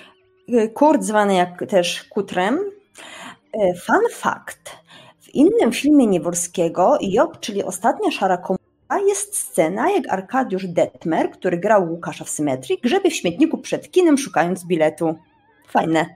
Kurt, 0.73 1.03
zwany 1.03 1.35
jak 1.35 1.65
też 1.69 2.03
Kutrem. 2.03 2.59
E, 3.53 3.73
fun 3.73 4.01
fact. 4.11 4.77
W 5.29 5.35
innym 5.35 5.71
filmie 5.71 6.07
Nieworskiego, 6.07 6.97
Job, 7.01 7.39
czyli 7.39 7.63
Ostatnia 7.63 8.11
Szara 8.11 8.37
Komuna, 8.37 9.07
jest 9.07 9.37
scena, 9.37 9.91
jak 9.91 10.03
Arkadiusz 10.09 10.67
Detmer, 10.67 11.31
który 11.31 11.57
grał 11.57 11.91
Łukasza 11.91 12.25
w 12.25 12.29
Symetrii, 12.29 12.79
grzebie 12.83 13.09
w 13.09 13.13
śmietniku 13.13 13.57
przed 13.57 13.91
kinem, 13.91 14.17
szukając 14.17 14.65
biletu. 14.65 15.15
Fajne. 15.67 16.05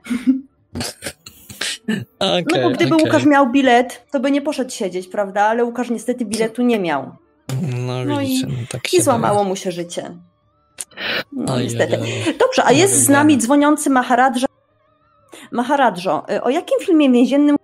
Okay, 2.20 2.44
no 2.52 2.70
bo 2.70 2.70
gdyby 2.70 2.96
okay. 2.96 3.06
Łukasz 3.06 3.26
miał 3.26 3.52
bilet, 3.52 4.06
to 4.12 4.20
by 4.20 4.32
nie 4.32 4.42
poszedł 4.42 4.72
siedzieć, 4.72 5.08
prawda? 5.08 5.42
Ale 5.44 5.66
Łukasz 5.66 5.90
niestety 5.90 6.26
biletu 6.26 6.62
nie 6.62 6.80
miał. 6.80 7.12
No, 7.88 8.06
No 8.06 8.20
widzicie, 8.20 8.48
i- 8.48 8.50
no 8.50 8.58
tak 8.72 8.94
I 8.94 8.98
się 8.98 9.04
złamało 9.04 9.44
mu 9.44 9.56
się 9.56 9.72
życie. 9.72 10.18
No 11.32 11.54
Ojej, 11.54 11.68
niestety. 11.68 12.00
ojej. 12.02 12.38
Dobrze, 12.40 12.66
a 12.66 12.72
jest 12.72 12.94
z 13.06 13.10
nami 13.10 13.38
dzwoniący 13.38 13.90
Maharadża. 13.90 14.48
Maharadżo, 15.52 16.24
y, 16.32 16.42
o 16.42 16.50
jakim 16.50 16.80
filmie 16.80 17.12
więziennym 17.12 17.56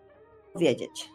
powiedzieć? 0.53 1.09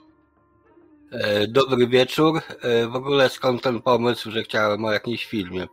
E, 1.15 1.47
Dobry 1.47 1.87
wieczór. 1.87 2.41
E, 2.63 2.87
W 2.87 2.97
ogóle 2.97 3.29
skąd 3.29 3.63
ten 3.63 3.83
pomysł, 3.83 4.31
że 4.31 4.43
chciałem 4.43 4.85
o 4.85 4.93
jakimś 4.93 5.25
filmie 5.27 5.67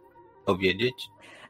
powiedzieć? 0.45 1.07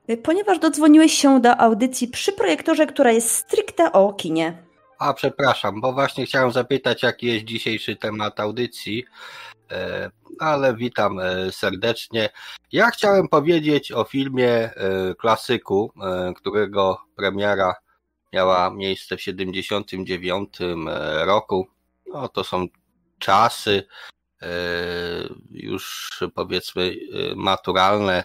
Y, 0.09 0.17
Ponieważ 0.17 0.59
dodzwoniłeś 0.59 1.13
się 1.13 1.41
do 1.41 1.57
audycji 1.57 2.07
przy 2.07 2.31
projektorze, 2.33 2.87
która 2.87 3.11
jest 3.11 3.29
stricte 3.35 3.91
o 3.91 4.13
kinie. 4.13 4.63
A 4.99 5.13
przepraszam, 5.13 5.81
bo 5.81 5.93
właśnie 5.93 6.25
chciałem 6.25 6.51
zapytać, 6.51 7.03
jaki 7.03 7.27
jest 7.27 7.45
dzisiejszy 7.45 7.95
temat 7.95 8.39
audycji, 8.39 9.05
E, 9.71 10.09
ale 10.39 10.75
witam 10.75 11.19
e, 11.19 11.51
serdecznie. 11.51 12.29
Ja 12.71 12.89
chciałem 12.89 13.27
powiedzieć 13.27 13.91
o 13.91 14.03
filmie 14.03 14.49
e, 14.49 14.71
klasyku, 15.15 15.91
e, 16.03 16.33
którego 16.33 16.97
premiera 17.15 17.75
miała 18.33 18.69
miejsce 18.69 19.17
w 19.17 19.21
79 19.21 20.49
e, 20.61 21.25
roku. 21.25 21.67
No 22.07 22.27
to 22.27 22.43
są 22.43 22.67
czasy 23.21 23.87
e, 24.41 24.47
już 25.51 26.09
powiedzmy 26.35 26.83
e, 26.83 27.35
maturalne 27.35 28.23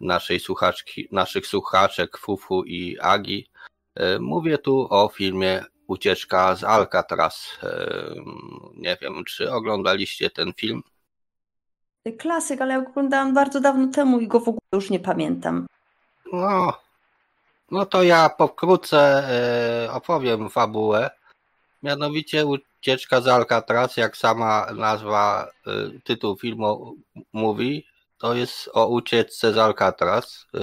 naszej 0.00 0.40
słuchaczki, 0.40 1.08
naszych 1.12 1.46
słuchaczek 1.46 2.18
Fufu 2.18 2.64
i 2.64 2.98
Agi. 3.00 3.50
E, 3.94 4.18
Mówię 4.18 4.58
tu 4.58 4.86
o 4.90 5.08
filmie 5.08 5.64
Ucieczka 5.86 6.56
z 6.56 6.64
Alcatraz. 6.64 7.58
Nie 8.76 8.96
wiem, 9.02 9.24
czy 9.24 9.52
oglądaliście 9.52 10.30
ten 10.30 10.52
film? 10.52 10.82
Klasyk, 12.18 12.60
ale 12.60 12.74
ja 12.74 12.78
oglądałam 12.80 13.34
bardzo 13.34 13.60
dawno 13.60 13.86
temu 13.92 14.20
i 14.20 14.28
go 14.28 14.40
w 14.40 14.48
ogóle 14.48 14.60
już 14.72 14.90
nie 14.90 15.00
pamiętam. 15.00 15.66
No, 16.32 16.72
no 17.70 17.86
to 17.86 18.02
ja 18.02 18.28
pokrótce 18.28 19.28
opowiem 19.92 20.50
fabułę. 20.50 21.10
Mianowicie 21.82 22.46
Ucieczka 22.82 23.20
z 23.20 23.28
Alcatraz, 23.28 23.96
jak 23.96 24.16
sama 24.16 24.66
nazwa, 24.74 25.48
e, 25.66 25.70
tytuł 26.04 26.36
filmu 26.36 26.96
mówi, 27.32 27.86
to 28.18 28.34
jest 28.34 28.70
o 28.72 28.86
ucieczce 28.86 29.52
z 29.52 29.58
Alcatraz, 29.58 30.46
e, 30.54 30.58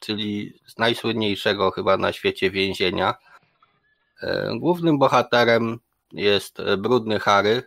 czyli 0.00 0.60
z 0.66 0.78
najsłynniejszego 0.78 1.70
chyba 1.70 1.96
na 1.96 2.12
świecie 2.12 2.50
więzienia. 2.50 3.14
E, 4.22 4.50
Głównym 4.58 4.98
bohaterem 4.98 5.78
jest 6.12 6.58
Brudny 6.78 7.20
Harry. 7.20 7.62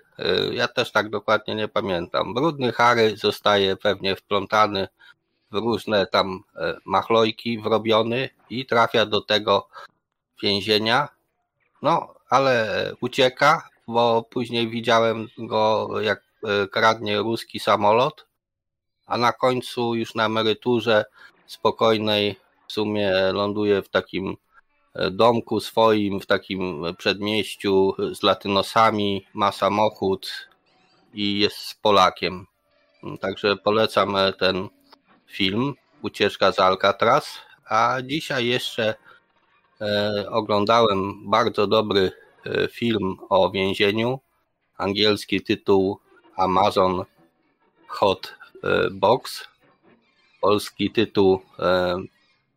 Ja 0.51 0.67
też 0.67 0.91
tak 0.91 1.09
dokładnie 1.09 1.55
nie 1.55 1.67
pamiętam. 1.67 2.33
Brudny 2.33 2.71
Harry 2.71 3.17
zostaje 3.17 3.75
pewnie 3.75 4.15
wplątany 4.15 4.87
w 5.51 5.55
różne 5.55 6.07
tam 6.07 6.43
machlojki 6.85 7.59
wrobiony 7.59 8.29
i 8.49 8.65
trafia 8.65 9.05
do 9.05 9.21
tego 9.21 9.67
więzienia. 10.41 11.07
No, 11.81 12.13
ale 12.29 12.91
ucieka, 13.01 13.69
bo 13.87 14.23
później 14.23 14.69
widziałem 14.69 15.27
go, 15.37 15.89
jak 16.01 16.23
e, 16.43 16.67
kradnie 16.67 17.17
ruski 17.17 17.59
samolot, 17.59 18.27
a 19.05 19.17
na 19.17 19.33
końcu 19.33 19.95
już 19.95 20.15
na 20.15 20.25
emeryturze 20.25 21.05
spokojnej 21.45 22.35
w 22.67 22.73
sumie 22.73 23.11
ląduje 23.31 23.81
w 23.81 23.89
takim 23.89 24.35
e, 24.93 25.11
domku 25.11 25.59
swoim, 25.59 26.19
w 26.19 26.25
takim 26.25 26.83
przedmieściu 26.97 27.93
z 28.13 28.23
latynosami, 28.23 29.27
ma 29.33 29.51
samochód 29.51 30.31
i 31.13 31.39
jest 31.39 31.57
z 31.57 31.75
Polakiem. 31.75 32.45
Także 33.21 33.55
polecam 33.55 34.15
e, 34.15 34.33
ten 34.33 34.69
film 35.27 35.73
Ucieczka 36.01 36.51
z 36.51 36.59
Alcatraz, 36.59 37.39
a 37.69 37.97
dzisiaj 38.03 38.45
jeszcze 38.45 38.95
oglądałem 40.29 41.29
bardzo 41.29 41.67
dobry 41.67 42.11
film 42.71 43.17
o 43.29 43.51
więzieniu. 43.51 44.19
Angielski 44.77 45.41
tytuł 45.41 45.99
Amazon 46.35 47.03
Hot 47.87 48.35
e, 48.63 48.89
Box. 48.91 49.47
Polski 50.41 50.91
tytuł 50.91 51.41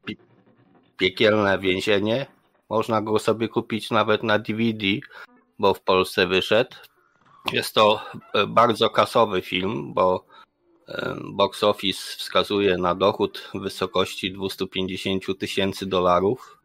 Pi- 0.05 0.17
Piekielne 0.97 1.59
więzienie. 1.59 2.27
Można 2.71 3.03
go 3.03 3.19
sobie 3.19 3.49
kupić 3.49 3.91
nawet 3.91 4.23
na 4.23 4.39
DVD, 4.39 4.87
bo 5.59 5.75
w 5.75 5.81
Polsce 5.81 6.27
wyszedł. 6.27 6.77
Jest 7.53 7.75
to 7.75 8.01
bardzo 8.49 8.91
kasowy 8.91 9.43
film, 9.43 9.95
bo 9.95 10.25
box 11.25 11.65
office 11.65 12.17
wskazuje 12.19 12.79
na 12.79 12.95
dochód 12.95 13.51
w 13.55 13.61
wysokości 13.61 14.33
250 14.33 15.39
tysięcy 15.39 15.87
dolarów. 15.87 16.56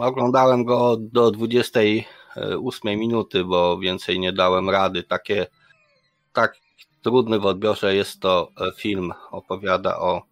Oglądałem 0.00 0.64
go 0.64 0.96
do 1.00 1.30
28 1.30 2.98
minuty, 2.98 3.44
bo 3.44 3.78
więcej 3.78 4.20
nie 4.20 4.32
dałem 4.32 4.70
rady. 4.70 5.02
Takie, 5.02 5.46
tak 6.32 6.56
trudny 7.02 7.38
w 7.38 7.46
odbiorze 7.46 7.94
jest 7.94 8.20
to 8.20 8.52
e, 8.60 8.72
film. 8.72 9.12
Opowiada 9.30 9.98
o 9.98 10.22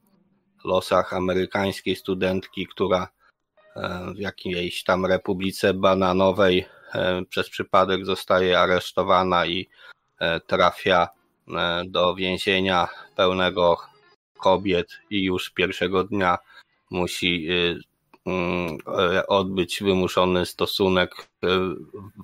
losach 0.65 1.15
amerykańskiej 1.15 1.97
studentki, 1.97 2.67
która 2.67 3.09
e, 3.77 4.13
w 4.15 4.19
jakiejś 4.19 4.85
tam 4.85 5.07
republice 5.07 5.75
bananowej 5.75 6.67
e, 6.95 7.23
przez 7.25 7.51
przypadek 7.51 8.07
zostaje 8.07 8.61
aresztowana 8.61 9.47
i 9.47 9.69
trafia 10.47 11.09
do 11.87 12.15
więzienia 12.15 12.89
pełnego 13.17 13.77
kobiet 14.39 14.89
i 15.11 15.25
już 15.25 15.51
pierwszego 15.51 16.05
dnia 16.05 16.39
musi 16.91 17.49
odbyć 19.29 19.83
wymuszony 19.83 20.47
stosunek 20.47 21.29
e, 21.45 21.49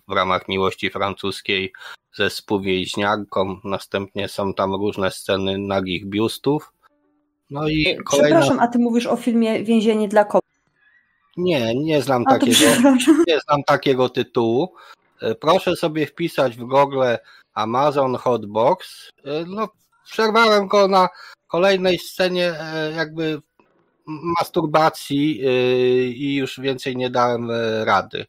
w 0.08 0.12
ramach 0.12 0.48
miłości 0.48 0.90
francuskiej 0.90 1.72
ze 2.14 2.30
współwięźniarką. 2.30 3.60
Następnie 3.64 4.28
są 4.28 4.54
tam 4.54 4.74
różne 4.74 5.10
sceny 5.10 5.58
nagich 5.58 6.06
biustów. 6.06 6.72
No 7.50 7.68
i 7.68 7.98
kolejna... 8.04 8.40
Przepraszam, 8.40 8.60
a 8.60 8.68
ty 8.68 8.78
mówisz 8.78 9.06
o 9.06 9.16
filmie 9.16 9.64
Więzienie 9.64 10.08
dla 10.08 10.24
kobiet. 10.24 10.46
Nie, 11.36 11.74
nie 11.74 12.02
znam 12.02 12.22
A 12.26 12.30
takiego 12.30 12.54
nie 13.28 13.40
znam 13.40 13.62
takiego 13.66 14.08
tytułu. 14.08 14.74
E, 15.22 15.34
Proszę 15.34 15.76
sobie 15.76 16.06
wpisać 16.06 16.56
w 16.56 16.64
Google 16.64 17.02
Amazon 17.54 18.16
Hotbox. 18.16 19.10
E, 19.24 19.44
No, 19.46 19.68
przerwałem 20.04 20.66
go 20.66 20.88
na 20.88 21.08
kolejnej 21.46 21.98
scenie 21.98 22.54
e, 22.60 22.92
jakby 22.92 23.40
masturbacji 24.06 25.40
e, 25.44 25.50
i 26.08 26.34
już 26.34 26.60
więcej 26.60 26.96
nie 26.96 27.10
dałem 27.10 27.50
e, 27.50 27.84
rady. 27.84 28.26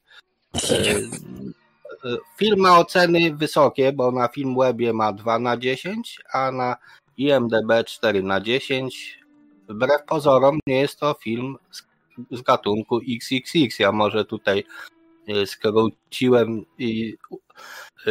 E, 0.55 0.79
e, 0.79 2.17
Film 2.37 2.59
ma 2.59 2.79
oceny 2.79 3.35
wysokie, 3.35 3.93
bo 3.93 4.11
na 4.11 4.27
Filmwebie 4.27 4.93
ma 4.93 5.13
2 5.13 5.39
na 5.39 5.57
10, 5.57 6.21
a 6.33 6.51
na 6.51 6.75
IMDB 7.17 7.85
4 7.85 8.23
na 8.23 8.41
10. 8.41 9.19
Wbrew 9.69 10.03
pozorom 10.07 10.59
nie 10.67 10.79
jest 10.79 10.99
to 10.99 11.15
film 11.23 11.57
z, 11.71 11.83
z 12.31 12.41
gatunku 12.41 12.99
XXX. 13.09 13.79
Ja 13.79 13.91
może 13.91 14.25
tutaj 14.25 14.63
skróciłem 15.45 16.65
i 16.77 17.17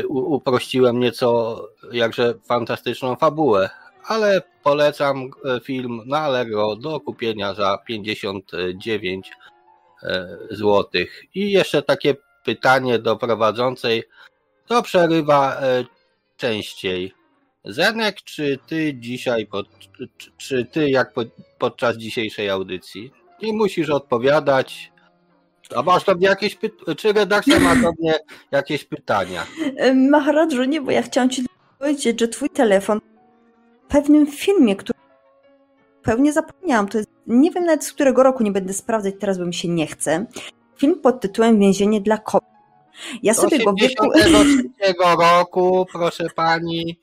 uprościłem 0.09 1.01
nieco 1.01 1.63
jakże 1.93 2.35
fantastyczną 2.45 3.17
fabułę, 3.17 3.71
ale 4.07 4.43
polecam 4.63 5.31
e, 5.45 5.61
film 5.61 6.03
na 6.07 6.19
Allegro 6.19 6.77
do 6.77 7.01
kupienia 7.01 7.55
za 7.55 7.79
59 7.87 9.31
zł. 10.51 10.85
I 11.35 11.51
jeszcze 11.51 11.83
takie 11.83 12.15
pytanie 12.45 12.99
do 12.99 13.17
prowadzącej, 13.17 14.05
kto 14.65 14.83
przerywa 14.83 15.57
e, 15.61 15.85
częściej? 16.37 17.13
Zenek, 17.65 18.23
czy 18.23 18.59
ty 18.67 18.95
dzisiaj, 18.95 19.47
pod, 19.47 19.67
czy, 20.19 20.31
czy 20.37 20.65
ty 20.65 20.91
jak 20.91 21.13
pod, 21.13 21.29
podczas 21.59 21.97
dzisiejszej 21.97 22.51
audycji? 22.51 23.13
Nie 23.43 23.53
musisz 23.53 23.91
odpowiadać. 23.91 24.93
A 25.77 25.83
masz 25.83 26.05
do 26.05 26.15
mnie 26.15 26.27
jakieś 26.27 26.55
pytania? 26.55 26.95
Czy 26.95 27.13
redakcja 27.13 27.61
ma 27.61 27.77
do 27.77 27.93
mnie 27.99 28.15
jakieś 28.51 28.85
pytania? 28.85 29.47
E, 29.77 29.95
Maharadżu, 29.95 30.65
nie, 30.65 30.81
bo 30.81 30.91
ja 30.91 31.03
chciałam 31.03 31.31
ci 31.31 31.47
powiedzieć, 31.79 32.21
że 32.21 32.29
twój 32.29 32.51
telefon 32.51 33.01
pewnym 33.89 34.27
filmie, 34.27 34.77
który 34.77 34.99
pewnie 36.03 36.33
zapomniałam, 36.33 36.89
to 36.89 36.99
jest, 36.99 37.11
nie 37.27 37.51
wiem 37.51 37.65
nawet 37.65 37.85
z 37.85 37.93
którego 37.93 38.23
roku, 38.23 38.43
nie 38.43 38.53
będę 38.53 38.73
sprawdzać, 38.73 39.15
teraz 39.21 39.39
bo 39.39 39.47
mi 39.47 39.55
się 39.55 39.69
nie 39.69 39.87
chce. 39.87 40.27
film 40.77 41.01
pod 41.01 41.21
tytułem 41.21 41.61
Więzienie 41.61 42.01
dla 42.01 42.19
kobiet. 42.19 42.51
Ja 43.23 43.35
sobie 43.35 43.65
go 43.65 43.75
wieku... 43.81 44.09
83 44.15 44.95
roku, 45.21 45.87
proszę 45.93 46.27
pani. 46.37 47.01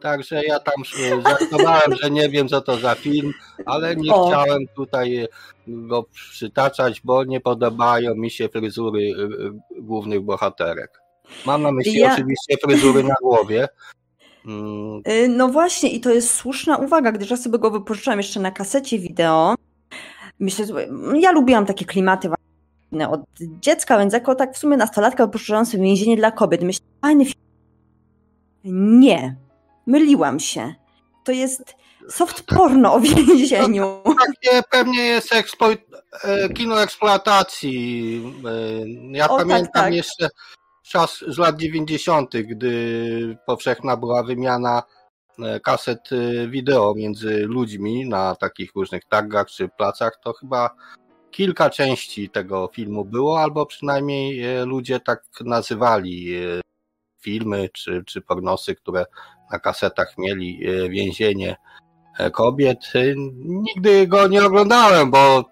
Także 0.00 0.42
ja 0.44 0.58
tam 0.60 0.74
żartowałem, 1.22 1.96
że 2.02 2.10
nie 2.10 2.28
wiem 2.28 2.48
co 2.48 2.60
to 2.60 2.76
za 2.76 2.94
film, 2.94 3.32
ale 3.66 3.96
nie 3.96 4.14
o. 4.14 4.28
chciałem 4.28 4.66
tutaj 4.76 5.26
go 5.66 6.02
przytaczać, 6.02 7.00
bo 7.04 7.24
nie 7.24 7.40
podobają 7.40 8.14
mi 8.14 8.30
się 8.30 8.48
fryzury 8.48 9.00
e, 9.00 9.22
e, 9.22 9.82
głównych 9.82 10.20
bohaterek. 10.20 11.00
Mam 11.46 11.62
na 11.62 11.72
myśli 11.72 11.98
ja... 11.98 12.12
oczywiście 12.12 12.56
fryzury 12.62 13.04
na 13.04 13.14
głowie. 13.22 13.68
Mm. 14.46 15.02
No 15.36 15.48
właśnie, 15.48 15.90
i 15.90 16.00
to 16.00 16.10
jest 16.10 16.34
słuszna 16.34 16.76
uwaga, 16.76 17.12
gdyż 17.12 17.30
ja 17.30 17.36
sobie 17.36 17.58
go 17.58 17.70
wypożyczyłam 17.70 18.18
jeszcze 18.18 18.40
na 18.40 18.50
kasecie 18.50 18.98
wideo. 18.98 19.54
Myślę, 20.40 20.66
ja 21.14 21.32
lubiłam 21.32 21.66
takie 21.66 21.84
klimaty 21.84 22.30
od 23.08 23.20
dziecka, 23.40 23.98
więc 23.98 24.12
jako 24.12 24.34
tak 24.34 24.54
w 24.54 24.58
sumie 24.58 24.76
nastolatka 24.76 25.26
wypożyczyłam 25.26 25.66
sobie 25.66 25.82
więzienie 25.82 26.16
dla 26.16 26.30
kobiet. 26.30 26.62
Myślę, 26.62 26.86
fajny 27.02 27.24
film. 27.24 27.40
Nie, 29.00 29.36
myliłam 29.86 30.40
się. 30.40 30.74
To 31.24 31.32
jest 31.32 31.74
soft 32.08 32.42
porno 32.42 32.94
o 32.94 33.00
więzieniu. 33.00 34.00
Takie 34.26 34.62
pewnie 34.70 35.02
jest 35.02 35.30
e, 35.32 36.48
kino 36.48 36.82
eksploatacji. 36.82 38.22
E, 38.44 39.18
ja 39.18 39.28
o, 39.28 39.38
tak, 39.38 39.46
pamiętam 39.46 39.72
tak, 39.72 39.82
tak. 39.82 39.94
jeszcze 39.94 40.28
czas 40.88 41.24
z 41.28 41.38
lat 41.38 41.56
90., 41.56 42.36
gdy 42.36 43.36
powszechna 43.46 43.96
była 43.96 44.22
wymiana 44.22 44.82
e, 45.38 45.60
kaset 45.60 46.10
wideo 46.48 46.94
między 46.94 47.46
ludźmi 47.46 48.08
na 48.08 48.34
takich 48.34 48.74
różnych 48.74 49.04
tagach 49.04 49.48
czy 49.50 49.68
placach, 49.68 50.20
to 50.22 50.32
chyba 50.32 50.70
kilka 51.30 51.70
części 51.70 52.30
tego 52.30 52.70
filmu 52.72 53.04
było, 53.04 53.40
albo 53.40 53.66
przynajmniej 53.66 54.42
ludzie 54.66 55.00
tak 55.00 55.22
nazywali 55.40 56.34
filmy 57.24 57.68
czy, 57.72 58.02
czy 58.06 58.20
pornosy, 58.20 58.74
które 58.74 59.04
na 59.52 59.58
kasetach 59.58 60.18
mieli 60.18 60.60
e, 60.66 60.88
więzienie 60.88 61.56
e, 62.18 62.30
kobiet. 62.30 62.92
E, 62.94 63.14
nigdy 63.44 64.06
go 64.06 64.28
nie 64.28 64.44
oglądałem, 64.44 65.10
bo 65.10 65.44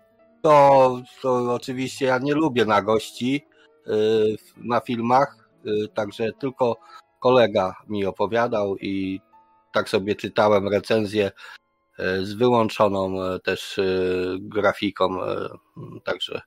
to, 0.43 1.01
to 1.23 1.55
oczywiście 1.55 2.07
ja 2.07 2.19
nie 2.19 2.35
lubię 2.35 2.65
nagości 2.65 3.47
na 4.57 4.81
filmach, 4.81 5.49
także 5.95 6.33
tylko 6.33 6.77
kolega 7.21 7.75
mi 7.89 8.07
opowiadał 8.07 8.77
i 8.77 9.21
tak 9.73 9.89
sobie 9.89 10.15
czytałem 10.15 10.69
recenzję 10.69 11.31
z 12.23 12.33
wyłączoną 12.33 13.15
też 13.45 13.81
grafiką, 14.41 15.19
także 16.05 16.41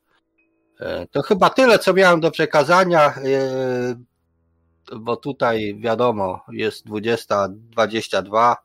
to 1.11 1.21
chyba 1.21 1.49
tyle, 1.49 1.79
co 1.79 1.93
miałem 1.93 2.19
do 2.19 2.31
przekazania 2.31 3.13
bo 4.93 5.17
tutaj 5.17 5.75
wiadomo, 5.79 6.45
jest 6.51 6.87
20.22, 6.87 8.55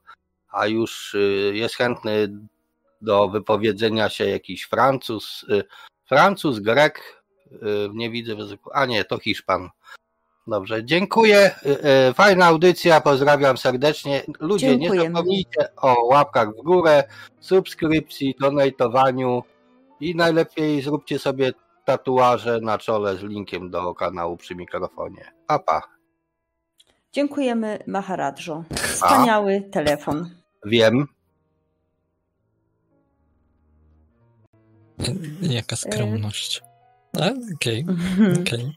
a 0.48 0.66
już 0.66 1.14
y, 1.14 1.52
jest 1.54 1.74
chętny 1.74 2.28
do 3.00 3.28
wypowiedzenia 3.28 4.08
się 4.08 4.24
jakiś 4.24 4.62
Francuz, 4.64 5.46
y, 5.48 5.64
Francuz, 6.06 6.58
Grek, 6.58 6.98
y, 6.98 7.19
nie 7.94 8.10
widzę 8.10 8.34
w 8.34 8.38
języku, 8.38 8.70
a 8.72 8.86
nie, 8.86 9.04
to 9.04 9.18
Hiszpan. 9.18 9.68
Dobrze, 10.46 10.84
dziękuję. 10.84 11.54
Fajna 12.14 12.46
audycja, 12.46 13.00
pozdrawiam 13.00 13.56
serdecznie. 13.58 14.22
Ludzie, 14.40 14.76
nie 14.76 15.00
zapomnijcie 15.00 15.76
o 15.76 16.04
łapkach 16.04 16.48
w 16.48 16.62
górę, 16.62 17.04
subskrypcji, 17.40 18.34
donatowaniu 18.40 19.42
i 20.00 20.14
najlepiej 20.14 20.82
zróbcie 20.82 21.18
sobie 21.18 21.52
tatuaże 21.84 22.60
na 22.60 22.78
czole 22.78 23.16
z 23.16 23.22
linkiem 23.22 23.70
do 23.70 23.94
kanału 23.94 24.36
przy 24.36 24.54
mikrofonie. 24.54 25.32
Papa. 25.46 25.82
Dziękujemy 27.12 27.78
Maharadżo. 27.86 28.64
Wspaniały 28.74 29.64
A. 29.68 29.72
telefon. 29.72 30.30
Wiem. 30.64 31.06
Jaka 35.42 35.76
skromność. 35.76 36.62
Okej, 37.14 37.84
okay. 37.84 38.32
okay. 38.42 38.72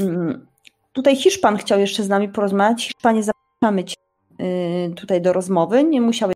Mm, 0.00 0.46
tutaj 0.92 1.16
Hiszpan 1.16 1.56
chciał 1.56 1.80
jeszcze 1.80 2.02
z 2.02 2.08
nami 2.08 2.28
porozmawiać. 2.28 2.84
Hiszpanie, 2.84 3.22
zapraszamy 3.22 3.84
Cię 3.84 3.96
y, 4.40 4.94
tutaj 4.94 5.22
do 5.22 5.32
rozmowy. 5.32 5.84
Nie 5.84 6.00
musiałeś. 6.00 6.34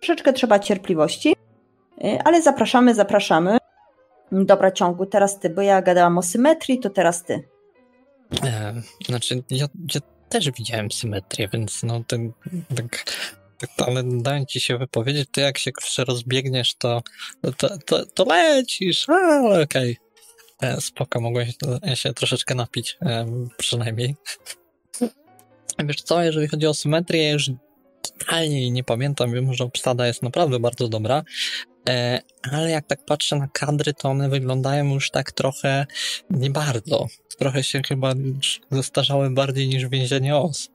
Troszeczkę 0.00 0.32
trzeba 0.32 0.58
cierpliwości, 0.58 1.36
y, 2.04 2.18
ale 2.24 2.42
zapraszamy, 2.42 2.94
zapraszamy. 2.94 3.58
Dobra, 4.32 4.70
ciągu, 4.70 5.06
teraz 5.06 5.40
Ty, 5.40 5.50
bo 5.50 5.62
ja 5.62 5.82
gadałam 5.82 6.18
o 6.18 6.22
symetrii, 6.22 6.80
to 6.80 6.90
teraz 6.90 7.24
Ty. 7.24 7.48
E, 8.44 8.74
znaczy, 9.06 9.42
ja, 9.50 9.66
ja 9.94 10.00
też 10.28 10.50
widziałem 10.50 10.90
symetrię, 10.90 11.48
więc 11.52 11.82
no 11.82 12.04
ten, 12.06 12.32
tak, 12.76 13.04
tak, 13.58 13.88
ale 13.88 14.02
dałem 14.04 14.46
ci 14.46 14.60
się 14.60 14.78
wypowiedzieć, 14.78 15.28
ty 15.32 15.40
jak 15.40 15.58
się 15.58 15.72
kurczę 15.72 16.04
rozbiegniesz, 16.04 16.74
to, 16.74 17.02
to, 17.56 17.78
to, 17.78 18.06
to 18.06 18.24
lecisz, 18.24 19.08
ale 19.08 19.62
okej. 19.62 19.92
Okay. 19.92 20.05
E, 20.62 20.80
spoko, 20.80 21.20
mogłeś 21.20 21.54
się 21.94 22.12
troszeczkę 22.12 22.54
napić, 22.54 22.98
e, 23.02 23.26
przynajmniej. 23.56 24.14
Wiesz 25.84 26.02
co, 26.02 26.22
jeżeli 26.22 26.48
chodzi 26.48 26.66
o 26.66 26.74
symetrię, 26.74 27.30
już 27.30 27.50
totalnie 28.02 28.70
nie 28.70 28.84
pamiętam, 28.84 29.32
wiem, 29.32 29.54
że 29.54 29.64
obsada 29.64 30.06
jest 30.06 30.22
naprawdę 30.22 30.60
bardzo 30.60 30.88
dobra, 30.88 31.22
e, 31.88 32.20
ale 32.52 32.70
jak 32.70 32.86
tak 32.86 33.04
patrzę 33.04 33.36
na 33.36 33.48
kadry, 33.48 33.94
to 33.94 34.08
one 34.08 34.28
wyglądają 34.28 34.94
już 34.94 35.10
tak 35.10 35.32
trochę 35.32 35.86
nie 36.30 36.50
bardzo 36.50 37.06
trochę 37.38 37.62
się 37.62 37.82
chyba 37.88 38.12
zestarzały 38.70 39.30
bardziej 39.30 39.68
niż 39.68 39.88
więzienie 39.88 40.36
os. 40.36 40.70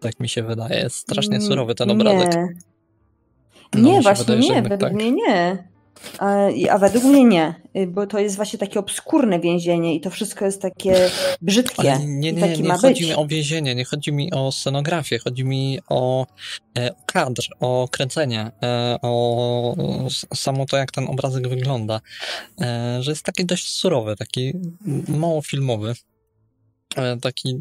Tak 0.00 0.20
mi 0.20 0.28
się 0.28 0.42
wydaje. 0.42 0.80
Jest 0.80 0.96
strasznie 0.96 1.36
mm, 1.36 1.48
surowy 1.48 1.74
ten 1.74 1.90
obrazek. 1.90 2.34
Nie, 2.34 3.82
no, 3.82 3.92
nie 3.92 4.00
właśnie 4.00 4.36
wydaje, 4.36 4.50
nie, 4.50 4.62
według 4.62 4.80
tak. 4.80 4.92
mnie 4.92 5.12
nie. 5.12 5.68
A, 6.18 6.46
a, 6.70 6.78
według 6.78 7.04
mnie 7.04 7.24
nie, 7.24 7.54
y, 7.76 7.86
bo 7.86 8.06
to 8.06 8.18
jest 8.18 8.36
właśnie 8.36 8.58
takie 8.58 8.80
obskurne 8.80 9.40
więzienie 9.40 9.94
i 9.94 10.00
to 10.00 10.10
wszystko 10.10 10.44
jest 10.44 10.62
takie 10.62 11.10
brzydkie. 11.42 11.92
Ale 11.92 12.06
nie, 12.06 12.32
nie, 12.32 12.32
nie, 12.32 12.56
nie 12.56 12.70
chodzi 12.70 13.00
być. 13.00 13.10
mi 13.10 13.14
o 13.14 13.26
więzienie, 13.26 13.74
nie 13.74 13.84
chodzi 13.84 14.12
mi 14.12 14.32
o 14.32 14.52
scenografię, 14.52 15.18
chodzi 15.18 15.44
mi 15.44 15.78
o, 15.88 16.26
e, 16.78 16.90
kadr, 17.06 17.42
o 17.60 17.88
kręcenie, 17.90 18.50
e, 18.62 18.98
o, 19.02 19.76
samo 20.34 20.66
to, 20.66 20.76
jak 20.76 20.92
ten 20.92 21.08
obrazek 21.08 21.48
wygląda. 21.48 22.00
E, 22.60 22.98
że 23.00 23.10
jest 23.10 23.24
taki 23.24 23.44
dość 23.44 23.68
surowy, 23.68 24.16
taki 24.16 24.52
mało 25.08 25.42
filmowy. 25.42 25.94
E, 26.96 27.16
taki 27.16 27.58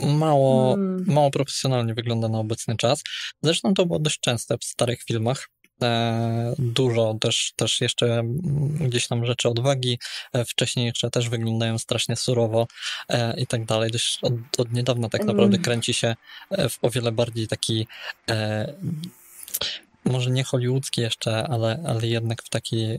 mało, 0.00 0.74
hmm. 0.74 1.04
mało 1.06 1.30
profesjonalnie 1.30 1.94
wygląda 1.94 2.28
na 2.28 2.38
obecny 2.38 2.76
czas. 2.76 3.02
Zresztą 3.42 3.74
to 3.74 3.86
było 3.86 3.98
dość 3.98 4.20
częste 4.20 4.58
w 4.58 4.64
starych 4.64 5.02
filmach. 5.02 5.48
E, 5.82 6.54
dużo 6.58 7.16
też, 7.20 7.52
też 7.56 7.80
jeszcze 7.80 8.06
mm, 8.06 8.38
gdzieś 8.80 9.08
tam 9.08 9.26
rzeczy 9.26 9.48
odwagi, 9.48 9.98
e, 10.32 10.44
wcześniej 10.44 10.86
jeszcze 10.86 11.10
też 11.10 11.28
wyglądają 11.28 11.78
strasznie 11.78 12.16
surowo 12.16 12.66
i 13.36 13.46
tak 13.46 13.64
dalej. 13.64 13.90
Dość 13.90 14.18
od, 14.22 14.32
od 14.58 14.72
niedawna 14.72 15.08
tak 15.08 15.24
naprawdę 15.24 15.54
mm. 15.54 15.62
kręci 15.62 15.94
się 15.94 16.14
w 16.50 16.78
o 16.82 16.90
wiele 16.90 17.12
bardziej 17.12 17.48
taki 17.48 17.86
może 20.04 20.30
nie 20.30 20.44
hollywoodzki 20.44 21.00
jeszcze, 21.00 21.48
ale, 21.48 21.84
ale 21.86 22.06
jednak 22.06 22.42
w 22.42 22.48
taki 22.48 22.98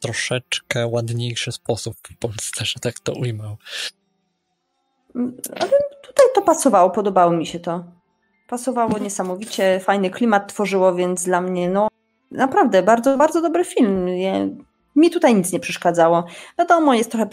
troszeczkę 0.00 0.86
ładniejszy 0.86 1.52
sposób 1.52 1.96
w 2.02 2.16
Polsce, 2.16 2.64
że 2.64 2.80
tak 2.80 2.98
to 2.98 3.12
ujmę. 3.12 3.56
Ale 5.60 5.70
tutaj 6.02 6.26
to 6.34 6.42
pasowało, 6.42 6.90
podobało 6.90 7.32
mi 7.32 7.46
się 7.46 7.60
to. 7.60 7.84
Pasowało 8.48 8.98
niesamowicie, 8.98 9.80
fajny 9.80 10.10
klimat 10.10 10.52
tworzyło, 10.52 10.94
więc 10.94 11.24
dla 11.24 11.40
mnie, 11.40 11.68
no 11.68 11.88
naprawdę, 12.30 12.82
bardzo, 12.82 13.16
bardzo 13.16 13.42
dobry 13.42 13.64
film. 13.64 14.06
Mi 14.96 15.10
tutaj 15.10 15.34
nic 15.34 15.52
nie 15.52 15.60
przeszkadzało. 15.60 16.24
Wiadomo, 16.58 16.94
jest 16.94 17.10
trochę 17.10 17.28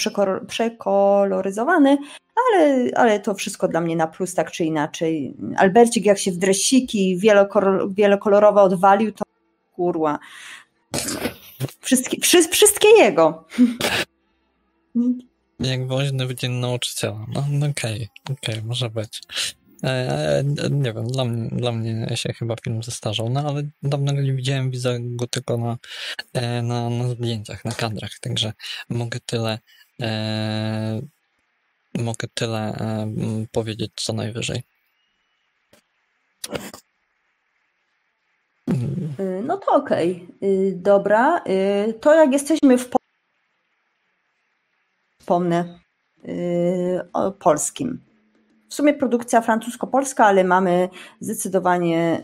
przekoloryzowany, 0.48 1.98
ale, 2.36 2.90
ale 2.96 3.20
to 3.20 3.34
wszystko 3.34 3.68
dla 3.68 3.82
mnie 3.82 3.96
na 3.96 4.08
plus, 4.08 4.34
tak 4.34 4.52
czy 4.52 4.66
inaczej. 4.66 5.34
Albercik 5.58 6.06
jak 6.06 6.20
się 6.20 6.32
w 6.32 6.38
dresiki 6.38 7.20
wielokolorowo 7.90 8.62
odwalił, 8.62 9.12
to 9.12 9.24
kurwa. 9.76 10.20
Wszystkie, 11.80 12.22
wszy, 12.22 12.44
wszystkie 12.44 12.88
jego. 12.88 13.46
Jak 15.60 15.88
woźny 15.88 16.28
w 16.28 16.34
dzień 16.34 16.52
nauczyciela. 16.52 17.26
No, 17.34 17.44
no 17.50 17.68
okej, 17.68 18.10
okay, 18.26 18.38
okej, 18.38 18.56
okay, 18.56 18.68
może 18.68 18.90
być. 18.90 19.22
E, 19.84 19.88
e, 20.40 20.44
nie 20.70 20.94
wiem, 20.94 21.08
dla 21.08 21.26
mnie, 21.26 21.50
dla 21.52 21.72
mnie 21.72 22.18
się 22.18 22.34
chyba 22.34 22.56
film 22.64 22.84
zestarzał, 22.84 23.30
no 23.30 23.40
ale 23.50 23.64
dawno 23.84 24.14
go 24.14 24.22
nie 24.22 24.34
widziałem, 24.34 24.72
widzę 24.72 24.98
go 25.02 25.28
tylko 25.28 25.58
na, 25.58 25.78
e, 26.34 26.62
na, 26.62 26.90
na 26.90 27.10
zdjęciach, 27.10 27.66
na 27.66 27.72
kadrach, 27.72 28.20
także 28.20 28.54
mogę 28.90 29.20
tyle 29.26 29.60
e, 30.02 31.02
mogę 31.94 32.28
tyle 32.34 32.60
e, 32.60 33.08
powiedzieć 33.52 33.92
co 33.96 34.14
najwyżej. 34.14 34.64
Y, 39.20 39.42
no 39.44 39.58
to 39.58 39.72
okej. 39.72 40.28
Okay. 40.38 40.74
Dobra. 40.76 41.44
Y, 41.48 41.94
to 42.02 42.14
jak 42.14 42.34
jesteśmy 42.34 42.78
w 42.78 42.90
wspomnę, 45.20 45.80
o 47.14 47.32
polskim. 47.32 48.13
W 48.74 48.76
sumie 48.76 48.94
produkcja 48.94 49.42
francusko-polska, 49.42 50.26
ale 50.26 50.44
mamy 50.44 50.90
zdecydowanie 51.20 52.22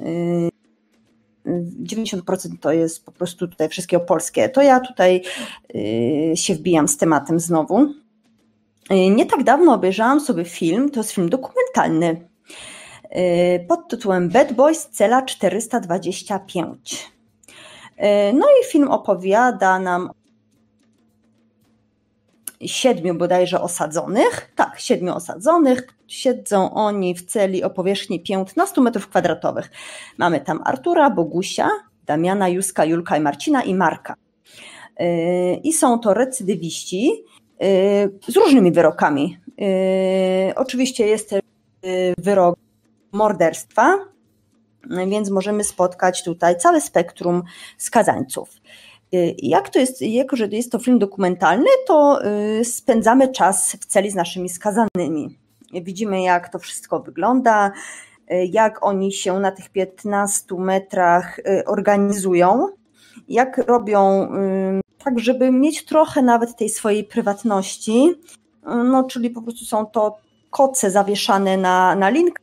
90% 1.83 2.21
to 2.61 2.71
jest 2.71 3.05
po 3.05 3.11
prostu 3.11 3.47
tutaj 3.47 3.69
wszystkiego 3.69 4.05
polskie. 4.05 4.49
To 4.49 4.61
ja 4.61 4.79
tutaj 4.79 5.23
się 6.35 6.55
wbijam 6.55 6.87
z 6.87 6.97
tematem 6.97 7.39
znowu. 7.39 7.93
Nie 9.11 9.25
tak 9.25 9.43
dawno 9.43 9.73
obejrzałam 9.73 10.19
sobie 10.19 10.45
film, 10.45 10.89
to 10.89 10.99
jest 10.99 11.11
film 11.11 11.29
dokumentalny 11.29 12.29
pod 13.67 13.87
tytułem 13.87 14.29
Bad 14.29 14.53
Boys 14.53 14.89
Cela 14.89 15.21
425. 15.21 17.11
No 18.33 18.47
i 18.61 18.65
film 18.65 18.87
opowiada 18.87 19.79
nam 19.79 20.09
siedmiu 22.67 23.15
bodajże 23.15 23.61
osadzonych, 23.61 24.51
tak, 24.55 24.79
siedmiu 24.79 25.15
osadzonych, 25.15 25.87
siedzą 26.07 26.73
oni 26.73 27.15
w 27.15 27.25
celi 27.25 27.63
o 27.63 27.69
powierzchni 27.69 28.19
15 28.19 28.81
metrów 28.81 29.07
kwadratowych. 29.07 29.71
Mamy 30.17 30.41
tam 30.41 30.61
Artura, 30.65 31.09
Bogusia, 31.09 31.69
Damiana, 32.05 32.49
Juska, 32.49 32.85
Julka 32.85 33.17
i 33.17 33.21
Marcina 33.21 33.63
i 33.63 33.75
Marka. 33.75 34.15
Yy, 34.99 35.55
I 35.63 35.73
są 35.73 35.99
to 35.99 36.13
recydywiści 36.13 37.23
yy, 37.59 37.67
z 38.27 38.35
różnymi 38.35 38.71
wyrokami. 38.71 39.37
Yy, 39.57 40.55
oczywiście 40.55 41.07
jest 41.07 41.29
też 41.29 41.41
wyrok 42.17 42.55
morderstwa, 43.11 43.97
więc 45.07 45.29
możemy 45.29 45.63
spotkać 45.63 46.23
tutaj 46.23 46.57
całe 46.57 46.81
spektrum 46.81 47.43
skazańców. 47.77 48.49
Y, 49.13 49.35
jak 49.37 49.69
to 49.69 49.79
jest, 49.79 50.01
jako 50.01 50.35
że 50.35 50.47
jest 50.47 50.71
to 50.71 50.79
film 50.79 50.99
dokumentalny, 50.99 51.69
to 51.87 52.19
y, 52.59 52.65
spędzamy 52.65 53.27
czas 53.27 53.71
w 53.81 53.85
celi 53.85 54.11
z 54.11 54.15
naszymi 54.15 54.49
skazanymi. 54.49 55.37
Widzimy, 55.73 56.21
jak 56.21 56.49
to 56.49 56.59
wszystko 56.59 56.99
wygląda, 56.99 57.71
y, 58.31 58.45
jak 58.45 58.85
oni 58.85 59.13
się 59.13 59.39
na 59.39 59.51
tych 59.51 59.69
15 59.69 60.55
metrach 60.55 61.39
organizują, 61.65 62.67
jak 63.29 63.57
robią 63.57 64.29
tak, 65.03 65.19
żeby 65.19 65.51
mieć 65.51 65.85
trochę 65.85 66.21
nawet 66.21 66.55
tej 66.55 66.69
swojej 66.69 67.03
prywatności. 67.03 68.13
No, 68.65 69.03
czyli 69.03 69.29
po 69.29 69.41
prostu 69.41 69.65
są 69.65 69.85
to 69.85 70.17
koce 70.49 70.91
zawieszane 70.91 71.57
na, 71.57 71.95
na 71.95 72.09
link, 72.09 72.39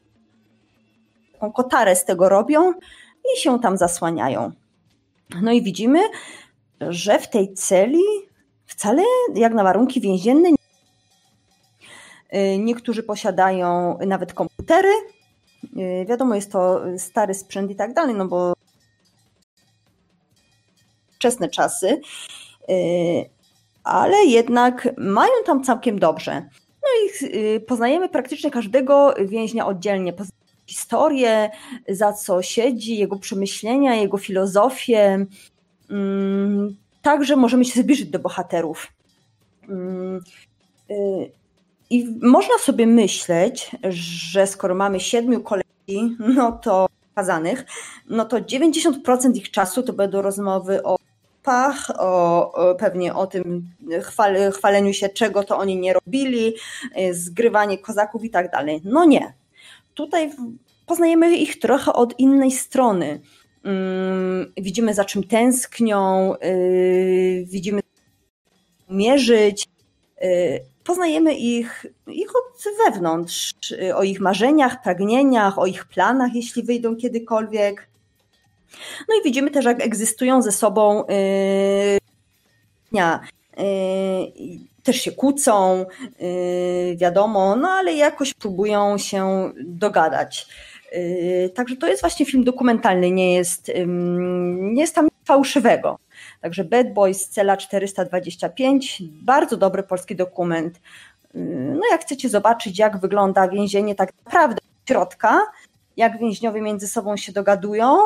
kotarę 1.55 1.97
z 1.97 2.05
tego 2.05 2.29
robią 2.29 2.73
i 3.35 3.41
się 3.41 3.61
tam 3.61 3.77
zasłaniają. 3.77 4.53
No 5.43 5.53
i 5.53 5.63
widzimy, 5.63 5.99
że 6.81 7.19
w 7.19 7.31
tej 7.31 7.55
celi 7.55 8.03
wcale 8.67 9.03
jak 9.35 9.55
na 9.55 9.65
warunki 9.65 10.01
więzienne 10.01 10.49
y, 10.49 10.55
niektórzy 12.59 13.03
posiadają 13.03 13.99
nawet 14.07 14.33
komputery. 14.33 14.93
Y, 15.77 16.07
wiadomo, 16.09 16.35
jest 16.35 16.53
to 16.53 16.81
stary 16.99 17.35
sprzęt 17.35 17.71
i 17.71 17.77
tak 17.77 17.95
dalej, 17.95 18.15
no 18.15 18.27
bo 18.27 18.53
wczesne 21.13 21.49
czasy, 21.49 22.01
y, 22.71 23.31
ale 23.85 24.25
jednak 24.25 24.89
mają 24.99 25.33
tam 25.47 25.65
całkiem 25.65 25.99
dobrze. 25.99 26.49
No 26.83 26.89
i 27.05 27.09
poznajemy 27.61 28.09
praktycznie 28.09 28.51
każdego 28.51 29.15
więźnia 29.25 29.67
oddzielnie. 29.67 30.13
Poznajemy 30.13 30.47
historię, 30.67 31.51
za 31.89 32.13
co 32.13 32.43
siedzi, 32.43 32.99
jego 32.99 33.19
przemyślenia, 33.19 33.95
jego 33.95 34.19
filozofię, 34.19 35.27
także 37.03 37.37
możemy 37.37 37.65
się 37.65 37.81
zbliżyć 37.83 38.07
do 38.07 38.19
bohaterów. 38.19 38.87
Mm, 39.69 40.21
y, 40.91 41.31
I 41.91 42.19
można 42.23 42.59
sobie 42.59 42.87
myśleć, 42.87 43.71
że 44.31 44.47
skoro 44.47 44.75
mamy 44.75 45.01
siedmiu 45.01 45.41
kolegi, 45.41 46.17
no 46.37 46.53
to 46.53 46.87
kazanych, 47.15 47.65
no 48.09 48.25
to 48.25 48.37
90% 48.37 49.37
ich 49.37 49.51
czasu 49.51 49.83
to 49.83 49.93
będą 49.93 50.23
rozmowy 50.23 50.83
o 50.83 50.97
pach, 51.43 51.91
o, 51.99 52.53
o, 52.53 52.75
pewnie 52.75 53.15
o 53.15 53.27
tym 53.27 53.71
chwal, 54.03 54.53
chwaleniu 54.53 54.93
się, 54.93 55.09
czego 55.09 55.45
to 55.45 55.59
oni 55.59 55.77
nie 55.77 55.93
robili, 55.93 56.55
y, 56.99 57.15
zgrywanie 57.15 57.79
kozaków 57.79 58.25
i 58.25 58.31
tak 58.31 58.51
dalej. 58.51 58.81
No 58.85 59.05
nie. 59.05 59.35
Tutaj 59.95 60.33
poznajemy 60.87 61.37
ich 61.37 61.59
trochę 61.59 61.93
od 61.93 62.19
innej 62.19 62.51
strony. 62.51 63.21
Widzimy 64.57 64.95
za 64.95 65.05
czym 65.05 65.25
tęsknią, 65.25 66.35
y, 66.35 67.45
widzimy 67.49 67.81
mierzyć, 68.91 69.67
y, 70.25 70.61
poznajemy 70.85 71.35
ich, 71.35 71.87
ich 72.07 72.29
od 72.31 72.65
wewnątrz, 72.85 73.55
o 73.95 74.03
ich 74.03 74.21
marzeniach, 74.21 74.83
pragnieniach, 74.83 75.59
o 75.59 75.67
ich 75.67 75.85
planach, 75.85 76.35
jeśli 76.35 76.63
wyjdą 76.63 76.97
kiedykolwiek. 76.97 77.89
No 79.09 79.15
i 79.21 79.25
widzimy 79.25 79.51
też, 79.51 79.65
jak 79.65 79.83
egzystują 79.83 80.43
ze 80.43 80.53
sobą 80.53 81.05
y, 81.07 81.99
też 84.83 85.01
się 85.01 85.13
kłócą, 85.13 85.87
wiadomo, 86.97 87.57
no 87.57 87.69
ale 87.69 87.93
jakoś 87.93 88.35
próbują 88.35 88.99
się 88.99 89.53
dogadać. 89.65 90.47
Yy, 90.97 91.51
także 91.51 91.77
to 91.77 91.89
jest 91.89 92.01
właśnie 92.01 92.27
film 92.27 92.45
dokumentalny, 92.45 93.11
nie 93.11 93.35
jest, 93.35 93.73
nie 94.59 94.81
jest 94.81 94.95
tam 94.95 95.09
fałszywego. 95.25 95.99
Także 96.41 96.65
Bad 96.65 96.93
Boys, 96.93 97.29
Cela 97.29 97.57
425, 97.57 99.03
bardzo 99.23 99.57
dobry 99.57 99.83
polski 99.83 100.17
dokument. 100.17 100.81
Yy, 101.35 101.41
no 101.75 101.81
jak 101.91 102.01
chcecie 102.01 102.29
zobaczyć, 102.29 102.79
jak 102.79 103.01
wygląda 103.01 103.49
więzienie 103.49 103.95
tak 103.95 104.13
naprawdę 104.25 104.57
od 104.57 104.89
środka, 104.89 105.43
jak 105.97 106.19
więźniowie 106.19 106.61
między 106.61 106.89
sobą 106.89 107.17
się 107.17 107.33
dogadują, 107.33 107.97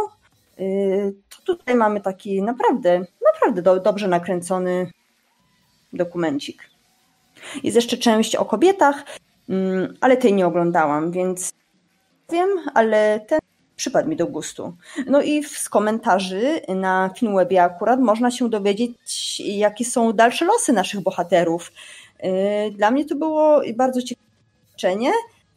yy, 0.58 1.14
to 1.28 1.54
tutaj 1.54 1.74
mamy 1.74 2.00
taki 2.00 2.42
naprawdę, 2.42 3.04
naprawdę 3.32 3.62
do, 3.62 3.80
dobrze 3.80 4.08
nakręcony 4.08 4.90
dokumencik. 5.92 6.70
Jest 7.62 7.76
jeszcze 7.76 7.96
część 7.96 8.36
o 8.36 8.44
kobietach, 8.44 9.04
ale 10.00 10.16
tej 10.16 10.32
nie 10.32 10.46
oglądałam, 10.46 11.12
więc 11.12 11.52
wiem, 12.30 12.48
ale 12.74 13.20
ten 13.28 13.38
przypadł 13.76 14.08
mi 14.08 14.16
do 14.16 14.26
gustu. 14.26 14.76
No 15.06 15.22
i 15.22 15.44
z 15.44 15.68
komentarzy 15.68 16.60
na 16.68 17.10
Filmwebie 17.16 17.62
akurat 17.62 18.00
można 18.00 18.30
się 18.30 18.50
dowiedzieć, 18.50 19.40
jakie 19.40 19.84
są 19.84 20.12
dalsze 20.12 20.44
losy 20.44 20.72
naszych 20.72 21.00
bohaterów. 21.00 21.72
Y, 22.24 22.70
dla 22.70 22.90
mnie 22.90 23.04
to 23.04 23.14
było 23.14 23.60
bardzo 23.76 24.02
ciekawe 24.02 24.30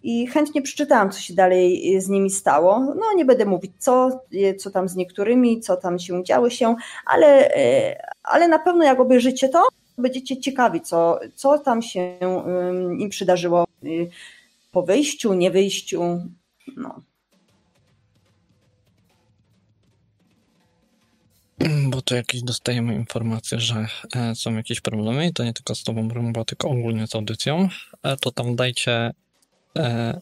i 0.03 0.27
chętnie 0.27 0.61
przeczytałam, 0.61 1.11
co 1.11 1.19
się 1.19 1.33
dalej 1.33 2.01
z 2.01 2.09
nimi 2.09 2.29
stało. 2.29 2.79
No 2.79 3.13
nie 3.15 3.25
będę 3.25 3.45
mówić 3.45 3.71
co, 3.79 4.21
co 4.59 4.71
tam 4.71 4.89
z 4.89 4.95
niektórymi, 4.95 5.61
co 5.61 5.77
tam 5.77 5.99
się 5.99 6.23
działo 6.23 6.49
się, 6.49 6.75
ale, 7.05 7.57
y, 7.57 7.95
ale 8.23 8.47
na 8.47 8.59
pewno 8.59 8.83
jak 8.83 8.99
obejrzycie 8.99 9.49
to, 9.49 9.67
będziecie 9.97 10.37
ciekawi, 10.37 10.81
co, 10.81 11.19
co 11.35 11.59
tam 11.59 11.81
się 11.81 12.17
im 12.97 13.09
przydarzyło 13.09 13.65
y, 13.83 14.09
po 14.71 14.83
wyjściu, 14.83 15.33
nie 15.33 15.51
wyjściu, 15.51 16.21
no. 16.77 17.01
Bo 21.89 22.01
tu 22.01 22.15
jakieś 22.15 22.41
dostajemy 22.41 22.95
informacje, 22.95 23.59
że 23.59 23.87
e, 24.15 24.35
są 24.35 24.55
jakieś 24.55 24.81
problemy 24.81 25.27
i 25.27 25.33
to 25.33 25.43
nie 25.43 25.53
tylko 25.53 25.75
z 25.75 25.83
tobą 25.83 26.09
rumba, 26.09 26.45
tylko 26.45 26.69
ogólnie 26.69 27.07
z 27.07 27.15
audycją, 27.15 27.69
e, 28.03 28.17
to 28.17 28.31
tam 28.31 28.55
dajcie 28.55 29.13
e, 29.77 30.21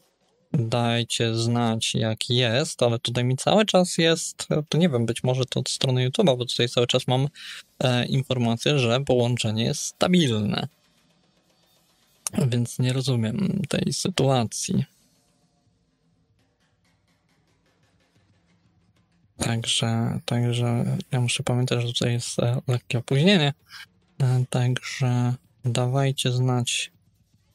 dajcie 0.54 1.36
znać 1.36 1.96
jak 1.96 2.30
jest, 2.30 2.84
ale 2.84 3.00
tutaj 3.00 3.24
mi 3.24 3.38
cały 3.38 3.66
czas 3.66 3.98
jest, 3.98 4.48
to 4.70 4.78
nie 4.78 4.90
wiem, 4.90 5.06
być 5.06 5.24
może 5.24 5.46
to 5.46 5.60
od 5.60 5.70
strony 5.70 6.10
YouTube'a, 6.10 6.38
bo 6.38 6.46
tutaj 6.46 6.70
cały 6.70 6.88
czas 6.88 7.08
mam 7.08 7.28
informację, 8.10 8.80
że 8.80 9.00
połączenie 9.06 9.64
jest 9.64 9.82
stabilne. 9.82 10.68
Więc 12.48 12.80
nie 12.80 12.94
rozumiem 12.94 13.62
tej 13.70 13.94
sytuacji. 13.94 14.86
Także, 19.42 20.20
także 20.26 20.98
ja 21.12 21.22
muszę 21.22 21.44
pamiętać, 21.44 21.82
że 21.82 21.88
tutaj 21.88 22.14
jest 22.14 22.40
e, 22.40 22.62
lekkie 22.68 22.98
opóźnienie. 22.98 23.54
E, 24.22 24.44
także 24.50 25.34
dawajcie 25.66 26.32
znać, 26.32 26.92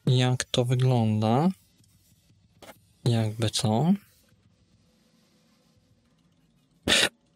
jak 0.06 0.44
to 0.44 0.64
wygląda. 0.64 1.48
Jakby 3.04 3.50
co. 3.50 3.92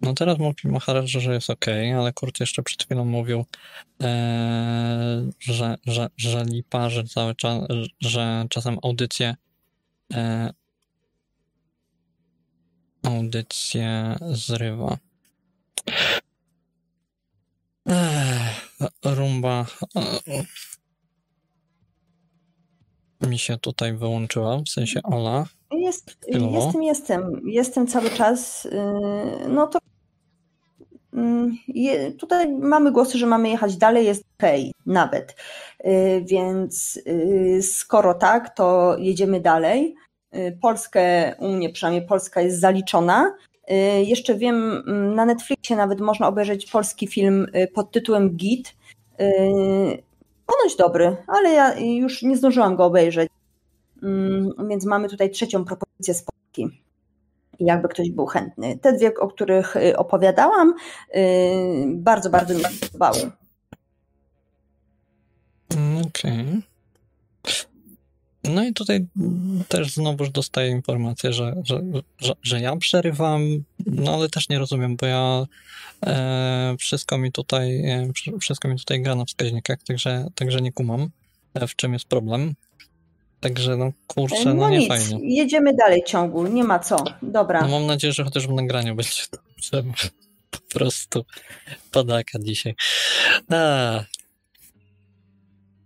No 0.01 0.15
teraz 0.15 0.39
mówi 0.39 0.69
Maharaj, 0.69 1.09
że 1.09 1.35
jest 1.35 1.51
ok, 1.51 1.67
ale 1.99 2.13
Kurt 2.13 2.41
jeszcze 2.41 2.63
przed 2.63 2.83
chwilą 2.83 3.05
mówił, 3.05 3.45
e, 4.03 5.31
że, 5.41 5.77
że, 5.87 6.09
że 6.17 7.05
cały 7.05 7.35
czas, 7.35 7.63
że 8.01 8.45
czasem 8.51 8.79
audycje 8.83 9.35
e, 10.15 10.51
audycję 13.03 14.17
zrywa. 14.33 14.99
Ech, 17.87 18.79
rumba. 19.05 19.67
mi 23.29 23.39
się 23.39 23.59
tutaj 23.59 23.93
wyłączyła, 23.95 24.59
w 24.67 24.69
sensie 24.69 25.01
Ola. 25.03 25.45
Jest, 25.73 26.17
jestem, 26.29 26.83
jestem. 26.83 27.41
Jestem 27.45 27.87
cały 27.87 28.11
czas. 28.11 28.65
yy, 28.65 29.49
No 29.49 29.67
to 29.67 29.79
mm, 31.13 31.57
je, 31.69 32.13
tutaj 32.13 32.53
mamy 32.53 32.93
głosy, 32.93 33.19
że 33.19 33.27
mamy 33.27 33.49
jechać 33.49 33.77
dalej, 33.77 34.07
jest 34.07 34.25
okej, 34.39 34.73
nawet. 34.87 35.37
Yy, 35.85 36.25
Więc 36.25 37.01
yy, 37.07 37.63
skoro 37.63 38.15
tak, 38.15 38.55
to 38.57 38.97
jedziemy 38.99 39.41
dalej. 39.41 39.95
Yy, 40.32 40.59
Polskę, 40.62 41.35
u 41.39 41.48
mnie 41.48 41.70
przynajmniej 41.70 42.07
Polska 42.07 42.40
jest 42.40 42.61
zaliczona. 42.61 43.35
Yy, 43.69 44.05
Jeszcze 44.05 44.35
wiem, 44.35 44.82
mm, 44.86 45.15
na 45.15 45.24
Netflixie 45.24 45.77
nawet 45.77 46.01
można 46.01 46.28
obejrzeć 46.28 46.70
polski 46.70 47.07
film 47.07 47.47
yy, 47.55 47.66
pod 47.69 47.90
tytułem 47.90 48.36
Git. 48.36 48.74
Ponoć 50.47 50.77
dobry, 50.78 51.16
ale 51.27 51.51
ja 51.51 51.78
już 51.78 52.23
nie 52.23 52.36
zdążyłam 52.36 52.77
go 52.77 52.85
obejrzeć. 52.85 53.28
Mm, 54.02 54.51
Więc 54.69 54.85
mamy 54.86 55.09
tutaj 55.09 55.31
trzecią 55.31 55.65
propozycję 55.65 56.15
z 56.15 56.23
Polski. 56.23 56.81
Jakby 57.61 57.89
ktoś 57.89 58.11
był 58.11 58.27
chętny. 58.27 58.78
Te 58.78 58.93
dwie, 58.93 59.15
o 59.15 59.28
których 59.28 59.77
y, 59.77 59.97
opowiadałam, 59.97 60.74
y, 61.16 61.20
bardzo, 61.86 62.31
bardzo 62.31 62.55
mi 62.55 62.61
się 62.61 62.69
podobały. 62.86 63.31
Mm, 65.77 66.02
Okej. 66.07 66.62
No 68.51 68.65
i 68.65 68.73
tutaj 68.73 69.07
też 69.69 69.93
znowuż 69.95 70.31
dostaję 70.31 70.71
informację, 70.71 71.33
że, 71.33 71.55
że, 71.65 71.81
że, 72.19 72.33
że 72.43 72.61
ja 72.61 72.77
przerywam, 72.77 73.43
no 73.87 74.15
ale 74.15 74.29
też 74.29 74.49
nie 74.49 74.59
rozumiem, 74.59 74.97
bo 74.97 75.07
ja 75.07 75.47
e, 76.07 76.77
wszystko 76.79 77.19
mi 77.19 77.33
tutaj 77.33 77.85
e, 77.91 78.13
wszy- 78.15 78.39
wszystko 78.41 78.69
mi 78.69 78.79
tutaj 78.79 79.03
gra 79.03 79.15
na 79.15 79.25
wskaźnikach, 79.25 79.83
także, 79.83 80.27
także 80.35 80.61
nie 80.61 80.73
kumam, 80.73 81.11
e, 81.55 81.67
w 81.67 81.77
czym 81.77 81.93
jest 81.93 82.05
problem. 82.05 82.55
Także 83.41 83.77
no 83.77 83.93
kurczę, 84.07 84.45
no, 84.45 84.55
No 84.55 84.71
nie 84.71 84.79
nic, 84.79 84.89
fajnie. 84.89 85.19
jedziemy 85.37 85.75
dalej 85.75 86.03
ciągu, 86.07 86.47
nie 86.47 86.65
ma 86.65 86.79
co. 86.79 87.05
Dobra. 87.23 87.61
No 87.61 87.69
mam 87.69 87.87
nadzieję, 87.87 88.13
że 88.13 88.25
chociaż 88.25 88.47
w 88.47 88.53
nagraniu 88.53 88.95
będzie 88.95 89.23
dobrze. 89.33 89.93
Po 90.51 90.59
prostu 90.79 91.25
padaka 91.93 92.39
dzisiaj. 92.43 92.75
A. 93.51 94.05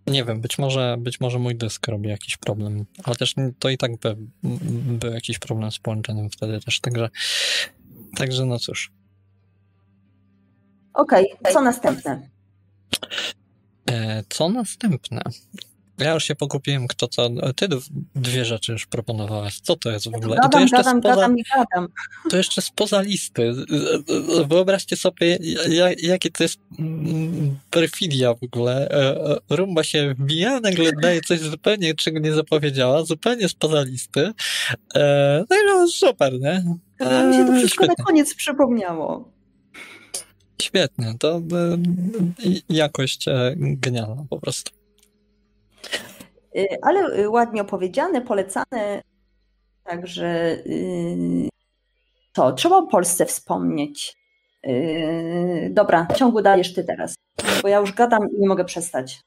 Nie 0.07 0.25
wiem, 0.25 0.41
być 0.41 0.57
może, 0.57 0.95
być 0.99 1.19
może 1.19 1.39
mój 1.39 1.55
dysk 1.55 1.87
robi 1.87 2.09
jakiś 2.09 2.37
problem, 2.37 2.85
ale 3.03 3.15
też 3.15 3.35
to 3.59 3.69
i 3.69 3.77
tak 3.77 3.97
by, 3.97 4.15
był 4.99 5.11
jakiś 5.11 5.39
problem 5.39 5.71
z 5.71 5.79
połączeniem 5.79 6.29
wtedy 6.29 6.59
też, 6.59 6.79
także, 6.79 7.09
także 8.17 8.45
no 8.45 8.59
cóż. 8.59 8.91
Okej, 10.93 11.25
co 11.53 11.61
następne? 11.61 12.29
E, 13.91 14.23
co 14.29 14.49
następne? 14.49 15.21
Ja 15.99 16.13
już 16.13 16.23
się 16.23 16.35
pogubiłem, 16.35 16.87
kto 16.87 17.07
co. 17.07 17.29
Ty 17.55 17.67
dwie 18.15 18.45
rzeczy 18.45 18.71
już 18.71 18.85
proponowałaś. 18.85 19.59
Co 19.59 19.75
to 19.75 19.91
jest 19.91 20.05
w 20.11 20.15
ogóle? 20.15 20.35
I 20.35 20.39
to 20.39 20.43
Gadam, 20.43 20.61
jeszcze 20.61 20.77
gadam, 20.77 20.99
spoza, 20.99 21.15
gadam 21.15 21.37
i 21.39 21.43
gadam. 21.55 21.87
To 22.29 22.37
jeszcze 22.37 22.61
spoza 22.61 23.01
listy. 23.01 23.53
Wyobraźcie 24.47 24.95
sobie, 24.95 25.37
ja- 25.69 25.91
jakie 26.03 26.31
to 26.31 26.43
jest 26.43 26.59
mm, 26.79 27.59
perfidia 27.71 28.33
w 28.33 28.43
ogóle. 28.43 28.89
E, 28.89 29.31
e, 29.31 29.55
Rumba 29.55 29.83
się 29.83 30.13
wbija, 30.19 30.59
nagle 30.59 30.91
daje 31.01 31.21
coś 31.21 31.39
zupełnie, 31.39 31.93
czego 31.95 32.19
nie 32.19 32.33
zapowiedziała, 32.33 33.03
zupełnie 33.03 33.49
spoza 33.49 33.81
listy. 33.83 34.31
E, 34.95 35.43
No 35.49 35.55
i 35.55 35.59
no 35.65 35.87
super, 35.87 36.33
nie? 36.39 36.63
Mi 37.27 37.35
się 37.35 37.45
to 37.47 37.53
wszystko 37.57 37.85
na 37.85 37.87
Świetnie, 37.93 38.05
koniec 38.05 38.35
przypomniało. 38.35 39.31
świetnie. 40.61 41.13
To 41.19 41.41
jakość 42.69 43.25
genialna 43.57 44.25
po 44.29 44.39
prostu. 44.39 44.71
Y, 46.55 46.67
Ale 46.81 47.19
y, 47.19 47.29
ładnie 47.29 47.61
opowiedziane, 47.61 48.21
polecane. 48.21 49.01
Także 49.83 50.57
y, 50.65 51.49
to 52.33 52.53
trzeba 52.53 52.77
o 52.77 52.87
Polsce 52.87 53.25
wspomnieć. 53.25 54.25
Dobra, 55.69 56.07
ciągu 56.15 56.41
dajesz 56.41 56.73
ty 56.73 56.83
teraz, 56.83 57.15
bo 57.61 57.67
ja 57.67 57.79
już 57.79 57.93
gadam 57.93 58.31
i 58.31 58.39
nie 58.39 58.47
mogę 58.47 58.65
przestać. 58.65 59.21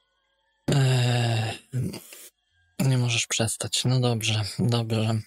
Eee, 0.71 1.89
nie 2.79 2.97
możesz 2.97 3.27
przestać. 3.27 3.85
No 3.85 3.99
dobrze, 3.99 4.41
dobrze. 4.59 5.19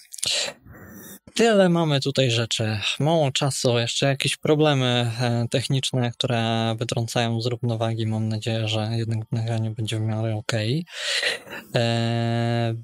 Tyle 1.34 1.68
mamy 1.68 2.00
tutaj 2.00 2.30
rzeczy. 2.30 2.78
Mało 3.00 3.30
czasu, 3.32 3.78
jeszcze 3.78 4.06
jakieś 4.06 4.36
problemy 4.36 5.10
e, 5.20 5.46
techniczne, 5.50 6.10
które 6.10 6.74
wytrącają 6.78 7.40
z 7.40 7.46
równowagi. 7.46 8.06
Mam 8.06 8.28
nadzieję, 8.28 8.68
że 8.68 8.88
jednak 8.92 9.28
w 9.28 9.32
nagraniu 9.32 9.70
będzie 9.74 9.98
w 9.98 10.00
miarę 10.00 10.36
okej. 10.36 10.86
Eee, 11.74 12.74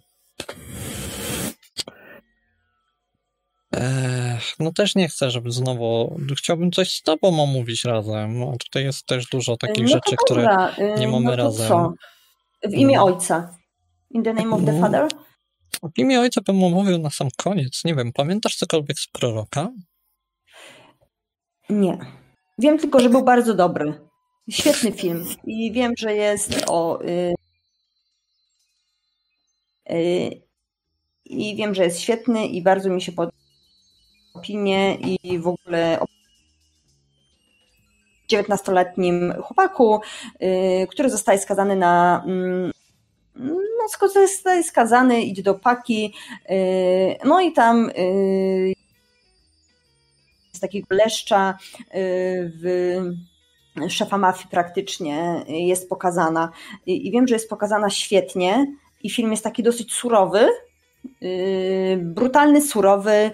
eee, 3.73 4.39
no 4.59 4.73
też 4.73 4.95
nie 4.95 5.09
chcę, 5.09 5.31
żeby 5.31 5.51
znowu... 5.51 6.21
Chciałbym 6.39 6.73
coś 6.73 6.93
z 6.93 7.03
tobą 7.03 7.43
omówić 7.43 7.85
razem. 7.85 8.43
A 8.43 8.57
tutaj 8.57 8.85
jest 8.85 9.07
też 9.07 9.27
dużo 9.27 9.57
takich 9.57 9.85
no 9.85 9.89
rzeczy, 9.89 10.11
to 10.11 10.25
które... 10.25 10.43
dobra, 10.43 10.75
y, 10.97 11.01
nie 11.01 11.09
mamy 11.09 11.25
no 11.25 11.37
razem. 11.37 11.69
Co? 11.69 11.93
W 12.65 12.73
imię 12.73 12.97
No. 12.97 13.05
ojca. 13.05 13.57
In 14.11 14.23
the 14.23 14.35
name 14.35 14.57
of 14.57 14.65
the 14.65 14.73
No. 14.73 14.81
father? 14.81 15.09
W 15.83 15.99
imię 15.99 16.21
ojca 16.21 16.41
bym 16.41 16.65
omówił 16.65 16.99
na 16.99 17.11
sam 17.11 17.29
koniec. 17.37 17.85
Nie 17.85 17.95
wiem, 17.95 18.13
pamiętasz 18.13 18.57
cokolwiek 18.57 18.99
z 18.99 19.07
proroka? 19.07 19.73
Nie. 21.71 21.99
Wiem 22.59 22.79
tylko, 22.79 23.01
że 23.01 23.09
był 23.09 23.25
bardzo 23.25 23.55
dobry. 23.55 24.09
Świetny 24.51 24.93
film. 24.93 25.27
I 25.45 25.73
wiem, 25.73 25.93
że 25.99 26.15
jest 26.15 26.65
o. 26.67 27.03
Y, 27.05 27.35
y, 29.91 30.43
I 31.25 31.57
wiem, 31.57 31.75
że 31.75 31.85
jest 31.85 32.01
świetny 32.01 32.47
i 32.47 32.63
bardzo 32.63 32.91
mi 32.91 33.03
się 33.03 33.13
podoba 33.13 33.39
opinie 34.35 34.95
i 34.95 35.39
w 35.39 35.47
ogóle 35.47 36.01
o 36.01 36.05
19-letnim 38.33 39.43
chłopaku, 39.43 40.01
y, 40.43 40.87
który 40.91 41.11
zostaje 41.11 41.39
skazany 41.39 41.77
na. 41.77 42.25
Zostaje 44.27 44.63
skazany, 44.65 45.23
idzie 45.23 45.43
do 45.43 45.55
paki. 45.55 46.15
y, 46.51 47.17
No 47.25 47.41
i 47.41 47.53
tam 47.53 47.91
y, 47.99 48.73
z 50.53 50.61
takiego 50.61 50.87
leszcza 50.91 51.59
y, 51.81 52.53
w 52.63 53.91
szefa 53.91 54.19
mafii 54.19 54.49
praktycznie 54.51 55.45
jest 55.49 55.89
pokazana. 55.89 56.51
I 56.87 57.11
wiem, 57.11 57.29
że 57.29 57.35
jest 57.35 57.49
pokazana 57.51 57.91
świetnie 57.91 58.67
i 59.03 59.11
film 59.11 59.31
jest 59.31 59.45
taki 59.45 59.63
dosyć 59.63 59.93
surowy, 59.93 60.49
y, 61.23 61.99
brutalny, 62.03 62.63
surowy, 62.63 63.31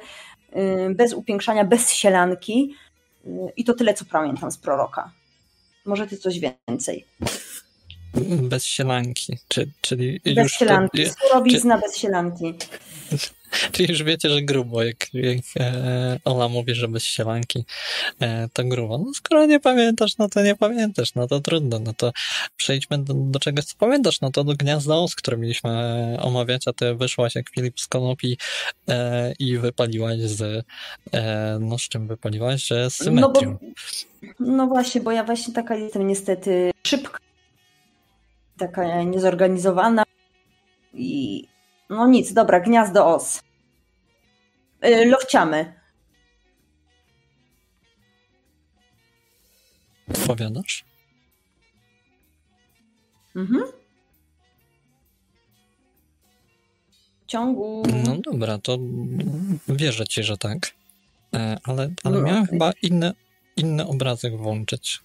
y, 0.57 0.95
bez 0.95 1.15
upiększania, 1.15 1.65
bez 1.65 1.91
sielanki. 1.91 2.75
Y, 3.27 3.31
I 3.57 3.65
to 3.65 3.75
tyle, 3.75 3.95
co 3.95 4.05
pamiętam 4.05 4.51
z 4.51 4.59
proroka. 4.59 5.11
Może 5.87 6.07
ty 6.07 6.17
coś 6.17 6.39
więcej. 6.41 7.07
Bez 8.43 8.65
sielanki, 8.65 9.39
czy, 9.49 9.69
czyli 9.81 10.21
Bez 10.25 10.37
już 10.37 10.53
to, 10.53 10.59
sielanki. 10.59 11.07
Surowizna 11.07 11.79
bez 11.79 11.97
sielanki. 11.97 12.55
czyli 13.73 13.89
już 13.91 14.03
wiecie, 14.03 14.31
że 14.31 14.43
grubo, 14.43 14.83
jak, 14.83 15.15
jak 15.15 15.39
e, 15.61 16.19
Ola 16.25 16.49
mówi, 16.49 16.75
że 16.75 16.89
bez 16.89 17.05
sielanki 17.05 17.65
e, 18.21 18.49
to 18.53 18.65
grubo. 18.65 18.99
No 18.99 19.15
skoro 19.15 19.47
nie 19.47 19.61
pamiętasz, 19.61 20.19
no 20.19 20.29
to 20.29 20.43
nie 20.43 20.57
pamiętasz, 20.57 21.15
no 21.15 21.27
to 21.27 21.41
trudno, 21.41 21.79
no 21.79 21.93
to 21.97 22.13
przejdźmy 22.57 22.99
do, 22.99 23.15
do 23.15 23.39
czegoś, 23.39 23.65
co 23.65 23.77
pamiętasz, 23.79 24.21
no 24.21 24.31
to 24.31 24.45
do 24.45 24.55
Gniazda 24.55 24.97
Os, 24.97 25.15
które 25.15 25.37
mieliśmy 25.37 25.71
e, 25.71 26.23
omawiać, 26.23 26.69
a 26.69 26.73
ty 26.73 26.95
wyszłaś 26.95 27.35
jak 27.35 27.49
Filip 27.51 27.81
z 27.81 27.87
Konopi 27.87 28.39
e, 28.89 29.33
i 29.39 29.59
wypaliłaś 29.59 30.21
z, 30.21 30.67
e, 31.13 31.59
no 31.61 31.79
z 31.79 31.83
czym 31.83 32.09
wypaliłaś? 32.09 32.67
Że 32.67 32.91
z 32.91 33.01
No, 33.01 33.29
bo, 33.31 33.41
symetrią. 33.41 33.59
no 34.41 34.67
właśnie, 34.67 35.01
bo 35.01 35.13
ja 35.13 35.25
właśnie 35.25 35.55
taka 35.55 35.77
jestem 35.77 36.07
niestety 36.07 36.71
szybka, 36.87 37.19
taka 38.59 39.03
niezorganizowana 39.03 40.03
i 40.93 41.45
no 41.91 42.07
nic, 42.07 42.33
dobra, 42.33 42.61
gniazdo 42.61 43.07
os. 43.15 43.43
Yy, 44.83 45.07
Lowciamy. 45.07 45.75
Powiadasz? 50.27 50.85
Mhm. 53.37 53.63
W 57.23 57.27
ciągu... 57.27 57.83
No 58.05 58.17
dobra, 58.33 58.59
to 58.59 58.79
wierzę 59.69 60.07
ci, 60.07 60.23
że 60.23 60.37
tak. 60.39 60.75
E, 61.35 61.59
Ale, 61.65 61.91
ale 62.05 62.19
No, 62.19 62.23
miałem 62.27 62.43
okej. 62.43 62.53
chyba 62.53 62.73
inny, 62.83 63.13
inny 63.57 63.87
obrazek 63.87 64.37
włączyć. 64.37 65.01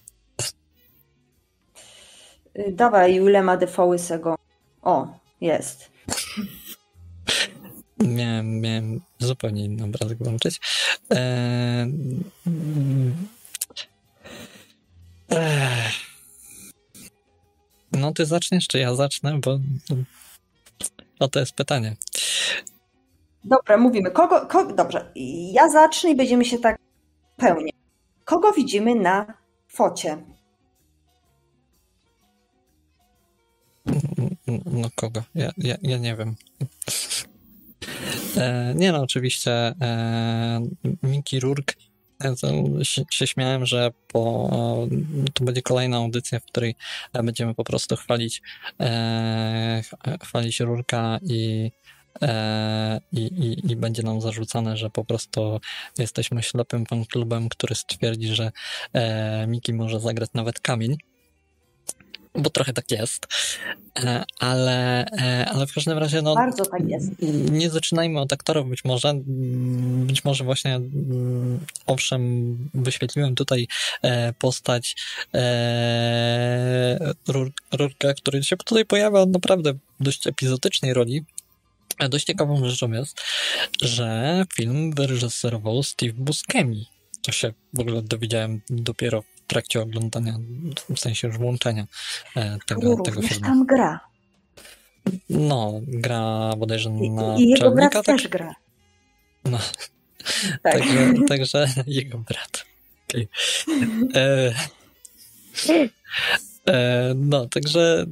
Dawaj 2.68 3.20
Willema 3.20 3.56
Defoe'ysego. 3.56 4.34
O, 4.82 5.06
jest. 5.40 5.90
Miałem, 7.98 8.60
miałem 8.60 9.00
zupełnie 9.18 9.64
inny 9.64 9.84
obrazek 9.84 10.18
włączyć. 10.18 10.60
E, 11.12 11.16
mm, 12.46 13.28
Ech. 15.30 15.92
No 17.92 18.12
ty 18.12 18.26
zaczniesz, 18.26 18.68
czy 18.68 18.78
ja 18.78 18.94
zacznę, 18.94 19.40
bo 19.44 19.58
Oto 21.20 21.40
jest 21.40 21.52
pytanie. 21.52 21.96
Dobra, 23.44 23.76
mówimy. 23.76 24.10
Kogo, 24.10 24.46
kogo, 24.46 24.74
dobrze, 24.74 25.12
ja 25.52 25.68
zacznę 25.68 26.10
i 26.10 26.16
będziemy 26.16 26.44
się 26.44 26.58
tak 26.58 26.78
pełnić. 27.36 27.74
Kogo 28.24 28.52
widzimy 28.52 28.94
na 28.94 29.34
focie? 29.68 30.16
No 34.66 34.88
kogo? 34.94 35.22
Ja, 35.34 35.50
ja, 35.58 35.76
ja 35.82 35.98
nie 35.98 36.16
wiem. 36.16 36.36
E, 38.36 38.74
nie 38.76 38.92
no, 38.92 39.02
oczywiście 39.02 39.52
e, 39.80 40.60
Mickey 41.02 41.40
Rourke 41.40 41.74
ja 42.24 42.34
się, 43.10 43.26
śmiałem, 43.26 43.66
że 43.66 43.90
po, 44.06 44.50
to 45.34 45.44
będzie 45.44 45.62
kolejna 45.62 45.96
audycja, 45.96 46.40
w 46.40 46.44
której 46.44 46.74
będziemy 47.12 47.54
po 47.54 47.64
prostu 47.64 47.96
chwalić, 47.96 48.42
e, 48.80 49.82
chwalić 50.22 50.60
Rurka 50.60 51.18
i, 51.22 51.70
e, 52.22 53.00
i, 53.12 53.56
i, 53.70 53.76
będzie 53.76 54.02
nam 54.02 54.20
zarzucane, 54.20 54.76
że 54.76 54.90
po 54.90 55.04
prostu 55.04 55.60
jesteśmy 55.98 56.42
ślepym 56.42 56.86
fanklubem, 56.86 57.48
który 57.48 57.74
stwierdzi, 57.74 58.34
że 58.34 58.52
e, 58.92 59.46
Miki 59.46 59.72
może 59.72 60.00
zagrać 60.00 60.30
nawet 60.34 60.60
kamień 60.60 60.96
bo 62.34 62.50
trochę 62.50 62.72
tak 62.72 62.90
jest, 62.90 63.26
e, 63.98 64.24
ale, 64.38 65.06
e, 65.06 65.46
ale 65.48 65.66
w 65.66 65.74
każdym 65.74 65.98
razie 65.98 66.22
no, 66.22 66.34
bardzo 66.34 66.64
tak 66.64 66.88
jest. 66.88 67.10
Nie 67.50 67.70
zaczynajmy 67.70 68.20
od 68.20 68.32
aktorów, 68.32 68.68
być 68.68 68.84
może 68.84 69.14
być 70.06 70.24
może 70.24 70.44
właśnie 70.44 70.80
owszem, 71.86 72.56
wyświetliłem 72.74 73.34
tutaj 73.34 73.68
e, 74.02 74.32
postać 74.32 74.96
Rurka, 77.72 78.14
który 78.14 78.44
się 78.44 78.56
tutaj 78.56 78.84
pojawia 78.84 79.26
naprawdę 79.26 79.72
w 79.72 79.78
dość 80.00 80.26
epizodycznej 80.26 80.94
roli, 80.94 81.24
Dość 82.08 82.24
ciekawą 82.24 82.68
rzeczą 82.68 82.92
jest, 82.92 83.20
że 83.82 84.44
film 84.54 84.92
wyreżyserował 84.92 85.82
Steve 85.82 86.12
Buscemi. 86.12 86.86
To 87.22 87.32
się 87.32 87.52
w 87.74 87.80
ogóle 87.80 88.02
dowiedziałem 88.02 88.60
dopiero 88.70 89.22
trakcie 89.50 89.80
oglądania, 89.80 90.38
w 90.94 91.00
sensie 91.00 91.28
już 91.28 91.38
włączenia 91.38 91.86
e, 92.36 92.58
tego, 92.66 92.96
tego 92.96 93.22
filmu. 93.22 93.46
tam 93.46 93.66
gra. 93.66 94.00
No, 95.30 95.80
gra 95.86 96.52
bodajże 96.58 96.90
na 96.90 97.36
I, 97.36 97.42
i 97.42 97.48
jego 97.48 97.70
brat 97.70 97.92
tak? 97.92 98.04
też 98.04 98.28
gra. 98.28 98.54
No. 99.44 99.58
Tak. 100.62 100.72
Także, 100.72 101.12
także 101.28 101.68
jego 101.86 102.18
brat. 102.18 102.64
Okay. 103.08 103.28
E, 104.14 104.54
e, 106.66 107.12
no, 107.16 107.46
także 107.46 108.06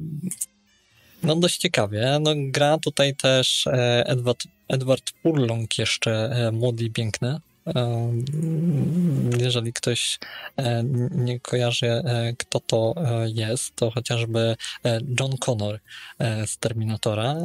no 1.23 1.35
dość 1.35 1.57
ciekawie. 1.57 2.17
No, 2.21 2.31
gra 2.35 2.77
tutaj 2.77 3.15
też 3.15 3.67
e, 3.67 4.03
Edward, 4.07 4.43
Edward 4.67 5.11
Furlong 5.23 5.77
jeszcze 5.77 6.11
e, 6.11 6.51
młody 6.51 6.83
i 6.83 6.91
piękny. 6.91 7.39
Jeżeli 9.39 9.73
ktoś 9.73 10.19
e, 10.57 10.83
nie 11.11 11.39
kojarzy, 11.39 11.87
e, 11.87 12.33
kto 12.37 12.59
to 12.59 12.95
e, 12.97 13.29
jest, 13.29 13.75
to 13.75 13.91
chociażby 13.91 14.55
John 15.19 15.37
Connor 15.37 15.79
z 16.45 16.57
Terminatora 16.57 17.35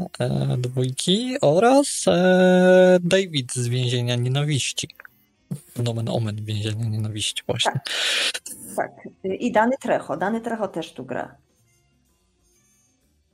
dwójki 0.59 1.37
oraz 1.41 2.05
David 3.01 3.55
z 3.55 3.69
Więzienia 3.69 4.17
Nienawiści. 4.17 4.89
Nomen 5.77 6.09
omen 6.09 6.45
Więzienia 6.45 6.85
Nienawiści 6.85 7.43
właśnie. 7.47 7.73
Tak. 7.73 7.85
tak. 8.77 8.91
I 9.25 9.53
Dany 9.53 9.77
Trecho. 9.81 10.17
Dany 10.17 10.41
Trecho 10.41 10.69
też 10.69 10.93
tu 10.93 11.05
gra. 11.05 11.37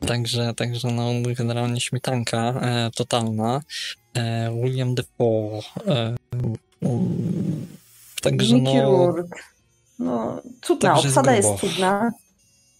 Także, 0.07 0.55
także 0.55 0.89
no, 0.90 1.11
generalnie 1.36 1.81
śmietanka 1.81 2.61
totalna. 2.97 3.61
William 4.62 4.94
Defoe, 4.94 5.61
e, 6.82 6.89
Także 8.23 8.57
no... 8.57 9.15
No, 9.98 10.43
cudna, 10.62 10.94
obsada 10.94 11.35
jest, 11.35 11.48
jest 11.48 11.61
cudna. 11.61 12.12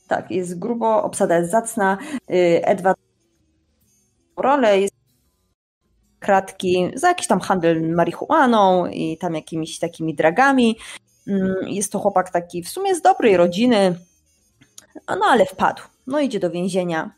Tak, 0.09 0.31
jest 0.31 0.59
grubo, 0.59 1.03
obsada 1.03 1.39
jest 1.39 1.51
zacna. 1.51 1.99
Y, 2.31 2.61
Edward 2.65 2.99
rolę 4.37 4.81
jest 4.81 4.95
kratki 6.19 6.91
za 6.95 7.09
jakiś 7.09 7.27
tam 7.27 7.41
handel 7.41 7.95
marihuaną 7.95 8.87
i 8.87 9.19
tam 9.19 9.35
jakimiś 9.35 9.79
takimi 9.79 10.15
dragami. 10.15 10.79
Mm, 11.29 11.55
jest 11.67 11.93
to 11.93 11.99
chłopak 11.99 12.31
taki 12.31 12.63
w 12.63 12.69
sumie 12.69 12.95
z 12.95 13.03
dobrej 13.03 13.37
rodziny, 13.37 13.99
no 15.09 15.27
ale 15.27 15.47
wpadł. 15.47 15.83
No 16.07 16.21
idzie 16.21 16.41
do 16.41 16.51
więzienia 16.51 17.15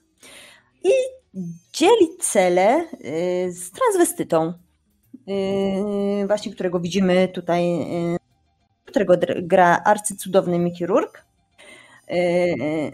i 0.84 0.90
dzieli 1.72 2.16
cele 2.20 2.86
y, 3.04 3.52
z 3.52 3.70
transwestytą. 3.70 4.52
Yy, 5.26 6.26
właśnie 6.26 6.52
którego 6.52 6.80
widzimy 6.80 7.28
tutaj, 7.28 7.78
yy, 7.78 8.16
którego 8.84 9.14
gra 9.42 9.82
arcycudowny 9.84 10.58
Mickey. 10.58 10.88
Yy, 12.08 12.92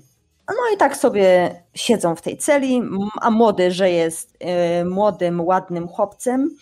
no 0.49 0.75
i 0.75 0.77
tak 0.77 0.97
sobie 0.97 1.63
siedzą 1.75 2.17
w 2.17 2.23
tej 2.23 2.37
celi, 2.37 2.83
a 3.21 3.31
młody, 3.31 3.71
że 3.71 3.91
jest 3.91 4.39
młodym, 4.85 5.41
ładnym 5.41 5.89
chłopcem. 5.89 6.57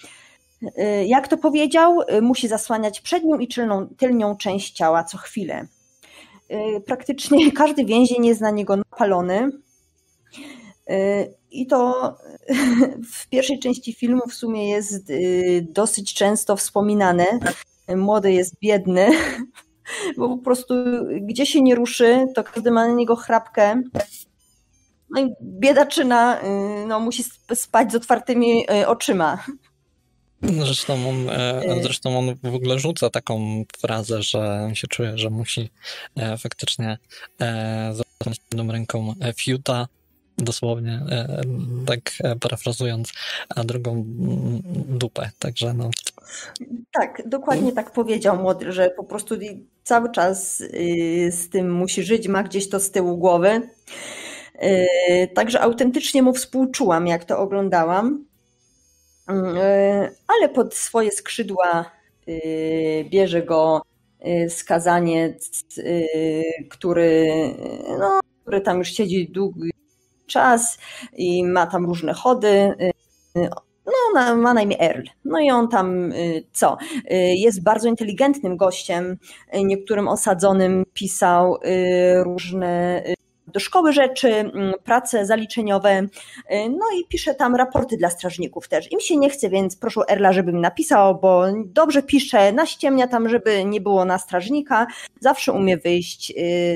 Jak 1.06 1.28
to 1.28 1.36
powiedział, 1.36 2.00
musi 2.22 2.48
zasłaniać 2.48 3.00
przednią 3.00 3.38
i 3.38 3.48
tylną, 3.48 3.88
tylnią 3.88 4.36
część 4.36 4.72
ciała 4.72 5.04
co 5.04 5.18
chwilę. 5.18 5.66
Praktycznie 6.86 7.52
każdy 7.62 7.84
więzień 7.84 8.26
jest 8.26 8.40
na 8.40 8.50
niego 8.50 8.76
napalony. 8.76 9.50
I 11.60 11.66
to 11.66 12.14
w 13.14 13.28
pierwszej 13.28 13.58
części 13.58 13.92
filmu 13.92 14.22
w 14.28 14.34
sumie 14.34 14.70
jest 14.70 15.10
y, 15.10 15.66
dosyć 15.70 16.14
często 16.14 16.56
wspominane. 16.56 17.26
Młody 17.96 18.32
jest 18.32 18.54
biedny, 18.60 19.08
bo 20.18 20.28
po 20.28 20.38
prostu 20.38 20.74
gdzie 21.20 21.46
się 21.46 21.62
nie 21.62 21.74
ruszy, 21.74 22.26
to 22.34 22.44
każdy 22.44 22.70
ma 22.70 22.88
na 22.88 22.94
niego 22.94 23.16
chrapkę. 23.16 23.82
No 25.10 25.20
i 25.20 25.34
biedaczyna 25.42 26.40
y, 26.40 26.86
no, 26.86 27.00
musi 27.00 27.24
spać 27.54 27.92
z 27.92 27.94
otwartymi 27.94 28.66
y, 28.80 28.88
oczyma. 28.88 29.44
Zresztą 30.42 31.08
on, 31.08 31.30
e, 31.30 31.82
zresztą 31.82 32.18
on 32.18 32.34
w 32.42 32.54
ogóle 32.54 32.78
rzuca 32.78 33.10
taką 33.10 33.64
frazę, 33.78 34.22
że 34.22 34.70
się 34.74 34.86
czuje, 34.86 35.18
że 35.18 35.30
musi 35.30 35.70
e, 36.16 36.38
faktycznie 36.38 36.98
e, 37.40 37.94
zacząć 37.94 38.40
jedną 38.52 38.72
ręką 38.72 39.14
fiuta, 39.36 39.88
dosłownie, 40.38 41.00
e, 41.10 41.40
tak 41.86 42.00
e, 42.24 42.36
parafrazując, 42.36 43.12
a 43.48 43.64
drugą 43.64 44.04
dupę, 44.88 45.30
także 45.38 45.74
no. 45.74 45.90
Tak, 46.92 47.22
dokładnie 47.26 47.72
tak 47.72 47.92
powiedział 47.92 48.36
młody, 48.36 48.72
że 48.72 48.90
po 48.90 49.04
prostu 49.04 49.34
cały 49.84 50.12
czas 50.12 50.60
y, 50.60 51.28
z 51.32 51.48
tym 51.48 51.72
musi 51.72 52.02
żyć, 52.02 52.28
ma 52.28 52.42
gdzieś 52.42 52.68
to 52.68 52.80
z 52.80 52.90
tyłu 52.90 53.16
głowy. 53.16 53.68
Y, 54.62 55.28
także 55.34 55.60
autentycznie 55.60 56.22
mu 56.22 56.34
współczułam, 56.34 57.06
jak 57.06 57.24
to 57.24 57.38
oglądałam. 57.38 58.24
Y, 59.30 59.34
ale 60.26 60.48
pod 60.54 60.74
swoje 60.74 61.12
skrzydła 61.12 61.90
bierze 63.10 63.42
go 63.42 63.82
skazaniec, 64.48 65.64
który, 66.70 67.30
no, 67.98 68.20
który 68.42 68.60
tam 68.60 68.78
już 68.78 68.88
siedzi 68.88 69.28
długi, 69.28 69.70
czas 70.26 70.78
i 71.12 71.44
ma 71.44 71.66
tam 71.66 71.86
różne 71.86 72.14
chody. 72.14 72.48
Y, 72.48 73.40
y, 73.40 73.50
no, 74.14 74.36
ma 74.36 74.54
na 74.54 74.62
imię 74.62 74.80
Earl. 74.80 75.02
No 75.24 75.40
i 75.40 75.50
on 75.50 75.68
tam 75.68 76.12
y, 76.12 76.44
co? 76.52 76.76
Jest 77.34 77.62
bardzo 77.62 77.88
inteligentnym 77.88 78.56
gościem. 78.56 79.16
Niektórym 79.64 80.08
osadzonym 80.08 80.84
pisał 80.94 81.58
różne 82.24 83.02
do 83.46 83.60
szkoły 83.60 83.92
rzeczy, 83.92 84.28
mm, 84.28 84.74
prace 84.84 85.26
zaliczeniowe, 85.26 86.02
no 86.50 86.86
i 87.00 87.04
pisze 87.08 87.34
tam 87.34 87.54
raporty 87.54 87.96
dla 87.96 88.10
strażników 88.10 88.68
też. 88.68 88.92
Im 88.92 89.00
się 89.00 89.16
nie 89.16 89.30
chce, 89.30 89.48
więc 89.48 89.76
proszę 89.76 90.00
Erla, 90.08 90.32
żeby 90.32 90.52
mi 90.52 90.60
napisał, 90.60 91.20
bo 91.20 91.44
dobrze 91.64 92.02
pisze, 92.02 92.52
naściemnia 92.52 93.08
tam, 93.08 93.28
żeby 93.28 93.64
nie 93.64 93.80
było 93.80 94.04
na 94.04 94.18
strażnika, 94.18 94.86
zawsze 95.20 95.52
umie 95.52 95.76
wyjść 95.76 96.32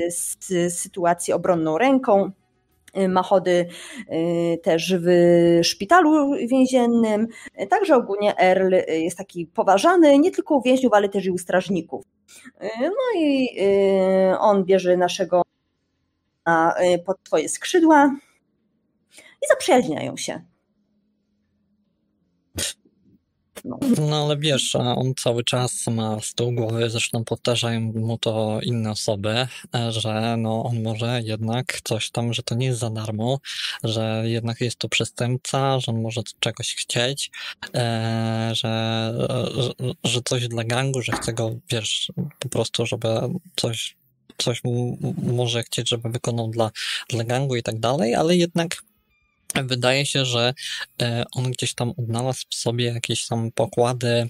z 0.09 0.73
sytuacji 0.73 1.33
obronną 1.33 1.77
ręką. 1.77 2.31
Y, 2.97 3.07
ma 3.07 3.23
chody 3.23 3.67
y, 4.11 4.59
też 4.63 4.95
w 4.97 5.09
szpitalu 5.63 6.31
więziennym. 6.47 7.27
Także 7.69 7.95
ogólnie 7.95 8.39
Earl 8.39 8.75
jest 8.87 9.17
taki 9.17 9.45
poważany 9.45 10.19
nie 10.19 10.31
tylko 10.31 10.55
u 10.55 10.61
więźniów, 10.61 10.93
ale 10.93 11.09
też 11.09 11.25
i 11.25 11.31
u 11.31 11.37
strażników. 11.37 12.03
Y, 12.45 12.69
no 12.81 13.19
i 13.19 13.49
on 14.39 14.65
bierze 14.65 14.97
naszego 14.97 15.41
pod 17.05 17.17
swoje 17.27 17.49
skrzydła 17.49 18.15
i 19.17 19.47
zaprzyjaźniają 19.49 20.17
się. 20.17 20.50
No. 23.65 23.79
No 24.09 24.25
ale 24.25 24.37
wiesz, 24.37 24.75
on 24.75 25.13
cały 25.17 25.43
czas 25.43 25.87
ma 25.87 26.19
z 26.21 26.33
tyłu 26.33 26.51
głowy, 26.51 26.89
zresztą 26.89 27.23
powtarzają 27.23 27.81
mu 27.81 28.17
to 28.17 28.59
inne 28.63 28.91
osoby, 28.91 29.47
e, 29.75 29.91
że 29.91 30.37
no 30.37 30.63
on 30.63 30.81
może 30.83 31.21
jednak 31.23 31.81
coś 31.83 32.11
tam, 32.11 32.33
że 32.33 32.43
to 32.43 32.55
nie 32.55 32.65
jest 32.65 32.79
za 32.79 32.89
darmo, 32.89 33.39
że 33.83 34.23
jednak 34.25 34.61
jest 34.61 34.77
to 34.77 34.89
przestępca, 34.89 35.79
że 35.79 35.91
on 35.91 36.01
może 36.01 36.21
czegoś 36.39 36.75
chcieć, 36.75 37.31
e, 37.75 38.51
że, 38.53 39.13
że, 39.55 39.71
że 40.03 40.21
coś 40.25 40.47
dla 40.47 40.63
gangu, 40.63 41.01
że 41.01 41.11
chce 41.11 41.33
go, 41.33 41.55
wiesz, 41.69 42.11
po 42.39 42.49
prostu, 42.49 42.85
żeby 42.85 43.07
coś, 43.55 43.95
coś 44.37 44.63
mu 44.63 44.97
może 45.23 45.63
chcieć, 45.63 45.89
żeby 45.89 46.09
wykonał 46.09 46.47
dla, 46.47 46.71
dla 47.09 47.23
gangu 47.23 47.55
i 47.55 47.63
tak 47.63 47.79
dalej, 47.79 48.15
ale 48.15 48.35
jednak 48.35 48.83
wydaje 49.55 50.05
się, 50.05 50.25
że 50.25 50.53
e, 51.01 51.23
on 51.31 51.51
gdzieś 51.51 51.73
tam 51.73 51.93
odnalazł 51.97 52.45
w 52.49 52.55
sobie 52.55 52.85
jakieś 52.85 53.27
tam 53.27 53.51
pokłady, 53.51 54.29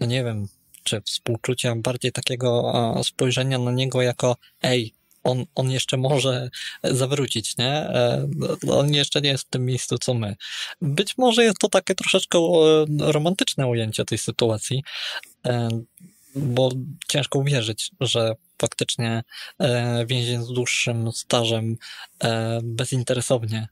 no 0.00 0.06
nie 0.06 0.24
wiem, 0.24 0.48
czy 0.84 1.00
współczucia, 1.00 1.76
bardziej 1.76 2.12
takiego 2.12 2.72
spojrzenia 3.04 3.58
na 3.58 3.72
niego 3.72 4.02
jako 4.02 4.36
ej, 4.62 4.94
on, 5.24 5.44
on 5.54 5.70
jeszcze 5.70 5.96
może 5.96 6.50
zawrócić, 6.84 7.56
nie? 7.56 7.72
E, 7.72 8.28
on 8.70 8.94
jeszcze 8.94 9.20
nie 9.20 9.28
jest 9.28 9.44
w 9.44 9.50
tym 9.50 9.64
miejscu, 9.64 9.98
co 9.98 10.14
my. 10.14 10.36
Być 10.80 11.18
może 11.18 11.44
jest 11.44 11.58
to 11.58 11.68
takie 11.68 11.94
troszeczkę 11.94 12.38
e, 12.38 13.12
romantyczne 13.12 13.66
ujęcie 13.66 14.04
tej 14.04 14.18
sytuacji, 14.18 14.82
bo 16.36 16.70
ciężko 17.08 17.38
uwierzyć, 17.38 17.90
że 18.00 18.32
faktycznie 18.60 19.22
więzień 20.06 20.44
z 20.44 20.48
dłuższym 20.48 21.12
stażem 21.12 21.76
bezinteresownie 22.62 23.68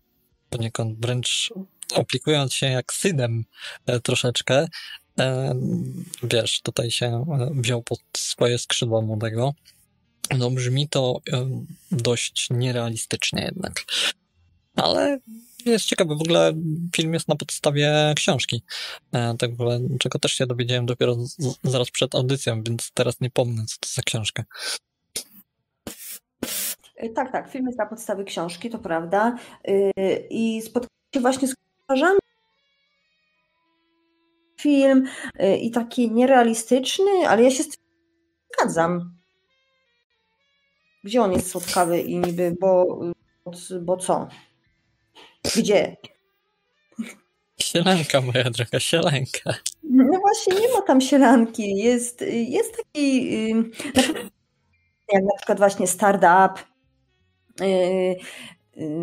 poniekąd 0.54 1.00
wręcz 1.00 1.52
opiekując 1.94 2.54
się 2.54 2.66
jak 2.66 2.92
synem 2.92 3.44
e, 3.86 4.00
troszeczkę, 4.00 4.66
e, 5.18 5.54
wiesz, 6.22 6.60
tutaj 6.62 6.90
się 6.90 7.06
e, 7.06 7.50
wziął 7.54 7.82
pod 7.82 8.00
swoje 8.16 8.58
skrzydła 8.58 9.00
młodego. 9.00 9.54
No 10.38 10.50
brzmi 10.50 10.88
to 10.88 11.20
dość 11.90 12.46
nierealistycznie 12.50 13.42
jednak. 13.42 13.84
Ale 14.76 15.18
jest 15.66 15.84
ciekawe, 15.84 16.16
w 16.16 16.20
ogóle 16.20 16.52
film 16.96 17.14
jest 17.14 17.28
na 17.28 17.36
podstawie 17.36 18.12
książki. 18.16 18.62
Tak 19.38 19.50
w 19.50 19.60
ogóle, 19.60 19.80
czego 20.00 20.18
też 20.18 20.32
się 20.32 20.46
dowiedziałem 20.46 20.86
dopiero 20.86 21.16
zaraz 21.64 21.90
przed 21.90 22.14
audycją, 22.14 22.62
więc 22.62 22.90
teraz 22.94 23.20
nie 23.20 23.30
pomnę, 23.30 23.64
co 23.66 23.76
to 23.80 23.88
za 23.88 24.02
książka. 24.02 24.44
Y, 27.02 27.08
tak, 27.08 27.32
tak, 27.32 27.50
film 27.50 27.66
jest 27.66 27.78
na 27.78 27.86
podstawie 27.86 28.24
książki, 28.24 28.70
to 28.70 28.78
prawda. 28.78 29.36
Y, 29.68 29.92
I 30.30 30.62
spotkałem 30.62 30.88
się 31.14 31.20
właśnie 31.20 31.48
z 31.48 31.54
komentarzami. 31.54 32.20
Film 34.60 35.06
y, 35.40 35.56
i 35.56 35.70
taki 35.70 36.10
nierealistyczny, 36.10 37.28
ale 37.28 37.42
ja 37.42 37.50
się 37.50 37.62
z 37.62 37.68
tym 37.68 37.84
zgadzam. 38.54 39.14
Gdzie 41.04 41.22
on 41.22 41.32
jest 41.32 41.50
słodkawy 41.50 42.00
i 42.00 42.18
niby, 42.18 42.56
bo, 42.60 43.00
bo 43.82 43.96
co? 43.96 44.28
Gdzie? 45.56 45.96
Sielanka, 47.60 48.20
moja 48.20 48.50
droga, 48.50 48.80
sielanka. 48.80 49.54
No 49.82 50.20
właśnie, 50.20 50.60
nie 50.60 50.74
ma 50.74 50.82
tam 50.82 51.00
sielanki. 51.00 51.76
Jest, 51.76 52.24
jest 52.30 52.76
taki, 52.76 53.48
jak 55.12 55.24
na 55.24 55.36
przykład 55.36 55.58
właśnie 55.58 55.86
startup, 55.86 56.73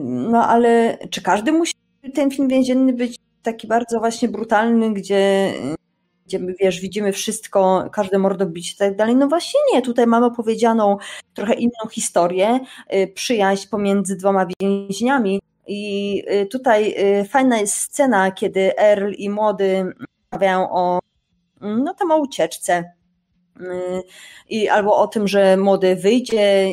no 0.03 0.48
ale 0.48 0.98
czy 1.10 1.22
każdy 1.22 1.52
musi 1.52 1.73
ten 2.14 2.32
film 2.32 2.48
więzienny 2.48 2.94
być 2.94 3.15
taki 3.44 3.68
bardzo 3.68 3.99
właśnie 3.99 4.28
brutalny, 4.28 4.94
gdzie, 4.94 5.53
gdzie 6.26 6.40
wiesz, 6.60 6.80
widzimy 6.80 7.11
wszystko, 7.11 7.90
każde 7.91 8.19
mordobicie 8.19 8.73
i 8.73 8.78
tak 8.78 8.95
dalej? 8.95 9.15
No 9.15 9.28
właśnie 9.28 9.60
nie, 9.73 9.82
tutaj 9.82 10.07
mamy 10.07 10.26
opowiedzianą 10.26 10.98
trochę 11.34 11.53
inną 11.53 11.90
historię, 11.91 12.60
yy, 12.91 13.07
przyjaźń 13.07 13.68
pomiędzy 13.69 14.15
dwoma 14.15 14.45
więźniami. 14.61 15.41
I 15.68 16.23
tutaj 16.52 16.95
fajna 17.30 17.60
jest 17.60 17.73
scena, 17.73 18.32
kiedy 18.32 18.78
Earl 18.78 19.11
i 19.18 19.30
młody 19.30 19.94
rozmawiają 20.32 20.72
o 20.72 20.99
no 21.61 21.94
tam 21.94 22.11
o 22.11 22.18
ucieczce. 22.18 22.94
I 24.49 24.69
albo 24.69 24.98
o 24.98 25.07
tym, 25.07 25.28
że 25.28 25.57
młody 25.57 25.95
wyjdzie 25.95 26.68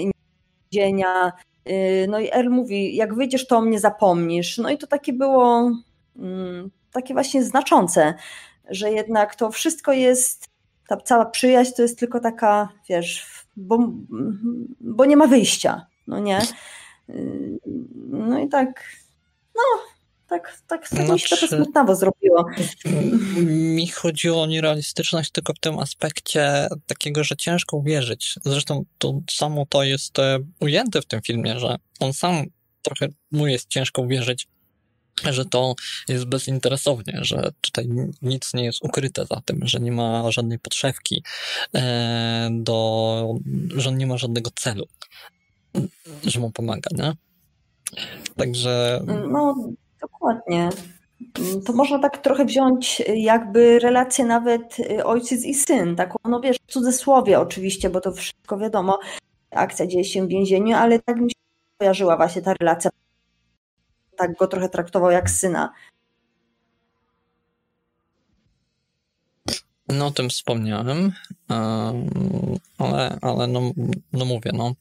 z 0.70 0.74
więzienia, 0.74 1.32
no 2.08 2.20
i 2.20 2.28
R 2.32 2.50
mówi, 2.50 2.96
jak 2.96 3.14
wyjdziesz, 3.14 3.46
to 3.46 3.60
mnie 3.60 3.80
zapomnisz. 3.80 4.58
No 4.58 4.70
i 4.70 4.78
to 4.78 4.86
takie 4.86 5.12
było 5.12 5.70
mm, 6.18 6.70
takie 6.92 7.14
właśnie 7.14 7.44
znaczące, 7.44 8.14
że 8.70 8.92
jednak 8.92 9.34
to 9.34 9.50
wszystko 9.50 9.92
jest, 9.92 10.48
ta 10.88 10.96
cała 10.96 11.26
przyjaźń 11.26 11.72
to 11.76 11.82
jest 11.82 11.98
tylko 11.98 12.20
taka, 12.20 12.68
wiesz, 12.88 13.26
bo, 13.56 13.78
bo 14.80 15.04
nie 15.04 15.16
ma 15.16 15.26
wyjścia, 15.26 15.86
no 16.06 16.18
nie? 16.18 16.40
Y, 17.10 17.58
no 18.10 18.38
i 18.38 18.48
tak, 18.48 18.84
no, 19.54 19.62
tak, 20.28 20.62
tak, 20.66 20.88
tak 20.88 21.08
mi 21.08 21.20
się 21.20 21.28
trochę 21.28 21.48
smutnawo 21.48 21.96
zrobiło. 21.96 22.46
Mi 23.46 23.88
chodziło 23.88 24.42
o 24.42 24.46
nierealistyczność 24.46 25.30
tylko 25.30 25.52
w 25.52 25.58
tym 25.58 25.78
aspekcie 25.78 26.68
takiego, 26.86 27.24
że 27.24 27.36
ciężko 27.36 27.76
uwierzyć. 27.76 28.34
Zresztą 28.44 28.84
to 28.98 29.20
samo 29.30 29.66
to 29.66 29.82
jest 29.82 30.18
e, 30.18 30.38
ujęte 30.60 31.02
w 31.02 31.06
tym 31.06 31.22
filmie, 31.22 31.60
że 31.60 31.76
on 32.00 32.12
sam 32.12 32.44
trochę 32.82 33.08
mu 33.30 33.46
jest 33.46 33.68
ciężko 33.68 34.02
uwierzyć, 34.02 34.48
że 35.24 35.44
to 35.44 35.74
jest 36.08 36.24
bezinteresownie, 36.24 37.18
że 37.22 37.50
tutaj 37.60 37.88
nic 38.22 38.54
nie 38.54 38.64
jest 38.64 38.84
ukryte 38.84 39.26
za 39.26 39.40
tym, 39.44 39.60
że 39.62 39.80
nie 39.80 39.92
ma 39.92 40.30
żadnej 40.30 40.58
podszewki, 40.58 41.22
e, 41.74 42.48
do, 42.52 43.34
że 43.76 43.88
on 43.88 43.96
nie 43.96 44.06
ma 44.06 44.18
żadnego 44.18 44.50
celu, 44.54 44.86
że 46.24 46.40
mu 46.40 46.50
pomaga, 46.50 46.90
nie? 46.92 47.12
Także. 48.36 49.02
No, 49.06 49.54
Dokładnie. 50.20 50.68
To 51.66 51.72
można 51.72 51.98
tak 51.98 52.18
trochę 52.18 52.44
wziąć 52.44 53.02
jakby 53.14 53.78
relację 53.78 54.24
nawet 54.24 54.78
y, 54.80 55.04
ojciec 55.04 55.44
i 55.44 55.54
syn, 55.54 55.96
taką, 55.96 56.18
no 56.24 56.40
wiesz, 56.40 56.56
w 56.56 56.72
cudzysłowie 56.72 57.40
oczywiście, 57.40 57.90
bo 57.90 58.00
to 58.00 58.12
wszystko 58.12 58.58
wiadomo, 58.58 58.98
akcja 59.50 59.86
dzieje 59.86 60.04
się 60.04 60.26
w 60.26 60.28
więzieniu, 60.28 60.76
ale 60.76 60.98
tak 60.98 61.20
mi 61.20 61.30
się 61.30 61.36
kojarzyła 61.78 62.16
właśnie 62.16 62.42
ta 62.42 62.54
relacja. 62.54 62.90
Tak 64.16 64.36
go 64.36 64.46
trochę 64.46 64.68
traktował 64.68 65.10
jak 65.10 65.30
syna. 65.30 65.72
No 69.88 70.06
o 70.06 70.10
tym 70.10 70.28
wspomniałem, 70.28 71.12
ale, 72.78 73.18
ale 73.22 73.46
no, 73.46 73.60
no 74.12 74.24
mówię, 74.24 74.50
no 74.54 74.72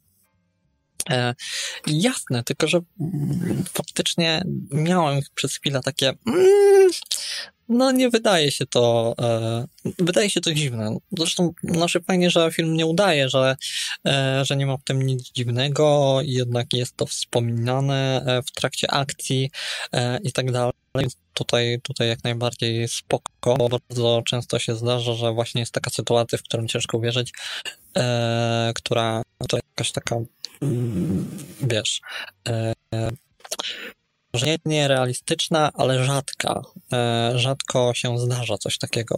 jasne, 1.88 2.44
tylko 2.44 2.68
że 2.68 2.80
faktycznie 3.74 4.44
miałem 4.72 5.20
przez 5.36 5.56
chwilę 5.56 5.82
takie. 5.84 6.14
Mm, 6.28 6.90
no 7.70 7.92
nie 7.92 8.10
wydaje 8.10 8.52
się 8.52 8.66
to, 8.66 9.16
e, 9.22 9.66
wydaje 10.00 10.30
się 10.30 10.42
to 10.42 10.54
dziwne. 10.54 10.98
Zresztą 11.18 11.54
znaczy 11.64 12.02
fajnie, 12.02 12.30
że 12.30 12.52
film 12.52 12.74
nie 12.74 12.86
udaje, 12.86 13.30
że, 13.30 13.56
e, 14.08 14.46
że 14.46 14.56
nie 14.56 14.66
ma 14.66 14.78
w 14.78 14.84
tym 14.84 15.02
nic 15.02 15.32
dziwnego, 15.32 16.20
jednak 16.24 16.74
jest 16.74 16.98
to 16.98 17.06
wspominane 17.06 18.24
e, 18.26 18.42
w 18.42 18.52
trakcie 18.52 18.92
akcji 18.92 19.52
e, 19.94 20.20
i 20.24 20.32
tak 20.32 20.52
dalej. 20.52 20.74
Tutaj, 21.34 21.80
tutaj 21.84 22.08
jak 22.08 22.24
najbardziej 22.24 22.88
spoko, 22.88 23.56
bo 23.58 23.70
bardzo 23.70 24.22
często 24.26 24.60
się 24.60 24.76
zdarza, 24.76 25.14
że 25.14 25.34
właśnie 25.34 25.62
jest 25.62 25.74
taka 25.74 25.90
sytuacja, 25.90 26.38
w 26.38 26.44
którą 26.44 26.68
ciężko 26.68 26.98
uwierzyć, 26.98 27.34
e, 27.98 28.72
która 28.76 29.22
to 29.50 29.58
jakaś 29.58 29.92
taka 29.92 30.16
wiesz, 31.62 32.02
e, 32.48 32.74
może 34.34 34.46
nie 34.46 34.58
nierealistyczna, 34.66 35.72
ale 35.74 36.04
rzadka. 36.04 36.62
E, 36.94 37.32
rzadko 37.36 37.94
się 37.94 38.20
zdarza 38.20 38.58
coś 38.58 38.78
takiego. 38.78 39.18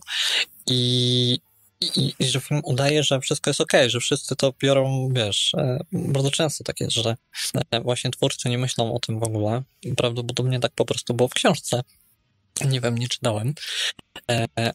I, 0.67 1.39
i, 1.81 2.13
i 2.19 2.25
że 2.25 2.41
film 2.41 2.61
udaje, 2.63 3.03
że 3.03 3.19
wszystko 3.19 3.49
jest 3.49 3.61
ok, 3.61 3.71
że 3.87 3.99
wszyscy 3.99 4.35
to 4.35 4.53
biorą, 4.59 5.09
wiesz, 5.11 5.53
e, 5.57 5.79
bardzo 5.91 6.31
często 6.31 6.63
tak 6.63 6.79
jest, 6.79 6.93
że 6.93 7.15
właśnie 7.83 8.11
twórcy 8.11 8.49
nie 8.49 8.57
myślą 8.57 8.93
o 8.93 8.99
tym 8.99 9.19
w 9.19 9.23
ogóle. 9.23 9.63
Prawdopodobnie 9.97 10.59
tak 10.59 10.71
po 10.75 10.85
prostu 10.85 11.13
było 11.13 11.29
w 11.29 11.33
książce. 11.33 11.81
Nie 12.65 12.81
wiem, 12.81 12.97
nie 12.97 13.07
czytałem, 13.07 13.53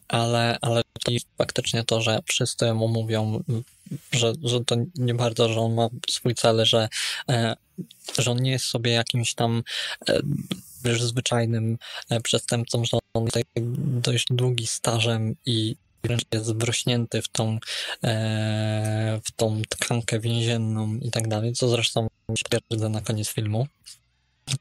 ale, 0.07 0.57
ale 0.61 0.81
to 1.03 1.11
faktycznie 1.37 1.83
to, 1.83 2.01
że 2.01 2.19
wszyscy 2.25 2.73
mu 2.73 2.87
mówią, 2.87 3.43
że, 4.11 4.33
że 4.43 4.65
to 4.65 4.75
nie 4.95 5.13
bardzo, 5.13 5.49
że 5.49 5.59
on 5.59 5.73
ma 5.73 5.89
swój 6.09 6.35
cel, 6.35 6.65
że, 6.65 6.89
e, 7.29 7.55
że 8.19 8.31
on 8.31 8.41
nie 8.41 8.51
jest 8.51 8.65
sobie 8.65 8.91
jakimś 8.91 9.33
tam 9.33 9.63
e, 10.09 10.19
wiesz, 10.83 11.03
zwyczajnym 11.03 11.77
e, 12.09 12.21
przestępcą, 12.21 12.85
że 12.85 12.97
on 13.13 13.25
jest 13.35 13.47
dość 14.01 14.27
długi 14.29 14.67
stażem 14.67 15.35
i 15.45 15.75
wręcz 16.07 16.23
jest 16.33 16.57
wrośnięty 16.57 17.21
w 17.21 17.27
tą, 17.27 17.59
w 19.23 19.31
tą 19.35 19.61
tkankę 19.69 20.19
więzienną 20.19 20.95
i 20.95 21.11
tak 21.11 21.27
dalej, 21.27 21.53
co 21.53 21.69
zresztą 21.69 22.07
potwierdzę 22.27 22.89
na 22.89 23.01
koniec 23.01 23.29
filmu 23.29 23.67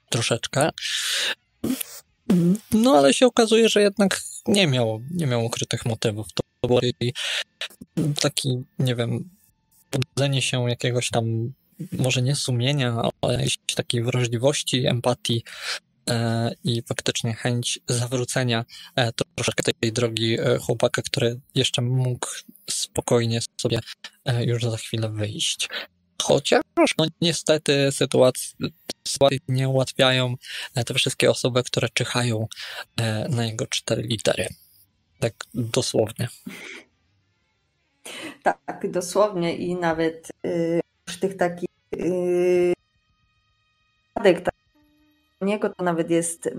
troszeczkę. 0.08 0.70
No 2.72 2.92
ale 2.98 3.14
się 3.14 3.26
okazuje, 3.26 3.68
że 3.68 3.82
jednak 3.82 4.20
nie 4.46 4.66
miał, 4.66 5.02
nie 5.10 5.26
miał 5.26 5.44
ukrytych 5.44 5.86
motywów. 5.86 6.26
To 6.34 6.68
był 6.68 6.78
taki, 8.20 8.62
nie 8.78 8.94
wiem, 8.94 9.30
pobudzenie 9.90 10.42
się 10.42 10.70
jakiegoś 10.70 11.10
tam, 11.10 11.52
może 11.92 12.22
nie 12.22 12.36
sumienia, 12.36 13.02
ale 13.20 13.32
jakiejś 13.32 13.58
takiej 13.74 14.02
wrażliwości, 14.02 14.86
empatii 14.86 15.42
e, 15.44 15.93
i 16.64 16.82
faktycznie 16.82 17.35
chęć 17.35 17.78
zawrócenia 17.89 18.64
e, 18.97 19.12
troszeczkę 19.35 19.72
tej 19.72 19.93
drogi 19.93 20.40
e, 20.40 20.59
chłopaka, 20.59 21.02
który 21.02 21.40
jeszcze 21.55 21.82
mógł 21.82 22.28
spokojnie 22.70 23.40
sobie 23.60 23.78
e, 24.24 24.44
już 24.44 24.62
za 24.62 24.76
chwilę 24.76 25.09
wyjść. 25.09 25.68
Chociaż, 26.22 26.62
no 26.98 27.06
niestety 27.20 27.93
sytuacje, 27.93 28.55
nie 29.48 29.68
ułatwiają 29.68 30.35
e, 30.74 30.85
te 30.85 30.94
wszystkie 30.94 31.31
osoby, 31.31 31.62
które 31.62 31.89
czyhają 31.94 32.47
e, 32.97 33.28
na 33.28 33.47
jego 33.47 33.66
cztery 33.66 34.02
litery. 34.02 34.48
Tak 35.20 35.35
dosłownie. 35.55 36.28
Tak, 38.43 38.90
dosłownie 38.90 39.56
i 39.56 39.74
nawet 39.74 40.28
y, 40.47 40.81
przy 41.05 41.20
tych 41.20 41.36
takich 41.36 41.68
tak, 44.14 44.53
niego 45.40 45.69
to 45.69 45.85
nawet 45.85 46.11
jest 46.11 46.47
y, 46.47 46.56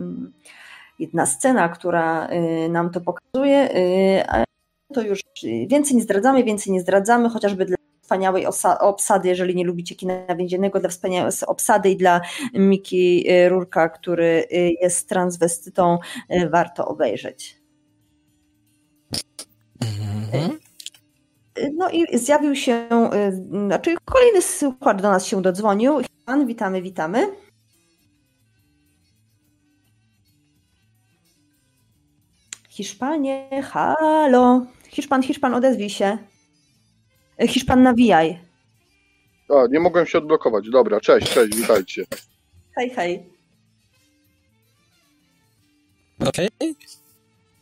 jedna 0.99 1.25
scena, 1.25 1.69
która 1.69 2.29
y, 2.29 2.69
nam 2.69 2.89
to 2.91 3.01
pokazuje, 3.01 3.75
y, 3.75 4.45
to 4.93 5.01
już 5.01 5.21
więcej 5.67 5.95
nie 5.95 6.03
zdradzamy, 6.03 6.43
więcej 6.43 6.73
nie 6.73 6.81
zdradzamy, 6.81 7.29
chociażby 7.29 7.65
dla 7.65 7.77
wspaniałej 8.01 8.45
obsady, 8.79 9.29
jeżeli 9.29 9.55
nie 9.55 9.65
lubicie 9.65 9.95
kina 9.95 10.35
więziennego, 10.35 10.79
dla 10.79 10.89
wspaniałej 10.89 11.31
obsady 11.47 11.89
i 11.89 11.97
dla 11.97 12.21
Miki 12.53 13.31
y, 13.31 13.49
Rurka, 13.49 13.89
który 13.89 14.47
jest 14.81 15.09
transwestytą, 15.09 15.97
warto 16.49 16.87
obejrzeć. 16.87 17.61
Mhm. 19.81 20.59
No 21.73 21.89
i 21.89 22.17
zjawił 22.17 22.55
się, 22.55 22.87
znaczy 23.49 23.95
kolejny 24.05 24.41
słuchacz 24.41 25.01
do 25.01 25.09
nas 25.09 25.25
się 25.25 25.41
dodzwonił. 25.41 26.01
Pan, 26.25 26.47
witamy, 26.47 26.81
witamy. 26.81 27.27
Hiszpanie, 32.75 33.63
halo. 33.63 34.65
Hiszpan, 34.89 35.23
Hiszpan, 35.23 35.53
odezwij 35.53 35.89
się. 35.89 36.17
Hiszpan, 37.47 37.83
nawijaj. 37.83 38.39
A, 39.49 39.67
nie 39.71 39.79
mogłem 39.79 40.05
się 40.05 40.17
odblokować. 40.17 40.69
Dobra, 40.69 40.99
cześć, 40.99 41.33
cześć, 41.33 41.55
witajcie. 41.55 42.03
Hej, 42.75 42.89
hej. 42.89 43.29
Okej. 46.19 46.49
Okay. 46.59 46.75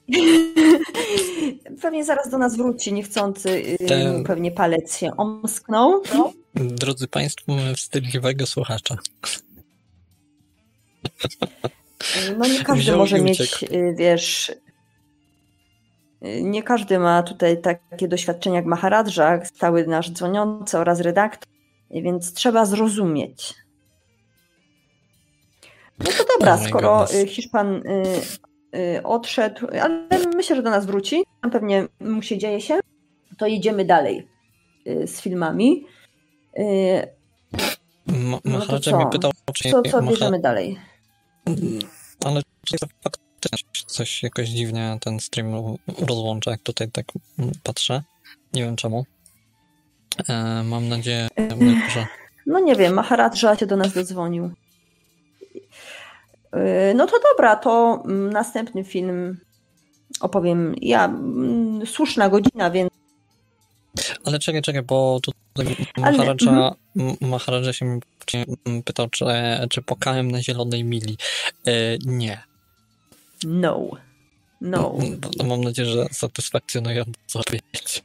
Pewnie 1.81 2.06
zaraz 2.06 2.30
do 2.30 2.38
nas 2.38 2.57
wróci 2.57 2.94
niechcący, 2.94 3.77
Ten... 3.88 4.23
pewnie 4.23 4.52
palec 4.52 4.98
się 4.98 5.18
omsknął. 5.18 6.02
No. 6.15 6.34
Drodzy 6.56 7.07
Państwo, 7.07 7.56
mamy 7.56 7.76
wstydliwego 7.76 8.45
słuchacza. 8.45 8.98
No 12.38 12.48
nie 12.48 12.64
każdy 12.64 12.84
Wziął 12.84 12.98
może 12.98 13.22
mieć, 13.22 13.64
y, 13.64 13.95
wiesz, 13.98 14.52
nie 16.41 16.63
każdy 16.63 16.99
ma 16.99 17.23
tutaj 17.23 17.61
takie 17.61 18.07
doświadczenia 18.07 18.55
jak 18.55 18.65
Maharadża, 18.65 19.45
stały 19.45 19.87
nasz 19.87 20.11
dzwoniący 20.11 20.77
oraz 20.77 20.99
redaktor, 20.99 21.49
więc 21.91 22.33
trzeba 22.33 22.65
zrozumieć. 22.65 23.53
No 25.99 26.05
to 26.05 26.25
dobra, 26.39 26.53
oh 26.53 26.63
skoro 26.67 27.13
y, 27.13 27.27
Hiszpan 27.27 27.75
y, 27.75 28.03
y, 28.77 29.03
odszedł, 29.03 29.67
ale 29.81 30.07
myślę, 30.35 30.55
że 30.55 30.63
do 30.63 30.69
nas 30.69 30.85
wróci, 30.85 31.23
tam 31.41 31.51
pewnie 31.51 31.87
mu 31.99 32.21
się 32.21 32.37
dzieje 32.37 32.61
się, 32.61 32.79
to 33.37 33.47
jedziemy 33.47 33.85
dalej 33.85 34.27
z 34.85 35.21
filmami. 35.21 35.85
Y, 36.59 37.07
Ma 38.07 38.39
no 38.45 38.59
Maharadża 38.59 38.97
mnie 38.97 39.05
pytał, 39.11 39.31
czy... 39.53 39.71
Co, 39.71 39.81
co 39.81 40.01
bierzemy 40.01 40.39
dalej? 40.39 40.79
Ale 42.25 42.41
czy 42.65 42.77
to 43.49 43.57
coś 43.87 44.23
jakoś 44.23 44.49
dziwnie 44.49 44.97
ten 45.01 45.19
stream 45.19 45.75
rozłącza, 46.07 46.51
jak 46.51 46.61
tutaj 46.61 46.91
tak 46.91 47.05
patrzę. 47.63 48.03
Nie 48.53 48.63
wiem 48.63 48.75
czemu. 48.75 49.05
E, 50.29 50.63
mam 50.63 50.89
nadzieję, 50.89 51.27
że... 51.93 52.07
No 52.45 52.59
nie 52.59 52.75
wiem, 52.75 52.93
Maharadża 52.93 53.55
się 53.55 53.65
do 53.65 53.77
nas 53.77 53.93
dodzwonił. 53.93 54.51
E, 56.51 56.93
no 56.93 57.07
to 57.07 57.15
dobra, 57.31 57.55
to 57.55 58.03
następny 58.07 58.83
film 58.83 59.37
opowiem 60.19 60.75
ja. 60.81 61.13
Słuszna 61.85 62.29
godzina, 62.29 62.71
więc 62.71 62.93
ale 64.25 64.39
czekaj, 64.39 64.61
czekaj, 64.61 64.81
bo 64.81 65.19
tutaj 65.21 65.75
Maharadża, 65.97 66.51
Ale... 66.51 67.15
Maharadża 67.21 67.73
się 67.73 67.99
pytał, 68.85 69.09
czy, 69.09 69.25
czy 69.69 69.81
pokałem 69.81 70.31
na 70.31 70.41
zielonej 70.41 70.83
mili. 70.83 71.17
E, 71.67 71.71
nie. 72.05 72.43
No. 73.47 73.89
No. 74.61 74.97
no. 75.39 75.45
Mam 75.45 75.61
nadzieję, 75.61 75.89
że 75.89 76.05
satysfakcjonująco 76.11 77.39
odpowiedź. 77.39 78.03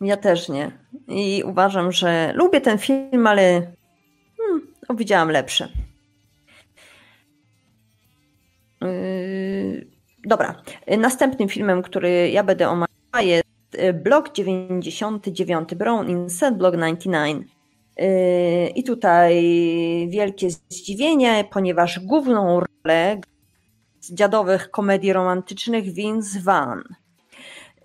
Ja 0.00 0.16
też 0.16 0.48
nie. 0.48 0.70
I 1.08 1.42
uważam, 1.46 1.92
że 1.92 2.32
lubię 2.34 2.60
ten 2.60 2.78
film, 2.78 3.26
ale 3.26 3.72
hmm, 4.36 4.66
widziałam 4.96 5.30
lepsze. 5.30 5.68
Yy, 8.80 9.86
dobra. 10.24 10.62
Następnym 10.98 11.48
filmem, 11.48 11.82
który 11.82 12.30
ja 12.30 12.44
będę 12.44 12.68
omawiała 12.68 13.22
jest 13.22 13.74
y, 13.74 13.92
Blok 13.92 14.32
99, 14.32 15.74
Brown 15.74 16.10
in 16.10 16.30
Set 16.30 16.56
Block 16.56 16.76
99. 16.76 17.46
Yy, 17.96 18.68
I 18.68 18.84
tutaj 18.84 19.42
wielkie 20.10 20.50
zdziwienie, 20.50 21.44
ponieważ 21.50 22.00
główną 22.00 22.60
rolę 22.60 23.20
dziadowych 24.10 24.70
komedii 24.70 25.12
romantycznych 25.12 25.84
Vince 25.84 26.40
Vaughn. 26.40 26.80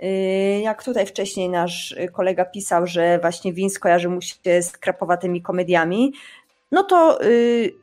Y, 0.04 0.62
jak 0.64 0.84
tutaj 0.84 1.06
wcześniej 1.06 1.50
nasz 1.50 1.96
kolega 2.14 2.46
pisał, 2.46 2.88
że 2.88 3.20
właśnie 3.20 3.54
Vince 3.54 3.80
kojarzy 3.80 4.10
mu 4.10 4.22
się 4.22 4.62
z 4.62 4.72
krapowatymi 4.72 5.42
komediami, 5.42 6.14
no 6.72 6.84
to 6.84 7.24
y, 7.26 7.74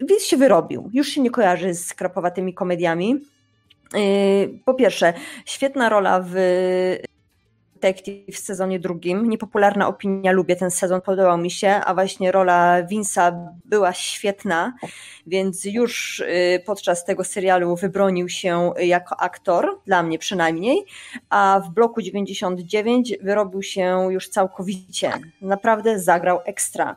Vince 0.00 0.24
się 0.24 0.36
wyrobił. 0.36 0.90
Już 0.92 1.08
się 1.08 1.20
nie 1.20 1.30
kojarzy 1.30 1.74
z 1.74 1.94
krapowatymi 1.94 2.54
komediami. 2.54 3.20
Y, 3.96 4.58
po 4.64 4.74
pierwsze, 4.74 5.12
świetna 5.44 5.88
rola 5.88 6.24
w 6.26 6.34
Detective 7.80 8.36
w 8.36 8.38
sezonie 8.38 8.80
drugim. 8.80 9.28
Niepopularna 9.30 9.88
opinia, 9.88 10.32
lubię 10.32 10.56
ten 10.56 10.70
sezon, 10.70 11.00
podobał 11.00 11.38
mi 11.38 11.50
się, 11.50 11.68
a 11.68 11.94
właśnie 11.94 12.32
rola 12.32 12.82
Vince'a 12.82 13.48
była 13.64 13.92
świetna, 13.92 14.72
więc 15.26 15.64
już 15.64 16.20
y, 16.20 16.62
podczas 16.66 17.04
tego 17.04 17.24
serialu 17.24 17.76
wybronił 17.76 18.28
się 18.28 18.72
jako 18.78 19.20
aktor, 19.20 19.80
dla 19.86 20.02
mnie 20.02 20.18
przynajmniej, 20.18 20.84
a 21.30 21.62
w 21.64 21.70
bloku 21.70 22.02
99 22.02 23.14
wyrobił 23.22 23.62
się 23.62 24.08
już 24.10 24.28
całkowicie. 24.28 25.12
Naprawdę 25.40 25.98
zagrał 25.98 26.40
ekstra. 26.44 26.96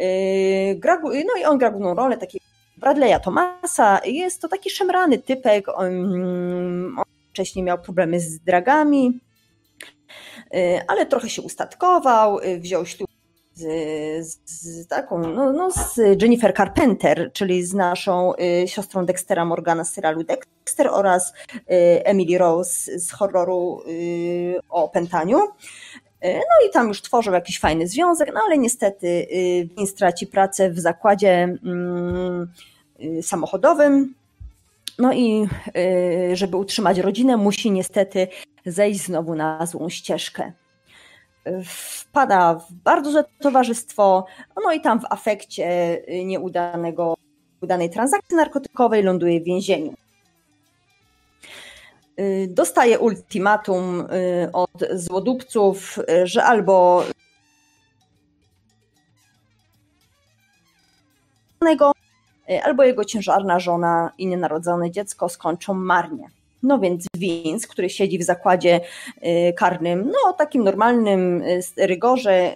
Y, 0.00 0.80
no 1.04 1.40
i 1.40 1.44
on 1.44 1.58
gra 1.58 1.70
główną 1.70 1.94
rolę 1.94 2.16
takiego 2.16 2.44
Bradley'a 2.80 3.20
Thomasa. 3.20 4.00
Jest 4.04 4.42
to 4.42 4.48
taki 4.48 4.70
szemrany 4.70 5.18
typek. 5.18 5.68
On, 5.68 5.94
on 6.98 7.04
wcześniej 7.30 7.64
miał 7.64 7.78
problemy 7.78 8.20
z 8.20 8.38
dragami, 8.38 9.20
ale 10.88 11.06
trochę 11.06 11.28
się 11.28 11.42
ustatkował, 11.42 12.38
y, 12.38 12.60
wziął 12.60 12.86
ślub 12.86 13.08
z, 13.54 14.38
z, 14.44 14.86
taką, 14.86 15.18
no, 15.18 15.52
no, 15.52 15.70
z 15.70 16.22
Jennifer 16.22 16.54
Carpenter, 16.54 17.30
czyli 17.32 17.62
z 17.62 17.74
naszą 17.74 18.32
y, 18.34 18.68
siostrą 18.68 19.06
Dextera 19.06 19.44
Morgana 19.44 19.84
z 19.84 19.92
serialu 19.92 20.24
Dexter 20.24 20.88
oraz 20.88 21.32
Emily 22.04 22.38
Rose 22.38 22.98
z 22.98 23.10
horroru 23.10 23.82
o 24.68 24.88
pętaniu. 24.88 25.38
No 26.22 26.68
i 26.68 26.72
tam 26.72 26.88
już 26.88 27.02
tworzył 27.02 27.32
jakiś 27.32 27.60
fajny 27.60 27.88
związek, 27.88 28.30
no 28.34 28.40
ale 28.46 28.58
niestety 28.58 29.26
Vince 29.76 29.92
straci 29.92 30.26
pracę 30.26 30.70
w 30.70 30.78
zakładzie 30.78 31.56
mm, 31.64 32.52
samochodowym. 33.22 34.14
No 34.98 35.12
i 35.12 35.48
żeby 36.32 36.56
utrzymać 36.56 36.98
rodzinę, 36.98 37.36
musi 37.36 37.70
niestety 37.70 38.28
zejść 38.66 39.00
znowu 39.00 39.34
na 39.34 39.66
złą 39.66 39.88
ścieżkę. 39.88 40.52
Wpada 41.64 42.54
w 42.54 42.72
bardzo 42.72 43.10
złe 43.10 43.24
towarzystwo, 43.40 44.26
no 44.64 44.72
i 44.72 44.80
tam 44.80 45.00
w 45.00 45.04
afekcie 45.10 45.98
nieudanego, 46.24 47.14
udanej 47.60 47.90
transakcji 47.90 48.36
narkotykowej 48.36 49.02
ląduje 49.02 49.40
w 49.40 49.44
więzieniu. 49.44 49.94
Dostaje 52.48 52.98
ultimatum 52.98 54.00
y, 54.00 54.52
od 54.52 54.84
złodupców, 54.94 55.98
że 56.24 56.44
albo 56.44 57.04
y, 57.08 57.12
albo 62.62 62.84
jego 62.84 63.04
ciężarna 63.04 63.60
żona 63.60 64.12
i 64.18 64.26
nienarodzone 64.26 64.90
dziecko 64.90 65.28
skończą 65.28 65.74
marnie. 65.74 66.28
No 66.62 66.78
więc 66.78 67.06
Vince, 67.16 67.68
który 67.68 67.90
siedzi 67.90 68.18
w 68.18 68.22
zakładzie 68.22 68.80
y, 69.16 69.52
karnym, 69.52 70.04
no 70.06 70.32
takim 70.32 70.64
normalnym 70.64 71.42
y, 71.42 71.86
rygorze, 71.86 72.54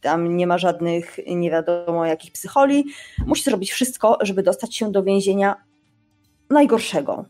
tam 0.00 0.36
nie 0.36 0.46
ma 0.46 0.58
żadnych 0.58 1.18
nie 1.26 1.50
wiadomo 1.50 2.06
jakich 2.06 2.32
psycholi, 2.32 2.84
musi 3.26 3.42
zrobić 3.42 3.72
wszystko, 3.72 4.18
żeby 4.20 4.42
dostać 4.42 4.76
się 4.76 4.92
do 4.92 5.02
więzienia 5.02 5.56
najgorszego. 6.50 7.24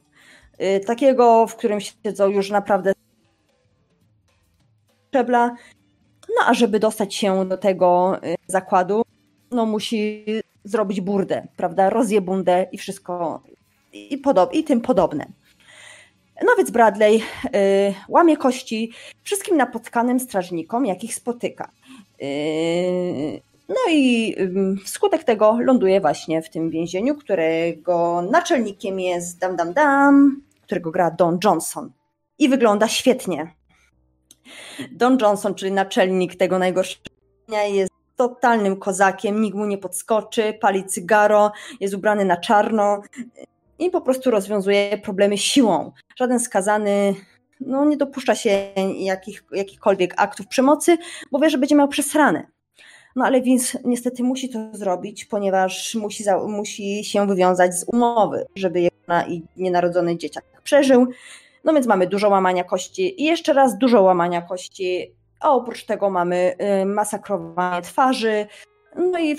Takiego, 0.86 1.46
w 1.46 1.56
którym 1.56 1.78
siedzą 1.80 2.28
już 2.28 2.50
naprawdę 2.50 2.92
szczebla. 5.08 5.56
No 6.28 6.46
a 6.46 6.54
żeby 6.54 6.80
dostać 6.80 7.14
się 7.14 7.48
do 7.48 7.58
tego 7.58 8.20
zakładu, 8.46 9.02
no 9.50 9.66
musi 9.66 10.24
zrobić 10.64 11.00
burdę, 11.00 11.46
prawda? 11.56 11.90
Rozjebundę 11.90 12.66
i 12.72 12.78
wszystko 12.78 13.42
i, 13.92 14.18
podob, 14.18 14.54
i 14.54 14.64
tym 14.64 14.80
podobne. 14.80 15.26
No 16.44 16.52
więc 16.56 16.70
Bradley 16.70 17.16
y, 17.16 17.20
łamie 18.08 18.36
kości 18.36 18.92
wszystkim 19.22 19.56
napotkanym 19.56 20.20
strażnikom, 20.20 20.86
jakich 20.86 21.14
spotyka. 21.14 21.70
Y, 22.22 23.40
no 23.68 23.90
i 23.90 24.34
y, 24.38 24.84
wskutek 24.84 25.24
tego 25.24 25.58
ląduje 25.60 26.00
właśnie 26.00 26.42
w 26.42 26.50
tym 26.50 26.70
więzieniu, 26.70 27.14
którego 27.14 28.22
naczelnikiem 28.30 29.00
jest 29.00 29.38
Dam 29.38 29.56
Dam 29.56 29.72
Dam, 29.72 30.42
którego 30.62 30.90
gra 30.90 31.10
Don 31.10 31.38
Johnson. 31.44 31.92
I 32.38 32.48
wygląda 32.48 32.88
świetnie. 32.88 33.54
Don 34.90 35.18
Johnson, 35.20 35.54
czyli 35.54 35.72
naczelnik 35.72 36.36
tego 36.36 36.58
najgorszego, 36.58 37.04
jest 37.72 37.91
totalnym 38.28 38.76
kozakiem, 38.76 39.40
nikt 39.40 39.56
mu 39.56 39.66
nie 39.66 39.78
podskoczy, 39.78 40.54
pali 40.60 40.84
cygaro, 40.84 41.52
jest 41.80 41.94
ubrany 41.94 42.24
na 42.24 42.36
czarno 42.36 43.02
i 43.78 43.90
po 43.90 44.00
prostu 44.00 44.30
rozwiązuje 44.30 44.98
problemy 44.98 45.38
siłą. 45.38 45.92
Żaden 46.16 46.40
skazany 46.40 47.14
no, 47.60 47.84
nie 47.84 47.96
dopuszcza 47.96 48.34
się 48.34 48.50
jakich, 48.96 49.44
jakichkolwiek 49.52 50.14
aktów 50.16 50.46
przemocy, 50.46 50.98
bo 51.32 51.38
wie, 51.38 51.50
że 51.50 51.58
będzie 51.58 51.76
miał 51.76 51.88
przesrane. 51.88 52.46
No 53.16 53.24
ale 53.24 53.42
Vince 53.42 53.78
niestety 53.84 54.22
musi 54.22 54.48
to 54.48 54.58
zrobić, 54.72 55.24
ponieważ 55.24 55.94
musi, 55.94 56.24
za, 56.24 56.38
musi 56.38 57.04
się 57.04 57.26
wywiązać 57.26 57.74
z 57.74 57.84
umowy, 57.92 58.46
żeby 58.56 58.80
jego 58.80 58.96
i 59.28 59.42
nienarodzony 59.56 60.18
dzieciak 60.18 60.44
przeżył. 60.64 61.06
No 61.64 61.72
więc 61.72 61.86
mamy 61.86 62.06
dużo 62.06 62.28
łamania 62.28 62.64
kości 62.64 63.22
i 63.22 63.24
jeszcze 63.24 63.52
raz 63.52 63.78
dużo 63.78 64.02
łamania 64.02 64.42
kości, 64.42 65.14
a 65.42 65.50
oprócz 65.50 65.84
tego 65.84 66.10
mamy 66.10 66.56
y, 66.82 66.86
masakrowanie 66.86 67.82
twarzy, 67.82 68.46
no 68.96 69.18
i 69.18 69.36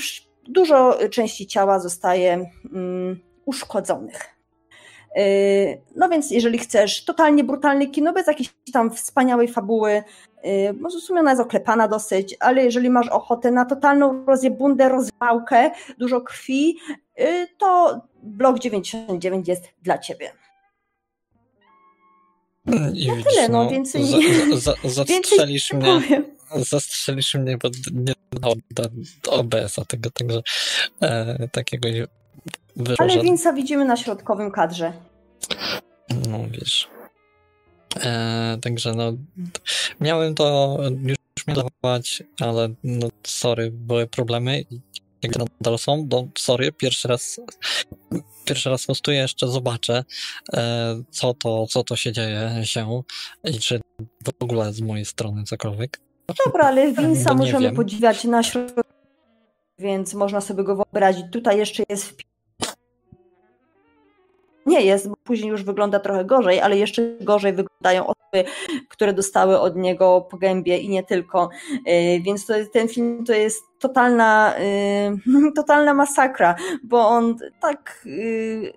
dużo 0.48 0.98
części 1.12 1.48
ciała 1.48 1.80
zostaje 1.80 2.46
mm, 2.74 3.20
uszkodzonych. 3.46 4.36
Y, 5.18 5.82
no 5.96 6.10
więc 6.10 6.32
jeżeli 6.32 6.58
chcesz 6.58 7.06
totalnie 7.06 7.44
brutalny 7.44 7.88
kino, 7.88 8.14
bez 8.14 8.28
jakiejś 8.28 8.54
tam 8.74 8.92
wspaniałej 8.92 9.48
fabuły, 9.48 10.04
y, 10.46 10.74
może 10.80 10.98
w 10.98 11.02
sumie 11.02 11.20
ona 11.20 11.32
jest 11.32 11.42
oklepana 11.42 11.88
dosyć, 11.88 12.36
ale 12.40 12.64
jeżeli 12.64 12.90
masz 12.90 13.10
ochotę 13.10 13.52
na 13.52 13.66
totalną 13.66 14.26
rozjebundę, 14.26 14.90
rozwałkę, 14.90 15.72
dużo 15.98 16.22
krwi, 16.22 16.78
to 17.58 18.02
Blok 18.24 18.60
99 18.60 19.48
jest 19.48 19.64
dla 19.82 19.98
ciebie. 19.98 20.43
I 22.68 23.08
no 23.08 23.16
widzisz, 23.16 23.34
tyle, 23.34 23.50
no, 23.50 23.64
no 23.64 23.70
więcej 23.70 24.06
za, 24.54 24.58
za, 24.58 24.74
zastrzelisz 25.06 25.74
mnie. 25.74 26.24
Zastrzelisz 26.56 27.36
mnie, 27.36 27.58
bo 27.58 27.70
nie 27.94 28.14
do, 28.72 28.86
do 29.24 29.32
OBS-a 29.32 29.86
tego, 29.86 30.10
także 30.12 30.42
e, 31.02 31.48
takiego 31.48 31.90
wyszło, 32.76 33.06
Ale 33.06 33.14
że... 33.14 33.20
Vince'a 33.20 33.56
widzimy 33.56 33.86
na 33.86 33.98
środkowym 33.98 34.52
kadrze. 34.52 34.94
No 36.30 36.40
wiesz. 36.52 36.88
E, 38.00 38.58
także 38.62 38.94
no 38.94 39.14
miałem 40.00 40.36
to 40.36 40.78
już 41.04 41.48
mieć, 41.48 42.24
ale 42.40 42.70
no 42.84 43.10
sorry, 43.24 43.72
były 43.72 44.08
problemy 44.08 44.64
jak 45.24 45.34
nadal 45.38 45.78
są, 45.78 46.08
bo 46.08 46.28
sorry, 46.38 46.72
pierwszy 46.72 47.08
raz 47.08 47.40
pierwszy 48.46 48.70
raz 48.70 48.86
hostuję, 48.86 49.18
jeszcze 49.18 49.48
zobaczę, 49.48 50.04
e, 50.54 51.04
co 51.12 51.34
to, 51.34 51.68
co 51.68 51.84
to 51.84 51.96
się 51.96 52.12
dzieje 52.12 52.62
się 52.64 53.04
i 53.44 53.60
czy 53.60 53.82
w 54.26 54.44
ogóle 54.44 54.74
z 54.74 54.82
mojej 54.82 55.06
strony 55.06 55.44
cokolwiek. 55.44 56.00
Dobra, 56.46 56.66
ale 56.66 56.92
Winsa 56.94 57.34
możemy 57.34 57.66
wiem. 57.66 57.76
podziwiać 57.76 58.24
na 58.24 58.44
środku, 58.44 58.82
więc 59.80 60.14
można 60.14 60.42
sobie 60.42 60.64
go 60.64 60.76
wyobrazić. 60.76 61.26
Tutaj 61.32 61.58
jeszcze 61.58 61.84
jest 61.90 62.06
w 62.06 62.33
nie 64.66 64.82
jest, 64.82 65.10
bo 65.10 65.16
później 65.24 65.50
już 65.50 65.64
wygląda 65.64 66.00
trochę 66.00 66.26
gorzej, 66.26 66.62
ale 66.62 66.78
jeszcze 66.78 67.02
gorzej 67.22 67.54
wyglądają 67.54 68.04
osoby, 68.08 68.52
które 68.90 69.14
dostały 69.14 69.60
od 69.60 69.76
niego 69.76 70.28
po 70.32 70.38
gębie 70.38 70.78
i 70.78 70.90
nie 70.90 71.04
tylko. 71.04 71.50
Y, 71.88 72.22
więc 72.26 72.46
to, 72.46 72.54
ten 72.74 72.88
film 72.88 73.26
to 73.26 73.34
jest 73.34 73.64
totalna, 73.80 74.56
y, 74.60 75.54
totalna 75.56 75.94
masakra, 75.94 76.56
bo 76.84 77.08
on 77.08 77.36
tak 77.62 78.04
y, 78.06 78.74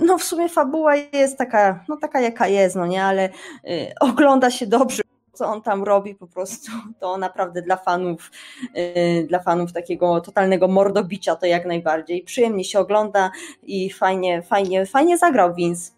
no 0.00 0.18
w 0.18 0.24
sumie 0.24 0.48
fabuła 0.48 0.94
jest 0.96 1.38
taka, 1.38 1.84
no 1.88 1.96
taka 1.96 2.20
jaka 2.20 2.48
jest, 2.48 2.76
no 2.76 2.86
nie, 2.86 3.04
ale 3.04 3.28
ogląda 4.00 4.50
się 4.50 4.66
dobrze 4.66 5.02
co 5.38 5.46
on 5.46 5.62
tam 5.62 5.84
robi, 5.84 6.14
po 6.14 6.26
prostu 6.26 6.72
to 7.00 7.18
naprawdę 7.18 7.62
dla 7.62 7.76
fanów, 7.76 8.30
yy, 8.74 9.26
dla 9.28 9.38
fanów 9.38 9.72
takiego 9.72 10.20
totalnego 10.20 10.68
mordobicia 10.68 11.36
to 11.36 11.46
jak 11.46 11.66
najbardziej. 11.66 12.22
Przyjemnie 12.22 12.64
się 12.64 12.78
ogląda 12.78 13.30
i 13.62 13.90
fajnie, 13.90 14.42
fajnie, 14.42 14.86
fajnie 14.86 15.18
zagrał 15.18 15.54
Vince. 15.54 15.92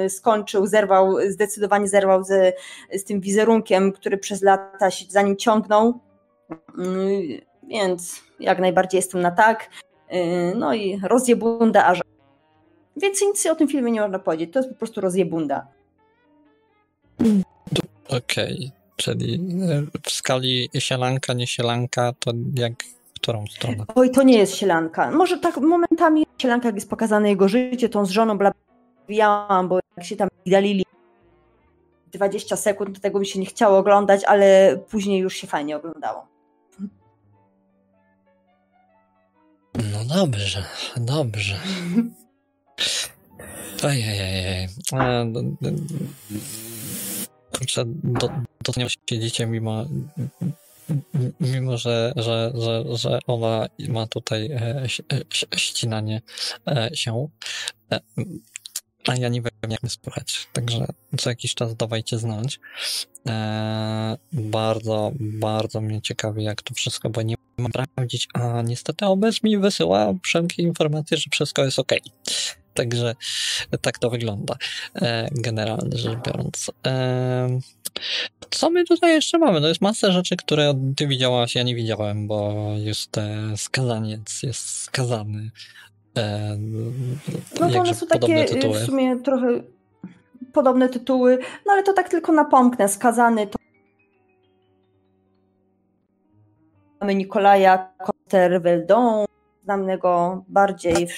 Yy, 0.00 0.10
skończył, 0.10 0.66
zerwał, 0.66 1.16
zdecydowanie 1.28 1.88
zerwał 1.88 2.24
z, 2.24 2.56
z 2.92 3.04
tym 3.04 3.20
wizerunkiem, 3.20 3.92
który 3.92 4.18
przez 4.18 4.42
lata 4.42 4.90
się 4.90 5.04
za 5.08 5.22
nim 5.22 5.36
ciągnął. 5.36 6.00
Yy, 6.78 7.40
więc 7.68 8.22
jak 8.40 8.58
najbardziej 8.58 8.98
jestem 8.98 9.20
na 9.20 9.30
tak. 9.30 9.70
Yy, 10.10 10.54
no 10.56 10.74
i 10.74 11.00
rozjebunda 11.02 11.86
aż. 11.86 12.00
Więcej 12.96 13.28
nic 13.28 13.46
o 13.46 13.54
tym 13.54 13.68
filmie 13.68 13.92
nie 13.92 14.00
można 14.00 14.18
powiedzieć. 14.18 14.52
To 14.52 14.58
jest 14.58 14.70
po 14.70 14.76
prostu 14.76 15.00
rozjebunda. 15.00 15.66
Okej. 18.08 18.72
Okay. 18.72 18.81
Czyli 18.96 19.34
e, 19.34 20.00
w 20.02 20.10
skali 20.10 20.70
sielanka, 20.78 21.32
nie 21.32 21.46
sielanka, 21.46 22.12
to 22.18 22.32
jak 22.54 22.72
którą 23.14 23.46
stronę? 23.46 23.84
Oj, 23.94 24.10
to 24.10 24.22
nie 24.22 24.38
jest 24.38 24.54
sielanka. 24.54 25.10
Może 25.10 25.38
tak 25.38 25.56
momentami 25.56 26.26
sielanka, 26.38 26.68
jak 26.68 26.74
jest 26.74 26.90
pokazane 26.90 27.28
jego 27.28 27.48
życie, 27.48 27.88
tą 27.88 28.06
z 28.06 28.10
żoną 28.10 28.38
blawijałam, 28.38 29.68
bo 29.68 29.78
jak 29.96 30.06
się 30.06 30.16
tam 30.16 30.28
dalili 30.46 30.84
20 32.12 32.56
sekund, 32.56 32.94
to 32.96 33.00
tego 33.00 33.20
mi 33.20 33.26
się 33.26 33.40
nie 33.40 33.46
chciało 33.46 33.78
oglądać, 33.78 34.24
ale 34.24 34.78
później 34.90 35.20
już 35.20 35.34
się 35.36 35.46
fajnie 35.46 35.76
oglądało. 35.76 36.26
No 39.74 40.04
dobrze, 40.14 40.64
dobrze. 40.96 41.56
Ojej. 43.84 44.68
E, 44.92 45.28
kurczę, 47.62 47.84
do, 47.86 48.28
do 48.64 48.72
nią 48.76 48.86
siedzicie 49.10 49.46
mimo 49.46 49.86
mimo, 51.40 51.78
że, 51.78 52.12
że, 52.16 52.52
że, 52.54 52.84
że 52.96 53.18
ona 53.26 53.66
ma 53.88 54.06
tutaj 54.06 54.46
e, 54.52 54.86
e, 55.12 55.58
ścinanie 55.58 56.22
e, 56.66 56.90
się, 56.94 57.28
a 59.06 59.16
ja 59.16 59.28
nie 59.28 59.42
wiem, 59.42 59.50
jak 59.70 59.82
mnie 59.82 59.90
słuchać. 59.90 60.46
Także 60.52 60.86
co 61.18 61.30
jakiś 61.30 61.54
czas 61.54 61.76
dawajcie 61.76 62.18
znać. 62.18 62.60
Bardzo, 64.32 65.12
bardzo 65.20 65.80
mnie 65.80 66.02
ciekawi, 66.02 66.44
jak 66.44 66.62
to 66.62 66.74
wszystko, 66.74 67.10
bo 67.10 67.22
nie 67.22 67.34
mam 67.58 67.70
sprawdzić, 67.70 68.28
a 68.34 68.62
niestety 68.62 69.06
OBS 69.06 69.42
mi 69.42 69.58
wysyła 69.58 70.14
wszelkie 70.22 70.62
informacje, 70.62 71.16
że 71.16 71.30
wszystko 71.30 71.64
jest 71.64 71.78
ok. 71.78 71.92
Także 72.74 73.14
tak 73.80 73.98
to 73.98 74.10
wygląda, 74.10 74.54
e, 74.94 75.28
generalnie 75.32 75.98
rzecz 75.98 76.18
biorąc. 76.26 76.70
E, 76.86 77.60
co 78.50 78.70
my 78.70 78.84
tutaj 78.84 79.14
jeszcze 79.14 79.38
mamy? 79.38 79.60
No 79.60 79.68
jest 79.68 79.80
masa 79.80 80.12
rzeczy, 80.12 80.36
które 80.36 80.92
ty 80.96 81.06
widziałaś, 81.06 81.54
ja 81.54 81.62
nie 81.62 81.74
widziałem, 81.74 82.26
bo 82.26 82.54
jest 82.76 83.18
e, 83.18 83.56
skazaniec, 83.56 84.42
jest 84.42 84.68
skazany. 84.68 85.50
No 87.60 87.70
to 87.70 87.80
one 87.80 87.94
są 87.94 88.06
takie 88.06 88.44
tytuły. 88.44 88.80
w 88.80 88.86
sumie 88.86 89.20
trochę 89.20 89.46
podobne 90.52 90.88
tytuły, 90.88 91.38
no 91.66 91.72
ale 91.72 91.82
to 91.82 91.92
tak 91.92 92.08
tylko 92.08 92.32
napomknę. 92.32 92.88
Skazany 92.88 93.46
to 93.46 93.58
mamy 97.00 97.14
Nikolaja 97.14 97.92
Coster-Veldon, 97.98 99.24
znanego 99.64 100.44
bardziej 100.48 101.06
w 101.06 101.12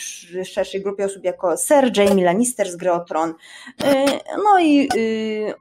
szerszej 0.44 0.82
grupie 0.82 1.04
osób 1.04 1.24
jako 1.24 1.56
Sir 1.56 1.98
Jamie 1.98 2.24
Lannister 2.24 2.70
z 2.70 2.76
gry 2.76 2.92
o 2.92 3.00
Tron. 3.00 3.30
Y, 3.30 3.34
no 4.44 4.60
i 4.60 4.88
y, 4.96 4.98
y, 4.98 5.54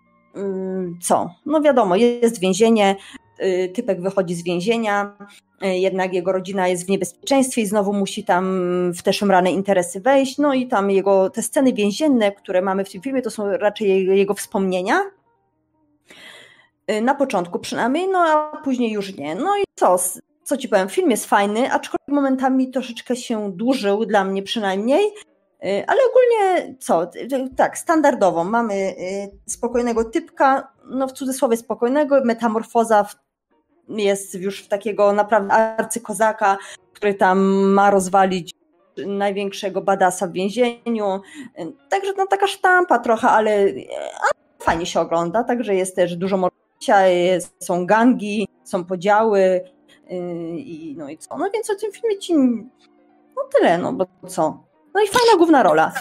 co? 1.01 1.29
No 1.45 1.61
wiadomo, 1.61 1.95
jest 1.95 2.39
więzienie, 2.39 2.95
y, 3.43 3.71
typek 3.75 4.01
wychodzi 4.01 4.35
z 4.35 4.43
więzienia, 4.43 5.17
jednak 5.61 6.13
jego 6.13 6.31
rodzina 6.31 6.67
jest 6.67 6.85
w 6.85 6.89
niebezpieczeństwie 6.89 7.61
i 7.61 7.65
znowu 7.65 7.93
musi 7.93 8.23
tam 8.23 8.45
w 8.93 9.03
te 9.03 9.13
szemrane 9.13 9.51
interesy 9.51 9.99
wejść. 9.99 10.37
No 10.37 10.53
i 10.53 10.67
tam 10.67 10.91
jego, 10.91 11.29
te 11.29 11.41
sceny 11.41 11.73
więzienne, 11.73 12.31
które 12.31 12.61
mamy 12.61 12.85
w 12.85 12.91
tym 12.91 13.01
filmie, 13.01 13.21
to 13.21 13.31
są 13.31 13.57
raczej 13.57 14.05
jego 14.05 14.33
wspomnienia. 14.33 14.99
Na 17.01 17.15
początku 17.15 17.59
przynajmniej, 17.59 18.07
no 18.07 18.19
a 18.19 18.57
później 18.63 18.91
już 18.91 19.17
nie. 19.17 19.35
No 19.35 19.57
i 19.57 19.63
co? 19.75 19.97
Co 20.43 20.57
ci 20.57 20.69
powiem, 20.69 20.89
film 20.89 21.11
jest 21.11 21.25
fajny, 21.25 21.71
aczkolwiek 21.71 22.07
momentami 22.07 22.71
troszeczkę 22.71 23.15
się 23.15 23.51
dłużył, 23.51 24.05
dla 24.05 24.23
mnie 24.23 24.43
przynajmniej. 24.43 25.05
Y, 25.65 25.83
ale 25.87 25.99
ogólnie 26.09 26.75
co? 26.79 27.11
Tak, 27.57 27.77
standardowo. 27.77 28.43
Mamy 28.43 28.73
y, 28.73 29.31
spokojnego 29.45 30.03
typka, 30.03 30.67
no 30.85 31.07
w 31.07 31.11
cudzysłowie 31.11 31.57
spokojnego, 31.57 32.23
metamorfoza 32.25 33.05
jest 33.89 34.35
już 34.35 34.63
w 34.63 34.67
takiego 34.67 35.13
naprawdę 35.13 35.53
arcykozaka, 35.53 36.57
który 36.93 37.13
tam 37.13 37.39
ma 37.73 37.91
rozwalić 37.91 38.53
największego 39.07 39.81
badasa 39.81 40.27
w 40.27 40.31
więzieniu. 40.31 41.21
Także 41.89 42.13
no 42.17 42.27
taka 42.27 42.47
sztampa 42.47 42.99
trochę, 42.99 43.29
ale, 43.29 43.51
ale 43.97 44.31
fajnie 44.59 44.85
się 44.85 44.99
ogląda. 44.99 45.43
Także 45.43 45.75
jest 45.75 45.95
też 45.95 46.15
dużo 46.15 46.37
morcia, 46.37 46.97
są 47.59 47.85
gangi, 47.85 48.47
są 48.63 48.85
podziały 48.85 49.39
y, 49.39 49.72
i 50.57 50.95
no 50.97 51.09
i 51.09 51.17
co. 51.17 51.37
No 51.37 51.49
więc 51.53 51.69
o 51.69 51.75
tym 51.75 51.91
filmie 51.91 52.17
ci 52.19 52.33
no 53.35 53.43
tyle, 53.57 53.77
no 53.77 53.93
bo 53.93 54.05
co. 54.27 54.63
No 54.93 55.01
i 55.01 55.07
fajna 55.07 55.37
główna 55.37 55.63
rola. 55.63 55.93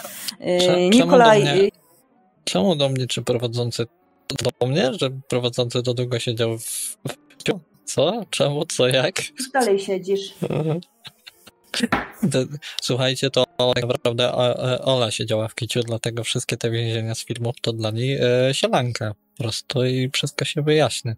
Nikolaj... 0.91 1.43
Czemu 1.43 1.55
do, 1.55 1.59
mnie, 1.59 1.69
czemu 2.45 2.75
do 2.75 2.89
mnie, 2.89 3.07
czy 3.07 3.21
prowadzący 3.21 3.85
do 4.59 4.67
mnie, 4.67 4.91
że 4.93 5.09
prowadzący 5.27 5.81
do 5.81 5.93
długo 5.93 6.19
siedział 6.19 6.57
w... 6.57 6.97
Co? 7.85 8.21
Czemu? 8.29 8.65
Co? 8.65 8.87
Jak? 8.87 9.15
Dalej 9.53 9.79
siedzisz. 9.79 10.33
Słuchajcie, 12.81 13.29
to 13.29 13.43
tak 13.75 13.87
naprawdę 13.87 14.33
Ola 14.83 15.11
siedziała 15.11 15.47
w 15.47 15.55
kiciu, 15.55 15.79
dlatego 15.81 16.23
wszystkie 16.23 16.57
te 16.57 16.71
więzienia 16.71 17.15
z 17.15 17.25
filmów 17.25 17.55
to 17.61 17.73
dla 17.73 17.91
niej 17.91 18.17
e, 18.21 18.53
sielanka 18.53 19.13
po 19.37 19.43
prostu 19.43 19.85
i 19.85 20.09
wszystko 20.13 20.45
się 20.45 20.61
wyjaśni. 20.61 21.11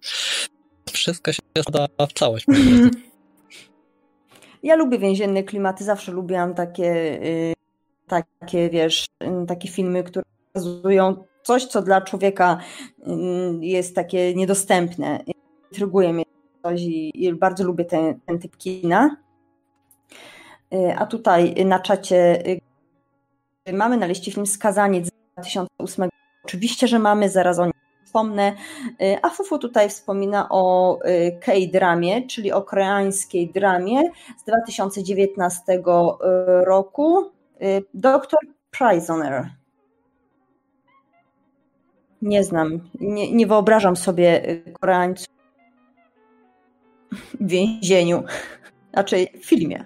Wszystko 0.91 1.34
się 1.34 1.41
składa 1.57 1.88
w 2.10 2.14
całość. 2.14 2.45
Ja 4.64 4.76
lubię 4.76 4.99
więzienne 4.99 5.44
klimaty, 5.44 5.84
zawsze 5.84 6.12
lubiłam 6.12 6.53
takie 6.53 7.22
y, 7.24 7.53
takie, 8.07 8.70
wiesz, 8.70 9.07
takie 9.48 9.68
filmy, 9.68 10.03
które 10.03 10.26
pokazują 10.53 11.24
coś, 11.44 11.66
co 11.66 11.82
dla 11.82 12.02
człowieka 12.02 12.57
mm, 13.06 13.64
jest 13.64 13.95
takie 13.95 14.36
niedostępne. 14.36 15.24
Intryguje 15.72 16.14
mnie 16.14 16.24
coś 16.64 16.82
i, 16.82 17.34
bardzo 17.34 17.64
lubię 17.64 17.86
ten, 17.86 18.20
ten 18.20 18.40
typ 18.40 18.57
kina. 18.57 19.18
Y, 20.74 20.95
a 20.98 21.06
tutaj 21.06 21.66
na 21.66 21.80
czacie 21.80 22.48
y, 23.68 23.74
mamy 23.74 23.98
na 23.98 24.06
liście 24.06 24.32
film 24.32 24.45
Skazaniec 24.45 25.07
z 25.07 25.12
2008. 25.34 26.10
Oczywiście, 26.45 26.88
że 26.88 26.99
mamy, 26.99 27.30
zaraz 27.30 27.60
o 27.60 27.66
nim 27.66 27.74
wspomnę. 28.16 28.54
Y, 29.02 29.18
a 29.22 29.30
Fufu 29.30 29.60
tutaj 29.60 29.90
wspomina 29.90 30.48
o 30.50 31.00
K-dramie, 31.42 32.28
czyli 32.28 32.52
o 32.52 32.62
koreańskiej 32.62 33.52
dramie 33.52 34.02
z 34.38 34.44
2019 34.44 35.64
roku. 36.66 37.32
Y, 37.62 37.84
doktor 37.94 38.40
Prisoner. 38.72 39.50
Nie 42.22 42.44
znam, 42.44 42.90
nie, 43.00 43.32
nie 43.32 43.48
wyobrażam 43.48 43.96
sobie 43.96 44.50
y, 44.50 44.74
Koreańców 44.80 45.28
w 47.12 47.48
więzieniu, 47.48 48.24
znaczy 48.94 49.28
w 49.42 49.46
filmie. 49.46 49.86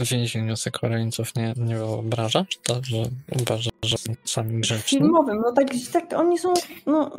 W 0.00 0.08
więzieniu 0.08 0.56
sobie 0.56 0.78
Koreańców 0.78 1.34
nie, 1.34 1.54
nie 1.56 1.76
wyobrażasz? 1.76 2.46
To, 2.62 2.74
że 2.82 2.96
uważasz, 3.42 3.72
że 3.82 3.98
są 3.98 4.14
sami 4.24 4.60
grzeczni? 4.60 4.98
Filmowym, 4.98 5.40
no 5.40 5.52
tak, 5.52 5.66
tak 5.92 6.12
oni 6.12 6.38
są, 6.38 6.54
no... 6.86 7.10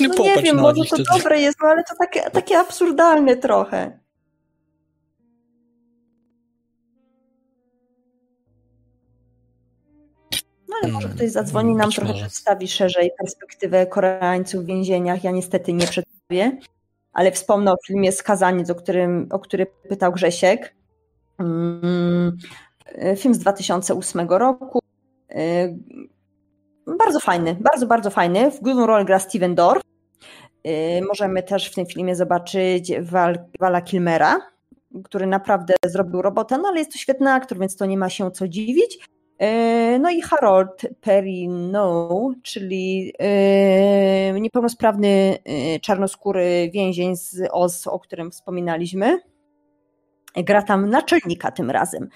No 0.00 0.24
nie 0.24 0.42
wiem, 0.42 0.56
może 0.60 0.84
to 0.84 0.96
dobre 1.18 1.40
jest, 1.40 1.58
no 1.62 1.68
ale 1.68 1.84
to 1.84 1.94
takie, 1.98 2.30
takie 2.30 2.58
absurdalne 2.58 3.36
trochę. 3.36 3.98
No 10.68 10.76
ale 10.82 10.92
może 10.92 11.06
mm, 11.06 11.16
ktoś 11.16 11.30
zadzwoni 11.30 11.74
nam, 11.74 11.90
trochę 11.90 12.12
może. 12.12 12.24
przedstawi 12.24 12.68
szerzej 12.68 13.10
perspektywę 13.18 13.86
Koreańców 13.86 14.62
w 14.62 14.66
więzieniach. 14.66 15.24
Ja 15.24 15.30
niestety 15.30 15.72
nie 15.72 15.86
przedstawię, 15.86 16.58
ale 17.12 17.32
wspomnę 17.32 17.72
o 17.72 17.76
filmie 17.86 18.12
Skazaniec, 18.12 18.70
o 18.70 18.74
którym, 18.74 19.28
o 19.30 19.38
który 19.38 19.66
pytał 19.66 20.12
Grzesiek. 20.12 20.79
Mm, 21.40 22.36
film 23.16 23.34
z 23.34 23.38
2008 23.38 24.28
roku. 24.28 24.80
Y, 25.32 25.78
bardzo 26.98 27.20
fajny, 27.20 27.56
bardzo, 27.60 27.86
bardzo 27.86 28.10
fajny. 28.10 28.50
W 28.50 28.60
główną 28.60 28.86
rolę 28.86 29.04
gra 29.04 29.18
Steven 29.18 29.54
Dorff. 29.54 29.82
Y, 30.66 31.02
możemy 31.08 31.42
też 31.42 31.70
w 31.70 31.74
tym 31.74 31.86
filmie 31.86 32.16
zobaczyć 32.16 32.92
Vala 33.60 33.80
Kilmera, 33.80 34.38
który 35.04 35.26
naprawdę 35.26 35.74
zrobił 35.86 36.22
robotę, 36.22 36.58
no 36.58 36.68
ale 36.68 36.78
jest 36.78 36.92
to 36.92 36.98
świetny 36.98 37.32
aktor, 37.32 37.58
więc 37.58 37.76
to 37.76 37.86
nie 37.86 37.98
ma 37.98 38.08
się 38.10 38.30
co 38.30 38.48
dziwić. 38.48 38.98
Y, 39.42 39.98
no 39.98 40.10
i 40.10 40.20
Harold 40.20 40.82
Perrineau, 41.00 42.34
czyli 42.42 43.12
niepełnosprawny 44.40 45.38
czarnoskóry 45.82 46.70
więzień 46.74 47.16
z 47.16 47.42
o 47.86 47.98
którym 47.98 48.30
wspominaliśmy. 48.30 49.29
Gra 50.36 50.62
tam 50.62 50.90
naczelnika 50.90 51.50
tym 51.50 51.70
razem 51.70 52.08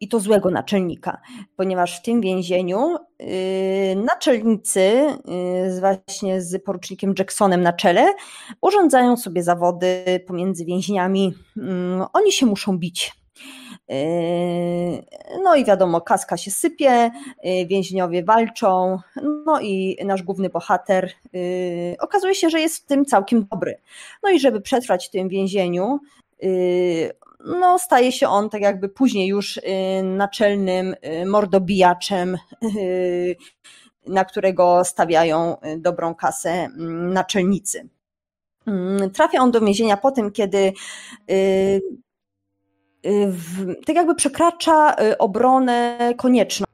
i 0.00 0.08
to 0.08 0.20
złego 0.20 0.50
naczelnika, 0.50 1.20
ponieważ 1.56 1.98
w 1.98 2.02
tym 2.02 2.20
więzieniu 2.20 2.96
yy, 3.18 3.96
naczelnicy 3.96 4.80
yy, 5.70 5.80
właśnie 5.80 6.42
z 6.42 6.64
porucznikiem 6.64 7.14
Jacksonem 7.18 7.62
na 7.62 7.72
czele 7.72 8.14
urządzają 8.60 9.16
sobie 9.16 9.42
zawody 9.42 10.04
pomiędzy 10.26 10.64
więźniami. 10.64 11.34
Yy, 11.56 11.64
oni 12.12 12.32
się 12.32 12.46
muszą 12.46 12.78
bić. 12.78 13.12
Yy, 13.88 13.96
no 15.42 15.54
i 15.56 15.64
wiadomo, 15.64 16.00
kaska 16.00 16.36
się 16.36 16.50
sypie, 16.50 17.10
yy, 17.44 17.66
więźniowie 17.66 18.24
walczą, 18.24 18.98
no 19.46 19.60
i 19.60 19.98
nasz 20.04 20.22
główny 20.22 20.48
bohater 20.48 21.10
yy, 21.32 21.96
okazuje 22.00 22.34
się, 22.34 22.50
że 22.50 22.60
jest 22.60 22.82
w 22.82 22.86
tym 22.86 23.04
całkiem 23.04 23.46
dobry. 23.50 23.80
No 24.22 24.30
i 24.30 24.40
żeby 24.40 24.60
przetrwać 24.60 25.08
w 25.08 25.10
tym 25.10 25.28
więzieniu, 25.28 25.98
no, 27.44 27.78
staje 27.78 28.12
się 28.12 28.28
on 28.28 28.50
tak 28.50 28.62
jakby 28.62 28.88
później 28.88 29.28
już 29.28 29.56
y, 29.56 29.62
naczelnym 30.02 30.94
y, 31.22 31.26
mordobijaczem, 31.26 32.38
y, 32.76 33.36
na 34.06 34.24
którego 34.24 34.84
stawiają 34.84 35.56
dobrą 35.76 36.14
kasę 36.14 36.50
mm, 36.50 37.12
naczelnicy. 37.12 37.88
Mm, 38.66 39.10
trafia 39.10 39.42
on 39.42 39.50
do 39.50 39.60
więzienia 39.60 39.96
po 39.96 40.10
tym, 40.10 40.30
kiedy 40.30 40.72
tak 43.86 43.96
jakby 43.96 44.14
przekracza 44.14 44.96
obronę 45.18 45.98
konieczną. 46.16 46.66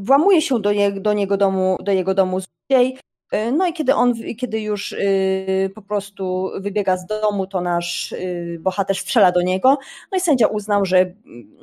Włamuje 0.00 0.42
się 0.42 0.60
do, 0.60 0.72
je, 0.72 0.92
do 0.92 1.12
niego 1.12 1.36
domu, 1.36 1.78
do 1.82 1.92
jego 1.92 2.14
domu 2.14 2.40
złodziej, 2.40 2.98
no 3.52 3.66
i 3.66 3.72
kiedy 3.72 3.94
on, 3.94 4.14
kiedy 4.38 4.60
już 4.60 4.92
y, 4.92 5.70
po 5.74 5.82
prostu 5.82 6.50
wybiega 6.60 6.96
z 6.96 7.06
domu, 7.06 7.46
to 7.46 7.60
nasz 7.60 8.12
y, 8.12 8.58
bohater 8.60 8.96
strzela 8.96 9.32
do 9.32 9.42
niego. 9.42 9.78
No 10.12 10.18
i 10.18 10.20
sędzia 10.20 10.46
uznał, 10.46 10.84
że, 10.84 11.12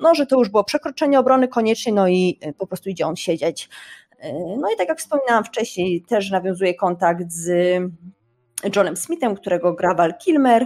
no, 0.01 0.15
że 0.15 0.25
to 0.25 0.39
już 0.39 0.49
było 0.49 0.63
przekroczenie 0.63 1.19
obrony 1.19 1.47
koniecznie, 1.47 1.93
no 1.93 2.07
i 2.07 2.39
y, 2.45 2.53
po 2.53 2.67
prostu 2.67 2.89
idzie 2.89 3.07
on 3.07 3.15
siedzieć. 3.15 3.69
E, 4.19 4.33
no 4.33 4.71
i 4.73 4.77
tak 4.77 4.87
jak 4.87 4.99
wspominałam 4.99 5.43
wcześniej, 5.43 6.01
też 6.01 6.31
nawiązuje 6.31 6.73
kontakt 6.73 7.31
z 7.31 7.77
Johnem 8.75 8.97
Smithem, 8.97 9.35
którego 9.35 9.73
gra 9.73 9.93
Val 9.93 10.17
Kilmer. 10.17 10.65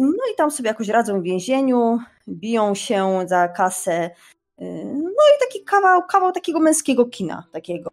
No 0.00 0.22
i 0.32 0.36
tam 0.36 0.50
sobie 0.50 0.68
jakoś 0.68 0.88
radzą 0.88 1.20
w 1.20 1.22
więzieniu, 1.22 1.98
biją 2.28 2.74
się 2.74 3.20
za 3.26 3.48
kasę 3.48 4.10
no 4.58 5.10
i 5.10 5.40
taki 5.40 5.64
kawał, 5.64 6.02
kawał 6.06 6.32
takiego 6.32 6.60
męskiego 6.60 7.06
kina, 7.06 7.46
takiego 7.52 7.90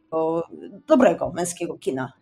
dobrego 0.87 1.31
męskiego 1.31 1.77
kina. 1.77 2.13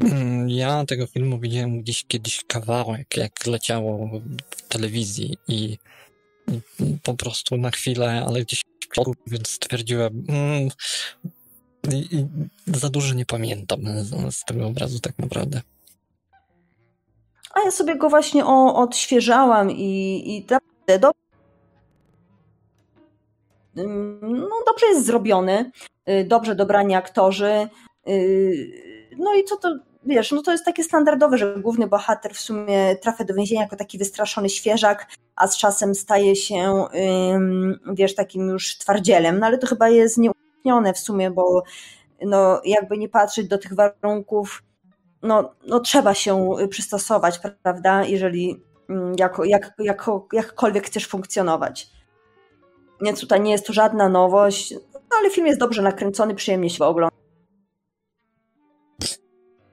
Mm, 0.00 0.48
ja 0.48 0.84
tego 0.84 1.06
filmu 1.06 1.38
widziałem 1.38 1.80
gdzieś 1.80 2.04
kiedyś 2.04 2.44
kawałek, 2.44 3.16
jak 3.16 3.46
leciało 3.46 4.20
w 4.50 4.62
telewizji 4.62 5.36
i, 5.48 5.78
po 7.02 7.14
prostu 7.14 7.56
na 7.56 7.70
chwilę, 7.70 8.24
ale 8.26 8.42
gdzieś 8.42 8.62
więc 9.26 9.48
stwierdziłem, 9.48 10.24
mm, 10.28 10.68
za 12.66 12.88
dużo 12.88 13.14
nie 13.14 13.26
pamiętam 13.26 13.80
z, 14.30 14.44
tego 14.44 14.66
obrazu 14.66 15.00
tak 15.00 15.18
naprawdę. 15.18 15.60
A 17.54 17.60
ja 17.64 17.70
sobie 17.70 17.96
go 17.96 18.08
właśnie 18.08 18.46
o, 18.46 18.74
odświeżałam 18.74 19.70
i, 19.70 20.22
i 20.26 20.44
naprawdę 20.44 20.71
ym, 23.78 24.18
no, 24.22 24.56
dobrze 24.66 24.86
jest 24.86 25.06
zrobiony, 25.06 25.70
y, 26.08 26.24
dobrze 26.24 26.54
dobrani 26.54 26.94
aktorzy. 26.94 27.68
y, 28.08 28.92
No 29.18 29.34
i 29.34 29.44
co 29.44 29.56
to, 29.56 29.74
wiesz, 30.06 30.32
no 30.32 30.42
to 30.42 30.52
jest 30.52 30.64
takie 30.64 30.84
standardowe, 30.84 31.38
że 31.38 31.56
główny 31.56 31.86
bohater 31.86 32.34
w 32.34 32.40
sumie 32.40 32.96
trafia 32.96 33.24
do 33.24 33.34
więzienia 33.34 33.62
jako 33.62 33.76
taki 33.76 33.98
wystraszony 33.98 34.48
świeżak, 34.48 35.06
a 35.36 35.46
z 35.46 35.56
czasem 35.56 35.94
staje 35.94 36.36
się, 36.36 36.84
wiesz, 37.92 38.14
takim 38.14 38.48
już 38.48 38.78
twardzielem. 38.78 39.38
No 39.38 39.46
ale 39.46 39.58
to 39.58 39.66
chyba 39.66 39.88
jest 39.88 40.18
nieuniknione 40.18 40.94
w 40.94 40.98
sumie, 40.98 41.30
bo 41.30 41.62
no 42.20 42.60
jakby 42.64 42.98
nie 42.98 43.08
patrzeć 43.08 43.48
do 43.48 43.58
tych 43.58 43.74
warunków, 43.74 44.62
no, 45.22 45.54
no 45.66 45.80
trzeba 45.80 46.14
się 46.14 46.48
przystosować, 46.70 47.40
prawda, 47.62 48.04
jeżeli 48.04 48.62
jako, 49.18 49.44
jak, 49.44 49.72
jako, 49.78 50.28
jakkolwiek 50.32 50.86
chcesz 50.86 51.06
funkcjonować. 51.06 51.90
Więc 53.02 53.20
tutaj 53.20 53.40
nie 53.40 53.52
jest 53.52 53.66
to 53.66 53.72
żadna 53.72 54.08
nowość, 54.08 54.74
no, 54.94 55.16
ale 55.18 55.30
film 55.30 55.46
jest 55.46 55.60
dobrze 55.60 55.82
nakręcony, 55.82 56.34
przyjemnie 56.34 56.70
się 56.70 56.84
ogląda. 56.84 57.16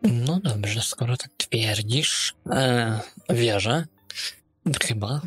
No 0.04 0.40
dobrze, 0.44 0.82
skoro 0.82 1.18
tak 1.18 1.32
twierdzisz, 1.38 2.34
e, 2.52 3.00
wierzę. 3.30 3.86
Chyba. 4.82 5.22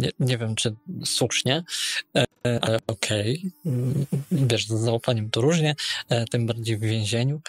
Nie, 0.00 0.10
nie 0.20 0.38
wiem, 0.38 0.54
czy 0.54 0.74
słusznie, 1.04 1.64
e, 2.16 2.24
ale 2.60 2.78
okej. 2.86 3.52
Mm, 3.66 4.06
Wiesz, 4.32 4.66
z 4.66 4.72
zaufaniem 4.72 5.30
to 5.30 5.40
różnie, 5.40 5.74
e, 6.08 6.24
tym 6.24 6.46
bardziej 6.46 6.76
w 6.76 6.80
więzieniu. 6.80 7.40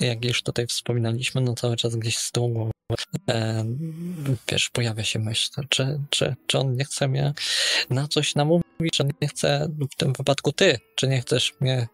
Jak 0.00 0.24
już 0.24 0.42
tutaj 0.42 0.66
wspominaliśmy, 0.66 1.40
no 1.40 1.54
cały 1.54 1.76
czas 1.76 1.96
gdzieś 1.96 2.18
z 2.18 2.30
głowy, 2.32 2.70
e, 3.30 3.64
wiesz, 4.48 4.70
pojawia 4.70 5.04
się 5.04 5.18
myśl, 5.18 5.50
czy, 5.68 6.00
czy, 6.10 6.36
czy 6.46 6.58
on 6.58 6.76
nie 6.76 6.84
chce 6.84 7.08
mnie 7.08 7.32
na 7.90 8.08
coś 8.08 8.34
namówić, 8.34 8.64
czy 8.92 9.02
on 9.02 9.10
nie 9.22 9.28
chce, 9.28 9.68
w 9.92 9.96
tym 9.96 10.12
wypadku 10.12 10.52
ty, 10.52 10.78
czy 10.94 11.08
nie 11.08 11.20
chcesz 11.20 11.54
mnie 11.60 11.88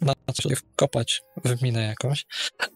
na 0.00 0.14
coś 0.34 0.58
wkopać 0.58 1.22
w 1.44 1.62
minę 1.62 1.82
jakąś, 1.82 2.26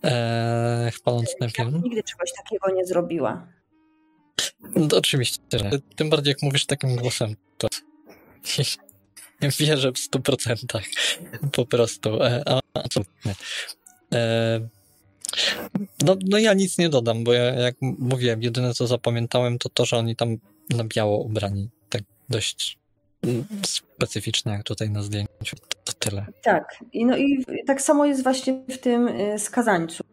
e, 0.05 0.91
chwaląc 0.95 1.35
ten 1.41 1.51
Ja 1.59 1.65
nigdy 1.65 2.03
czegoś 2.03 2.33
takiego 2.33 2.71
nie 2.75 2.87
zrobiła. 2.87 3.47
No, 4.77 4.97
oczywiście. 4.97 5.43
Tym 5.97 6.11
bardziej 6.11 6.31
jak 6.31 6.43
mówisz 6.43 6.67
takim 6.67 6.97
głosem, 6.97 7.37
to 7.59 7.69
wierzę 9.59 9.93
w 9.93 9.99
stu 9.99 10.21
procentach. 10.21 10.85
Po 11.53 11.67
prostu. 11.67 12.23
E, 12.23 12.43
a, 12.47 12.61
absolutnie. 12.75 13.35
E, 14.15 14.69
no, 16.05 16.17
no 16.29 16.39
ja 16.39 16.55
nic 16.55 16.79
nie 16.79 16.89
dodam, 16.89 17.25
bo 17.25 17.33
ja, 17.33 17.45
jak 17.45 17.75
mówiłem, 17.81 18.43
jedyne 18.43 18.75
co 18.75 18.87
zapamiętałem 18.87 19.59
to 19.59 19.69
to, 19.69 19.85
że 19.85 19.97
oni 19.97 20.17
tam 20.17 20.37
na 20.71 20.85
biało 20.85 21.19
ubrani. 21.19 21.69
Tak 21.89 22.03
dość 22.29 22.79
specyficznie 23.67 24.53
jak 24.53 24.63
tutaj 24.63 24.91
na 24.91 25.03
zdjęciu. 25.03 25.57
To, 25.69 25.79
to 25.85 25.93
tyle. 25.93 26.27
Tak. 26.43 26.77
I, 26.93 27.05
no 27.07 27.17
i 27.17 27.45
tak 27.67 27.83
samo 27.83 28.07
jest 28.07 28.23
właśnie 28.23 28.63
w 28.69 28.79
tym 28.79 29.09
y, 29.09 29.39
skazańcu. 29.39 30.05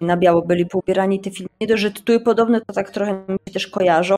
Na 0.00 0.16
biało 0.16 0.42
byli 0.42 0.66
poubierani 0.66 1.20
te 1.20 1.30
filmy. 1.30 1.50
Nie 1.60 1.66
dość, 1.66 1.82
że 1.82 1.90
tytuły 1.90 2.20
podobne, 2.20 2.60
to 2.60 2.72
tak 2.72 2.90
trochę 2.90 3.12
mi 3.12 3.38
się 3.48 3.52
też 3.52 3.66
kojarzą. 3.66 4.16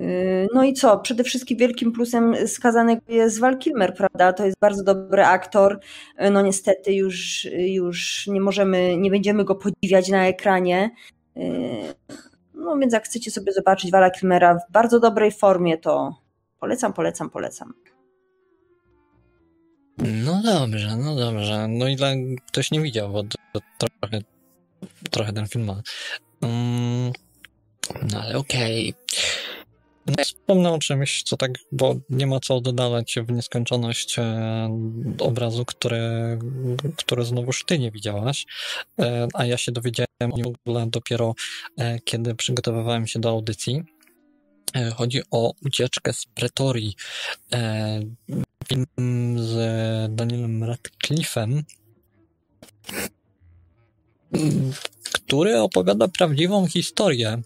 Y, 0.00 0.48
No 0.54 0.64
i 0.64 0.72
co? 0.72 0.98
Przede 0.98 1.24
wszystkim 1.24 1.58
wielkim 1.58 1.92
plusem 1.92 2.34
skazanego 2.46 3.02
jest 3.08 3.40
Val 3.40 3.58
Kilmer, 3.58 3.94
prawda? 3.94 4.32
To 4.32 4.44
jest 4.44 4.58
bardzo 4.60 4.84
dobry 4.84 5.24
aktor. 5.24 5.80
Y, 6.22 6.30
No 6.30 6.42
niestety 6.42 6.92
już, 6.92 7.48
już 7.58 8.26
nie 8.26 8.40
możemy, 8.40 8.96
nie 8.96 9.10
będziemy 9.10 9.44
go 9.44 9.54
podziwiać 9.54 10.08
na 10.08 10.26
ekranie. 10.26 10.90
Y, 11.36 11.40
No 12.54 12.76
więc 12.78 12.92
jak 12.92 13.04
chcecie 13.04 13.30
sobie 13.30 13.52
zobaczyć 13.52 13.90
Vala 13.90 14.10
Kilmera 14.10 14.54
w 14.54 14.72
bardzo 14.72 15.00
dobrej 15.00 15.32
formie, 15.32 15.78
to 15.78 16.14
polecam, 16.60 16.92
polecam, 16.92 17.30
polecam. 17.30 17.74
No 19.98 20.42
dobrze, 20.44 20.96
no 20.96 21.16
dobrze. 21.16 21.68
No 21.68 21.88
ile 21.88 22.16
ktoś 22.46 22.70
nie 22.70 22.80
widział, 22.80 23.12
bo 23.12 23.22
to, 23.22 23.60
to 23.78 23.86
trochę, 24.00 24.18
trochę 25.10 25.32
ten 25.32 25.46
film 25.48 25.64
ma. 25.64 25.82
Mm, 26.42 27.12
no 28.12 28.20
ale 28.20 28.38
okej. 28.38 28.86
Ja 28.88 29.49
wspomnę 30.50 30.72
o 30.72 30.78
czymś, 30.78 31.22
co 31.22 31.36
tak, 31.36 31.50
bo 31.72 31.94
nie 32.10 32.26
ma 32.26 32.40
co 32.40 32.60
dodawać 32.60 33.14
w 33.26 33.32
nieskończoność 33.32 34.18
e, 34.18 34.68
obrazu, 35.18 35.64
który, 35.64 36.38
który 36.96 37.24
znowuż 37.24 37.64
ty 37.64 37.78
nie 37.78 37.90
widziałaś, 37.90 38.46
e, 39.00 39.28
a 39.34 39.46
ja 39.46 39.56
się 39.56 39.72
dowiedziałem 39.72 40.06
o 40.20 40.36
nim 40.36 40.90
dopiero 40.90 41.34
e, 41.78 41.98
kiedy 42.00 42.34
przygotowywałem 42.34 43.06
się 43.06 43.20
do 43.20 43.28
audycji. 43.28 43.82
Chodzi 44.94 45.22
o 45.30 45.52
ucieczkę 45.64 46.12
z 46.12 46.26
Pretorii. 46.26 46.94
Film 48.68 49.36
z 49.38 49.54
Danielem 50.14 50.64
Radcliffe'em, 50.64 51.62
który 55.12 55.58
opowiada 55.58 56.08
prawdziwą 56.08 56.66
historię 56.66 57.42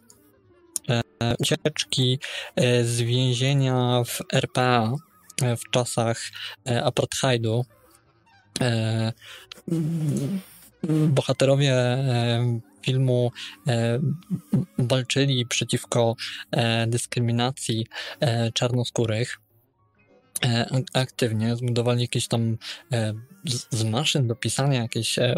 ucieczki 1.39 2.19
e, 2.56 2.85
z 2.85 3.01
więzienia 3.01 4.02
w 4.06 4.19
RPA 4.32 4.93
e, 5.43 5.56
w 5.56 5.70
czasach 5.70 6.20
e, 6.69 6.85
apartheidu. 6.85 7.65
E, 8.61 9.12
Bohaterowie 11.09 11.73
e, 11.74 12.61
filmu 12.82 13.32
e, 13.69 14.01
walczyli 14.78 15.47
przeciwko 15.47 16.16
e, 16.51 16.86
dyskryminacji 16.86 17.86
e, 18.20 18.52
czarnoskórych 18.52 19.40
e, 20.44 20.66
ak- 20.70 20.90
aktywnie, 20.93 21.56
zbudowali 21.56 22.02
jakieś 22.02 22.28
tam 22.28 22.56
e, 22.93 23.15
z, 23.44 23.66
z 23.70 23.85
maszyn 23.85 24.27
do 24.28 24.35
pisania 24.36 24.82
jakieś 24.82 25.19
e, 25.19 25.35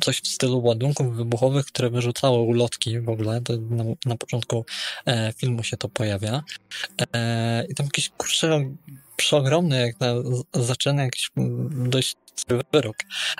coś 0.00 0.20
w 0.20 0.28
stylu 0.28 0.62
ładunków 0.62 1.16
wybuchowych, 1.16 1.66
które 1.66 1.90
wyrzucały 1.90 2.38
ulotki 2.38 3.00
w 3.00 3.08
ogóle. 3.08 3.40
Na, 3.70 3.84
na 4.06 4.16
początku 4.16 4.64
e, 5.06 5.32
filmu 5.36 5.62
się 5.62 5.76
to 5.76 5.88
pojawia. 5.88 6.42
E, 7.14 7.66
I 7.68 7.74
tam 7.74 7.86
jakiś 7.86 8.08
kurczę 8.08 8.74
przeogromny, 9.16 9.80
jak 9.80 10.00
na 10.00 10.14
zaczyna 10.54 11.02
jakiś 11.02 11.30
dość 11.70 12.16
wyrok 12.72 12.96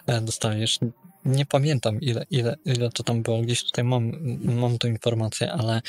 e, 0.06 0.20
dostajesz. 0.20 0.78
Nie 1.24 1.46
pamiętam 1.46 2.01
ile, 2.01 2.26
ile, 2.30 2.56
ile 2.64 2.90
to 2.90 3.02
tam 3.02 3.22
było, 3.22 3.40
gdzieś 3.40 3.64
tutaj 3.64 3.84
mam, 3.84 4.12
mam 4.44 4.78
tę 4.78 4.88
informację, 4.88 5.52
ale, 5.52 5.80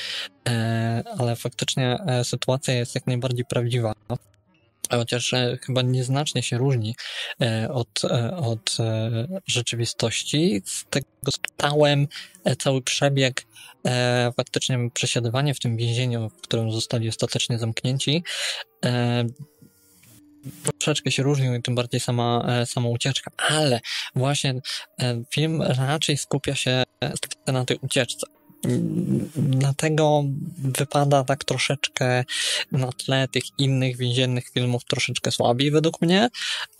e, 0.48 1.04
ale 1.18 1.36
faktycznie 1.36 1.98
e, 2.08 2.24
sytuacja 2.24 2.74
jest 2.74 2.96
jak 2.96 3.08
najbardziej 3.08 3.46
prawdziwa. 3.46 3.94
Chociaż 4.92 5.34
e, 5.34 5.58
chyba 5.62 5.82
nieznacznie 5.82 6.44
się 6.44 6.58
różni 6.58 6.96
e, 7.42 7.70
od, 7.72 8.04
e, 8.04 8.38
od 8.38 8.78
rzeczywistości. 9.48 10.62
Z 10.66 10.86
tego 10.90 11.08
e, 12.44 12.56
cały 12.56 12.82
przebieg, 12.82 13.46
faktycznie 14.38 14.90
przesiadywanie 14.94 15.54
w 15.54 15.60
tym 15.60 15.78
więzieniu, 15.78 16.30
w 16.30 16.42
którym 16.42 16.72
zostali 16.72 17.10
ostatecznie 17.10 17.60
zamknięci, 17.60 18.24
troszeczkę 20.80 21.12
się 21.12 21.24
różnił 21.24 21.56
i 21.56 21.62
tym 21.62 21.76
bardziej 21.76 22.00
sama, 22.00 22.48
sama 22.66 22.90
ucieczka, 22.90 23.32
ale 23.38 23.80
właśnie 24.16 24.62
film 25.34 25.62
raczej 25.62 26.18
skupia 26.18 26.56
się 26.56 26.84
na 27.48 27.66
tej 27.66 27.78
ucieczce. 27.82 28.28
Dlatego 29.36 30.24
wypada 30.58 31.24
tak 31.24 31.44
troszeczkę 31.44 32.24
na 32.72 32.92
tle 32.92 33.28
tych 33.28 33.44
innych 33.58 33.98
więziennych 33.98 34.50
filmów 34.50 34.86
troszeczkę 34.86 35.32
słabiej 35.32 35.72
według 35.72 36.02
mnie. 36.02 36.30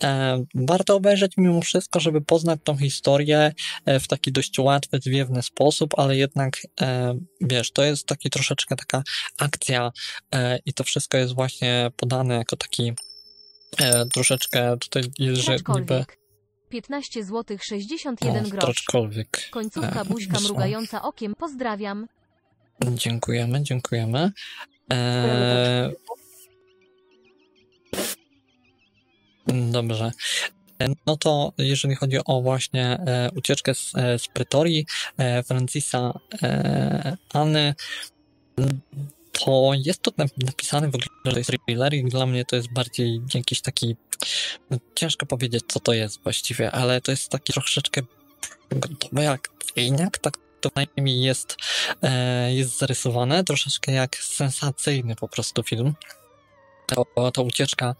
E, 0.02 0.44
warto 0.54 0.96
obejrzeć 0.96 1.32
mimo 1.36 1.60
wszystko, 1.60 2.00
żeby 2.00 2.20
poznać 2.20 2.60
tą 2.64 2.76
historię 2.76 3.52
e, 3.84 4.00
w 4.00 4.08
taki 4.08 4.32
dość 4.32 4.58
łatwy, 4.58 4.98
zwiewny 5.02 5.42
sposób, 5.42 5.98
ale 5.98 6.16
jednak 6.16 6.60
e, 6.80 7.18
wiesz, 7.40 7.72
to 7.72 7.84
jest 7.84 8.06
taki 8.06 8.30
troszeczkę 8.30 8.76
taka 8.76 9.02
akcja 9.38 9.92
i 10.66 10.74
to 10.74 10.84
wszystko 10.84 11.18
jest 11.18 11.34
właśnie 11.34 11.90
podane 11.96 12.34
jako 12.34 12.56
taki 12.56 12.92
troszeczkę 14.12 14.76
tutaj 14.78 15.02
jest, 15.18 15.42
że 15.42 15.56
niby. 15.68 16.04
15 16.68 17.24
zł 17.24 17.58
61 17.60 18.46
o, 18.46 18.48
grosz. 18.48 18.64
Końcówka 19.50 20.02
e, 20.02 20.04
buźka 20.04 20.40
mrugająca 20.40 21.02
okiem. 21.02 21.34
Pozdrawiam. 21.34 22.06
Dziękujemy, 22.84 23.62
dziękujemy. 23.62 24.30
E, 24.92 25.90
dobrze. 29.48 30.10
E, 30.82 30.86
No 31.06 31.16
to 31.16 31.52
jeżeli 31.58 31.94
chodzi 31.94 32.18
o 32.24 32.42
właśnie 32.42 32.84
e, 32.86 33.30
ucieczkę 33.36 33.74
z, 33.74 33.92
e, 33.96 34.18
z 34.18 34.28
Pretorii 34.28 34.86
e, 35.18 35.42
Francisa 35.42 36.20
e, 36.42 37.16
Anny, 37.32 37.74
to 39.44 39.72
jest 39.84 40.02
to 40.02 40.10
nap- 40.10 40.44
napisane 40.46 40.86
w 40.86 40.94
ogóle, 40.94 41.06
że 41.24 41.32
to 41.32 41.38
jest 41.38 41.50
thriller 41.50 41.94
i 41.94 42.04
dla 42.04 42.26
mnie 42.26 42.44
to 42.44 42.56
jest 42.56 42.72
bardziej 42.72 43.20
jakiś 43.34 43.60
taki, 43.60 43.96
no, 44.70 44.78
ciężko 44.94 45.26
powiedzieć 45.26 45.64
co 45.68 45.80
to 45.80 45.92
jest 45.92 46.22
właściwie, 46.22 46.70
ale 46.70 47.00
to 47.00 47.10
jest 47.10 47.28
taki 47.28 47.52
troszeczkę 47.52 48.00
gotowy 48.70 49.28
akcyjniak, 49.28 50.18
tak 50.18 50.36
to 50.60 50.70
najmniej 50.76 51.22
jest, 51.22 51.56
e, 52.02 52.54
jest 52.54 52.78
zarysowane, 52.78 53.44
troszeczkę 53.44 53.92
jak 53.92 54.16
sensacyjny 54.16 55.16
po 55.16 55.28
prostu 55.28 55.62
film. 55.62 55.94
ta, 56.86 57.30
ta 57.30 57.42
ucieczka 57.42 57.94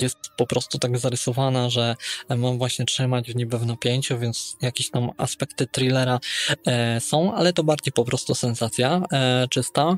jest 0.00 0.16
po 0.36 0.46
prostu 0.46 0.78
tak 0.78 0.98
zarysowana, 0.98 1.70
że 1.70 1.96
mam 2.28 2.58
właśnie 2.58 2.84
trzymać 2.84 3.34
niby 3.34 3.58
w 3.58 3.66
napięciu, 3.66 4.18
więc 4.18 4.56
jakieś 4.62 4.90
tam 4.90 5.10
aspekty 5.18 5.66
thrillera 5.66 6.20
e, 6.66 7.00
są, 7.00 7.34
ale 7.34 7.52
to 7.52 7.64
bardziej 7.64 7.92
po 7.92 8.04
prostu 8.04 8.34
sensacja 8.34 9.02
e, 9.12 9.46
czysta. 9.50 9.96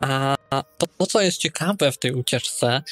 A 0.00 0.36
to, 0.78 0.86
to, 0.86 1.06
co 1.06 1.20
jest 1.20 1.38
ciekawe 1.38 1.92
w 1.92 1.98
tej 1.98 2.12
ucieczce, 2.12 2.82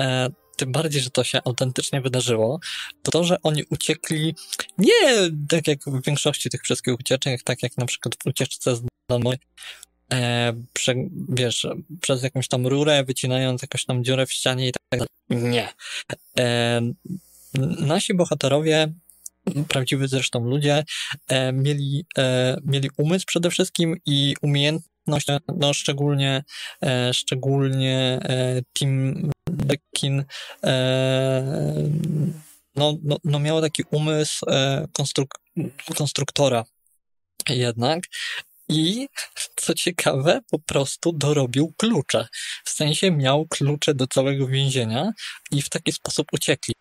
e, 0.00 0.30
tym 0.56 0.72
bardziej, 0.72 1.02
że 1.02 1.10
to 1.10 1.24
się 1.24 1.40
autentycznie 1.44 2.00
wydarzyło, 2.00 2.60
to 3.02 3.10
to, 3.10 3.24
że 3.24 3.36
oni 3.42 3.64
uciekli 3.70 4.34
nie 4.78 5.30
tak 5.48 5.68
jak 5.68 5.78
w 5.86 6.04
większości 6.06 6.50
tych 6.50 6.62
wszystkich 6.62 6.94
ucieczek, 6.94 7.42
tak 7.42 7.62
jak 7.62 7.76
na 7.76 7.86
przykład 7.86 8.14
w 8.14 8.26
ucieczce 8.26 8.76
z 8.76 8.82
domu, 9.10 9.32
e, 10.12 10.52
prze, 10.72 10.94
wiesz, 11.28 11.66
przez 12.00 12.22
jakąś 12.22 12.48
tam 12.48 12.66
rurę, 12.66 13.04
wycinając 13.04 13.62
jakąś 13.62 13.84
tam 13.84 14.04
dziurę 14.04 14.26
w 14.26 14.32
ścianie 14.32 14.68
i 14.68 14.72
tak 14.72 14.82
dalej. 14.90 15.08
Nie. 15.30 15.68
E, 16.38 16.80
nasi 17.78 18.14
bohaterowie 18.14 18.92
prawdziwi 19.68 20.08
zresztą 20.08 20.44
ludzie, 20.44 20.84
e, 21.28 21.52
mieli, 21.52 22.06
e, 22.18 22.56
mieli 22.64 22.90
umysł 22.96 23.26
przede 23.26 23.50
wszystkim 23.50 23.96
i 24.06 24.34
umiejętność, 24.42 24.89
no 25.56 25.72
szczególnie, 25.74 26.44
e, 26.82 27.14
szczególnie 27.14 28.20
e, 28.22 28.62
Tim 28.78 29.30
Dekin 29.46 30.24
e, 30.64 30.72
no, 32.76 32.96
no, 33.02 33.16
no 33.24 33.38
miał 33.38 33.60
taki 33.60 33.82
umysł 33.90 34.46
konstruk 34.92 35.30
konstruktora 35.96 36.64
jednak 37.48 38.02
i 38.70 39.08
co 39.56 39.74
ciekawe, 39.74 40.40
po 40.50 40.58
prostu 40.58 41.12
dorobił 41.12 41.74
klucze. 41.76 42.26
W 42.64 42.70
sensie 42.70 43.10
miał 43.10 43.46
klucze 43.46 43.94
do 43.94 44.06
całego 44.06 44.46
więzienia 44.46 45.12
i 45.50 45.62
w 45.62 45.68
taki 45.68 45.92
sposób 45.92 46.26
uciekli. 46.32 46.74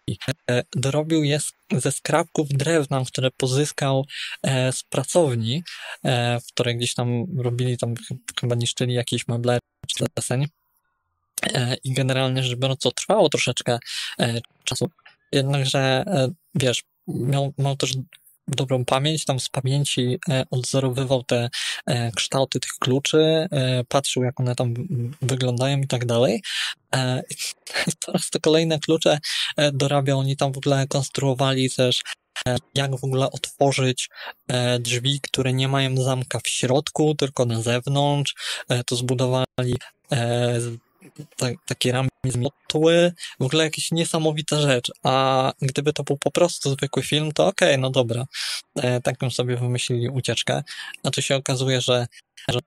E, 0.52 0.64
dorobił 0.76 1.24
je 1.24 1.40
ze 1.72 1.92
skrawków 1.92 2.48
drewna, 2.50 3.04
które 3.08 3.30
pozyskał 3.38 4.06
e, 4.44 4.72
z 4.72 4.84
pracowni, 4.84 5.64
e, 6.04 6.40
w 6.40 6.46
której 6.46 6.78
gdzieś 6.78 6.94
tam 6.94 7.26
robili, 7.38 7.78
tam 7.78 7.94
chyba 8.40 8.56
niszczyli 8.56 8.94
jakieś 8.94 9.28
meble 9.28 9.60
czy 9.88 10.06
deseń. 10.16 10.48
I 11.84 11.94
generalnie 11.94 12.44
rzecz 12.44 12.60
biorąc, 12.60 12.80
to 12.80 12.92
trwało 12.92 13.30
troszeczkę 13.30 13.80
czasu. 14.64 14.90
Jednakże, 15.32 16.06
wiesz, 16.56 16.84
miał, 17.08 17.54
miał 17.58 17.78
też 17.78 17.94
dobrą 18.56 18.86
pamięć, 18.86 19.26
tam 19.26 19.40
z 19.40 19.50
pamięci 19.50 20.20
e, 20.30 20.44
odzorowywał 20.52 21.24
te 21.24 21.50
e, 21.86 22.12
kształty 22.12 22.60
tych 22.60 22.72
kluczy, 22.72 23.48
e, 23.52 23.84
patrzył 23.84 24.24
jak 24.24 24.40
one 24.40 24.56
tam 24.56 24.74
wyglądają 25.22 25.78
i 25.78 25.88
tak 25.88 26.06
dalej. 26.06 26.42
Teraz 28.06 28.30
te 28.30 28.40
kolejne 28.40 28.80
klucze 28.80 29.20
dorabiał, 29.74 30.20
oni 30.20 30.38
tam 30.38 30.54
w 30.54 30.58
ogóle 30.58 30.88
konstruowali 30.88 31.70
też 31.70 32.02
jak 32.76 33.00
w 33.00 33.04
ogóle 33.04 33.32
otworzyć 33.32 34.10
drzwi, 34.80 35.20
które 35.22 35.54
nie 35.54 35.68
mają 35.68 35.98
zamka 35.98 36.40
w 36.44 36.48
środku, 36.48 37.16
tylko 37.16 37.46
na 37.46 37.62
zewnątrz. 37.62 38.34
To 38.86 38.96
zbudowali 38.96 39.76
tak, 41.38 41.54
takie 41.66 41.92
ramy 41.92 42.10
zmiotły, 42.26 43.14
w 43.40 43.44
ogóle 43.44 43.64
jakaś 43.64 43.92
niesamowita 43.92 44.62
rzecz, 44.62 44.92
a 45.04 45.54
gdyby 45.62 45.94
to 45.94 46.04
był 46.04 46.18
po 46.18 46.32
prostu 46.32 46.70
zwykły 46.70 47.04
film, 47.04 47.32
to 47.32 47.48
okej, 47.48 47.70
okay, 47.70 47.78
no 47.78 47.90
dobra, 47.90 48.26
e, 48.76 49.02
taką 49.02 49.30
sobie 49.30 49.58
wymyślili 49.58 50.10
ucieczkę, 50.10 50.64
a 51.04 51.12
tu 51.12 51.22
się 51.22 51.36
okazuje, 51.36 51.82
że, 51.82 52.08
że 52.50 52.60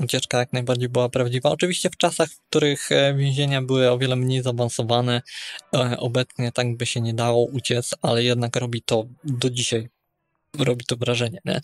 ucieczka 0.00 0.38
jak 0.38 0.52
najbardziej 0.52 0.88
była 0.88 1.08
prawdziwa. 1.08 1.50
Oczywiście 1.50 1.90
w 1.90 1.96
czasach, 1.96 2.30
w 2.30 2.40
których 2.48 2.92
e, 2.92 3.14
więzienia 3.14 3.62
były 3.62 3.90
o 3.90 3.98
wiele 3.98 4.16
mniej 4.16 4.42
zaawansowane, 4.42 5.22
e, 5.74 5.96
obecnie 5.98 6.52
tak 6.52 6.76
by 6.76 6.86
się 6.86 7.00
nie 7.00 7.14
dało 7.14 7.46
uciec, 7.46 7.94
ale 8.02 8.24
jednak 8.24 8.56
robi 8.56 8.82
to 8.82 9.04
do 9.24 9.50
dzisiaj 9.50 9.88
robi 10.58 10.84
to 10.84 10.96
wrażenie. 10.96 11.40
Nie? 11.44 11.60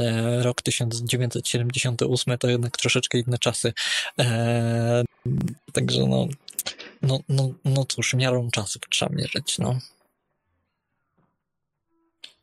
E, 0.00 0.42
rok 0.42 0.62
1978 0.62 2.38
to 2.38 2.48
jednak 2.48 2.76
troszeczkę 2.76 3.18
inne 3.18 3.38
czasy. 3.38 3.72
E, 4.18 5.04
także 5.72 6.06
no, 6.06 6.26
no, 7.02 7.18
no, 7.28 7.50
no 7.64 7.84
cóż, 7.84 8.14
miarą 8.14 8.50
czasu 8.50 8.78
trzeba 8.90 9.16
mierzyć. 9.16 9.58
No. 9.58 9.78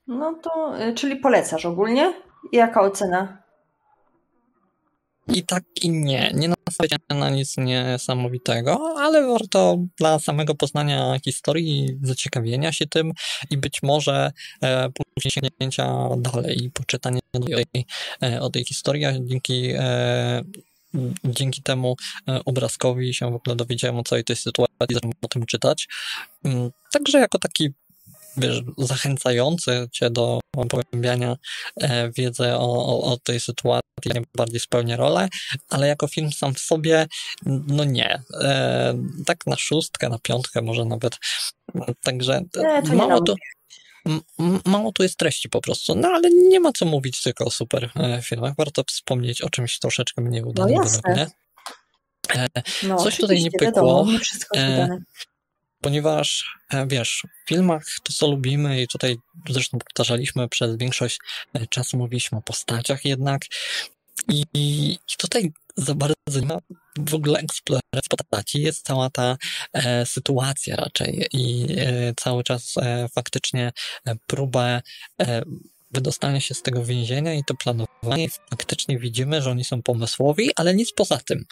no 0.08 0.34
to, 0.34 0.80
e, 0.80 0.94
czyli 0.94 1.16
polecasz 1.16 1.66
ogólnie? 1.66 2.14
Jaka 2.52 2.82
ocena? 2.82 3.42
I 5.28 5.44
tak 5.44 5.64
i 5.82 5.90
nie. 5.90 6.32
Nie 6.34 6.50
nastawiam 6.80 7.20
na 7.20 7.30
nic 7.30 7.58
niesamowitego, 7.58 8.96
ale 8.98 9.28
warto 9.28 9.78
dla 9.98 10.20
samego 10.20 10.56
poznania 10.56 11.20
historii, 11.26 12.00
zaciekawienia 12.04 12.72
się 12.72 12.88
tym 12.88 13.12
i 13.50 13.58
być 13.58 13.84
może 13.84 14.32
e, 14.64 14.90
później 14.90 15.32
sięgnięcia 15.32 16.10
dalej 16.18 16.64
i 16.64 16.72
poczytania 16.72 17.20
o 17.34 17.40
tej, 17.40 17.86
e, 18.24 18.42
o 18.42 18.50
tej 18.50 18.66
historii, 18.66 19.06
dzięki 19.22 19.72
e, 19.76 20.42
dzięki 21.26 21.62
temu 21.62 21.96
e, 22.28 22.40
obrazkowi 22.46 23.14
się 23.14 23.32
w 23.32 23.36
ogóle 23.36 23.56
dowiedziałem 23.56 24.00
o 24.00 24.04
całej 24.04 24.24
tej 24.24 24.36
sytuacji, 24.36 24.76
zacząłem 24.90 25.14
o 25.22 25.28
tym 25.28 25.46
czytać. 25.46 25.88
Mm, 26.44 26.72
także 26.92 27.20
jako 27.20 27.40
taki 27.40 27.70
wiesz, 28.38 28.62
zachęcający 28.78 29.88
cię 29.92 30.10
do 30.10 30.40
pogłębiania 30.52 31.38
e, 31.82 32.12
wiedzy 32.12 32.54
o, 32.54 32.86
o, 32.86 33.04
o, 33.04 33.18
tej 33.18 33.40
sytuacji, 33.40 33.91
bardziej 34.36 34.60
spełnia 34.60 34.96
rolę, 34.96 35.28
ale 35.70 35.88
jako 35.88 36.08
film 36.08 36.32
sam 36.32 36.54
w 36.54 36.60
sobie, 36.60 37.08
no 37.46 37.84
nie. 37.84 38.22
E, 38.42 38.94
tak 39.26 39.48
na 39.48 39.56
szóstkę, 39.56 40.10
na 40.10 40.20
piątkę 40.20 40.62
może 40.62 40.86
nawet. 40.86 41.18
Także 42.04 42.42
nie, 42.56 42.82
to 42.84 42.94
mało 42.96 43.22
tu, 43.22 43.36
mało 44.66 44.92
tu 44.92 45.04
jest 45.04 45.18
treści 45.18 45.50
po 45.50 45.62
prostu, 45.62 45.96
no 45.96 46.08
ale 46.08 46.30
nie 46.32 46.60
ma 46.60 46.72
co 46.72 46.86
mówić 46.86 47.22
tylko 47.22 47.46
o 47.46 47.52
super 47.52 47.92
e, 47.96 48.22
filmach. 48.22 48.54
Warto 48.58 48.84
wspomnieć 48.88 49.42
o 49.42 49.50
czymś 49.50 49.80
troszeczkę 49.80 50.22
mniej 50.22 50.44
udanym. 50.44 50.76
No 50.76 50.84
jasne. 50.84 51.28
E, 52.36 52.48
no, 52.84 52.96
Coś 52.98 53.18
tutaj 53.18 53.44
nie 53.44 53.52
pykło. 53.52 53.66
Wiadomo, 53.66 54.12
nie 54.54 54.60
e, 54.62 54.98
ponieważ 55.82 56.56
e, 56.74 56.88
wiesz, 56.88 57.24
w 57.46 57.50
filmach 57.50 57.86
to 58.04 58.14
co 58.14 58.28
lubimy 58.28 58.82
i 58.82 58.88
tutaj 58.88 59.18
zresztą 59.50 59.80
powtarzaliśmy 59.80 60.50
przez 60.50 60.78
większość 60.78 61.20
e, 61.54 61.68
czasu 61.68 61.98
mówiliśmy 61.98 62.38
o 62.38 62.42
postaciach 62.42 63.06
jednak. 63.06 63.42
I, 64.28 64.46
i 64.54 64.98
tutaj 65.18 65.52
za 65.78 65.96
bardzo 65.96 66.16
nie 66.36 66.48
ma 66.48 66.58
w 67.00 67.14
ogóle 67.14 67.40
eksploracji 67.40 68.18
postaci, 68.18 68.62
jest 68.62 68.86
cała 68.86 69.10
ta 69.10 69.38
e, 69.74 70.06
sytuacja 70.06 70.76
raczej 70.76 71.28
i 71.34 71.68
e, 71.78 72.14
cały 72.18 72.44
czas 72.44 72.74
e, 72.78 73.10
faktycznie 73.16 73.72
e, 74.06 74.16
próbę 74.28 74.82
wydostania 75.92 76.40
się 76.40 76.54
z 76.54 76.62
tego 76.62 76.86
więzienia 76.86 77.34
i 77.34 77.44
to 77.44 77.54
planowanie. 77.54 78.28
Faktycznie 78.50 79.00
widzimy, 79.00 79.42
że 79.42 79.52
oni 79.52 79.64
są 79.64 79.82
pomysłowi, 79.82 80.52
ale 80.56 80.76
nic 80.76 80.94
poza 80.94 81.18
tym 81.18 81.46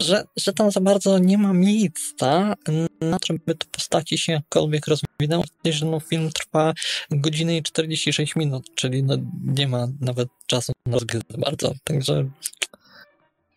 że, 0.00 0.24
że 0.36 0.52
tam 0.52 0.70
za 0.70 0.80
bardzo 0.80 1.18
nie 1.18 1.38
ma 1.38 1.52
miejsca 1.52 2.54
na 3.00 3.18
to, 3.18 3.26
żeby 3.26 3.54
te 3.54 3.66
postaci 3.72 4.18
się 4.18 4.32
jakkolwiek 4.32 4.86
rozwinęły, 4.86 5.44
że 5.64 5.86
no, 5.86 6.00
film 6.00 6.30
trwa 6.30 6.74
godzinę 7.10 7.56
i 7.56 7.62
46 7.62 8.36
minut, 8.36 8.74
czyli 8.74 9.02
no, 9.02 9.16
nie 9.44 9.68
ma 9.68 9.86
nawet 10.00 10.28
czasu 10.46 10.72
na 10.86 10.92
rozbieg 10.92 11.22
za 11.30 11.38
bardzo, 11.38 11.72
także 11.84 12.28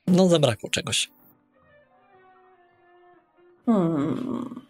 no 0.08 0.28
zabrakło 0.28 0.70
czegoś. 0.70 1.10
Hmm. 3.66 4.62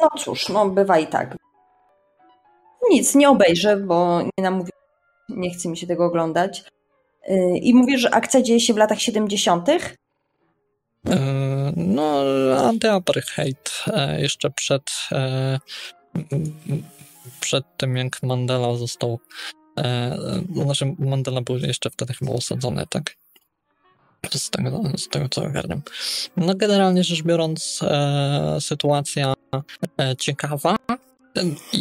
No 0.00 0.08
cóż, 0.18 0.48
no 0.48 0.68
bywa 0.68 0.98
i 0.98 1.06
tak. 1.06 1.36
Nic, 2.90 3.14
nie 3.14 3.28
obejrzę, 3.28 3.76
bo 3.76 4.22
nie 4.22 4.44
namówię, 4.44 4.72
nie 5.28 5.50
chce 5.50 5.68
mi 5.68 5.76
się 5.76 5.86
tego 5.86 6.04
oglądać. 6.04 6.64
Y, 7.30 7.58
I 7.62 7.74
mówisz, 7.74 8.00
że 8.00 8.14
akcja 8.14 8.42
dzieje 8.42 8.60
się 8.60 8.74
w 8.74 8.76
latach 8.76 9.00
70. 9.00 9.68
E, 11.06 11.72
no, 11.76 12.24
anty-apartheid 12.56 13.84
e, 13.86 14.20
jeszcze 14.20 14.50
przed, 14.50 14.90
e, 15.12 15.58
przed 17.40 17.64
tym, 17.76 17.96
jak 17.96 18.22
Mandela 18.22 18.76
został. 18.76 19.18
Znaczy, 20.64 20.94
Mandela 20.98 21.40
był 21.40 21.56
jeszcze 21.56 21.90
wtedy 21.90 22.14
chyba 22.14 22.32
osadzony, 22.32 22.84
tak? 22.90 23.16
Z 24.30 24.50
tego, 24.50 24.82
z 24.96 25.08
tego 25.08 25.28
co 25.28 25.44
ogarniam. 25.44 25.82
No, 26.36 26.54
generalnie 26.54 27.04
rzecz 27.04 27.22
biorąc, 27.22 27.80
sytuacja 28.60 29.34
ciekawa, 30.18 30.76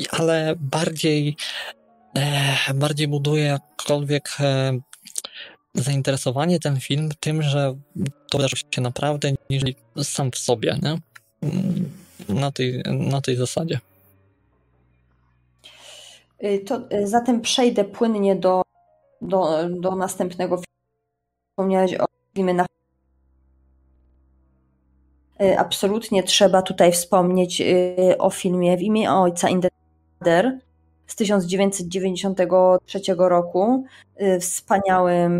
ale 0.10 0.56
bardziej, 0.60 1.36
bardziej 2.76 3.08
buduje 3.08 3.44
jakkolwiek 3.44 4.38
zainteresowanie 5.78 6.60
ten 6.60 6.80
film 6.80 7.10
tym, 7.20 7.42
że 7.42 7.78
to 8.30 8.38
wydarzyło 8.38 8.72
się 8.76 8.82
naprawdę, 8.82 9.32
niż 9.50 9.64
sam 10.04 10.32
w 10.32 10.38
sobie, 10.38 10.80
nie? 10.82 10.98
Na 12.30 12.52
tej, 12.52 12.84
na 12.86 13.22
tej 13.22 13.36
zasadzie. 13.36 13.80
Y, 16.44 16.60
to 16.60 16.82
y, 16.94 17.08
zatem 17.08 17.42
przejdę 17.42 17.84
płynnie 17.84 18.36
do, 18.36 18.62
do, 19.22 19.70
do 19.70 19.96
następnego 19.96 20.58
filmu. 20.58 20.68
Wspomniałeś 21.52 21.94
o 21.96 22.06
filmie 22.36 22.54
na 22.54 22.66
Absolutnie 25.58 26.24
trzeba 26.24 26.62
tutaj 26.62 26.92
wspomnieć 26.92 27.64
o 28.20 28.30
filmie 28.30 28.78
W 28.78 28.82
imię 28.82 29.12
ojca 29.12 29.50
In 29.50 29.62
the 29.62 29.70
Mother 30.20 30.60
z 31.08 31.16
1993 31.16 33.00
roku, 33.18 33.86
wspaniałym 34.42 35.40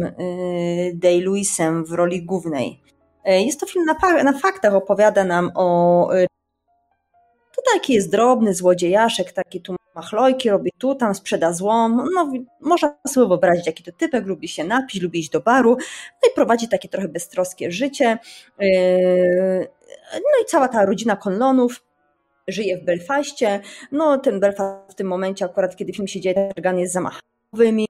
Day 0.94 1.22
Lewisem 1.22 1.86
w 1.86 1.92
roli 1.92 2.26
głównej. 2.26 2.82
Jest 3.26 3.60
to 3.60 3.66
film 3.66 3.86
na, 3.86 4.24
na 4.24 4.34
faktach, 4.34 4.74
opowiada 4.74 5.24
nam 5.24 5.52
o 5.56 6.10
to 7.56 7.62
taki 7.74 7.94
jest 7.94 8.12
drobny 8.12 8.54
złodziejaszek, 8.54 9.32
taki 9.32 9.62
tu 9.62 9.76
machlojki, 9.96 10.50
robi 10.50 10.72
tu, 10.78 10.96
tam 10.96 11.16
sprzeda 11.16 11.54
złom. 11.54 12.10
No, 12.14 12.32
można 12.62 12.96
sobie 13.08 13.28
wyobrazić, 13.28 13.68
jaki 13.68 13.84
to 13.84 13.92
typek, 13.92 14.26
lubi 14.26 14.48
się 14.48 14.64
napić, 14.64 15.02
lubi 15.02 15.20
iść 15.20 15.30
do 15.30 15.40
baru, 15.40 15.78
no 16.24 16.30
i 16.32 16.36
prowadzi 16.36 16.70
takie 16.70 16.90
trochę 16.90 17.08
beztroskie 17.08 17.72
życie. 17.72 18.18
No 20.14 20.42
i 20.44 20.46
cała 20.48 20.68
ta 20.68 20.86
rodzina 20.86 21.16
Conlonów 21.16 21.84
żyje 22.48 22.78
w 22.78 22.86
Belfaście. 22.86 23.62
No, 23.92 24.18
ten 24.18 24.40
Belfast 24.40 24.92
w 24.92 24.96
tym 24.96 25.08
momencie, 25.08 25.46
akurat 25.46 25.76
kiedy 25.76 25.94
film 25.94 26.08
się 26.08 26.22
dzieje, 26.22 26.52
targany 26.56 26.82
jest 26.82 26.94
zamachowymi. 26.94 27.88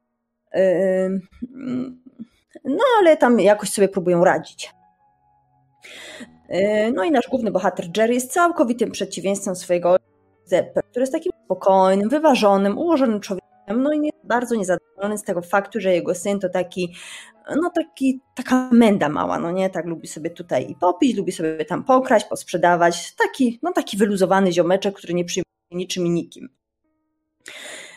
Yy, 0.53 1.21
no, 2.63 2.83
ale 2.99 3.17
tam 3.17 3.39
jakoś 3.39 3.69
sobie 3.69 3.87
próbują 3.87 4.23
radzić. 4.23 4.73
Yy, 6.49 6.91
no 6.91 7.03
i 7.03 7.11
nasz 7.11 7.27
główny 7.27 7.51
bohater 7.51 7.85
Jerry 7.97 8.13
jest 8.13 8.31
całkowitym 8.31 8.91
przeciwieństwem 8.91 9.55
swojego 9.55 9.97
Zeppe, 10.45 10.81
który 10.89 11.03
jest 11.03 11.13
takim 11.13 11.31
spokojnym, 11.45 12.09
wyważonym, 12.09 12.77
ułożonym 12.77 13.19
człowiekiem, 13.19 13.81
no 13.83 13.93
i 13.93 13.99
nie, 13.99 14.09
bardzo 14.23 14.55
niezadowolony 14.55 15.17
z 15.17 15.23
tego 15.23 15.41
faktu, 15.41 15.79
że 15.79 15.93
jego 15.93 16.15
syn 16.15 16.39
to 16.39 16.49
taki, 16.49 16.95
no 17.55 17.71
taki, 17.75 18.21
taka 18.35 18.69
menda 18.71 19.09
mała, 19.09 19.39
no 19.39 19.51
nie, 19.51 19.69
tak 19.69 19.85
lubi 19.85 20.07
sobie 20.07 20.29
tutaj 20.29 20.71
i 20.71 20.75
popić, 20.75 21.17
lubi 21.17 21.31
sobie 21.31 21.65
tam 21.65 21.83
pokraść, 21.83 22.25
posprzedawać, 22.25 23.15
taki, 23.15 23.59
no 23.63 23.73
taki 23.73 23.97
wyluzowany 23.97 24.53
ziomeczek, 24.53 24.95
który 24.95 25.13
nie 25.13 25.25
przyjmuje 25.25 25.47
niczym 25.71 26.05
i 26.05 26.09
nikim. 26.09 26.49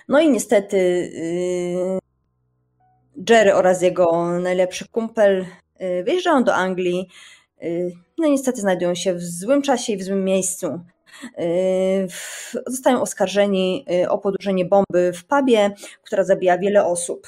No 0.09 0.21
i 0.21 0.31
niestety 0.31 0.77
yy, 0.77 1.99
Jerry 3.29 3.55
oraz 3.55 3.83
jego 3.83 4.39
najlepszy 4.39 4.89
kumpel 4.89 5.47
yy, 5.81 6.05
wyjeżdżają 6.05 6.45
do 6.45 6.55
Anglii, 6.55 7.09
yy, 7.61 7.93
no 8.19 8.29
niestety 8.29 8.61
znajdują 8.61 8.95
się 8.95 9.15
w 9.15 9.23
złym 9.23 9.63
czasie 9.63 9.93
i 9.93 9.97
w 9.97 10.03
złym 10.03 10.25
miejscu. 10.25 10.81
Y, 11.39 12.07
zostają 12.67 13.03
oskarżeni 13.03 13.87
o 14.09 14.19
podłożenie 14.19 14.65
bomby 14.65 15.13
w 15.13 15.25
pubie, 15.25 15.71
która 16.03 16.25
zabija 16.25 16.59
wiele 16.59 16.85
osób. 16.85 17.27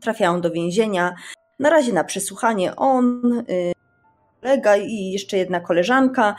Trafiają 0.00 0.40
do 0.40 0.50
więzienia. 0.50 1.14
Na 1.58 1.70
razie 1.70 1.92
na 1.92 2.04
przesłuchanie 2.04 2.76
on, 2.76 3.22
y, 3.50 3.72
kolega 4.40 4.76
i 4.76 5.10
jeszcze 5.10 5.36
jedna 5.36 5.60
koleżanka. 5.60 6.36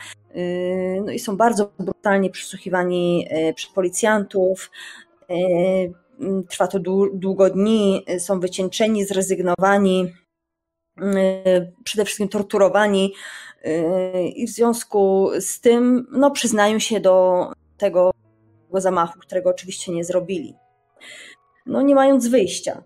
No 1.04 1.12
i 1.12 1.18
są 1.18 1.36
bardzo 1.36 1.72
brutalnie 1.78 2.30
przesłuchiwani 2.30 3.28
przez 3.54 3.70
policjantów. 3.70 4.70
Trwa 6.48 6.66
to 6.66 6.78
długo 7.12 7.50
dni, 7.50 8.04
są 8.18 8.40
wycieńczeni, 8.40 9.04
zrezygnowani, 9.04 10.12
przede 11.84 12.04
wszystkim 12.04 12.28
torturowani 12.28 13.14
i 14.36 14.46
w 14.46 14.50
związku 14.50 15.30
z 15.40 15.60
tym 15.60 16.06
no, 16.12 16.30
przyznają 16.30 16.78
się 16.78 17.00
do 17.00 17.46
tego 17.76 18.10
zamachu, 18.74 19.18
którego 19.18 19.50
oczywiście 19.50 19.92
nie 19.92 20.04
zrobili. 20.04 20.54
No, 21.66 21.82
nie 21.82 21.94
mając 21.94 22.28
wyjścia. 22.28 22.82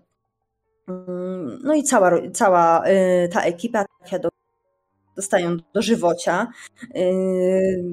No 1.63 1.73
i 1.73 1.83
cała, 1.83 2.11
cała 2.33 2.87
y, 2.87 3.29
ta 3.29 3.41
ekipa 3.41 3.85
trafia 3.99 4.19
do, 4.19 4.29
dostają 5.15 5.57
do 5.73 5.81
żywocia. 5.81 6.47
Y, 6.95 7.83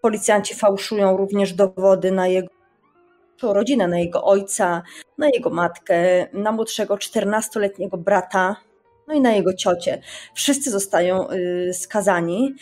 policjanci 0.00 0.54
fałszują 0.54 1.16
również 1.16 1.52
dowody 1.52 2.12
na 2.12 2.28
jego 2.28 2.48
rodzinę, 3.42 3.88
na 3.88 3.98
jego 3.98 4.24
ojca, 4.24 4.82
na 5.18 5.28
jego 5.28 5.50
matkę, 5.50 6.26
na 6.32 6.52
młodszego 6.52 6.94
14-letniego 6.94 7.96
brata, 7.96 8.56
no 9.08 9.14
i 9.14 9.20
na 9.20 9.32
jego 9.32 9.54
ciocie. 9.54 10.02
Wszyscy 10.34 10.70
zostają 10.70 11.30
y, 11.30 11.70
skazani, 11.74 12.54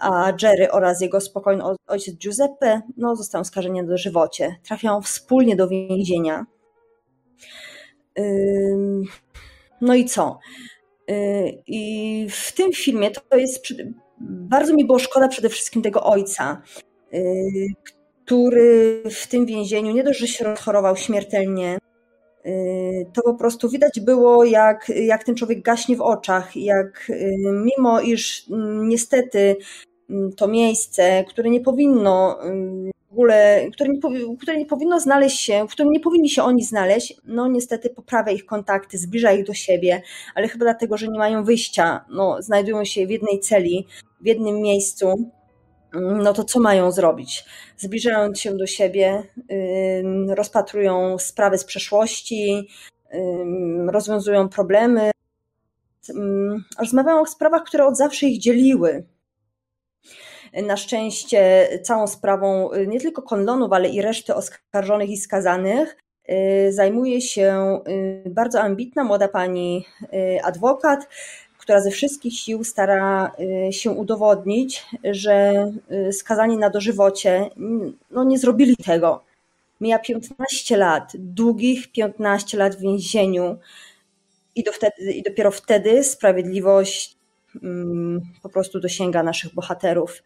a 0.00 0.32
Jerry 0.42 0.70
oraz 0.70 1.00
jego 1.00 1.20
spokojny 1.20 1.64
ojciec 1.86 2.16
Giuseppe 2.16 2.80
no, 2.96 3.16
zostają 3.16 3.44
skażeni 3.44 3.86
do 3.86 3.96
żywocie. 3.96 4.56
Trafiają 4.62 5.02
wspólnie 5.02 5.56
do 5.56 5.68
więzienia. 5.68 6.46
No 9.80 9.94
i 9.94 10.04
co? 10.04 10.38
Y, 11.10 11.62
I 11.66 12.26
w 12.30 12.52
tym 12.52 12.72
filmie 12.72 13.10
to 13.10 13.36
jest. 13.36 13.66
Bardzo 14.20 14.74
mi 14.74 14.84
było 14.84 14.98
szkoda 14.98 15.28
przede 15.28 15.48
wszystkim 15.48 15.82
tego 15.82 16.02
ojca, 16.02 16.62
który 18.24 19.02
w 19.10 19.26
tym 19.26 19.46
więzieniu 19.46 19.92
nie 19.92 20.04
dość, 20.04 20.18
że 20.18 20.26
się 20.26 20.44
rozchorował 20.44 20.96
śmiertelnie, 20.96 21.78
Y, 22.48 23.06
to 23.14 23.22
po 23.22 23.34
prostu 23.34 23.68
widać 23.68 24.00
było, 24.00 24.44
jak, 24.44 24.88
jak 24.88 25.24
ten 25.24 25.34
człowiek 25.34 25.62
gaśnie 25.62 25.96
w 25.96 26.00
oczach, 26.00 26.56
jak 26.56 27.10
y, 27.10 27.36
mimo 27.42 28.00
iż 28.00 28.50
mm, 28.50 28.88
niestety 28.88 29.56
mm, 30.10 30.32
to 30.32 30.48
miejsce, 30.48 31.24
które 31.28 31.50
nie 31.50 31.60
powinno 31.60 32.38
w 33.08 33.12
ogóle, 33.12 33.66
które 33.72 33.90
nie, 33.90 34.00
które 34.38 34.56
nie 34.56 34.66
powinno 34.66 35.00
znaleźć 35.00 35.40
się, 35.40 35.66
w 35.68 35.72
którym 35.72 35.92
nie 35.92 36.00
powinni 36.00 36.30
się 36.30 36.42
oni 36.42 36.64
znaleźć, 36.64 37.14
no 37.24 37.48
niestety 37.48 37.90
poprawia 37.90 38.32
ich 38.32 38.46
kontakty, 38.46 38.98
zbliża 38.98 39.32
ich 39.32 39.46
do 39.46 39.54
siebie, 39.54 40.02
ale 40.34 40.48
chyba 40.48 40.64
dlatego, 40.64 40.96
że 40.96 41.08
nie 41.08 41.18
mają 41.18 41.44
wyjścia, 41.44 42.04
no, 42.10 42.42
znajdują 42.42 42.84
się 42.84 43.06
w 43.06 43.10
jednej 43.10 43.40
celi, 43.40 43.86
w 44.20 44.26
jednym 44.26 44.56
miejscu, 44.60 45.32
no 45.94 46.32
to 46.32 46.44
co 46.44 46.60
mają 46.60 46.92
zrobić? 46.92 47.44
Zbliżając 47.76 48.40
się 48.40 48.56
do 48.56 48.66
siebie, 48.66 49.22
rozpatrują 50.28 51.18
sprawy 51.18 51.58
z 51.58 51.64
przeszłości, 51.64 52.68
rozwiązują 53.86 54.48
problemy, 54.48 55.10
rozmawiają 56.78 57.20
o 57.20 57.26
sprawach, 57.26 57.64
które 57.64 57.86
od 57.86 57.96
zawsze 57.96 58.26
ich 58.26 58.40
dzieliły. 58.40 59.04
Na 60.52 60.76
szczęście 60.76 61.68
całą 61.82 62.06
sprawą 62.06 62.72
y, 62.72 62.86
nie 62.86 63.00
tylko 63.00 63.22
Konlonów, 63.22 63.72
ale 63.72 63.88
i 63.88 64.02
reszty 64.02 64.34
oskarżonych 64.34 65.10
i 65.10 65.16
skazanych 65.16 65.96
y, 66.30 66.72
zajmuje 66.72 67.20
się 67.20 67.80
y, 67.88 68.30
bardzo 68.30 68.60
ambitna 68.60 69.04
młoda 69.04 69.28
pani 69.28 69.86
adwokat, 70.44 71.08
która 71.58 71.80
ze 71.80 71.90
wszystkich 71.90 72.34
sił 72.34 72.64
stara 72.64 73.32
się 73.70 73.90
udowodnić, 73.90 74.86
że 75.04 75.52
skazani 76.12 76.56
na 76.56 76.70
dożywocie 76.70 77.50
no 78.10 78.24
nie 78.24 78.38
zrobili 78.38 78.76
tego. 78.76 79.24
Mija 79.80 79.98
15 79.98 80.76
lat, 80.76 81.12
długich 81.14 81.92
15 81.92 82.58
lat 82.58 82.76
w 82.76 82.80
więzieniu 82.80 83.58
i, 84.54 84.62
do 84.62 84.72
wtedy, 84.72 85.12
i 85.12 85.22
dopiero 85.22 85.50
wtedy 85.50 86.04
sprawiedliwość 86.04 87.16
mm, 87.62 88.20
po 88.42 88.48
prostu 88.48 88.80
dosięga 88.80 89.22
naszych 89.22 89.54
bohaterów. 89.54 90.22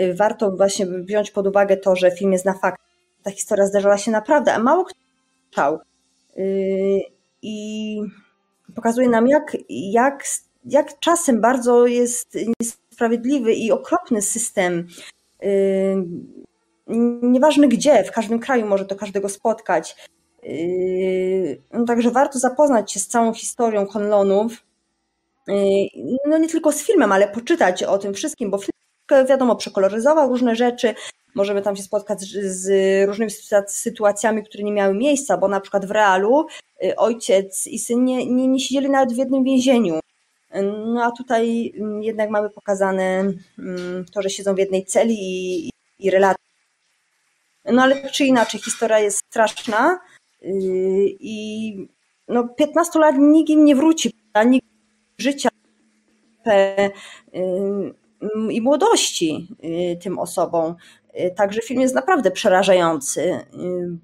Y, 0.00 0.14
warto 0.14 0.50
właśnie 0.50 0.86
wziąć 0.86 1.30
pod 1.30 1.46
uwagę 1.46 1.76
to, 1.76 1.96
że 1.96 2.10
film 2.10 2.32
jest 2.32 2.44
na 2.44 2.54
fakt. 2.54 2.80
Ta 3.22 3.30
historia 3.30 3.66
zdarzyła 3.66 3.98
się 3.98 4.10
naprawdę, 4.10 4.54
a 4.54 4.58
mało 4.58 4.84
kto 4.84 4.98
czytał. 5.50 5.78
I 7.42 8.00
pokazuje 8.74 9.08
nam, 9.08 9.28
jak, 9.28 9.56
jak 9.68 10.24
jak 10.64 10.98
czasem 10.98 11.40
bardzo 11.40 11.86
jest 11.86 12.38
niesprawiedliwy 12.60 13.52
i 13.52 13.72
okropny 13.72 14.22
system. 14.22 14.88
Yy, 15.42 16.06
nieważne 17.22 17.68
gdzie, 17.68 18.04
w 18.04 18.12
każdym 18.12 18.38
kraju 18.38 18.66
może 18.66 18.84
to 18.84 18.96
każdego 18.96 19.28
spotkać. 19.28 19.96
No 21.72 21.84
także 21.84 22.10
warto 22.10 22.38
zapoznać 22.38 22.92
się 22.92 23.00
z 23.00 23.06
całą 23.06 23.34
historią 23.34 23.86
Konlonów. 23.86 24.64
No 26.26 26.38
nie 26.38 26.48
tylko 26.48 26.72
z 26.72 26.82
filmem, 26.82 27.12
ale 27.12 27.28
poczytać 27.28 27.82
o 27.82 27.98
tym 27.98 28.14
wszystkim, 28.14 28.50
bo 28.50 28.58
film 28.58 28.70
wiadomo 29.28 29.56
przekoloryzował 29.56 30.28
różne 30.28 30.56
rzeczy, 30.56 30.94
możemy 31.34 31.62
tam 31.62 31.76
się 31.76 31.82
spotkać 31.82 32.20
z 32.44 32.68
różnymi 33.08 33.30
sytuacjami, 33.68 34.44
które 34.44 34.64
nie 34.64 34.72
miały 34.72 34.94
miejsca, 34.94 35.36
bo 35.36 35.48
na 35.48 35.60
przykład 35.60 35.86
w 35.86 35.90
realu 35.90 36.46
ojciec 36.96 37.66
i 37.66 37.78
syn 37.78 38.04
nie, 38.04 38.26
nie, 38.26 38.48
nie 38.48 38.60
siedzieli 38.60 38.90
nawet 38.90 39.12
w 39.12 39.16
jednym 39.16 39.44
więzieniu. 39.44 40.00
No 40.94 41.04
a 41.04 41.10
tutaj 41.10 41.72
mm, 41.76 42.02
jednak 42.02 42.30
mamy 42.30 42.50
pokazane 42.50 43.32
mm, 43.58 44.04
to, 44.12 44.22
że 44.22 44.30
siedzą 44.30 44.54
w 44.54 44.58
jednej 44.58 44.84
celi 44.84 45.16
i, 45.18 45.70
i 45.98 46.10
relacje. 46.10 46.44
No 47.64 47.82
ale 47.82 47.96
tak 47.96 48.12
czy 48.12 48.24
inaczej, 48.24 48.60
historia 48.60 48.98
jest 48.98 49.18
straszna 49.30 50.00
yy, 50.42 50.50
i 51.20 51.88
no 52.28 52.48
15 52.48 52.98
lat 52.98 53.16
nikt 53.18 53.50
im 53.50 53.64
nie 53.64 53.76
wróci, 53.76 54.12
nikt 54.46 54.66
życia 55.18 55.48
yy, 56.46 58.03
i 58.50 58.60
młodości 58.60 59.48
yy, 59.62 59.96
tym 59.96 60.18
osobom. 60.18 60.74
Także 61.36 61.60
film 61.60 61.80
jest 61.80 61.94
naprawdę 61.94 62.30
przerażający, 62.30 63.38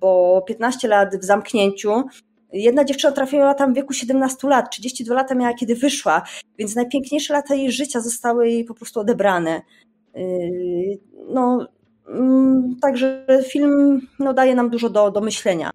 bo 0.00 0.42
15 0.46 0.88
lat 0.88 1.16
w 1.16 1.24
zamknięciu 1.24 2.04
Jedna 2.52 2.84
dziewczyna 2.84 3.12
trafiła 3.12 3.54
tam 3.54 3.72
w 3.72 3.76
wieku 3.76 3.92
17 3.92 4.48
lat, 4.48 4.70
32 4.70 5.14
lata 5.14 5.34
miała, 5.34 5.54
kiedy 5.54 5.74
wyszła, 5.74 6.22
więc 6.58 6.76
najpiękniejsze 6.76 7.32
lata 7.32 7.54
jej 7.54 7.72
życia 7.72 8.00
zostały 8.00 8.48
jej 8.48 8.64
po 8.64 8.74
prostu 8.74 9.00
odebrane. 9.00 9.62
No, 11.34 11.66
mm, 12.08 12.76
także 12.82 13.26
film 13.48 14.00
no, 14.18 14.34
daje 14.34 14.54
nam 14.54 14.70
dużo 14.70 14.90
do, 14.90 15.10
do 15.10 15.20
myślenia. 15.20 15.70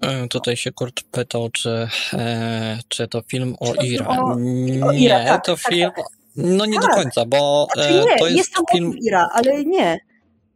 E, 0.00 0.28
Tutaj 0.28 0.56
się 0.56 0.72
Kurt 0.72 1.02
pytał, 1.02 1.50
czy, 1.50 1.88
e, 2.12 2.78
czy 2.88 3.08
to 3.08 3.22
film 3.22 3.56
o 3.60 3.74
Ira. 3.84 4.08
o- 4.08 4.34
Nie, 4.38 4.84
o 4.84 4.92
Ira, 4.92 5.24
tak, 5.24 5.44
to 5.44 5.56
tak, 5.56 5.72
film. 5.74 5.90
No 6.38 6.66
nie 6.66 6.76
do 6.80 6.86
Tak. 6.86 6.94
końca, 6.94 7.24
bo 7.26 7.66
Znaczy 7.74 7.88
e, 7.88 8.04
nie, 8.04 8.18
to 8.18 8.26
jest, 8.26 8.36
jest 8.38 8.52
tam 8.52 8.64
film, 8.72 8.94
ale 9.32 9.64
nie. 9.64 9.98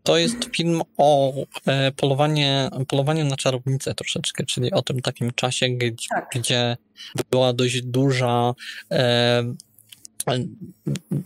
to 0.03 0.19
jest 0.19 0.37
film 0.57 0.83
o 0.97 1.33
e, 1.67 1.93
polowanie, 1.93 2.71
polowaniu 2.89 3.25
na 3.25 3.37
czarownicę 3.37 3.95
troszeczkę, 3.95 4.45
czyli 4.47 4.73
o 4.73 4.83
tym 4.83 5.01
takim 5.01 5.31
czasie, 5.35 5.69
gdzie, 5.69 6.07
Tak. 6.11 6.29
gdzie 6.35 6.77
była 7.31 7.53
dość 7.53 7.83
duża 7.83 8.55
e, 8.93 9.45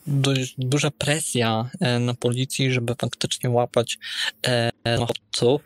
dość 0.06 0.54
duża 0.58 0.90
presja 0.90 1.70
e, 1.80 1.98
na 1.98 2.14
policji, 2.14 2.72
żeby 2.72 2.94
faktycznie 3.00 3.50
łapać 3.50 3.98
e, 4.42 4.72
nachodźców 4.84 5.60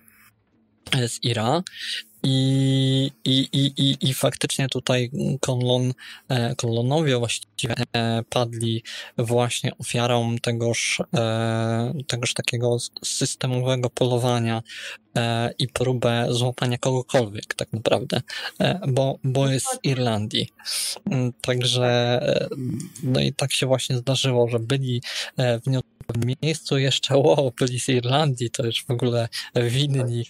e, 0.93 1.09
z 1.09 1.25
Ira. 1.25 1.62
I, 2.22 3.10
i, 3.24 3.48
i, 3.52 3.72
i, 3.76 4.09
I 4.09 4.14
faktycznie 4.14 4.68
tutaj 4.68 5.10
kolon, 5.40 5.92
e, 6.28 6.55
kolonowie 6.55 7.18
właściwie 7.18 7.74
e, 7.92 8.22
padli 8.28 8.82
właśnie 9.18 9.72
ofiarą 9.78 10.36
tegoż, 10.42 11.02
e, 11.16 11.92
tegoż 12.06 12.34
takiego 12.34 12.76
systemowego 13.05 13.90
polowania 13.90 14.62
i 15.59 15.68
próbę 15.68 16.26
złapania 16.30 16.78
kogokolwiek 16.78 17.55
tak 17.55 17.72
naprawdę, 17.72 18.20
bo, 18.88 19.18
bo 19.24 19.48
jest 19.48 19.66
z 19.66 19.78
Irlandii. 19.82 20.48
Mm, 21.10 21.32
Także 21.40 22.20
no 23.02 23.20
i 23.20 23.32
tak 23.32 23.52
się 23.52 23.66
właśnie 23.66 23.97
zdarzyło, 23.97 24.48
że 24.48 24.59
byli 24.59 25.02
w 26.14 26.42
miejscu 26.42 26.78
jeszcze, 26.78 27.16
wow, 27.16 27.52
byli 27.59 27.80
z 27.80 27.88
Irlandii, 27.88 28.51
to 28.51 28.66
już 28.66 28.84
w 28.84 28.90
ogóle 28.90 29.28
winni 29.55 30.24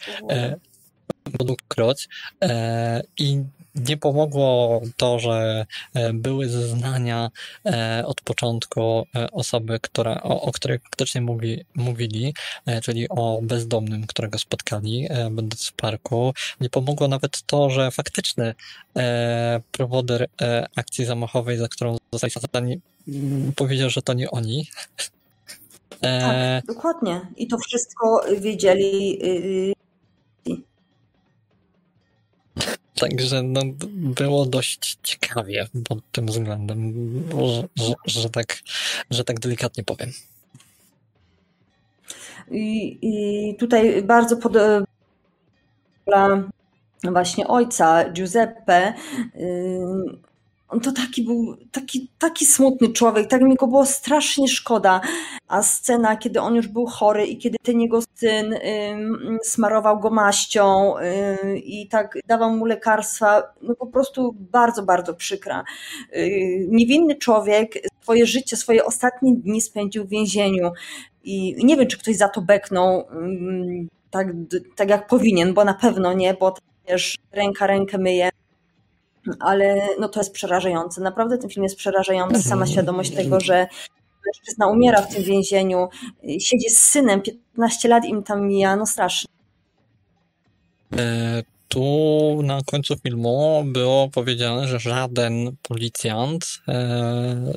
dwukroć 1.25 2.09
e, 2.43 3.03
i 3.19 3.45
nie 3.75 3.97
pomogło 3.97 4.81
to, 4.97 5.19
że 5.19 5.67
e, 5.95 6.13
były 6.13 6.49
zeznania 6.49 7.31
e, 7.67 8.03
od 8.07 8.21
początku 8.21 9.07
osoby, 9.33 9.79
która, 9.81 10.23
o, 10.23 10.43
o 10.43 10.53
której 10.53 10.79
faktycznie 10.79 11.21
mówi, 11.21 11.65
mówili, 11.75 12.35
czyli 12.83 13.09
o 13.09 13.41
bezdomnym, 13.43 14.07
którego 14.07 14.39
spotkali, 14.39 15.09
będąc 15.31 15.67
w 15.67 15.73
parku. 15.73 16.35
Nie 16.61 16.71
pomogło 16.71 17.09
nawet 17.09 17.43
to, 17.43 17.71
że 17.71 17.91
faktyczny 17.91 18.55
prowoder 19.73 20.29
akcji 20.77 21.05
zamachowej, 21.05 21.59
za 21.59 21.69
którą 21.69 21.97
zostali 22.13 22.31
skazani, 22.31 22.81
mm, 23.09 23.53
powiedział, 23.53 23.91
że 23.91 24.03
to 24.03 24.13
nie 24.13 24.31
oni. 24.31 24.69
E, 26.03 26.63
Dokładnie. 26.67 27.21
I 27.37 27.47
to 27.47 27.59
wszystko 27.59 28.25
wiedzieli. 28.41 29.19
Także 33.01 33.43
no, 33.43 33.61
było 33.93 34.47
dość 34.47 34.99
ciekawie 35.03 35.69
pod 35.89 35.99
tym 36.13 36.27
względem, 36.27 36.93
że, 37.31 37.85
że, 37.85 37.95
że, 38.21 38.31
tak, 38.31 38.59
że 39.11 39.25
tak 39.25 39.41
delikatnie 39.41 39.85
powiem. 39.85 40.11
I, 42.51 42.99
i 43.03 43.55
tutaj 43.57 44.03
bardzo 44.03 44.37
podoba 44.37 44.87
właśnie 47.03 47.49
ojca 47.49 48.11
Giuseppe. 48.13 48.95
On 50.71 50.81
to 50.81 50.93
taki 50.93 51.23
był, 51.23 51.57
taki, 51.73 52.11
taki 52.19 52.47
smutny 52.47 52.89
człowiek, 52.89 53.27
tak 53.29 53.43
mi 53.43 53.55
go 53.55 53.67
było 53.67 53.87
strasznie 53.87 54.49
szkoda. 54.49 55.01
A 55.49 55.63
scena, 55.63 56.17
kiedy 56.17 56.41
on 56.41 56.55
już 56.55 56.69
był 56.69 56.87
chory 56.87 57.27
i 57.27 57.39
kiedy 57.39 57.57
ten 57.63 57.81
jego 57.81 58.01
syn 58.15 58.55
ym, 58.55 59.39
smarował 59.45 60.01
go 60.01 60.11
maścią 60.11 60.95
i 61.55 61.89
tak 61.89 62.19
dawał 62.27 62.57
mu 62.57 62.65
lekarstwa, 62.65 63.43
no 63.63 63.75
po 63.75 63.87
prostu 63.87 64.37
bardzo, 64.53 64.83
bardzo 64.83 65.15
przykra. 65.15 65.65
Yy, 66.13 66.67
niewinny 66.69 67.15
człowiek 67.15 67.75
swoje 68.03 68.27
życie, 68.27 68.57
swoje 68.57 68.85
ostatnie 68.85 69.35
dni 69.37 69.61
spędził 69.61 70.05
w 70.05 70.09
więzieniu 70.09 70.73
i 71.25 71.65
nie 71.65 71.77
wiem, 71.77 71.87
czy 71.87 71.99
ktoś 71.99 72.17
za 72.17 72.29
to 72.29 72.41
beknął 72.41 73.05
tak, 74.11 74.27
tak 74.77 74.91
jak 74.91 75.07
powinien, 75.07 75.55
bo 75.55 75.65
na 75.65 75.75
pewno 75.75 76.13
nie, 76.13 76.35
bo 76.35 76.55
też 76.87 77.17
ręka 77.33 77.67
rękę 77.67 77.99
myje 77.99 78.31
ale 79.41 79.89
no 80.01 80.09
to 80.09 80.21
jest 80.21 80.33
przerażające. 80.33 81.01
Naprawdę 81.01 81.39
ten 81.39 81.51
film 81.51 81.65
jest 81.65 81.77
przerażający. 81.77 82.43
Sama 82.43 82.67
świadomość 82.67 83.11
tego, 83.11 83.41
że 83.41 83.67
mężczyzna 84.27 84.67
umiera 84.67 85.03
w 85.03 85.15
tym 85.15 85.25
więzieniu, 85.25 85.89
siedzi 86.41 86.71
z 86.71 86.79
synem, 86.81 87.23
15 87.23 87.89
lat 87.89 88.05
im 88.05 88.23
tam 88.23 88.49
mija, 88.49 88.77
no 88.77 88.87
strasznie. 88.87 89.31
E, 90.97 91.43
tu 91.69 92.41
na 92.43 92.61
końcu 92.67 92.97
filmu 92.97 93.65
było 93.67 94.09
powiedziane, 94.09 94.69
że 94.69 94.79
żaden 94.79 95.57
policjant, 95.63 96.47
e, 96.69 97.53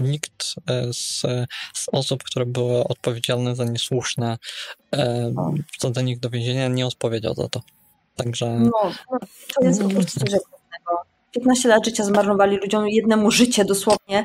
nikt 0.00 0.54
e, 0.66 0.92
z, 0.92 1.20
z 1.74 1.86
osób, 1.92 2.22
które 2.22 2.46
były 2.46 2.84
odpowiedzialne 2.84 3.56
za 3.56 3.64
niesłuszne 3.64 4.38
e, 4.94 5.32
wsadzenie 5.78 6.12
ich 6.12 6.20
do 6.20 6.30
więzienia, 6.30 6.68
nie 6.68 6.86
odpowiedział 6.86 7.34
za 7.34 7.48
to. 7.48 7.60
Także 8.16 8.60
No, 8.60 8.70
no 9.12 9.18
to 9.54 9.64
jest 9.64 9.82
po 9.82 9.88
prostu. 9.88 10.20
15 11.36 11.68
lat 11.68 11.84
życia 11.84 12.04
zmarnowali 12.04 12.56
ludziom, 12.56 12.88
jednemu 12.88 13.30
życie 13.30 13.64
dosłownie. 13.64 14.24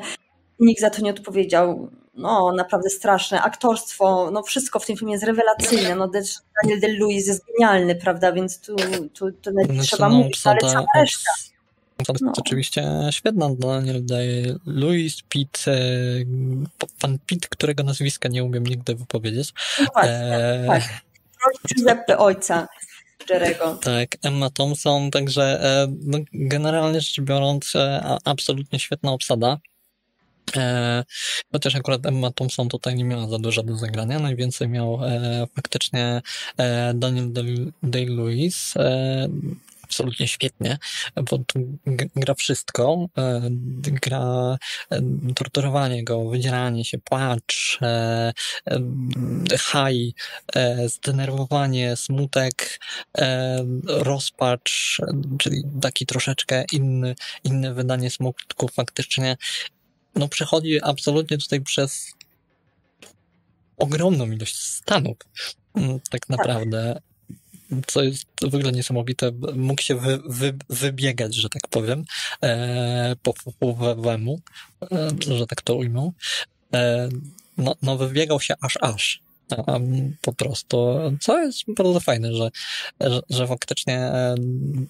Nikt 0.60 0.80
za 0.80 0.90
to 0.90 1.02
nie 1.02 1.10
odpowiedział. 1.10 1.88
No, 2.14 2.52
naprawdę 2.56 2.90
straszne. 2.90 3.42
Aktorstwo, 3.42 4.30
no 4.32 4.42
wszystko 4.42 4.78
w 4.78 4.86
tym 4.86 4.96
filmie 4.96 5.12
jest 5.12 5.24
rewelacyjne. 5.24 5.94
No, 5.96 6.10
Daniel 6.62 6.80
Day-Lewis 6.80 7.28
jest 7.28 7.42
genialny, 7.46 7.94
prawda, 7.94 8.32
więc 8.32 8.60
tu, 8.60 8.76
tu 9.14 9.32
to 9.32 9.50
nawet 9.50 9.72
Znaczy, 9.72 9.88
trzeba 9.88 10.08
no, 10.08 10.16
mówić, 10.16 10.40
ale 10.44 10.60
cała 10.60 10.86
reszta. 10.96 11.30
No. 12.08 12.14
jest 12.20 12.38
oczywiście 12.38 12.84
świetna. 13.10 13.48
Daniel 13.58 14.06
Day, 14.06 14.58
Louis 14.66 15.22
Pitt, 15.28 15.64
e, 15.66 15.72
pan 17.00 17.18
Pitt, 17.26 17.48
którego 17.48 17.82
nazwiska 17.82 18.28
nie 18.28 18.44
umiem 18.44 18.66
nigdy 18.66 18.94
wypowiedzieć. 18.94 19.52
No 19.80 19.86
właśnie, 19.94 20.12
E, 20.12 20.64
tak. 20.66 20.82
Giuseppe 21.68 22.18
ojca 22.18 22.68
Jerego. 23.30 23.78
Tak, 23.82 24.16
Emma 24.22 24.50
Thompson, 24.50 25.10
także 25.10 25.42
e, 25.42 25.86
no, 26.06 26.18
generalnie 26.32 27.00
rzecz 27.00 27.20
biorąc, 27.20 27.76
e, 27.76 28.16
absolutnie 28.24 28.78
świetna 28.78 29.12
obsada. 29.12 29.58
E, 30.56 31.04
chociaż 31.52 31.76
akurat 31.76 32.06
Emma 32.06 32.30
Thompson 32.30 32.68
tutaj 32.68 32.94
nie 32.94 33.04
miała 33.04 33.28
za 33.28 33.38
dużo 33.38 33.62
do 33.62 33.76
zagrania, 33.76 34.18
najwięcej 34.18 34.68
miał 34.68 35.04
e, 35.04 35.46
faktycznie 35.56 36.22
e, 36.56 36.94
Daniel 36.94 37.32
Day- 37.32 37.72
Day-Lewis. 37.82 38.76
E, 38.76 39.28
absolutnie 39.92 40.28
świetnie, 40.28 40.78
bo 41.30 41.38
tu 41.38 41.78
gra 42.16 42.34
wszystko. 42.34 43.08
E, 43.18 43.40
gra 43.84 44.58
e, 44.90 45.02
torturowanie 45.34 46.04
go, 46.04 46.28
wydzieranie 46.28 46.84
się, 46.84 46.98
płacz, 46.98 47.78
e, 47.82 48.32
haj, 49.58 50.14
zdenerwowanie, 50.86 51.96
smutek, 51.96 52.80
rozpacz, 53.86 55.00
czyli 55.38 55.62
taki 55.80 56.06
troszeczkę 56.06 56.64
inny, 56.72 57.14
inne 57.44 57.74
wydanie 57.74 58.10
smutku 58.10 58.68
faktycznie, 58.68 59.36
no 60.14 60.28
przechodzi 60.28 60.82
absolutnie 60.82 61.38
tutaj 61.38 61.60
przez 61.60 62.12
ogromną 63.76 64.30
ilość 64.30 64.56
stanów, 64.56 65.16
mm, 65.74 66.00
tak 66.10 66.28
naprawdę, 66.28 67.00
co 67.86 68.02
jest 68.02 68.26
w 68.42 68.54
ogóle 68.54 68.72
niesamowite, 68.72 69.32
mógł 69.54 69.82
się 69.82 69.94
wy, 69.94 70.20
wy, 70.26 70.54
wybiegać, 70.68 71.34
że 71.34 71.48
tak 71.48 71.68
powiem, 71.70 72.04
e, 72.42 73.16
po 73.58 73.94
wemu, 73.96 74.40
e, 74.92 75.08
że 75.36 75.46
tak 75.46 75.62
to 75.62 75.74
ujmę. 75.74 76.10
E, 76.74 77.08
no, 77.58 77.74
no 77.82 77.96
wybiegał 77.96 78.40
się 78.40 78.54
aż 78.60 78.78
aż. 78.80 79.22
Po 80.20 80.32
prostu, 80.32 80.98
co 81.20 81.42
jest 81.42 81.62
bardzo 81.68 82.00
fajne, 82.00 82.32
że, 82.34 82.50
że, 83.00 83.20
że 83.30 83.46
faktycznie 83.46 83.98
e, 83.98 84.34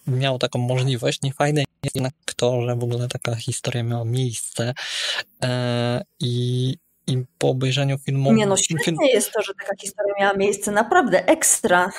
miał 0.07 0.39
taką 0.39 0.59
możliwość. 0.59 1.23
Niefajne 1.23 1.65
jest 1.85 1.95
jednak 1.95 2.15
to, 2.37 2.67
że 2.67 2.77
w 2.77 2.85
ogóle 2.85 3.09
taka 3.09 3.35
historia 3.35 3.83
miała 3.83 4.05
miejsce 4.05 4.75
e, 5.43 6.03
i, 6.21 6.75
i 7.07 7.25
po 7.39 7.49
obejrzeniu 7.49 7.99
filmu... 7.99 8.33
Nie 8.33 8.47
no, 8.47 8.57
film, 8.57 8.81
świetnie 8.81 9.13
jest 9.13 9.33
to, 9.33 9.43
że 9.43 9.53
taka 9.55 9.77
historia 9.81 10.15
miała 10.21 10.35
miejsce. 10.37 10.73
Naprawdę 10.73 11.27
ekstra. 11.27 11.93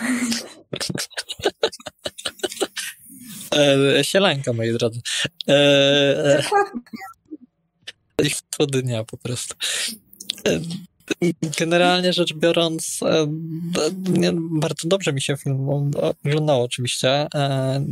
e, 3.99 4.03
sielanka, 4.03 4.53
moi 4.53 4.73
drodzy. 4.73 5.01
E, 5.47 6.41
Dokładnie. 6.43 6.81
ich 8.27 8.35
dnia 8.59 9.03
po 9.03 9.17
prostu. 9.17 9.55
E, 10.47 10.59
Generalnie 11.59 12.13
rzecz 12.13 12.33
biorąc, 12.33 12.99
e, 13.03 13.25
bardzo 14.51 14.87
dobrze 14.87 15.13
mi 15.13 15.21
się 15.21 15.37
film 15.37 15.69
oglądało 16.25 16.63
oczywiście, 16.63 17.27
e, 17.35 17.85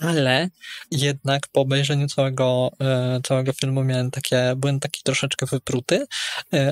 ale 0.00 0.48
jednak 0.90 1.42
po 1.52 1.60
obejrzeniu 1.60 2.06
całego, 2.06 2.70
e, 2.80 3.20
całego 3.24 3.52
filmu 3.52 3.84
miałem 3.84 4.10
takie, 4.10 4.52
byłem 4.56 4.80
taki 4.80 5.02
troszeczkę 5.02 5.46
wypruty, 5.46 6.06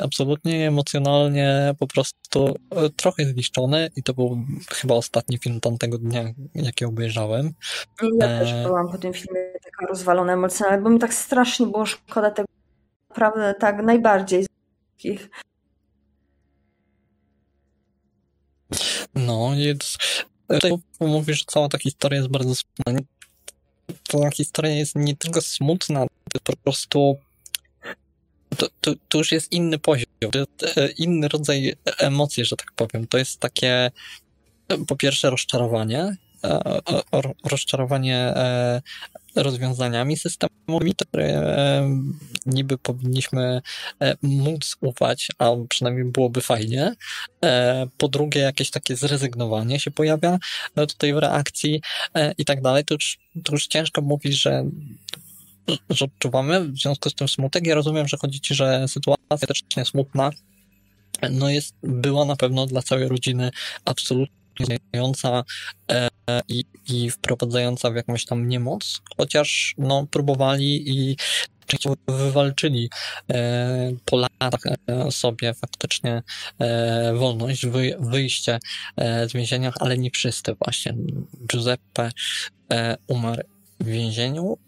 absolutnie 0.02 0.68
emocjonalnie 0.68 1.74
po 1.78 1.86
prostu 1.86 2.54
trochę 2.96 3.24
zniszczony 3.24 3.90
i 3.96 4.02
to 4.02 4.14
był 4.14 4.44
chyba 4.72 4.94
ostatni 4.94 5.38
film 5.38 5.60
tamtego 5.60 5.98
dnia, 5.98 6.24
jaki 6.54 6.84
obejrzałem. 6.84 7.52
Ja 8.20 8.38
też 8.38 8.52
byłam 8.52 8.92
po 8.92 8.98
tym 8.98 9.12
filmie 9.12 9.40
taka 9.64 9.86
rozwalona 9.86 10.32
emocjonalnie, 10.32 10.82
bo 10.82 10.90
mi 10.90 10.98
tak 10.98 11.14
strasznie 11.14 11.66
było 11.66 11.86
szkoda 11.86 12.30
tego, 12.30 12.48
naprawdę 13.08 13.54
tak 13.60 13.82
najbardziej 13.82 14.46
wszystkich. 14.98 15.30
No, 19.14 19.54
jest. 19.54 19.98
Tutaj 20.48 20.72
mówisz, 21.00 21.38
że 21.38 21.44
cała 21.46 21.68
ta 21.68 21.78
historia 21.78 22.18
jest 22.18 22.30
bardzo 22.30 22.54
smutna. 22.54 23.06
Ta 24.08 24.30
historia 24.30 24.72
jest 24.72 24.96
nie 24.96 25.16
tylko 25.16 25.40
smutna, 25.40 26.06
to 26.32 26.40
po 26.44 26.56
prostu. 26.56 27.16
To, 28.56 28.66
to, 28.80 28.94
to 29.08 29.18
już 29.18 29.32
jest 29.32 29.52
inny 29.52 29.78
poziom, 29.78 30.06
e, 30.76 30.88
inny 30.90 31.28
rodzaj 31.28 31.74
emocji, 31.98 32.44
że 32.44 32.56
tak 32.56 32.72
powiem. 32.72 33.06
To 33.06 33.18
jest 33.18 33.40
takie, 33.40 33.90
po 34.88 34.96
pierwsze, 34.96 35.30
rozczarowanie, 35.30 36.16
e, 36.44 36.80
rozczarowanie 37.44 38.16
e, 38.16 38.82
rozwiązaniami 39.42 40.16
systemowymi, 40.16 40.94
które 40.94 41.24
e, 41.24 41.90
niby 42.46 42.78
powinniśmy 42.78 43.60
e, 44.00 44.16
móc 44.22 44.76
ufać, 44.80 45.28
a 45.38 45.50
przynajmniej 45.68 46.04
byłoby 46.04 46.40
fajnie. 46.40 46.94
E, 47.44 47.86
po 47.98 48.08
drugie, 48.08 48.40
jakieś 48.40 48.70
takie 48.70 48.96
zrezygnowanie 48.96 49.80
się 49.80 49.90
pojawia 49.90 50.38
tutaj 50.74 51.14
w 51.14 51.18
reakcji 51.18 51.82
i 52.38 52.44
tak 52.44 52.62
dalej. 52.62 52.84
To 52.84 52.94
już, 52.94 53.18
to 53.44 53.52
już 53.52 53.66
ciężko 53.66 54.00
mówić, 54.00 54.42
że 54.42 54.64
że 55.90 56.04
odczuwamy 56.04 56.68
w 56.68 56.78
związku 56.78 57.10
z 57.10 57.14
tym 57.14 57.28
smutek. 57.28 57.66
Ja 57.66 57.74
rozumiem, 57.74 58.08
że 58.08 58.16
chodzi 58.16 58.40
ci, 58.40 58.54
że 58.54 58.88
sytuacja 58.88 59.46
też 59.48 59.62
nie 59.76 59.84
smutna, 59.84 60.30
no 61.30 61.50
jest, 61.50 61.74
była 61.82 62.24
na 62.24 62.36
pewno 62.36 62.66
dla 62.66 62.82
całej 62.82 63.08
rodziny 63.08 63.50
absolutnie 63.84 64.37
zmieniająca 64.60 65.44
e, 65.90 66.08
i, 66.48 66.64
i 66.88 67.10
wprowadzająca 67.10 67.90
w 67.90 67.96
jakąś 67.96 68.24
tam 68.24 68.48
niemoc, 68.48 69.00
chociaż 69.16 69.74
no, 69.78 70.06
próbowali 70.10 70.90
i 70.90 71.16
wywalczyli 72.08 72.90
e, 73.30 73.92
po 74.04 74.16
latach 74.16 74.60
e, 74.66 75.10
sobie 75.10 75.54
faktycznie 75.54 76.22
e, 76.58 77.14
wolność, 77.14 77.66
wy, 77.66 77.96
wyjście 78.00 78.58
e, 78.96 79.28
z 79.28 79.32
więzienia, 79.32 79.72
ale 79.80 79.98
nie 79.98 80.10
wszyscy 80.10 80.54
właśnie. 80.54 80.94
Giuseppe 81.46 82.10
e, 82.72 82.96
umarł 83.06 83.42
w 83.80 83.86
więzieniu, 83.86 84.58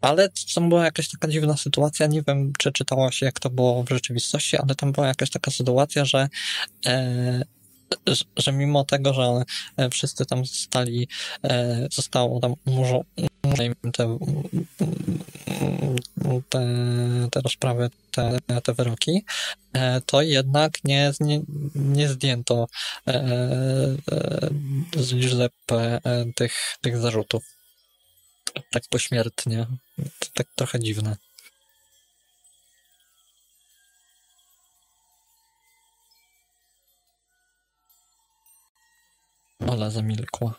ale 0.00 0.28
tam 0.54 0.68
była 0.68 0.84
jakaś 0.84 1.08
taka 1.08 1.28
dziwna 1.28 1.56
sytuacja, 1.56 2.06
nie 2.06 2.22
wiem, 2.22 2.52
czy 2.58 2.72
czytało 2.72 3.10
się, 3.10 3.26
jak 3.26 3.40
to 3.40 3.50
było 3.50 3.84
w 3.84 3.88
rzeczywistości, 3.88 4.56
ale 4.56 4.74
tam 4.74 4.92
była 4.92 5.06
jakaś 5.06 5.30
taka 5.30 5.50
sytuacja, 5.50 6.04
że 6.04 6.28
e, 6.86 7.42
że 8.36 8.52
mimo 8.52 8.84
tego, 8.84 9.14
że 9.14 9.42
e, 9.76 9.90
wszyscy 9.90 10.26
tam 10.26 10.46
zostali, 10.46 11.08
e, 11.44 11.88
zostało 11.92 12.40
tam 12.40 12.54
umorzo, 12.66 13.04
te, 13.92 14.18
te, 16.48 16.60
te 17.30 17.40
rozprawy, 17.40 17.90
te, 18.10 18.38
te 18.64 18.74
wyroki, 18.74 19.24
e, 19.72 20.00
to 20.00 20.22
jednak 20.22 20.84
nie, 20.84 21.12
nie, 21.20 21.40
nie 21.74 22.08
zdjęto 22.08 22.66
z 24.96 25.14
Giuseppe 25.14 26.00
tych, 26.36 26.76
tych 26.80 26.98
zarzutów. 26.98 27.44
Tak 28.72 28.82
pośmiertnie. 28.90 29.66
To 30.18 30.28
tak 30.34 30.46
trochę 30.54 30.80
dziwne. 30.80 31.16
Ola 39.70 39.90
zamilkła. 39.90 40.54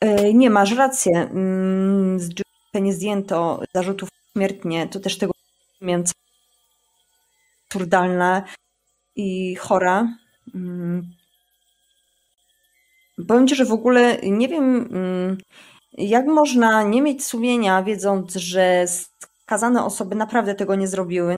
E, 0.00 0.34
nie, 0.34 0.50
masz 0.50 0.72
rację. 0.72 1.12
Mm, 1.12 2.20
z 2.20 2.28
nie 2.74 2.92
zdjęto 2.92 3.62
zarzutów 3.74 4.08
śmiertnie. 4.32 4.88
To 4.88 5.00
też 5.00 5.18
tego 5.18 5.32
między 5.80 6.12
absurdalna 7.66 8.44
i 9.16 9.56
chora. 9.56 10.08
Mm. 10.54 11.10
Powiem 13.28 13.48
Ci, 13.48 13.54
że 13.54 13.64
w 13.64 13.72
ogóle 13.72 14.18
nie 14.22 14.48
wiem, 14.48 14.88
mm, 14.92 15.38
jak 15.92 16.26
można 16.26 16.82
nie 16.82 17.02
mieć 17.02 17.24
sumienia, 17.24 17.82
wiedząc, 17.82 18.34
że 18.34 18.84
skazane 18.88 19.84
osoby 19.84 20.14
naprawdę 20.14 20.54
tego 20.54 20.74
nie 20.74 20.88
zrobiły. 20.88 21.36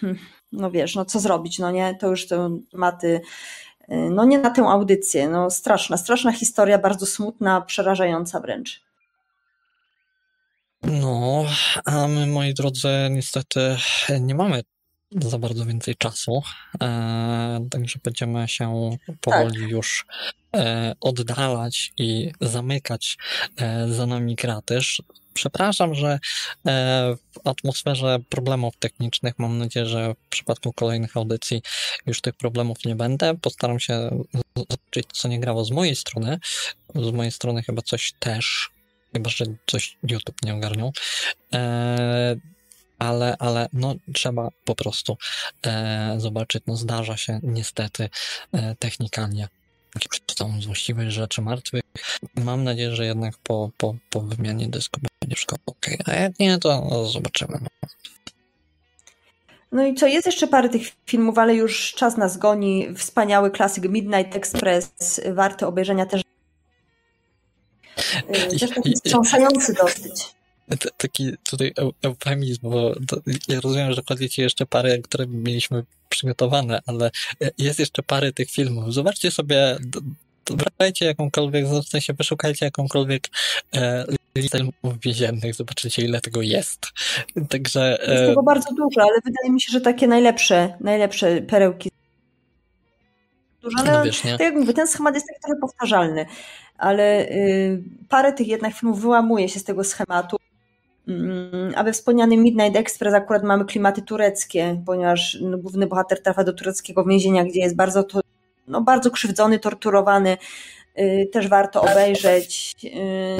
Hm 0.00 0.35
no 0.52 0.70
wiesz, 0.70 0.94
no 0.94 1.04
co 1.04 1.20
zrobić, 1.20 1.58
no 1.58 1.70
nie, 1.70 1.94
to 1.94 2.08
już 2.08 2.26
te 2.26 2.58
tematy, 2.70 3.20
y, 3.90 3.96
no 4.10 4.24
nie 4.24 4.38
na 4.38 4.50
tę 4.50 4.62
audycję, 4.62 5.28
no 5.28 5.50
straszna, 5.50 5.96
straszna 5.96 6.32
historia, 6.32 6.78
bardzo 6.78 7.06
smutna, 7.06 7.60
przerażająca 7.60 8.40
wręcz. 8.40 8.86
No, 10.82 11.44
a 11.84 12.08
my, 12.08 12.26
moi 12.26 12.54
drodzy, 12.54 12.88
niestety 13.10 13.76
nie 14.20 14.34
mamy 14.34 14.62
za 15.12 15.38
bardzo 15.38 15.64
więcej 15.64 15.94
czasu, 15.96 16.42
e, 16.82 17.66
także 17.70 17.98
będziemy 18.04 18.48
się 18.48 18.96
powoli 19.20 19.60
tak. 19.60 19.70
już 19.70 20.06
e, 20.56 20.94
oddalać 21.00 21.92
i 21.98 22.32
zamykać 22.40 23.16
e, 23.56 23.88
za 23.88 24.06
nami 24.06 24.36
kratyż. 24.36 25.02
Przepraszam, 25.36 25.94
że 25.94 26.18
e, 26.66 27.16
w 27.32 27.48
atmosferze 27.48 28.18
problemów 28.28 28.76
technicznych 28.76 29.38
mam 29.38 29.58
nadzieję, 29.58 29.86
że 29.86 30.14
w 30.14 30.28
przypadku 30.28 30.72
kolejnych 30.72 31.16
audycji 31.16 31.62
już 32.06 32.20
tych 32.20 32.34
problemów 32.34 32.84
nie 32.84 32.94
będę. 32.94 33.36
Postaram 33.36 33.80
się 33.80 34.24
zobaczyć, 34.56 35.06
co 35.12 35.28
nie 35.28 35.40
grało 35.40 35.64
z 35.64 35.70
mojej 35.70 35.96
strony. 35.96 36.38
Z 36.94 37.10
mojej 37.12 37.32
strony 37.32 37.62
chyba 37.62 37.82
coś 37.82 38.12
też, 38.18 38.70
chyba 39.12 39.30
że 39.30 39.44
coś 39.66 39.96
YouTube 40.10 40.42
nie 40.42 40.54
ogarniał. 40.54 40.92
E, 41.52 42.36
ale, 42.98 43.36
ale 43.38 43.68
no, 43.72 43.94
trzeba 44.14 44.48
po 44.64 44.74
prostu 44.74 45.16
e, 45.66 46.14
zobaczyć. 46.18 46.62
No, 46.66 46.76
zdarza 46.76 47.16
się 47.16 47.40
niestety 47.42 48.08
technikalnie 48.78 49.48
tą 50.36 50.60
złośliwych 50.60 51.10
rzeczy 51.10 51.42
martwych. 51.42 51.82
Mam 52.34 52.64
nadzieję, 52.64 52.96
że 52.96 53.06
jednak 53.06 53.38
po, 53.38 53.70
po, 53.76 53.96
po 54.10 54.20
wymianie 54.20 54.68
dysku 54.68 55.00
będzie 55.26 55.36
wszystko 55.36 55.56
ok. 55.66 55.86
A 56.06 56.12
jak 56.12 56.38
nie, 56.38 56.58
to 56.58 57.04
zobaczymy. 57.04 57.58
No 59.72 59.86
i 59.86 59.94
co, 59.94 60.06
jest 60.06 60.26
jeszcze 60.26 60.46
parę 60.46 60.68
tych 60.68 60.82
filmów, 61.06 61.38
ale 61.38 61.54
już 61.54 61.92
czas 61.92 62.16
nas 62.16 62.36
goni. 62.36 62.94
Wspaniały 62.96 63.50
klasyk 63.50 63.84
Midnight 63.88 64.36
Express, 64.36 65.20
warty 65.32 65.66
obejrzenia 65.66 66.06
też. 66.06 66.22
Y, 68.54 68.58
też 68.58 68.70
taki 68.70 68.94
wstrząsający 68.94 69.74
dosyć 69.74 70.36
taki 70.96 71.32
tutaj 71.50 71.74
eufemizm, 72.02 72.60
bo 72.62 72.94
to, 73.08 73.20
ja 73.48 73.60
rozumiem, 73.60 73.92
że 73.92 74.02
chodzi 74.08 74.28
ci 74.28 74.40
jeszcze 74.40 74.66
parę, 74.66 74.98
które 74.98 75.26
mieliśmy 75.26 75.84
przygotowane, 76.08 76.80
ale 76.86 77.10
jest 77.58 77.78
jeszcze 77.78 78.02
parę 78.02 78.32
tych 78.32 78.50
filmów. 78.50 78.94
Zobaczcie 78.94 79.30
sobie, 79.30 79.78
dobrajcie 80.46 81.06
jakąkolwiek, 81.06 81.66
w 81.66 81.88
sensie 81.88 82.14
wyszukajcie 82.14 82.64
jakąkolwiek 82.64 83.28
e, 83.74 84.04
listę 84.40 84.58
filmów 84.58 85.00
więziennych, 85.00 85.54
zobaczycie 85.54 86.02
ile 86.02 86.20
tego 86.20 86.42
jest. 86.42 86.86
Także... 87.50 88.08
E... 88.08 88.12
Jest 88.12 88.26
tego 88.26 88.42
bardzo 88.42 88.74
dużo, 88.74 89.02
ale 89.02 89.20
wydaje 89.24 89.52
mi 89.52 89.60
się, 89.60 89.72
że 89.72 89.80
takie 89.80 90.08
najlepsze, 90.08 90.76
najlepsze 90.80 91.42
perełki 91.42 91.90
dużo, 93.66 93.78
ale 93.78 93.98
no 93.98 94.04
wiesz, 94.04 94.20
tak 94.20 94.40
jak 94.40 94.54
mówię, 94.54 94.72
ten 94.72 94.88
schemat 94.88 95.14
jest 95.14 95.26
tak 95.26 95.38
trochę 95.38 95.60
powtarzalny, 95.60 96.26
ale 96.78 97.28
y, 97.30 97.82
parę 98.08 98.32
tych 98.32 98.48
jednak 98.48 98.74
filmów 98.74 99.00
wyłamuje 99.00 99.48
się 99.48 99.60
z 99.60 99.64
tego 99.64 99.84
schematu. 99.84 100.36
Mm, 101.08 101.72
a 101.76 101.84
we 101.84 101.92
wspomnianym 101.92 102.42
Midnight 102.42 102.76
Express 102.76 103.14
akurat 103.14 103.42
mamy 103.42 103.64
klimaty 103.64 104.02
tureckie, 104.02 104.82
ponieważ 104.86 105.38
no, 105.40 105.58
główny 105.58 105.86
bohater 105.86 106.22
trafia 106.22 106.44
do 106.44 106.52
tureckiego 106.52 107.04
więzienia, 107.04 107.44
gdzie 107.44 107.60
jest 107.60 107.76
bardzo, 107.76 108.02
to, 108.02 108.20
no, 108.68 108.80
bardzo 108.80 109.10
krzywdzony, 109.10 109.58
torturowany. 109.58 110.36
Y, 110.98 111.28
też 111.32 111.48
warto 111.48 111.82
obejrzeć. 111.82 112.76
Y, 112.84 113.36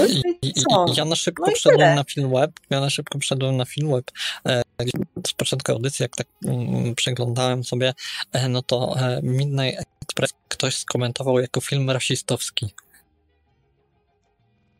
no 0.70 0.86
ja 0.96 1.04
na 1.04 1.16
szybko 1.16 1.50
no 1.78 1.94
na 1.94 2.04
film 2.04 2.30
web. 2.30 2.50
Ja 2.70 2.80
na 2.80 2.90
szybko 2.90 3.18
wszedłem 3.18 3.56
na 3.56 3.64
film 3.64 3.92
web. 3.92 4.10
E, 4.46 4.62
z 5.26 5.32
początku 5.32 5.72
audycji, 5.72 6.02
jak 6.02 6.16
tak 6.16 6.26
mm, 6.44 6.94
przeglądałem 6.94 7.64
sobie, 7.64 7.94
e, 8.32 8.48
no 8.48 8.62
to 8.62 8.96
e, 8.98 9.20
Midnight 9.22 9.82
Express 10.02 10.32
ktoś 10.48 10.76
skomentował 10.76 11.38
jako 11.38 11.60
film 11.60 11.90
rasistowski. 11.90 12.74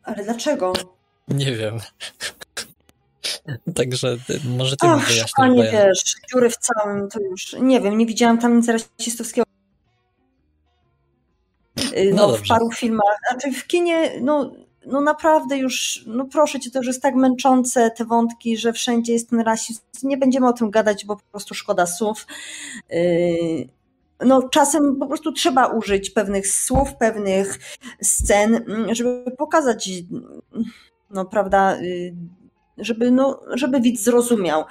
Ale 0.03 0.23
dlaczego? 0.23 0.73
Nie 1.27 1.55
wiem. 1.55 1.79
Także 3.75 4.17
y, 4.29 4.39
może 4.57 4.77
ty 4.77 4.87
mi 4.87 4.93
Ach, 4.93 5.07
wyjaśnisz, 5.07 5.23
bo 5.23 5.27
szukanie, 5.27 5.63
ja... 5.63 5.71
wiesz, 5.71 6.15
dziury 6.31 6.49
w 6.49 6.57
całym, 6.57 7.09
to 7.09 7.19
już, 7.19 7.55
nie 7.59 7.81
wiem, 7.81 7.97
nie 7.97 8.05
widziałam 8.05 8.37
tam 8.37 8.57
nic 8.57 8.67
rasistowskiego. 8.67 9.46
Y, 11.97 12.11
No 12.15 12.27
No, 12.27 12.37
w 12.37 12.47
paru 12.47 12.71
filmach, 12.71 13.17
znaczy 13.31 13.51
w 13.51 13.67
kinie, 13.67 14.11
no, 14.21 14.51
no 14.85 15.01
naprawdę 15.01 15.57
już, 15.57 16.03
no 16.07 16.25
proszę 16.25 16.59
cię, 16.59 16.71
to 16.71 16.79
już 16.79 16.87
jest 16.87 17.01
tak 17.01 17.15
męczące 17.15 17.91
te 17.91 18.05
wątki, 18.05 18.57
że 18.57 18.73
wszędzie 18.73 19.13
jest 19.13 19.29
ten 19.29 19.39
rasizm. 19.39 19.81
Nie 20.03 20.17
będziemy 20.17 20.47
o 20.47 20.53
tym 20.53 20.71
gadać, 20.71 21.05
bo 21.05 21.15
po 21.15 21.23
prostu 21.31 21.53
szkoda 21.53 21.85
słów. 21.85 22.27
Y, 22.93 23.67
No, 24.25 24.49
czasem 24.49 24.95
po 24.99 25.07
prostu 25.07 25.31
trzeba 25.31 25.67
użyć 25.67 26.09
pewnych 26.09 26.47
słów, 26.47 26.95
pewnych 26.95 27.59
scen, 28.01 28.55
mm, 28.55 28.95
żeby 28.95 29.31
pokazać, 29.37 29.89
no 31.09 31.25
prawda, 31.25 31.77
y, 31.81 32.15
żeby, 32.77 33.11
no, 33.11 33.39
żeby 33.53 33.81
widz 33.81 34.03
zrozumiał. 34.03 34.63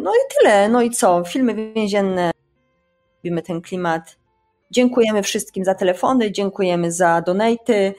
No 0.00 0.12
i 0.14 0.18
tyle. 0.38 0.68
No 0.68 0.82
i 0.82 0.90
co? 0.90 1.24
Filmy 1.24 1.72
więzienne, 1.74 2.30
lubimy 3.16 3.42
ten 3.42 3.60
klimat. 3.60 4.19
Dziękujemy 4.70 5.22
wszystkim 5.22 5.64
za 5.64 5.74
telefony, 5.74 6.32
dziękujemy 6.32 6.92
za 6.92 7.20
donaty. 7.20 7.94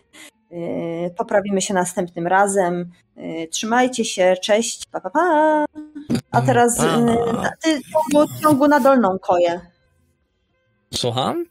Y, 0.51 1.13
Poprawimy 1.17 1.61
się 1.61 1.73
następnym 1.73 2.27
razem. 2.27 2.91
Y, 3.17 3.47
Trzymajcie 3.51 4.05
się, 4.05 4.35
cześć, 4.41 4.85
pa 4.91 5.01
pa 5.01 5.09
pa. 5.09 5.65
A 6.31 6.41
teraz 6.41 6.79
y, 6.79 6.83
Pa. 6.83 7.49
ty 7.61 7.79
ciągu, 8.11 8.33
ciągu 8.41 8.67
na 8.67 8.79
dolną 8.79 9.19
koję. 9.19 9.61
Słucham? 10.93 11.45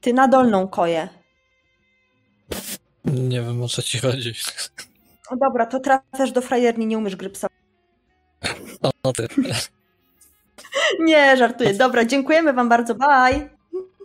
Ty 0.00 0.12
na 0.12 0.28
dolną 0.28 0.68
koję. 0.68 1.08
Nie 3.04 3.40
wiem, 3.42 3.62
o 3.62 3.68
co 3.68 3.82
ci 3.82 3.98
chodzi. 3.98 4.32
No 5.30 5.36
dobra, 5.36 5.66
to 5.66 5.80
trafiasz 5.80 6.32
do 6.32 6.40
frajerni, 6.42 6.86
nie 6.86 6.98
umiesz 6.98 7.16
grypsować. 7.16 7.52
O, 8.82 8.90
o 9.02 9.12
ty. 9.12 9.26
Nie, 11.00 11.36
żartuję. 11.36 11.74
Dobra, 11.74 12.04
dziękujemy 12.04 12.52
wam 12.52 12.68
bardzo. 12.68 12.94
Bye. 12.94 13.48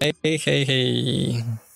Hej, 0.01 0.13
hej, 0.23 0.65
hej. 0.65 1.66